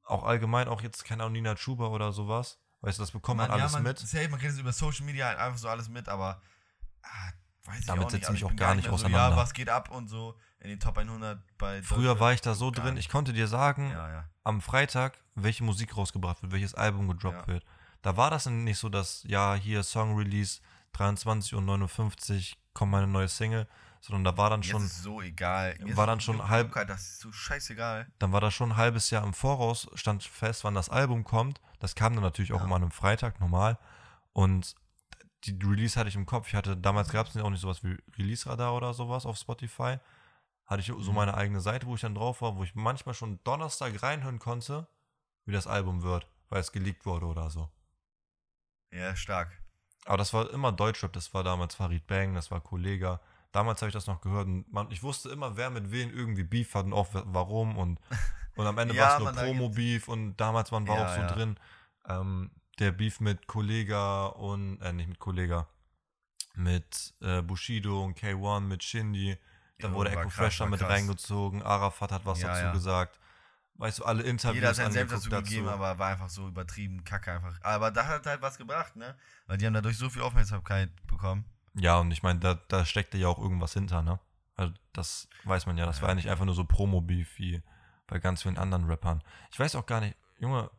auch 0.05 0.25
allgemein, 0.25 0.69
auch 0.69 0.83
jetzt, 0.83 1.05
keine 1.05 1.23
Ahnung, 1.23 1.33
Nina 1.33 1.55
Chuba 1.55 1.87
oder 1.89 2.13
sowas. 2.13 2.59
Weißt 2.83 2.99
du, 2.99 3.03
das 3.03 3.13
bekommt 3.13 3.39
man, 3.39 3.49
Man- 3.51 3.61
alles 3.61 3.73
ja, 3.73 3.79
man, 3.79 3.85
mit. 3.85 3.99
Safe, 3.99 4.29
man 4.29 4.39
kriegt 4.41 4.53
es 4.53 4.59
über 4.59 4.73
Social 4.73 5.07
Media 5.07 5.27
halt 5.27 5.39
einfach 5.39 5.59
so 5.59 5.69
alles 5.69 5.89
mit, 5.89 6.09
aber 6.09 6.43
ah, 7.03 7.33
weiß 7.65 7.87
Damit 7.87 8.11
setze 8.11 8.27
ich 8.35 8.43
mich 8.43 8.45
auch 8.45 8.57
gar 8.57 8.75
nicht 8.75 8.87
so, 8.87 8.93
auseinander. 8.93 9.31
Ja, 9.31 9.37
was 9.37 9.53
geht 9.55 9.69
ab 9.69 9.91
und 9.91 10.09
so 10.09 10.37
in 10.61 10.69
den 10.71 10.81
Top 10.81 10.99
100 10.99 11.41
bei 11.59 11.83
Früher 11.83 12.19
war 12.21 12.33
ich 12.33 12.41
da 12.41 12.55
so 12.55 12.71
drin, 12.71 12.95
nicht. 12.95 13.07
ich 13.07 13.09
konnte 13.11 13.33
dir 13.33 13.49
sagen, 13.49 13.91
Ja, 13.91 14.09
ja. 14.11 14.25
am 14.45 14.61
Freitag, 14.61 15.19
welche 15.35 15.65
Musik 15.65 15.97
rausgebracht 15.97 16.43
wird, 16.43 16.53
welches 16.53 16.75
Album 16.75 17.09
gedroppt 17.09 17.47
Ja. 17.49 17.55
wird. 17.55 17.65
Da 18.03 18.17
war 18.17 18.31
das 18.31 18.47
nicht 18.47 18.79
so, 18.79 18.89
dass, 18.89 19.23
ja, 19.25 19.55
hier 19.55 19.83
Song 19.83 20.17
Release, 20.17 20.61
23 20.93 21.55
und 21.55 21.65
59 21.65 22.59
kommt 22.75 22.91
meine 22.93 23.07
neue 23.07 23.29
Single, 23.29 23.67
sondern 24.01 24.25
da 24.25 24.37
war 24.37 24.51
dann 24.51 24.63
Jetzt 24.63 24.71
schon, 24.73 24.85
ist 24.85 25.03
so 25.03 25.23
egal. 25.23 25.77
Jetzt 25.79 25.97
war 25.97 26.07
dann 26.07 26.21
schon 26.21 26.49
halb- 26.49 26.73
Das 26.89 27.01
ist 27.03 27.21
so 27.21 27.31
scheißegal. 27.33 28.07
dann 28.19 28.33
war 28.33 28.41
das 28.41 28.53
schon 28.55 28.73
ein 28.73 28.77
halbes 28.77 29.11
Jahr 29.11 29.25
im 29.25 29.33
Voraus, 29.35 29.89
stand 29.95 30.25
fest, 30.25 30.65
wann 30.65 30.75
das 30.75 30.89
Album 30.91 31.23
kommt. 31.25 31.61
Das 31.79 31.95
kam 31.95 32.15
dann 32.15 32.23
natürlich 32.25 32.53
auch 32.53 32.63
immer 32.65 32.77
an 32.77 32.83
einem 32.83 32.91
Freitag, 32.91 33.39
normal. 33.41 33.79
Und 34.33 34.75
die 35.45 35.59
Release 35.67 35.99
hatte 35.99 36.09
ich 36.09 36.15
im 36.17 36.27
Kopf. 36.27 36.49
Ich 36.49 36.55
hatte, 36.55 36.77
damals 36.77 37.11
gab 37.11 37.27
es 37.27 37.37
auch 37.37 37.51
nicht 37.51 37.61
sowas 37.61 37.83
wie 37.85 37.97
Release-Radar 38.17 38.75
oder 38.75 38.95
sowas 38.95 39.27
auf 39.27 39.37
Spotify. 39.37 39.99
Hatte 40.67 40.81
ich 40.81 40.87
so 40.87 40.97
Mhm. 41.11 41.15
meine 41.17 41.35
eigene 41.35 41.61
Seite, 41.61 41.87
wo 41.87 41.95
ich 41.95 42.01
dann 42.01 42.15
drauf 42.15 42.41
war, 42.43 42.57
wo 42.57 42.63
ich 42.65 42.75
manchmal 42.75 43.15
schon 43.15 43.41
Donnerstag 43.45 44.03
reinhören 44.03 44.39
konnte, 44.39 44.87
wie 45.45 45.53
das 45.53 45.67
Album 45.67 46.03
wird, 46.03 46.27
weil 46.49 46.61
es 46.61 46.73
geleakt 46.73 47.05
wurde 47.05 47.27
oder 47.27 47.51
so. 47.51 47.69
Ja, 48.93 49.17
stark. 49.17 49.51
Aber 50.05 50.17
das 50.19 50.33
war 50.33 50.51
immer 50.51 50.73
Deutschrap, 50.73 51.13
das 51.13 51.33
war 51.35 51.45
damals 51.45 51.75
Farid 51.75 52.07
Bang, 52.07 52.35
das 52.35 52.51
war 52.51 52.61
Kollega. 52.61 53.21
Damals 53.53 53.81
habe 53.83 53.89
ich 53.89 53.95
das 53.95 54.07
noch 54.07 54.21
gehört 54.21 54.47
und 54.47 54.73
man, 54.73 54.91
ich 54.91 55.03
wusste 55.03 55.29
immer, 55.31 55.57
wer 55.57 55.71
mit 55.71 55.91
wem 55.93 56.11
irgendwie 56.11 56.43
Beef 56.45 56.75
hat 56.75 56.87
und 56.87 56.93
auch 56.93 57.13
wa- 57.15 57.25
warum 57.27 57.77
und, 57.77 58.01
und 58.57 58.67
am 58.67 58.79
Ende 58.79 58.95
Ja, 58.97 59.03
war 59.03 59.13
es 59.13 59.19
nur 59.19 59.33
Promo-Beef 59.33 60.09
und 60.09 60.37
damals 60.37 60.71
man 60.71 60.87
war 60.89 60.97
Ja, 60.97 61.05
auch 61.05 61.09
so 61.09 61.21
ja. 61.21 61.27
drin, 61.27 61.57
ähm, 62.09 62.51
der 62.83 62.93
Beef 62.93 63.21
mit 63.21 63.47
Kollega 63.47 64.27
und, 64.27 64.81
äh, 64.81 64.93
nicht 64.93 65.09
mit 65.09 65.19
Kollega, 65.19 65.67
mit 66.55 67.15
äh, 67.21 67.41
Bushido 67.43 68.05
und 68.05 68.19
K1, 68.19 68.61
mit 68.61 68.83
Shindy. 68.83 69.39
Dann 69.79 69.93
Jo, 69.93 69.97
wurde 69.99 70.11
Echo 70.11 70.23
krass, 70.23 70.35
Fresh 70.35 70.59
da 70.59 70.65
war 70.65 70.71
mit 70.71 70.81
krass. 70.81 70.91
reingezogen, 70.91 71.63
Arafat 71.63 72.13
hat 72.13 72.27
was 72.27 72.41
Ja, 72.43 72.49
dazu 72.49 72.63
ja. 72.65 72.73
gesagt. 72.73 73.19
Weißt 73.75 74.01
du, 74.01 74.05
alle 74.05 74.23
Interviews 74.23 74.55
Jeder 74.57 74.69
hat 74.69 74.77
Senf 74.77 74.89
angeguckt 75.13 75.13
dazu 75.33 75.43
gegeben, 75.45 75.69
aber 75.69 75.99
war 75.99 76.11
einfach 76.11 76.29
so 76.29 76.47
übertrieben 76.47 77.05
kacke 77.05 77.33
einfach. 77.33 77.59
Aber 77.63 77.91
da 77.91 78.07
hat 78.07 78.27
halt 78.27 78.43
was 78.43 78.59
gebracht, 78.59 78.95
ne? 78.97 79.17
Weil 79.47 79.57
die 79.59 79.67
haben 79.67 79.73
dadurch 79.75 79.97
so 79.97 80.11
viel 80.11 80.23
Aufmerksamkeit 80.23 80.91
bekommen. 81.07 81.47
Ja, 81.75 81.99
und 81.99 82.11
ich 82.11 82.23
meine, 82.23 82.39
da, 82.39 82.55
da 82.69 82.85
steckte 82.85 83.17
ja 83.17 83.29
auch 83.29 83.39
irgendwas 83.39 83.73
hinter, 83.73 84.03
ne? 84.03 84.21
Also 84.57 84.75
das 84.93 85.27
weiß 85.45 85.65
man 85.67 85.79
ja, 85.79 85.87
das 85.87 86.03
war 86.03 86.11
ja 86.11 86.15
nicht 86.15 86.29
einfach 86.29 86.45
nur 86.45 86.55
so 86.55 86.65
Promo-Beef 86.65 87.39
wie 87.39 87.63
bei 88.07 88.19
ganz 88.19 88.43
vielen 88.43 88.59
anderen 88.59 88.85
Rappern. 88.85 89.23
Ich 89.51 89.59
weiß 89.59 89.75
auch 89.77 89.87
gar 89.87 90.01
nicht, 90.01 90.15
Junge, 90.39 90.71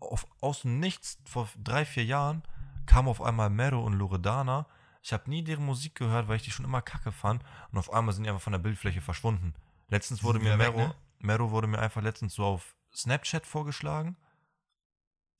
auf, 0.00 0.26
aus 0.40 0.64
Nichts, 0.64 1.18
vor 1.24 1.48
drei, 1.62 1.84
vier 1.84 2.04
Jahren, 2.04 2.42
kam 2.86 3.08
auf 3.08 3.20
einmal 3.22 3.50
Mero 3.50 3.82
und 3.84 3.94
Loredana. 3.94 4.66
Ich 5.02 5.12
habe 5.12 5.28
nie 5.30 5.42
deren 5.44 5.64
Musik 5.64 5.94
gehört, 5.94 6.28
weil 6.28 6.36
ich 6.36 6.42
die 6.42 6.50
schon 6.50 6.64
immer 6.64 6.82
kacke 6.82 7.12
fand. 7.12 7.42
Und 7.70 7.78
auf 7.78 7.92
einmal 7.92 8.14
sind 8.14 8.24
die 8.24 8.30
einfach 8.30 8.42
von 8.42 8.52
der 8.52 8.58
Bildfläche 8.58 9.00
verschwunden. 9.00 9.54
Letztens 9.88 10.22
wurde 10.22 10.38
mir 10.38 10.54
wieder 10.56 10.58
weg, 10.58 10.74
Mero, 10.76 10.88
ne? 10.88 10.94
Mero 11.18 11.50
wurde 11.50 11.66
mir 11.66 11.78
einfach 11.78 12.02
letztens 12.02 12.34
so 12.34 12.44
auf 12.44 12.76
Snapchat 12.94 13.46
vorgeschlagen. 13.46 14.16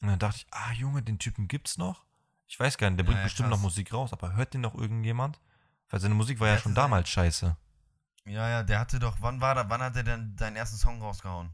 Und 0.01 0.09
dann 0.09 0.19
dachte 0.19 0.39
ich, 0.39 0.47
ah 0.53 0.73
Junge, 0.73 1.03
den 1.03 1.19
Typen 1.19 1.49
gibt's 1.49 1.77
noch. 1.77 2.05
Ich 2.47 2.59
weiß 2.59 2.79
gar 2.79 2.89
nicht, 2.89 2.99
der 2.99 3.05
Ja, 3.05 3.09
bringt 3.09 3.19
ja, 3.19 3.25
bestimmt 3.25 3.49
krass. 3.51 3.59
noch 3.59 3.63
Musik 3.63 3.93
raus, 3.93 4.13
aber 4.13 4.35
hört 4.35 4.55
den 4.55 4.61
noch 4.63 4.75
irgendjemand? 4.75 5.41
Weil 5.91 6.01
seine 6.01 6.15
Musik 6.15 6.41
war 6.41 6.49
ja 6.49 6.55
Der 6.55 6.61
schon 6.63 6.75
damals 6.75 7.09
scheiße. 7.09 7.57
Ja, 8.25 8.49
ja, 8.49 8.63
der 8.63 8.79
hatte 8.79 8.99
doch, 8.99 9.17
wann 9.21 9.41
war 9.41 9.55
da, 9.55 9.69
wann 9.69 9.83
hat 9.83 9.97
er 9.97 10.03
denn 10.05 10.37
deinen 10.37 10.57
ersten 10.57 10.77
Song 10.77 11.01
rausgehauen? 11.03 11.51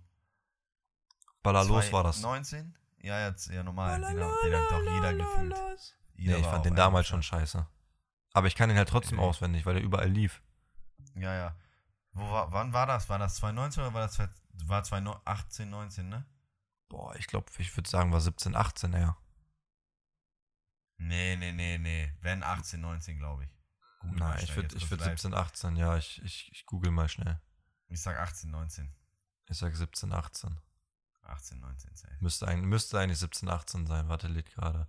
Baller 1.43 1.65
los 1.65 1.93
war 1.93 2.03
das. 2.05 2.21
19? 2.21 2.75
Ja, 3.05 3.27
jetzt, 3.29 3.49
ja, 3.51 3.63
normal. 3.63 4.01
Den, 4.01 4.07
hat- 4.07 4.35
den 4.45 4.55
hat 4.55 4.71
doch 4.71 4.83
jeder 4.95 5.15
gefühlt. 5.15 5.55
Jeder 6.17 6.35
Nee, 6.35 6.39
ich 6.41 6.45
war 6.47 6.53
fand 6.55 6.65
den 6.65 6.75
damals 6.75 7.07
schon 7.07 7.23
scheiße. 7.23 7.67
Aber 8.33 8.47
ich 8.47 8.55
kann 8.55 8.69
den 8.69 8.79
halt 8.79 8.89
trotzdem 8.89 9.21
auswendig, 9.21 9.67
weil 9.67 9.75
der 9.75 9.83
überall 9.83 10.09
lief. 10.09 10.43
Ja, 11.15 11.35
ja. 11.35 11.57
Wo 12.13 12.23
war, 12.31 12.51
wann 12.53 12.73
war 12.73 12.87
das? 12.87 13.09
War 13.09 13.19
das 13.19 13.35
2019 13.37 13.83
oder 13.83 13.93
war 13.95 14.01
das 14.03 14.15
zwei- 14.15 14.29
war 14.67 14.83
2018, 14.83 15.69
19, 15.69 16.09
ne? 16.09 16.25
Boah, 16.89 17.15
ich 17.17 17.27
glaube, 17.27 17.51
ich 17.59 17.77
würde 17.77 17.89
sagen, 17.91 18.13
war 18.13 18.21
17, 18.21 18.55
18 18.57 18.93
eher. 18.95 19.17
Nee, 20.97 21.37
nee, 21.37 21.53
nee, 21.53 21.79
nee. 21.79 22.13
Wenn 22.21 22.43
18, 22.43 22.81
19, 22.81 23.19
glaube 23.19 23.45
ich. 23.45 23.51
Google 24.01 24.19
mal 24.19 24.29
Nein, 24.31 24.39
ich 24.39 24.45
schnell, 24.45 24.57
würde 24.57 24.67
jetzt 24.69 24.75
ich 24.75 24.81
kurz 24.89 24.91
würd 24.91 25.01
live. 25.01 25.21
17, 25.21 25.35
18, 25.35 25.77
ja, 25.77 25.97
ich, 25.97 26.23
ich, 26.23 26.51
ich 26.53 26.67
google 26.67 26.91
mal 26.91 27.09
schnell. 27.09 27.41
Ich 27.89 28.01
sag 28.01 28.19
18, 28.19 28.51
19. 28.51 28.95
Ich 29.49 29.59
sag 29.59 29.75
17, 29.77 30.13
18. 30.13 30.59
18, 31.27 31.61
19, 31.61 31.97
safe. 31.97 32.17
Müsste, 32.21 32.49
ein, 32.49 32.65
müsste 32.65 32.99
eigentlich 32.99 33.19
17, 33.19 33.49
18 33.49 33.87
sein. 33.87 34.09
Warte, 34.09 34.29
lädt 34.29 34.51
gerade. 34.51 34.89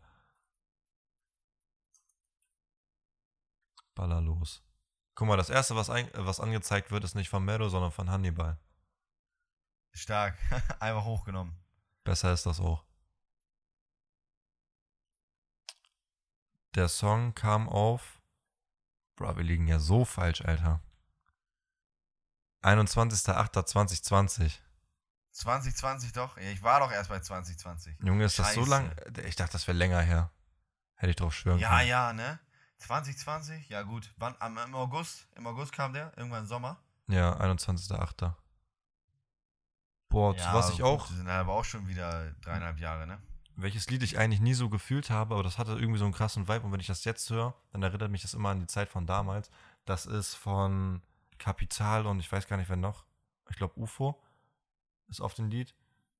Baller 3.93 4.21
los. 4.21 4.63
Guck 5.15 5.27
mal, 5.27 5.37
das 5.37 5.49
erste, 5.49 5.75
was, 5.75 5.89
ein, 5.89 6.09
was 6.13 6.39
angezeigt 6.39 6.91
wird, 6.91 7.03
ist 7.03 7.15
nicht 7.15 7.29
von 7.29 7.43
Meadow, 7.45 7.69
sondern 7.69 7.91
von 7.91 8.09
Hannibal. 8.09 8.59
Stark. 9.93 10.37
Einfach 10.79 11.05
hochgenommen. 11.05 11.57
Besser 12.03 12.33
ist 12.33 12.45
das 12.45 12.59
auch. 12.59 12.83
Der 16.75 16.89
Song 16.89 17.33
kam 17.33 17.69
auf. 17.69 18.21
Bro, 19.15 19.37
wir 19.37 19.43
liegen 19.43 19.67
ja 19.67 19.79
so 19.79 20.03
falsch, 20.03 20.41
Alter. 20.41 20.81
21.08.2020. 22.63 24.59
2020 25.35 26.13
doch? 26.13 26.37
Ja, 26.37 26.49
ich 26.49 26.63
war 26.63 26.79
doch 26.79 26.91
erst 26.91 27.09
bei 27.09 27.19
2020. 27.19 27.97
Junge, 28.03 28.25
ist 28.25 28.39
das 28.39 28.53
so 28.53 28.61
Scheiße. 28.61 28.69
lang? 28.69 28.91
Ich 29.27 29.35
dachte, 29.35 29.53
das 29.53 29.67
wäre 29.67 29.77
länger 29.77 29.99
her. 30.01 30.31
Hätte 30.95 31.09
ich 31.11 31.15
drauf 31.17 31.33
schwören 31.33 31.59
Ja, 31.59 31.77
können. 31.77 31.89
ja, 31.89 32.13
ne? 32.13 32.39
2020? 32.77 33.69
Ja, 33.69 33.81
gut. 33.83 34.13
Wann? 34.17 34.35
Am, 34.39 34.57
Im 34.57 34.75
August? 34.75 35.27
Im 35.35 35.45
August 35.47 35.73
kam 35.73 35.93
der? 35.93 36.17
Irgendwann 36.17 36.41
im 36.41 36.47
Sommer? 36.47 36.77
Ja, 37.07 37.33
21.08. 37.39 38.33
Boah, 40.09 40.35
ja, 40.35 40.53
was 40.53 40.69
ich 40.69 40.77
gut, 40.77 40.85
auch, 40.85 41.07
Das 41.07 41.17
sind 41.17 41.27
aber 41.27 41.53
auch 41.53 41.65
schon 41.65 41.87
wieder 41.87 42.31
dreieinhalb 42.41 42.79
Jahre, 42.79 43.05
ne? 43.05 43.21
welches 43.57 43.89
Lied 43.89 44.03
ich 44.03 44.17
eigentlich 44.19 44.41
nie 44.41 44.53
so 44.53 44.69
gefühlt 44.69 45.09
habe, 45.09 45.33
aber 45.33 45.41
das 45.43 45.57
hatte 45.57 45.71
irgendwie 45.73 45.97
so 45.97 46.03
einen 46.03 46.13
krassen 46.13 46.47
Vibe 46.49 46.65
und 46.65 46.73
wenn 46.73 46.81
ich 46.81 46.87
das 46.87 47.05
jetzt 47.05 47.29
höre, 47.29 47.55
dann 47.71 47.81
erinnert 47.83 48.11
mich 48.11 48.21
das 48.21 48.33
immer 48.33 48.49
an 48.49 48.59
die 48.59 48.67
Zeit 48.67 48.89
von 48.89 49.07
damals. 49.07 49.49
Das 49.85 50.05
ist 50.05 50.35
von 50.35 51.01
Kapital 51.37 52.05
und 52.05 52.19
ich 52.19 52.29
weiß 52.29 52.47
gar 52.47 52.57
nicht, 52.57 52.67
wer 52.67 52.75
noch. 52.75 53.05
Ich 53.49 53.55
glaube, 53.55 53.79
UFO 53.79 54.21
ist 55.07 55.21
auf 55.21 55.33
dem 55.33 55.49
Lied. 55.49 55.75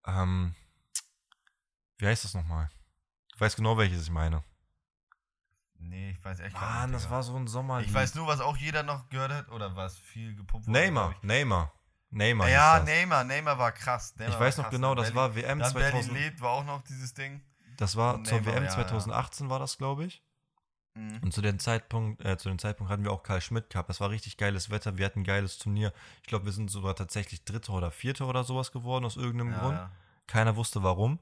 Ähm, 0.05 0.55
wie 1.97 2.07
heißt 2.07 2.23
das 2.25 2.33
nochmal? 2.33 2.69
Du 3.33 3.39
weißt 3.39 3.55
genau, 3.55 3.77
welches 3.77 4.03
ich 4.03 4.09
meine. 4.11 4.43
Nee, 5.77 6.11
ich 6.11 6.23
weiß 6.23 6.39
echt 6.39 6.55
gar 6.55 6.61
Mann, 6.81 6.89
nicht. 6.91 6.95
das 6.95 7.03
Digga. 7.03 7.15
war 7.15 7.23
so 7.23 7.35
ein 7.35 7.47
Sommerlied. 7.47 7.87
Ich 7.87 7.93
weiß 7.93 8.15
nur, 8.15 8.27
was 8.27 8.39
auch 8.39 8.57
jeder 8.57 8.83
noch 8.83 9.09
gehört 9.09 9.31
hat 9.31 9.49
oder 9.49 9.75
was 9.75 9.97
viel 9.97 10.35
gepumpt 10.35 10.67
wurde. 10.67 10.79
Neymar, 10.79 11.15
Neymar. 11.21 11.73
Neymar. 12.09 12.49
Ja, 12.49 12.77
das. 12.79 12.87
Neymar, 12.87 13.23
Neymar 13.25 13.57
war 13.57 13.71
krass. 13.71 14.15
Neymar 14.15 14.33
Ich 14.33 14.39
weiß 14.39 14.57
noch 14.57 14.69
genau, 14.69 14.95
das 14.95 15.11
Berlin- 15.11 15.15
war 15.17 15.35
WM 15.35 15.59
Dann 15.59 15.73
Berlin 15.73 15.91
2000. 16.03 16.13
lebt 16.13 16.41
war 16.41 16.51
auch 16.51 16.63
noch 16.63 16.81
dieses 16.83 17.13
Ding. 17.13 17.41
Das 17.77 17.95
war 17.97 18.15
Und 18.15 18.25
zur 18.27 18.39
Neymar, 18.39 18.53
WM 18.55 18.63
ja, 18.63 18.69
ja. 18.69 18.75
2018 18.75 19.49
war 19.49 19.59
das, 19.59 19.77
glaube 19.77 20.05
ich. 20.05 20.23
Mhm. 20.95 21.19
Und 21.21 21.33
zu 21.33 21.41
dem 21.41 21.59
Zeitpunkt, 21.59 22.23
äh, 22.25 22.37
zu 22.37 22.47
dem 22.49 22.57
Zeitpunkt 22.57 22.91
hatten 22.91 23.03
wir 23.03 23.11
auch 23.11 23.21
Karl 23.23 23.41
Schmidt 23.41 23.69
gehabt. 23.69 23.89
Das 23.89 23.99
war 23.99 24.09
richtig 24.09 24.37
geiles 24.37 24.69
Wetter. 24.69 24.97
Wir 24.97 25.05
hatten 25.05 25.19
ein 25.19 25.23
geiles 25.25 25.57
Turnier. 25.57 25.93
Ich 26.21 26.27
glaube, 26.27 26.45
wir 26.45 26.51
sind 26.53 26.71
sogar 26.71 26.95
tatsächlich 26.95 27.43
Dritter 27.43 27.73
oder 27.73 27.91
Vierter 27.91 28.27
oder 28.27 28.43
sowas 28.43 28.71
geworden 28.71 29.05
aus 29.05 29.17
irgendeinem 29.17 29.51
Ja, 29.53 29.59
Grund. 29.59 29.75
ja. 29.77 29.91
Keiner 30.27 30.55
wusste 30.55 30.81
warum. 30.83 31.19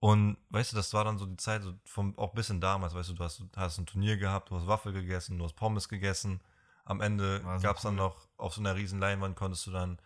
Und 0.00 0.36
weißt 0.50 0.72
du, 0.72 0.76
das 0.76 0.92
war 0.92 1.04
dann 1.04 1.18
so 1.18 1.26
die 1.26 1.36
Zeit, 1.38 1.62
so 1.62 1.74
vom, 1.84 2.16
auch 2.18 2.34
bis 2.34 2.50
in 2.50 2.60
damals, 2.60 2.94
weißt 2.94 3.08
du, 3.10 3.14
du 3.14 3.24
hast, 3.24 3.42
hast 3.56 3.78
ein 3.78 3.86
Turnier 3.86 4.16
gehabt, 4.16 4.50
du 4.50 4.56
hast 4.56 4.66
Waffel 4.66 4.92
gegessen, 4.92 5.38
du 5.38 5.44
hast 5.44 5.54
Pommes 5.54 5.88
gegessen. 5.88 6.40
Am 6.84 7.00
Ende 7.00 7.40
so 7.40 7.62
gab 7.62 7.76
es 7.76 7.82
dann 7.82 7.94
cool. 7.94 7.98
noch, 8.00 8.28
auf 8.36 8.54
so 8.54 8.60
einer 8.60 8.76
riesen 8.76 9.00
Leinwand 9.00 9.34
konntest 9.34 9.66
du 9.66 9.70
dann 9.70 9.98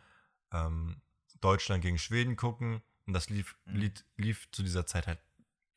ähm, 0.52 1.00
Deutschland 1.40 1.82
gegen 1.82 1.98
Schweden 1.98 2.36
gucken. 2.36 2.80
Und 3.06 3.12
das 3.14 3.28
lief, 3.28 3.56
Mhm. 3.66 3.76
lief, 3.76 3.92
lief 4.16 4.50
zu 4.52 4.62
dieser 4.62 4.86
Zeit 4.86 5.06
halt 5.08 5.18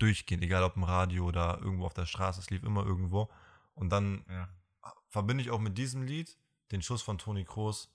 durchgehend, 0.01 0.43
egal 0.43 0.63
ob 0.63 0.75
im 0.75 0.83
Radio 0.83 1.25
oder 1.25 1.59
irgendwo 1.61 1.85
auf 1.85 1.93
der 1.93 2.05
Straße, 2.05 2.39
es 2.39 2.49
lief 2.49 2.63
immer 2.63 2.85
irgendwo. 2.85 3.29
Und 3.73 3.89
dann 3.89 4.25
ja. 4.29 4.49
verbinde 5.09 5.43
ich 5.43 5.51
auch 5.51 5.59
mit 5.59 5.77
diesem 5.77 6.03
Lied 6.03 6.37
den 6.71 6.81
Schuss 6.81 7.01
von 7.01 7.17
Toni 7.17 7.45
Kroos 7.45 7.89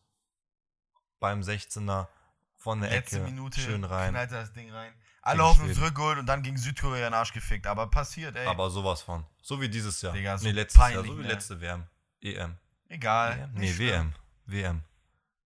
beim 1.18 1.40
16er 1.40 2.08
von 2.56 2.80
der 2.80 2.90
Letzte 2.90 3.16
Ecke 3.16 3.26
Minute 3.26 3.60
schön 3.60 3.84
rein. 3.84 4.10
knallt 4.10 4.32
das 4.32 4.52
Ding 4.52 4.70
rein. 4.72 4.92
Alle 5.22 5.54
Schweden. 5.54 5.74
zurückgeholt 5.74 6.18
und 6.18 6.26
dann 6.26 6.42
gegen 6.42 6.56
Südkorea 6.56 7.06
in 7.06 7.12
den 7.12 7.14
Arsch 7.14 7.32
gefickt. 7.32 7.66
Aber 7.66 7.88
passiert, 7.88 8.36
ey. 8.36 8.46
Aber 8.46 8.70
sowas 8.70 9.02
von. 9.02 9.26
So 9.42 9.60
wie 9.60 9.68
dieses 9.68 10.00
Jahr. 10.00 10.12
Digga, 10.12 10.38
so 10.38 10.46
nee, 10.46 10.52
letztes 10.52 10.78
Jahr, 10.78 10.90
peinlich, 10.90 11.10
so 11.10 11.18
wie 11.18 11.22
ne? 11.22 11.28
letzte 11.28 11.60
WM. 11.60 11.86
EM. 12.20 12.56
Egal. 12.88 13.38
EM? 13.38 13.52
Nee. 13.54 13.78
WM. 13.78 14.14
WM. 14.46 14.82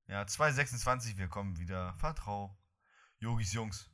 Ja, 0.06 0.26
226, 0.26 1.16
wir 1.16 1.28
kommen 1.28 1.58
wieder. 1.58 1.94
Vertrau. 1.94 2.56
Yogis 3.20 3.52
Jungs. 3.52 3.89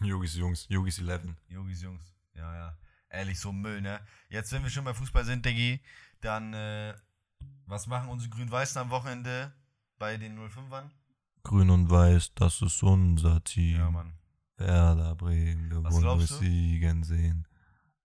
Yogis 0.00 0.34
Jungs, 0.36 0.66
Yogis 0.68 0.98
11. 0.98 1.34
Yogis 1.48 1.82
Jungs. 1.82 2.12
Ja, 2.34 2.54
ja. 2.54 2.78
Ehrlich, 3.08 3.38
so 3.40 3.52
Müll, 3.52 3.80
ne? 3.80 4.00
Jetzt, 4.28 4.52
wenn 4.52 4.62
wir 4.62 4.70
schon 4.70 4.84
bei 4.84 4.94
Fußball 4.94 5.24
sind, 5.24 5.44
Diggi, 5.44 5.80
dann, 6.20 6.54
äh, 6.54 6.94
was 7.66 7.86
machen 7.86 8.08
unsere 8.08 8.30
Grün-Weißen 8.30 8.80
am 8.80 8.90
Wochenende 8.90 9.52
bei 9.98 10.16
den 10.16 10.38
05ern? 10.38 10.90
Grün 11.42 11.70
und 11.70 11.90
Weiß, 11.90 12.34
das 12.34 12.62
ist 12.62 12.82
unser 12.82 13.42
Team. 13.44 13.78
Ja, 13.78 13.90
Mann. 13.90 14.12
Werder 14.56 15.14
Bremen, 15.14 15.70
wir 15.70 15.82
wollen 15.82 16.18
wir 16.20 16.26
siegen 16.26 17.02
sehen. 17.02 17.48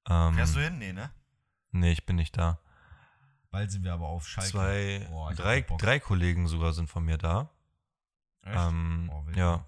Ähm, 0.07 0.35
Fährst 0.35 0.55
du 0.55 0.61
hin? 0.61 0.77
Nee, 0.77 0.93
ne? 0.93 1.11
nee, 1.71 1.91
ich 1.91 2.05
bin 2.05 2.15
nicht 2.15 2.37
da. 2.37 2.59
Bald 3.51 3.71
sind 3.71 3.83
wir 3.83 3.93
aber 3.93 4.07
auf 4.07 4.27
Schalke. 4.27 4.51
Zwei, 4.51 5.07
Boah, 5.09 5.33
drei, 5.33 5.61
drei 5.61 5.99
Kollegen 5.99 6.47
sogar 6.47 6.73
sind 6.73 6.89
von 6.89 7.03
mir 7.03 7.17
da. 7.17 7.49
Echt? 8.41 8.55
Ähm, 8.57 9.09
Oh, 9.13 9.23
ja. 9.35 9.65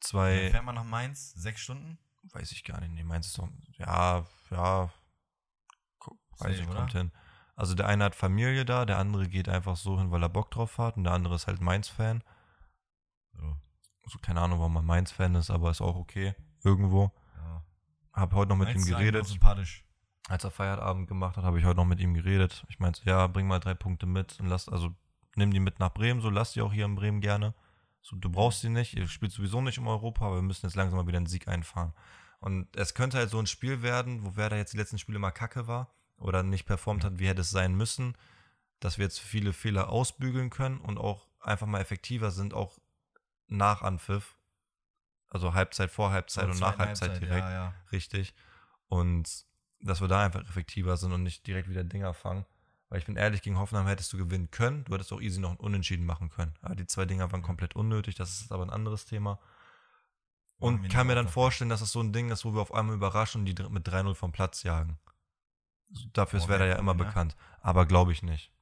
Zwei, 0.00 0.50
fährt 0.50 0.64
man 0.64 0.74
nach 0.74 0.84
Mainz? 0.84 1.32
Sechs 1.32 1.60
Stunden? 1.60 1.98
weiß 2.32 2.52
ich 2.52 2.64
gar 2.64 2.80
nicht. 2.80 2.92
Nee, 2.92 3.04
meinst 3.04 3.36
du 3.36 3.42
doch, 3.42 3.48
ja, 3.78 4.24
ja, 4.50 4.90
weiß 6.38 6.58
ich, 6.58 6.68
oder? 6.68 6.78
kommt 6.80 6.92
hin. 6.92 7.12
Also 7.54 7.74
der 7.74 7.86
eine 7.86 8.04
hat 8.04 8.14
Familie 8.14 8.64
da, 8.64 8.84
der 8.84 8.98
andere 8.98 9.28
geht 9.28 9.48
einfach 9.48 9.76
so 9.76 9.98
hin, 9.98 10.10
weil 10.10 10.22
er 10.22 10.28
Bock 10.28 10.50
drauf 10.50 10.78
hat 10.78 10.96
und 10.96 11.04
der 11.04 11.14
andere 11.14 11.34
ist 11.34 11.46
halt 11.46 11.60
Mainz-Fan. 11.60 12.22
So. 13.32 13.56
Also 14.04 14.18
keine 14.18 14.40
Ahnung, 14.40 14.58
warum 14.58 14.74
man 14.74 14.84
Mainz-Fan 14.84 15.34
ist, 15.36 15.50
aber 15.50 15.70
ist 15.70 15.80
auch 15.80 15.96
okay. 15.96 16.34
Irgendwo. 16.62 17.12
Ja. 17.36 17.64
Hab 18.12 18.34
heute 18.34 18.50
noch 18.50 18.56
mit 18.56 18.68
Mainz 18.68 18.86
ihm 18.86 18.92
ist 18.92 18.98
geredet. 18.98 19.22
auch 19.22 19.26
sympathisch. 19.28 19.84
Als 20.28 20.44
er 20.44 20.50
Feierabend 20.50 21.08
gemacht 21.08 21.36
hat, 21.36 21.44
habe 21.44 21.58
ich 21.58 21.64
heute 21.64 21.76
noch 21.76 21.84
mit 21.86 22.00
ihm 22.00 22.12
geredet. 22.12 22.64
Ich 22.68 22.78
meinte, 22.78 23.00
ja, 23.04 23.26
bring 23.28 23.46
mal 23.46 23.60
drei 23.60 23.74
Punkte 23.74 24.06
mit 24.06 24.38
und 24.40 24.48
lass, 24.48 24.68
also 24.68 24.90
nimm 25.36 25.52
die 25.52 25.60
mit 25.60 25.78
nach 25.78 25.94
Bremen, 25.94 26.20
so 26.20 26.28
lass 26.28 26.52
die 26.52 26.60
auch 26.60 26.72
hier 26.72 26.84
in 26.84 26.96
Bremen 26.96 27.20
gerne. 27.20 27.54
So, 28.06 28.14
du 28.14 28.30
brauchst 28.30 28.62
die 28.62 28.68
nicht, 28.68 28.94
ihr 28.94 29.08
spielt 29.08 29.32
sowieso 29.32 29.60
nicht 29.60 29.78
im 29.78 29.88
Europa, 29.88 30.26
aber 30.26 30.36
wir 30.36 30.42
müssen 30.42 30.64
jetzt 30.64 30.76
langsam 30.76 30.96
mal 30.96 31.08
wieder 31.08 31.16
einen 31.16 31.26
Sieg 31.26 31.48
einfahren. 31.48 31.92
Und 32.38 32.68
es 32.76 32.94
könnte 32.94 33.18
halt 33.18 33.30
so 33.30 33.40
ein 33.40 33.48
Spiel 33.48 33.82
werden, 33.82 34.24
wo 34.24 34.36
Werder 34.36 34.56
jetzt 34.56 34.72
die 34.72 34.76
letzten 34.76 35.00
Spiele 35.00 35.18
mal 35.18 35.32
kacke 35.32 35.66
war 35.66 35.92
oder 36.16 36.44
nicht 36.44 36.66
performt 36.66 37.02
hat, 37.02 37.18
wie 37.18 37.26
hätte 37.26 37.40
es 37.40 37.50
sein 37.50 37.74
müssen, 37.74 38.16
dass 38.78 38.98
wir 38.98 39.06
jetzt 39.06 39.18
viele 39.18 39.52
Fehler 39.52 39.88
ausbügeln 39.88 40.50
können 40.50 40.78
und 40.78 40.98
auch 40.98 41.26
einfach 41.40 41.66
mal 41.66 41.80
effektiver 41.80 42.30
sind, 42.30 42.54
auch 42.54 42.78
nach 43.48 43.82
Anpfiff. 43.82 44.36
Also 45.26 45.54
Halbzeit, 45.54 45.90
vor 45.90 46.12
Halbzeit 46.12 46.44
und 46.44 46.60
nach 46.60 46.76
Zweite 46.76 46.86
Halbzeit 46.86 47.20
direkt. 47.20 47.40
Ja, 47.40 47.50
ja. 47.50 47.74
Richtig. 47.90 48.34
Und 48.86 49.44
dass 49.80 50.00
wir 50.00 50.06
da 50.06 50.24
einfach 50.24 50.42
effektiver 50.42 50.96
sind 50.96 51.10
und 51.10 51.24
nicht 51.24 51.44
direkt 51.44 51.68
wieder 51.68 51.82
Dinger 51.82 52.14
fangen. 52.14 52.46
Weil 52.88 53.00
ich 53.00 53.06
bin 53.06 53.16
ehrlich, 53.16 53.42
gegen 53.42 53.58
Hoffenheim 53.58 53.86
hättest 53.86 54.12
du 54.12 54.16
gewinnen 54.16 54.50
können. 54.50 54.84
Du 54.84 54.94
hättest 54.94 55.12
auch 55.12 55.20
easy 55.20 55.40
noch 55.40 55.50
ein 55.50 55.56
Unentschieden 55.56 56.06
machen 56.06 56.30
können. 56.30 56.54
Aber 56.62 56.76
die 56.76 56.86
zwei 56.86 57.04
Dinger 57.04 57.30
waren 57.32 57.42
komplett 57.42 57.74
unnötig. 57.74 58.14
Das 58.14 58.40
ist 58.40 58.52
aber 58.52 58.64
ein 58.64 58.70
anderes 58.70 59.06
Thema. 59.06 59.40
Und 60.58 60.82
wir 60.82 60.88
kann 60.88 61.06
mir 61.06 61.14
dann 61.14 61.28
vorstellen, 61.28 61.68
dass 61.68 61.80
es 61.80 61.92
so 61.92 62.00
ein 62.00 62.12
Ding 62.12 62.30
ist, 62.30 62.44
wo 62.44 62.54
wir 62.54 62.62
auf 62.62 62.72
einmal 62.72 62.94
überraschen 62.94 63.40
und 63.40 63.46
die 63.46 63.62
mit 63.68 63.86
3-0 63.86 64.14
vom 64.14 64.32
Platz 64.32 64.62
jagen. 64.62 64.98
Dafür 66.12 66.40
ist 66.40 66.48
Werder 66.48 66.66
ja 66.66 66.76
immer 66.76 66.94
ne? 66.94 67.04
bekannt. 67.04 67.36
Aber 67.60 67.86
glaube 67.86 68.12
ich 68.12 68.22
nicht. 68.22 68.52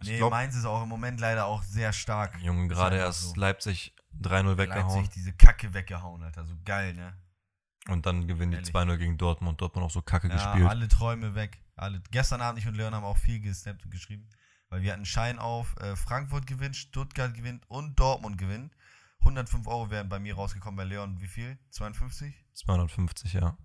Ich 0.00 0.08
Nee, 0.08 0.18
glaube, 0.18 0.36
Mainz 0.36 0.54
ist 0.54 0.64
auch 0.64 0.82
im 0.82 0.88
Moment 0.88 1.20
leider 1.20 1.46
auch 1.46 1.62
sehr 1.62 1.92
stark. 1.92 2.38
Junge, 2.40 2.68
gerade 2.68 2.96
erst 2.96 3.22
so. 3.22 3.34
Leipzig 3.34 3.94
3-0 4.20 4.56
weggehauen 4.56 4.96
Leipzig 4.96 5.14
diese 5.14 5.32
Kacke 5.32 5.74
weggehauen, 5.74 6.22
Alter. 6.22 6.44
So 6.44 6.54
geil, 6.64 6.94
ne? 6.94 7.16
Und 7.88 8.06
dann 8.06 8.26
gewinnen 8.26 8.52
die 8.52 8.56
Ehrlich. 8.58 8.74
2-0 8.74 8.96
gegen 8.96 9.18
Dortmund. 9.18 9.60
Dortmund 9.60 9.86
auch 9.86 9.90
so 9.90 10.02
kacke 10.02 10.28
Ja, 10.28 10.34
gespielt. 10.34 10.68
alle 10.68 10.88
Träume 10.88 11.34
weg. 11.34 11.60
Alle. 11.76 12.00
Gestern 12.10 12.40
Abend, 12.40 12.58
ich 12.60 12.66
und 12.66 12.74
Leon 12.74 12.94
haben 12.94 13.04
auch 13.04 13.16
viel 13.18 13.40
gesnappt 13.40 13.84
und 13.84 13.90
geschrieben, 13.90 14.28
weil 14.70 14.82
wir 14.82 14.92
hatten 14.92 15.04
Schein 15.04 15.38
auf, 15.38 15.76
äh, 15.80 15.96
Frankfurt 15.96 16.46
gewinnt, 16.46 16.76
Stuttgart 16.76 17.34
gewinnt 17.34 17.64
und 17.68 17.98
Dortmund 17.98 18.38
gewinnt. 18.38 18.72
105 19.20 19.66
Euro 19.66 19.90
wären 19.90 20.08
bei 20.08 20.18
mir 20.18 20.34
rausgekommen, 20.34 20.76
bei 20.76 20.84
Leon 20.84 21.20
wie 21.20 21.26
viel? 21.26 21.58
52? 21.70 22.34
250, 22.54 23.32
ja. 23.32 23.56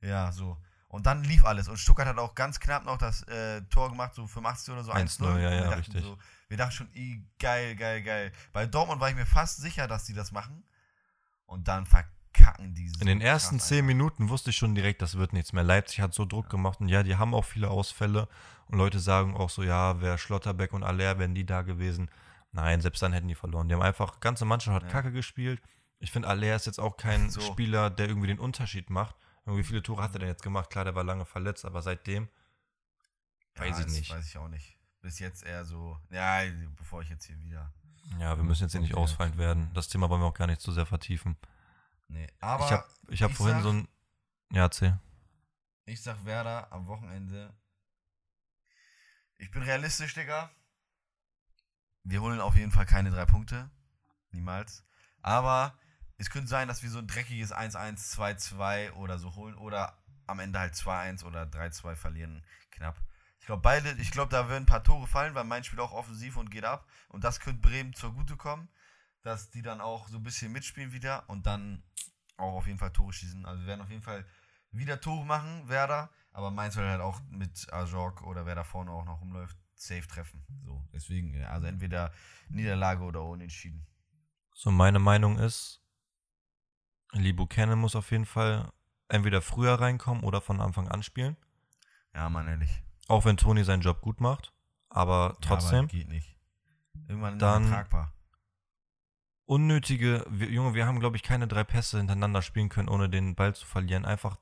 Ja, 0.00 0.30
so. 0.32 0.56
Und 0.86 1.04
dann 1.06 1.22
lief 1.24 1.44
alles. 1.44 1.68
Und 1.68 1.76
Stuttgart 1.76 2.06
hat 2.08 2.18
auch 2.18 2.34
ganz 2.34 2.60
knapp 2.60 2.84
noch 2.84 2.96
das 2.96 3.22
äh, 3.24 3.60
Tor 3.62 3.90
gemacht, 3.90 4.14
so 4.14 4.26
85 4.26 4.72
oder 4.72 4.84
so. 4.84 4.92
1-0, 4.92 5.20
1-0. 5.24 5.38
ja, 5.40 5.50
ja, 5.52 5.60
dachten 5.64 5.74
richtig. 5.74 6.02
So, 6.02 6.16
wir 6.48 6.56
dachten 6.56 6.72
schon, 6.72 6.88
geil, 7.38 7.76
geil, 7.76 8.02
geil. 8.02 8.32
Bei 8.52 8.64
Dortmund 8.66 9.00
war 9.00 9.10
ich 9.10 9.16
mir 9.16 9.26
fast 9.26 9.58
sicher, 9.58 9.86
dass 9.86 10.04
die 10.04 10.14
das 10.14 10.32
machen. 10.32 10.64
Und 11.44 11.68
dann 11.68 11.84
verkacken 12.38 12.74
die 12.74 12.88
so 12.88 13.00
In 13.00 13.06
den 13.06 13.20
ersten 13.20 13.58
krass 13.58 13.68
zehn. 13.68 13.86
Minuten 13.86 14.28
wusste 14.28 14.50
ich 14.50 14.56
schon 14.56 14.74
direkt, 14.74 15.02
das 15.02 15.16
wird 15.16 15.32
nichts 15.32 15.52
mehr. 15.52 15.64
Leipzig 15.64 16.00
hat 16.00 16.14
so 16.14 16.24
Druck 16.24 16.48
gemacht 16.48 16.80
und 16.80 16.88
ja, 16.88 17.02
die 17.02 17.16
haben 17.16 17.34
auch 17.34 17.44
viele 17.44 17.70
Ausfälle. 17.70 18.28
Und 18.66 18.78
Leute 18.78 19.00
sagen 19.00 19.36
auch 19.36 19.50
so, 19.50 19.62
ja, 19.62 20.00
wäre 20.00 20.18
Schlotterbeck 20.18 20.72
und 20.72 20.82
Aller, 20.82 21.18
wären 21.18 21.34
die 21.34 21.46
da 21.46 21.62
gewesen. 21.62 22.10
Nein, 22.52 22.80
selbst 22.80 23.02
dann 23.02 23.12
hätten 23.12 23.28
die 23.28 23.34
verloren. 23.34 23.68
Die 23.68 23.74
haben 23.74 23.82
einfach, 23.82 24.20
ganze 24.20 24.44
Mannschaft 24.44 24.74
hat 24.74 24.82
Ja. 24.84 24.88
Kacke 24.88 25.12
gespielt. 25.12 25.60
Ich 26.00 26.10
finde, 26.10 26.28
Aller 26.28 26.54
ist 26.54 26.66
jetzt 26.66 26.78
auch 26.78 26.96
kein 26.96 27.30
So. 27.30 27.40
Spieler, 27.40 27.90
der 27.90 28.08
irgendwie 28.08 28.28
den 28.28 28.38
Unterschied 28.38 28.90
macht. 28.90 29.16
Wie 29.46 29.64
viele 29.64 29.82
Tore 29.82 30.02
hat 30.02 30.12
er 30.14 30.18
denn 30.18 30.28
jetzt 30.28 30.42
gemacht? 30.42 30.68
Klar, 30.70 30.84
der 30.84 30.94
war 30.94 31.04
lange 31.04 31.24
verletzt, 31.24 31.64
aber 31.64 31.80
seitdem 31.80 32.28
weiß 33.56 33.80
ich 33.80 33.86
nicht. 33.86 34.10
Weiß 34.10 34.26
ich 34.26 34.36
auch 34.36 34.48
nicht. 34.48 34.76
Bis 35.00 35.18
jetzt 35.18 35.44
eher 35.44 35.64
so, 35.64 35.96
ja, 36.10 36.40
bevor 36.76 37.02
ich 37.02 37.08
jetzt 37.08 37.24
hier 37.26 37.40
wieder. 37.40 37.72
Ja, 38.18 38.36
wir 38.36 38.44
müssen 38.44 38.64
jetzt 38.64 38.72
hier 38.72 38.80
nicht 38.80 38.94
ausfallend 38.94 39.38
werden. 39.38 39.70
Das 39.74 39.88
Thema 39.88 40.10
wollen 40.10 40.20
wir 40.20 40.26
auch 40.26 40.34
gar 40.34 40.46
nicht 40.46 40.60
zu 40.60 40.72
sehr 40.72 40.86
vertiefen. 40.86 41.36
Nee, 42.08 42.26
aber 42.40 42.64
ich 42.66 42.72
habe 42.72 42.88
ich 43.08 43.22
hab 43.22 43.30
ich 43.30 43.36
vorhin 43.36 43.56
sag- 43.56 43.62
so 43.62 43.72
ein. 43.72 43.88
Ja, 44.50 44.62
erzähl. 44.62 44.98
Ich 45.84 46.02
sag 46.02 46.24
Werder 46.24 46.70
am 46.72 46.86
Wochenende. 46.86 47.54
Ich 49.38 49.50
bin 49.50 49.62
realistisch, 49.62 50.14
Digga. 50.14 50.50
Wir 52.04 52.20
holen 52.20 52.40
auf 52.40 52.56
jeden 52.56 52.72
Fall 52.72 52.86
keine 52.86 53.10
drei 53.10 53.26
Punkte. 53.26 53.70
Niemals. 54.30 54.84
Aber 55.22 55.78
es 56.16 56.30
könnte 56.30 56.48
sein, 56.48 56.68
dass 56.68 56.82
wir 56.82 56.90
so 56.90 56.98
ein 56.98 57.06
dreckiges 57.06 57.52
1-1, 57.52 58.10
2-2 58.18 58.92
oder 58.94 59.18
so 59.18 59.34
holen. 59.34 59.56
Oder 59.56 59.96
am 60.26 60.40
Ende 60.40 60.58
halt 60.58 60.74
2-1 60.74 61.24
oder 61.24 61.44
3-2 61.44 61.94
verlieren. 61.94 62.44
Knapp. 62.70 62.96
Ich 63.40 63.46
glaube, 63.46 63.62
beide, 63.62 63.92
ich 63.92 64.10
glaube, 64.10 64.30
da 64.30 64.48
würden 64.48 64.64
ein 64.64 64.66
paar 64.66 64.84
Tore 64.84 65.06
fallen, 65.06 65.34
weil 65.34 65.44
mein 65.44 65.64
spielt 65.64 65.80
auch 65.80 65.92
offensiv 65.92 66.36
und 66.36 66.50
geht 66.50 66.64
ab. 66.64 66.86
Und 67.08 67.24
das 67.24 67.40
könnte 67.40 67.60
Bremen 67.60 67.94
zugutekommen. 67.94 68.68
Dass 69.28 69.50
die 69.50 69.60
dann 69.60 69.82
auch 69.82 70.08
so 70.08 70.16
ein 70.16 70.22
bisschen 70.22 70.50
mitspielen 70.52 70.90
wieder 70.90 71.28
und 71.28 71.44
dann 71.44 71.82
auch 72.38 72.54
auf 72.54 72.66
jeden 72.66 72.78
Fall 72.78 72.92
Tore 72.94 73.12
schießen. 73.12 73.44
Also 73.44 73.60
wir 73.60 73.66
werden 73.66 73.82
auf 73.82 73.90
jeden 73.90 74.00
Fall 74.00 74.24
wieder 74.70 75.02
Tore 75.02 75.26
machen, 75.26 75.68
Werder, 75.68 76.08
aber 76.32 76.50
Mainz 76.50 76.76
soll 76.76 76.88
halt 76.88 77.02
auch 77.02 77.20
mit 77.28 77.70
Ajork 77.70 78.22
oder 78.22 78.46
wer 78.46 78.54
da 78.54 78.64
vorne 78.64 78.90
auch 78.90 79.04
noch 79.04 79.20
rumläuft, 79.20 79.54
safe 79.74 80.08
treffen. 80.08 80.46
So, 80.64 80.82
deswegen, 80.94 81.34
ja, 81.34 81.50
also 81.50 81.66
entweder 81.66 82.10
Niederlage 82.48 83.02
oder 83.02 83.22
Unentschieden. 83.22 83.86
So, 84.54 84.70
meine 84.70 84.98
Meinung 84.98 85.38
ist, 85.38 85.82
Lee 87.12 87.32
Buchanan 87.32 87.78
muss 87.78 87.94
auf 87.94 88.10
jeden 88.10 88.24
Fall 88.24 88.72
entweder 89.08 89.42
früher 89.42 89.74
reinkommen 89.74 90.24
oder 90.24 90.40
von 90.40 90.62
Anfang 90.62 90.88
an 90.88 91.02
spielen. 91.02 91.36
Ja, 92.14 92.30
Mann, 92.30 92.48
ehrlich. 92.48 92.82
Auch 93.08 93.26
wenn 93.26 93.36
Toni 93.36 93.62
seinen 93.62 93.82
Job 93.82 94.00
gut 94.00 94.22
macht. 94.22 94.54
Aber 94.88 95.32
Ja, 95.34 95.36
trotzdem, 95.42 95.80
aber 95.80 95.88
geht 95.88 96.08
nicht. 96.08 96.34
Irgendwann 97.06 97.38
dann 97.38 97.68
tragbar. 97.68 98.10
Unnötige, 99.48 100.24
wir, 100.28 100.50
Junge, 100.50 100.74
wir 100.74 100.86
haben, 100.86 101.00
glaube 101.00 101.16
ich, 101.16 101.22
keine 101.22 101.48
drei 101.48 101.64
Pässe 101.64 101.96
hintereinander 101.98 102.42
spielen 102.42 102.68
können, 102.68 102.88
ohne 102.88 103.08
den 103.08 103.34
Ball 103.34 103.54
zu 103.54 103.66
verlieren. 103.66 104.04
Einfach 104.04 104.38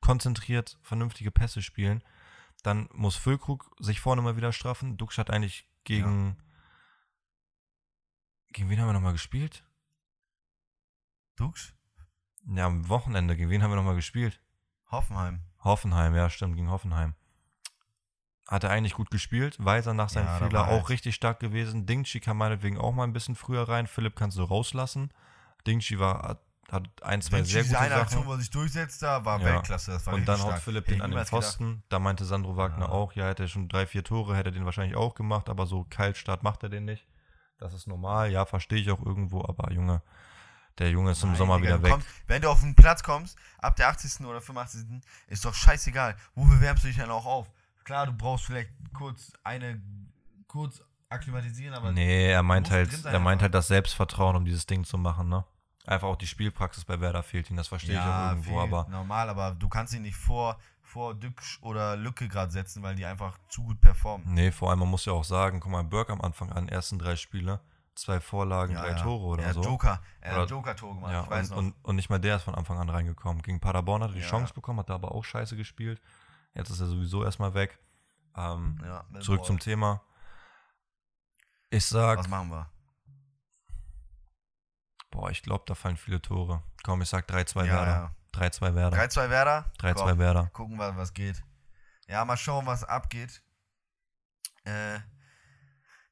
konzentriert, 0.00 0.78
vernünftige 0.82 1.32
Pässe 1.32 1.62
spielen. 1.62 2.02
Dann 2.62 2.88
muss 2.92 3.16
Füllkrug 3.16 3.74
sich 3.80 4.00
vorne 4.00 4.22
mal 4.22 4.36
wieder 4.36 4.52
straffen. 4.52 4.96
Dux 4.96 5.18
hat 5.18 5.30
eigentlich 5.30 5.68
gegen. 5.84 6.36
Gegen 8.52 8.70
wen 8.70 8.80
haben 8.80 8.88
wir 8.88 8.92
nochmal 8.92 9.12
gespielt? 9.12 9.64
Dux? 11.34 11.74
Ja, 12.46 12.66
am 12.66 12.88
Wochenende. 12.88 13.36
Gegen 13.36 13.50
wen 13.50 13.62
haben 13.62 13.72
wir 13.72 13.76
nochmal 13.76 13.96
gespielt? 13.96 14.40
Hoffenheim. 14.90 15.42
Hoffenheim, 15.58 16.14
ja, 16.14 16.30
stimmt, 16.30 16.54
gegen 16.54 16.70
Hoffenheim. 16.70 17.14
Hat 18.48 18.62
er 18.64 18.70
eigentlich 18.70 18.94
gut 18.94 19.10
gespielt. 19.10 19.56
Weiser 19.58 19.92
nach 19.92 20.08
seinem 20.08 20.26
Ja, 20.26 20.38
Fehler 20.38 20.64
auch 20.68 20.70
halt- 20.72 20.88
richtig 20.90 21.14
stark 21.16 21.40
gewesen. 21.40 21.84
Dingchi 21.86 22.20
kam 22.20 22.38
meinetwegen 22.38 22.78
auch 22.78 22.92
mal 22.92 23.02
ein 23.04 23.12
bisschen 23.12 23.34
früher 23.34 23.68
rein. 23.68 23.86
Philipp 23.88 24.14
kannst 24.14 24.38
du 24.38 24.44
rauslassen. 24.44 25.10
Dingchi 25.66 25.98
war, 25.98 26.38
hat, 26.70 26.88
ein, 27.02 27.22
zwei 27.22 27.42
sehr 27.42 27.64
gute 27.64 27.76
eine 27.78 27.88
Sachen. 27.90 28.02
Aktion, 28.02 28.26
wo 28.26 28.32
er 28.34 28.38
sich 28.38 28.50
durchsetzt, 28.50 29.02
da 29.02 29.24
war 29.24 29.40
Ja. 29.40 29.46
Weltklasse. 29.46 29.90
Das 29.92 30.06
war 30.06 30.14
Und 30.14 30.26
dann 30.28 30.38
haut 30.40 30.48
stark. 30.50 30.62
Philipp 30.62 30.84
Hätte 30.84 30.94
den 30.94 31.02
an 31.02 31.06
den 31.06 31.14
niemals 31.14 31.30
gedacht. 31.30 31.44
Pfosten. 31.44 31.82
Da 31.88 31.98
meinte 31.98 32.24
Sandro 32.24 32.56
Wagner 32.56 32.86
Ja. 32.86 32.92
auch, 32.92 33.12
ja, 33.14 33.26
hätte 33.26 33.44
er 33.44 33.48
schon 33.48 33.68
drei, 33.68 33.84
vier 33.86 34.04
Tore, 34.04 34.36
hätte 34.36 34.50
er 34.50 34.52
den 34.52 34.64
wahrscheinlich 34.64 34.96
auch 34.96 35.14
gemacht, 35.16 35.48
aber 35.48 35.66
so 35.66 35.84
Kaltstart 35.90 36.44
macht 36.44 36.62
er 36.62 36.68
den 36.68 36.84
nicht. 36.84 37.04
Das 37.58 37.74
ist 37.74 37.88
normal, 37.88 38.30
ja, 38.30 38.44
verstehe 38.46 38.78
ich 38.78 38.90
auch 38.92 39.04
irgendwo, 39.04 39.42
aber 39.42 39.72
Junge, 39.72 40.02
der 40.78 40.90
Junge 40.90 41.12
ist 41.12 41.22
im 41.24 41.30
Nein, 41.30 41.38
Sommer 41.38 41.56
Digga, 41.56 41.68
wieder 41.68 41.82
weg. 41.82 41.90
kommst- 41.92 42.08
wenn 42.28 42.42
du 42.42 42.50
auf 42.50 42.60
den 42.60 42.74
Platz 42.76 43.02
kommst, 43.02 43.36
ab 43.58 43.74
der 43.76 43.88
80. 43.88 44.26
oder 44.26 44.40
85. 44.40 45.00
ist 45.26 45.44
doch 45.44 45.54
scheißegal. 45.54 46.16
Wofür 46.34 46.60
wärmst 46.60 46.84
du 46.84 46.88
dich 46.88 46.96
dann 46.98 47.10
auch 47.10 47.24
auf? 47.26 47.50
Klar, 47.86 48.06
du 48.06 48.12
brauchst 48.12 48.46
vielleicht 48.46 48.70
kurz 48.92 49.32
eine, 49.44 49.80
kurz 50.48 50.82
akklimatisieren, 51.08 51.72
aber 51.72 51.92
Nee, 51.92 52.32
er 52.32 52.42
meint 52.42 52.68
halt, 52.68 53.04
er 53.04 53.20
meint 53.20 53.42
halt 53.42 53.54
das 53.54 53.68
Selbstvertrauen, 53.68 54.34
um 54.34 54.44
dieses 54.44 54.66
Ding 54.66 54.82
zu 54.84 54.98
machen, 54.98 55.28
ne? 55.28 55.44
Einfach 55.86 56.08
auch 56.08 56.16
die 56.16 56.26
Spielpraxis 56.26 56.84
bei 56.84 57.00
Werder 57.00 57.22
fehlt 57.22 57.48
ihm, 57.48 57.56
das 57.56 57.68
verstehe 57.68 57.94
ich 57.94 58.00
auch 58.00 58.30
irgendwo, 58.30 58.58
aber 58.58 58.88
normal, 58.90 59.28
aber 59.30 59.52
du 59.52 59.68
kannst 59.68 59.94
ihn 59.94 60.02
nicht 60.02 60.16
vor, 60.16 60.58
vor 60.82 61.14
Dücksch 61.14 61.60
oder 61.62 61.94
Lücke 61.94 62.26
gerade 62.26 62.50
setzen, 62.50 62.82
weil 62.82 62.96
die 62.96 63.06
einfach 63.06 63.38
zu 63.48 63.62
gut 63.62 63.80
performen. 63.80 64.34
nee, 64.34 64.50
vor 64.50 64.70
allem, 64.70 64.80
man 64.80 64.88
muss 64.88 65.04
ja 65.04 65.12
auch 65.12 65.22
sagen, 65.22 65.60
guck 65.60 65.70
mal, 65.70 65.84
Burke 65.84 66.12
am 66.12 66.20
Anfang 66.22 66.50
an, 66.50 66.68
ersten 66.68 66.98
drei 66.98 67.14
Spiele, 67.14 67.60
zwei 67.94 68.18
Vorlagen, 68.18 68.72
Ja, 68.74 68.80
drei 68.80 68.90
ja. 68.90 68.94
Tore 68.96 69.24
oder 69.26 69.42
er 69.44 69.48
hat 69.50 69.54
so. 69.54 69.62
Joker, 69.62 70.02
er 70.20 70.34
hat 70.34 70.50
Joker-Tor 70.50 70.92
gemacht, 70.96 71.12
Ja, 71.12 71.22
ich 71.22 71.30
weiß 71.30 71.50
und, 71.52 71.56
noch. 71.56 71.62
und, 71.62 71.74
und 71.84 71.94
nicht 71.96 72.10
mal 72.10 72.18
der 72.18 72.34
ist 72.34 72.42
von 72.42 72.56
Anfang 72.56 72.80
an 72.80 72.88
reingekommen. 72.90 73.42
Gegen 73.42 73.60
Paderborn 73.60 74.02
hat 74.02 74.10
er 74.10 74.14
die 74.14 74.20
Ja. 74.22 74.26
Chance 74.26 74.52
bekommen, 74.54 74.80
hat 74.80 74.90
da 74.90 74.96
aber 74.96 75.12
auch 75.14 75.24
scheiße 75.24 75.56
gespielt. 75.56 76.00
Jetzt 76.56 76.70
ist 76.70 76.80
er 76.80 76.86
sowieso 76.86 77.22
erstmal 77.22 77.54
weg. 77.54 77.78
Ähm, 78.36 78.80
ja, 78.82 79.04
zurück 79.20 79.40
Ball. 79.40 79.46
zum 79.46 79.58
Thema. 79.58 80.02
Ich 81.70 81.84
sag, 81.86 82.18
Was 82.18 82.28
machen 82.28 82.50
wir? 82.50 82.70
boah, 85.10 85.30
ich 85.30 85.42
glaube, 85.42 85.64
da 85.66 85.74
fallen 85.74 85.96
viele 85.96 86.20
Tore. 86.20 86.62
Komm, 86.82 87.02
ich 87.02 87.08
sag 87.08 87.28
3-2 87.30 87.64
Ja, 87.66 87.72
Werder. 87.72 87.90
ja. 87.92 88.14
3-2 88.40 88.74
Werder. 88.74 88.96
3-2 88.98 89.30
Werder? 89.30 89.70
3-2 89.78 89.94
Komm, 89.94 90.18
Werder. 90.18 90.46
Gucken 90.52 90.76
wir, 90.76 90.96
was 90.96 91.12
geht. 91.14 91.42
Ja, 92.06 92.24
mal 92.24 92.36
schauen, 92.36 92.66
was 92.66 92.84
abgeht. 92.84 93.42
Äh, 94.64 94.98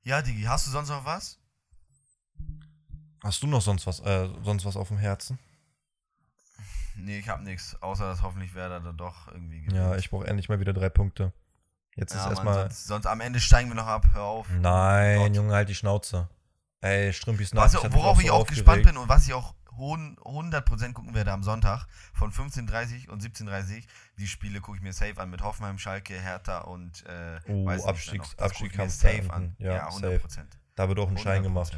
ja, 0.03 0.23
Digi, 0.23 0.43
hast 0.43 0.67
du 0.67 0.71
sonst 0.71 0.89
noch 0.89 1.05
was? 1.05 1.39
Hast 3.23 3.43
du 3.43 3.47
noch 3.47 3.61
sonst 3.63 3.87
was, 3.87 4.01
äh, 4.01 4.29
sonst 4.43 4.65
was 4.65 4.77
auf 4.77 4.89
dem 4.89 4.99
Herzen? 4.99 5.39
Nee, 6.97 7.19
ich 7.19 7.29
hab 7.29 7.41
nichts, 7.43 7.77
außer 7.83 8.07
dass 8.09 8.23
hoffentlich 8.23 8.55
Werder 8.55 8.81
dann 8.81 8.97
doch 8.97 9.29
irgendwie 9.29 9.61
gewinnt. 9.63 9.77
Ja, 9.77 9.97
ich 9.97 10.11
brauche 10.11 10.27
endlich 10.27 10.49
mal 10.49 10.61
wieder 10.61 10.73
drei 10.73 10.89
Punkte. 10.89 11.33
Jetzt 11.97 12.13
ja, 12.15 12.21
ist 12.25 12.31
erstmal. 12.31 12.55
sonst, 12.63 12.87
sonst 12.87 13.07
am 13.07 13.21
Ende 13.21 13.41
steigen 13.41 13.69
wir 13.69 13.75
noch 13.77 13.87
ab, 13.87 14.07
hör 14.13 14.23
auf. 14.23 14.49
Nein, 14.51 15.19
Gott. 15.19 15.37
Junge, 15.37 15.55
halt 15.55 15.69
die 15.69 15.75
Schnauze. 15.75 16.29
Ey, 16.81 17.13
Strümpis 17.13 17.55
Was, 17.55 17.73
Nachricht 17.73 17.85
hat 17.85 17.93
mich 17.93 18.03
worauf 18.03 18.21
ich 18.21 18.27
so 18.29 18.33
auch 18.35 18.41
aufgeregt. 18.41 18.65
gespannt 18.67 18.83
bin 18.85 18.97
und 18.97 19.09
was 19.09 19.27
ich 19.27 19.33
auch 19.33 19.55
hon- 19.77 20.17
100% 20.25 20.93
gucken 20.93 21.15
werde 21.15 21.33
am 21.33 21.43
Sonntag 21.43 21.87
von 22.13 22.31
15.30 22.33 23.09
und 23.09 23.23
17.30 23.23 23.85
die 24.19 24.27
Spiele 24.27 24.61
gucke 24.61 24.77
ich 24.77 24.83
mir 24.83 24.93
safe 24.93 25.19
an 25.21 25.31
mit 25.31 25.43
Hoffenheim, 25.43 25.79
Schalke, 25.79 26.15
Hertha 26.15 26.59
und 26.59 27.05
äh, 27.07 27.41
Oh, 27.49 27.65
weiß 27.67 27.85
Abstiegs- 27.87 28.35
ich 28.35 28.41
Abstiegskampf 28.43 28.93
safe 28.93 29.23
da 29.29 29.35
an. 29.35 29.57
Ja, 29.59 29.75
Ja, 29.77 29.91
safe. 29.91 30.21
100%. 30.21 30.45
Da 30.77 30.89
wird 30.89 30.99
auch 30.99 31.09
ein 31.09 31.19
Schein 31.19 31.43
gemacht. 31.43 31.73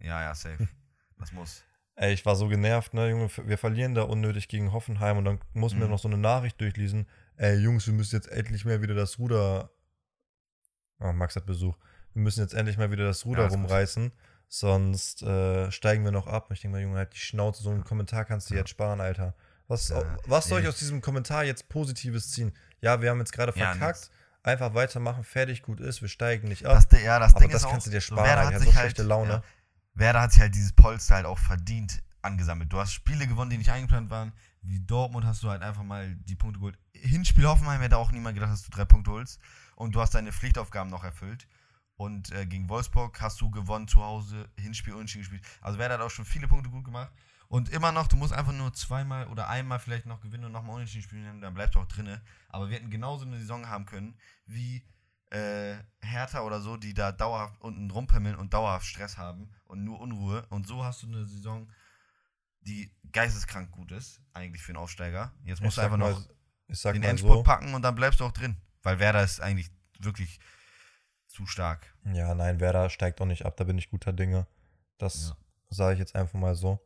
100%. 0.00 0.04
Ja, 0.06 0.20
ja, 0.22 0.34
safe. 0.34 0.68
Das 1.18 1.32
muss. 1.32 1.64
Ey, 2.00 2.12
ich 2.12 2.24
war 2.24 2.36
so 2.36 2.46
genervt, 2.46 2.94
ne, 2.94 3.10
Junge, 3.10 3.28
wir 3.44 3.58
verlieren 3.58 3.96
da 3.96 4.02
unnötig 4.02 4.46
gegen 4.46 4.72
Hoffenheim 4.72 5.18
und 5.18 5.24
dann 5.24 5.40
muss 5.52 5.74
mir 5.74 5.86
Mhm. 5.86 5.90
noch 5.90 5.98
so 5.98 6.06
eine 6.06 6.16
Nachricht 6.16 6.60
durchlesen. 6.60 7.08
Ey, 7.36 7.56
Jungs, 7.56 7.86
wir 7.88 7.94
müssen 7.94 8.14
jetzt 8.14 8.28
endlich 8.30 8.64
mal 8.64 8.80
wieder 8.82 8.94
das 8.94 9.18
Ruder. 9.18 9.70
Oh, 11.00 11.12
Max 11.12 11.34
hat 11.34 11.44
Besuch. 11.46 11.76
Wir 12.14 12.22
müssen 12.22 12.40
jetzt 12.40 12.54
endlich 12.54 12.78
mal 12.78 12.92
wieder 12.92 13.04
das 13.04 13.24
Ruder 13.26 13.42
Ja, 13.42 13.48
gut. 13.48 13.58
rumreißen, 13.58 14.12
sonst 14.46 15.22
äh, 15.22 15.72
steigen 15.72 16.04
wir 16.04 16.12
noch 16.12 16.28
ab. 16.28 16.46
Und 16.48 16.54
ich 16.54 16.60
denke 16.62 16.76
mal, 16.76 16.82
Junge, 16.82 16.98
halt 16.98 17.14
die 17.14 17.18
Schnauze, 17.18 17.64
so 17.64 17.70
einen 17.70 17.82
Kommentar 17.84 18.24
kannst 18.24 18.50
du 18.50 18.54
Ja. 18.54 18.60
jetzt 18.60 18.70
sparen, 18.70 19.00
Alter. 19.00 19.34
Was, 19.66 19.88
Ja, 19.88 20.16
was 20.26 20.48
soll 20.48 20.60
ich 20.62 20.68
aus 20.68 20.78
diesem 20.78 21.00
Kommentar 21.00 21.42
jetzt 21.44 21.68
Positives 21.68 22.30
ziehen? 22.30 22.52
Ja, 22.80 23.02
wir 23.02 23.10
haben 23.10 23.18
jetzt 23.18 23.32
gerade 23.32 23.52
verkackt. 23.52 24.10
Einfach 24.44 24.72
weitermachen, 24.72 25.24
fertig, 25.24 25.62
gut 25.62 25.80
ist, 25.80 26.00
wir 26.00 26.08
steigen 26.08 26.48
nicht 26.48 26.64
ab. 26.64 26.82
Das, 26.88 27.02
ja, 27.02 27.18
das 27.18 27.32
aber 27.32 27.40
Ding 27.40 27.50
das 27.50 27.62
ist 27.64 27.68
kannst 27.68 27.86
auch, 27.86 27.90
du 27.90 27.96
dir 27.96 28.00
so 28.00 28.14
sparen, 28.14 28.24
Werder 28.24 28.40
Alter. 28.42 28.54
hat 28.54 28.60
Ich 28.62 28.66
sich 28.66 28.68
hab 28.68 28.74
so 28.74 28.80
halt, 28.80 28.90
schlechte 28.92 29.02
Laune. 29.02 29.30
Ja, 29.32 29.42
Werder 29.98 30.20
hat 30.20 30.32
sich 30.32 30.40
halt 30.40 30.54
dieses 30.54 30.72
Polster 30.72 31.16
halt 31.16 31.26
auch 31.26 31.38
verdient 31.38 32.02
angesammelt. 32.22 32.72
Du 32.72 32.78
hast 32.78 32.92
Spiele 32.92 33.26
gewonnen, 33.26 33.50
die 33.50 33.58
nicht 33.58 33.70
eingeplant 33.70 34.10
waren. 34.10 34.32
Wie 34.62 34.80
Dortmund 34.80 35.24
hast 35.24 35.42
du 35.42 35.50
halt 35.50 35.62
einfach 35.62 35.82
mal 35.82 36.14
die 36.14 36.36
Punkte 36.36 36.60
geholt. 36.60 36.78
Hinspiel 36.92 37.46
Hoffenheim 37.46 37.80
hätte 37.80 37.96
auch 37.96 38.12
niemand 38.12 38.34
gedacht, 38.34 38.52
dass 38.52 38.62
du 38.62 38.70
drei 38.70 38.84
Punkte 38.84 39.10
holst. 39.10 39.40
Und 39.76 39.94
du 39.94 40.00
hast 40.00 40.14
deine 40.14 40.32
Pflichtaufgaben 40.32 40.90
noch 40.90 41.04
erfüllt. 41.04 41.48
Und 41.96 42.30
äh, 42.30 42.46
gegen 42.46 42.68
Wolfsburg 42.68 43.20
hast 43.20 43.40
du 43.40 43.50
gewonnen 43.50 43.88
zu 43.88 44.02
Hause, 44.02 44.48
Hinspiel 44.56 44.94
unentschieden 44.94 45.22
gespielt. 45.22 45.42
Also 45.60 45.78
Werder 45.78 45.94
hat 45.94 46.00
auch 46.00 46.10
schon 46.10 46.24
viele 46.24 46.46
Punkte 46.46 46.70
gut 46.70 46.84
gemacht. 46.84 47.10
Und 47.48 47.70
immer 47.70 47.92
noch, 47.92 48.06
du 48.06 48.16
musst 48.16 48.32
einfach 48.32 48.52
nur 48.52 48.72
zweimal 48.74 49.26
oder 49.28 49.48
einmal 49.48 49.78
vielleicht 49.78 50.06
noch 50.06 50.20
gewinnen 50.20 50.44
und 50.44 50.52
nochmal 50.52 50.76
unentschieden 50.76 51.02
spielen, 51.02 51.40
dann 51.40 51.54
bleibst 51.54 51.74
du 51.74 51.80
auch 51.80 51.86
drinne. 51.86 52.20
Aber 52.50 52.68
wir 52.68 52.76
hätten 52.76 52.90
genauso 52.90 53.24
eine 53.24 53.38
Saison 53.38 53.68
haben 53.68 53.86
können, 53.86 54.16
wie 54.46 54.84
äh, 55.30 55.76
Hertha 56.00 56.42
oder 56.42 56.60
so, 56.60 56.76
die 56.76 56.94
da 56.94 57.12
dauerhaft 57.12 57.60
unten 57.60 57.90
rumpimmeln 57.90 58.36
und 58.36 58.54
dauerhaft 58.54 58.86
Stress 58.86 59.18
haben 59.18 59.50
und 59.64 59.84
nur 59.84 60.00
Unruhe. 60.00 60.46
Und 60.50 60.66
so 60.66 60.84
hast 60.84 61.02
du 61.02 61.06
eine 61.06 61.26
Saison, 61.26 61.70
die 62.60 62.90
geisteskrank 63.12 63.70
gut 63.70 63.92
ist, 63.92 64.20
eigentlich 64.32 64.62
für 64.62 64.70
einen 64.72 64.78
Aufsteiger. 64.78 65.32
Jetzt 65.44 65.60
musst 65.62 65.76
du 65.76 65.82
sag 65.82 65.86
einfach 65.86 65.98
mal, 65.98 66.12
noch 66.12 66.26
ich 66.68 66.80
den 66.82 67.02
Endspurt 67.02 67.38
so. 67.38 67.42
packen 67.42 67.74
und 67.74 67.82
dann 67.82 67.94
bleibst 67.94 68.20
du 68.20 68.24
auch 68.24 68.32
drin. 68.32 68.56
Weil 68.82 68.98
Werder 68.98 69.22
ist 69.22 69.40
eigentlich 69.40 69.70
wirklich 69.98 70.38
zu 71.26 71.46
stark. 71.46 71.94
Ja, 72.04 72.34
nein, 72.34 72.60
Werder 72.60 72.90
steigt 72.90 73.20
auch 73.20 73.26
nicht 73.26 73.44
ab, 73.46 73.56
da 73.56 73.64
bin 73.64 73.78
ich 73.78 73.90
guter 73.90 74.12
Dinge. 74.12 74.46
Das 74.98 75.28
Ja. 75.28 75.36
sage 75.70 75.94
ich 75.94 75.98
jetzt 75.98 76.14
einfach 76.14 76.38
mal 76.38 76.54
so. 76.54 76.80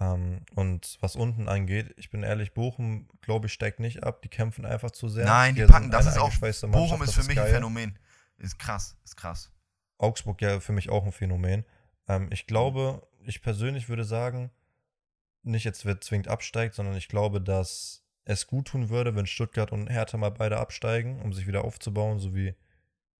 Ähm, 0.00 0.40
und 0.54 0.96
was 1.00 1.14
unten 1.14 1.48
angeht, 1.48 1.94
ich 1.96 2.10
bin 2.10 2.22
ehrlich, 2.22 2.54
Bochum, 2.54 3.08
glaube 3.20 3.46
ich, 3.46 3.52
steigt 3.52 3.80
nicht 3.80 4.02
ab. 4.02 4.22
Die 4.22 4.28
kämpfen 4.28 4.64
einfach 4.64 4.90
zu 4.90 5.08
sehr. 5.08 5.26
Nein, 5.26 5.54
die 5.54 5.60
Wir 5.60 5.68
packen, 5.68 5.90
das 5.90 6.06
ist 6.06 6.18
auch. 6.18 6.32
Bochum 6.70 7.02
ist 7.02 7.14
für 7.14 7.20
mich 7.20 7.38
ein 7.38 7.44
geil. 7.44 7.54
Phänomen. 7.54 7.98
Ist 8.38 8.58
krass, 8.58 8.96
ist 9.04 9.16
krass. 9.16 9.50
Augsburg 9.98 10.40
ja 10.40 10.60
für 10.60 10.72
mich 10.72 10.88
auch 10.88 11.04
ein 11.04 11.12
Phänomen. 11.12 11.64
Ähm, 12.08 12.28
ich 12.32 12.46
glaube, 12.46 13.06
ich 13.24 13.42
persönlich 13.42 13.90
würde 13.90 14.04
sagen, 14.04 14.50
nicht 15.42 15.64
jetzt 15.64 15.84
wer 15.84 16.00
zwingend 16.00 16.28
absteigt, 16.28 16.74
sondern 16.74 16.96
ich 16.96 17.08
glaube, 17.08 17.40
dass 17.40 18.02
es 18.24 18.46
gut 18.46 18.68
tun 18.68 18.88
würde, 18.88 19.14
wenn 19.14 19.26
Stuttgart 19.26 19.72
und 19.72 19.88
Hertha 19.88 20.16
mal 20.16 20.30
beide 20.30 20.58
absteigen, 20.58 21.20
um 21.20 21.32
sich 21.32 21.46
wieder 21.46 21.64
aufzubauen, 21.64 22.18
so 22.18 22.34
wie 22.34 22.54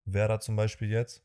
Werder 0.04 0.40
zum 0.40 0.56
Beispiel 0.56 0.88
jetzt. 0.88 1.22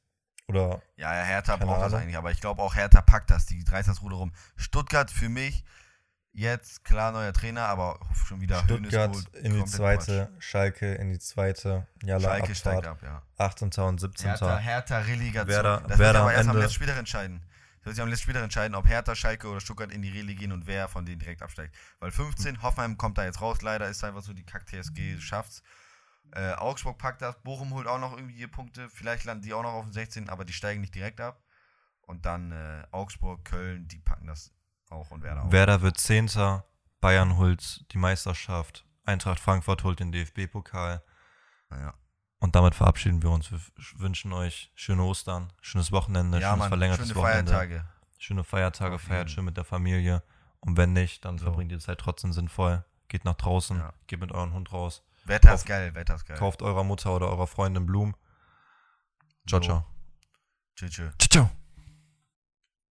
Oder 0.47 0.81
Ja, 0.95 1.13
ja, 1.15 1.23
Hertha 1.23 1.55
braucht 1.57 1.81
das 1.81 1.87
Ahnung. 1.93 2.01
eigentlich, 2.01 2.17
aber 2.17 2.31
ich 2.31 2.39
glaube 2.39 2.61
auch 2.61 2.75
Hertha 2.75 3.01
packt 3.01 3.29
das, 3.31 3.45
die 3.45 3.63
reißt 3.67 3.89
das 3.89 4.01
Ruder 4.01 4.17
rum. 4.17 4.31
Stuttgart 4.55 5.09
für 5.09 5.29
mich 5.29 5.63
jetzt, 6.33 6.83
klar, 6.83 7.11
neuer 7.13 7.33
Trainer, 7.33 7.67
aber 7.67 7.99
schon 8.27 8.41
wieder 8.41 8.61
Stuttgart 8.63 9.15
in 9.33 9.53
die 9.53 9.65
zweite, 9.65 10.29
Schalke 10.39 10.93
in 10.95 11.09
die 11.09 11.19
zweite, 11.19 11.87
Quatsch. 11.99 12.07
Jalla 12.09 12.29
Schalke 12.29 12.55
steigt 12.55 12.85
Abfahrt, 12.85 13.13
ab, 13.13 13.23
ja. 13.37 13.43
18. 13.45 13.69
und 13.85 13.99
17. 13.99 14.27
Hertha, 14.27 14.57
Hertha 14.57 14.97
Relegation. 14.99 15.47
Werder- 15.47 15.77
das 15.81 15.89
wird 15.89 15.99
Werder 15.99 16.19
aber 16.19 16.29
am 16.31 16.35
erst 16.35 16.49
am 16.49 16.57
letzten 16.57 16.73
Spieltag 16.73 16.97
entscheiden. 16.97 17.41
Das 17.77 17.85
wird 17.85 17.95
sich 17.95 18.03
am 18.03 18.09
letzten 18.09 18.23
Spieltag 18.23 18.43
entscheiden, 18.43 18.75
ob 18.75 18.87
Hertha, 18.87 19.15
Schalke 19.15 19.47
oder 19.47 19.61
Stuttgart 19.61 19.91
in 19.91 20.01
die 20.01 20.09
Rele 20.09 20.35
gehen 20.35 20.51
und 20.51 20.67
wer 20.67 20.87
von 20.89 21.05
denen 21.05 21.19
direkt 21.19 21.41
absteigt. 21.41 21.73
Weil 21.99 22.11
15, 22.11 22.61
Hoffenheim 22.61 22.97
kommt 22.97 23.17
da 23.17 23.23
jetzt 23.23 23.41
raus, 23.41 23.61
leider 23.61 23.87
ist 23.87 24.03
einfach 24.03 24.21
so, 24.21 24.33
die 24.33 24.43
Kack-TSG 24.43 25.19
schafft's. 25.19 25.63
Äh, 26.31 26.53
Augsburg 26.53 26.97
packt 26.97 27.21
das, 27.21 27.41
Bochum 27.43 27.73
holt 27.73 27.87
auch 27.87 27.99
noch 27.99 28.13
irgendwie 28.17 28.35
ihre 28.35 28.49
Punkte, 28.49 28.89
vielleicht 28.89 29.23
landen 29.25 29.43
die 29.43 29.53
auch 29.53 29.63
noch 29.63 29.73
auf 29.73 29.83
dem 29.85 29.93
16, 29.93 30.29
aber 30.29 30.43
die 30.45 30.53
steigen 30.53 30.81
nicht 30.81 30.93
direkt 30.95 31.21
ab. 31.21 31.41
Und 32.01 32.25
dann 32.25 32.51
äh, 32.51 32.83
Augsburg, 32.91 33.45
Köln, 33.45 33.87
die 33.87 33.99
packen 33.99 34.27
das 34.27 34.53
auch 34.89 35.11
und 35.11 35.23
Werder 35.23 35.43
auch. 35.43 35.51
Werder 35.51 35.81
wird 35.81 35.97
Zehnter, 35.97 36.65
Bayern 37.01 37.37
holt 37.37 37.85
die 37.93 37.97
Meisterschaft, 37.97 38.85
Eintracht 39.05 39.39
Frankfurt 39.39 39.83
holt 39.83 39.99
den 39.99 40.11
DFB-Pokal. 40.11 41.03
Ja. 41.71 41.93
Und 42.39 42.55
damit 42.55 42.75
verabschieden 42.75 43.23
wir 43.23 43.31
uns. 43.31 43.51
Wir 43.51 43.59
wünschen 43.95 44.33
euch 44.33 44.71
schöne 44.75 45.03
Ostern, 45.03 45.51
schönes 45.61 45.91
Wochenende, 45.91 46.39
ja, 46.39 46.49
schönes 46.49 46.59
Mann, 46.59 46.67
verlängertes 46.69 47.07
schöne 47.07 47.19
Wochenende. 47.19 47.51
Feiertage. 47.51 47.85
Schöne 48.19 48.43
Feiertage, 48.43 48.99
feiert 48.99 49.31
schön 49.31 49.45
mit 49.45 49.57
der 49.57 49.65
Familie. 49.65 50.21
Und 50.59 50.77
wenn 50.77 50.93
nicht, 50.93 51.25
dann 51.25 51.37
So. 51.37 51.45
verbringt 51.45 51.71
ihr 51.71 51.77
die 51.77 51.83
Zeit 51.83 51.99
trotzdem 51.99 52.33
sinnvoll. 52.33 52.83
Geht 53.07 53.23
nach 53.25 53.35
draußen, 53.35 53.77
Ja. 53.77 53.93
geht 54.07 54.19
mit 54.19 54.31
eurem 54.31 54.53
Hund 54.53 54.71
raus, 54.71 55.03
Wetter 55.25 55.49
Kauf- 55.49 55.59
ist 55.61 55.65
geil, 55.65 55.93
Wetter 55.95 56.15
ist 56.15 56.25
geil. 56.25 56.37
kauft 56.37 56.61
eurer 56.61 56.83
Mutter 56.83 57.15
oder 57.15 57.29
eurer 57.29 57.47
Freundin 57.47 57.85
Blumen. 57.85 58.15
Ciao, 59.47 59.59
ciao. 59.59 59.85
Tschüss, 60.75 60.91
tschüss. 60.91 61.13
Ciao, 61.19 61.29
ciao. 61.47 61.64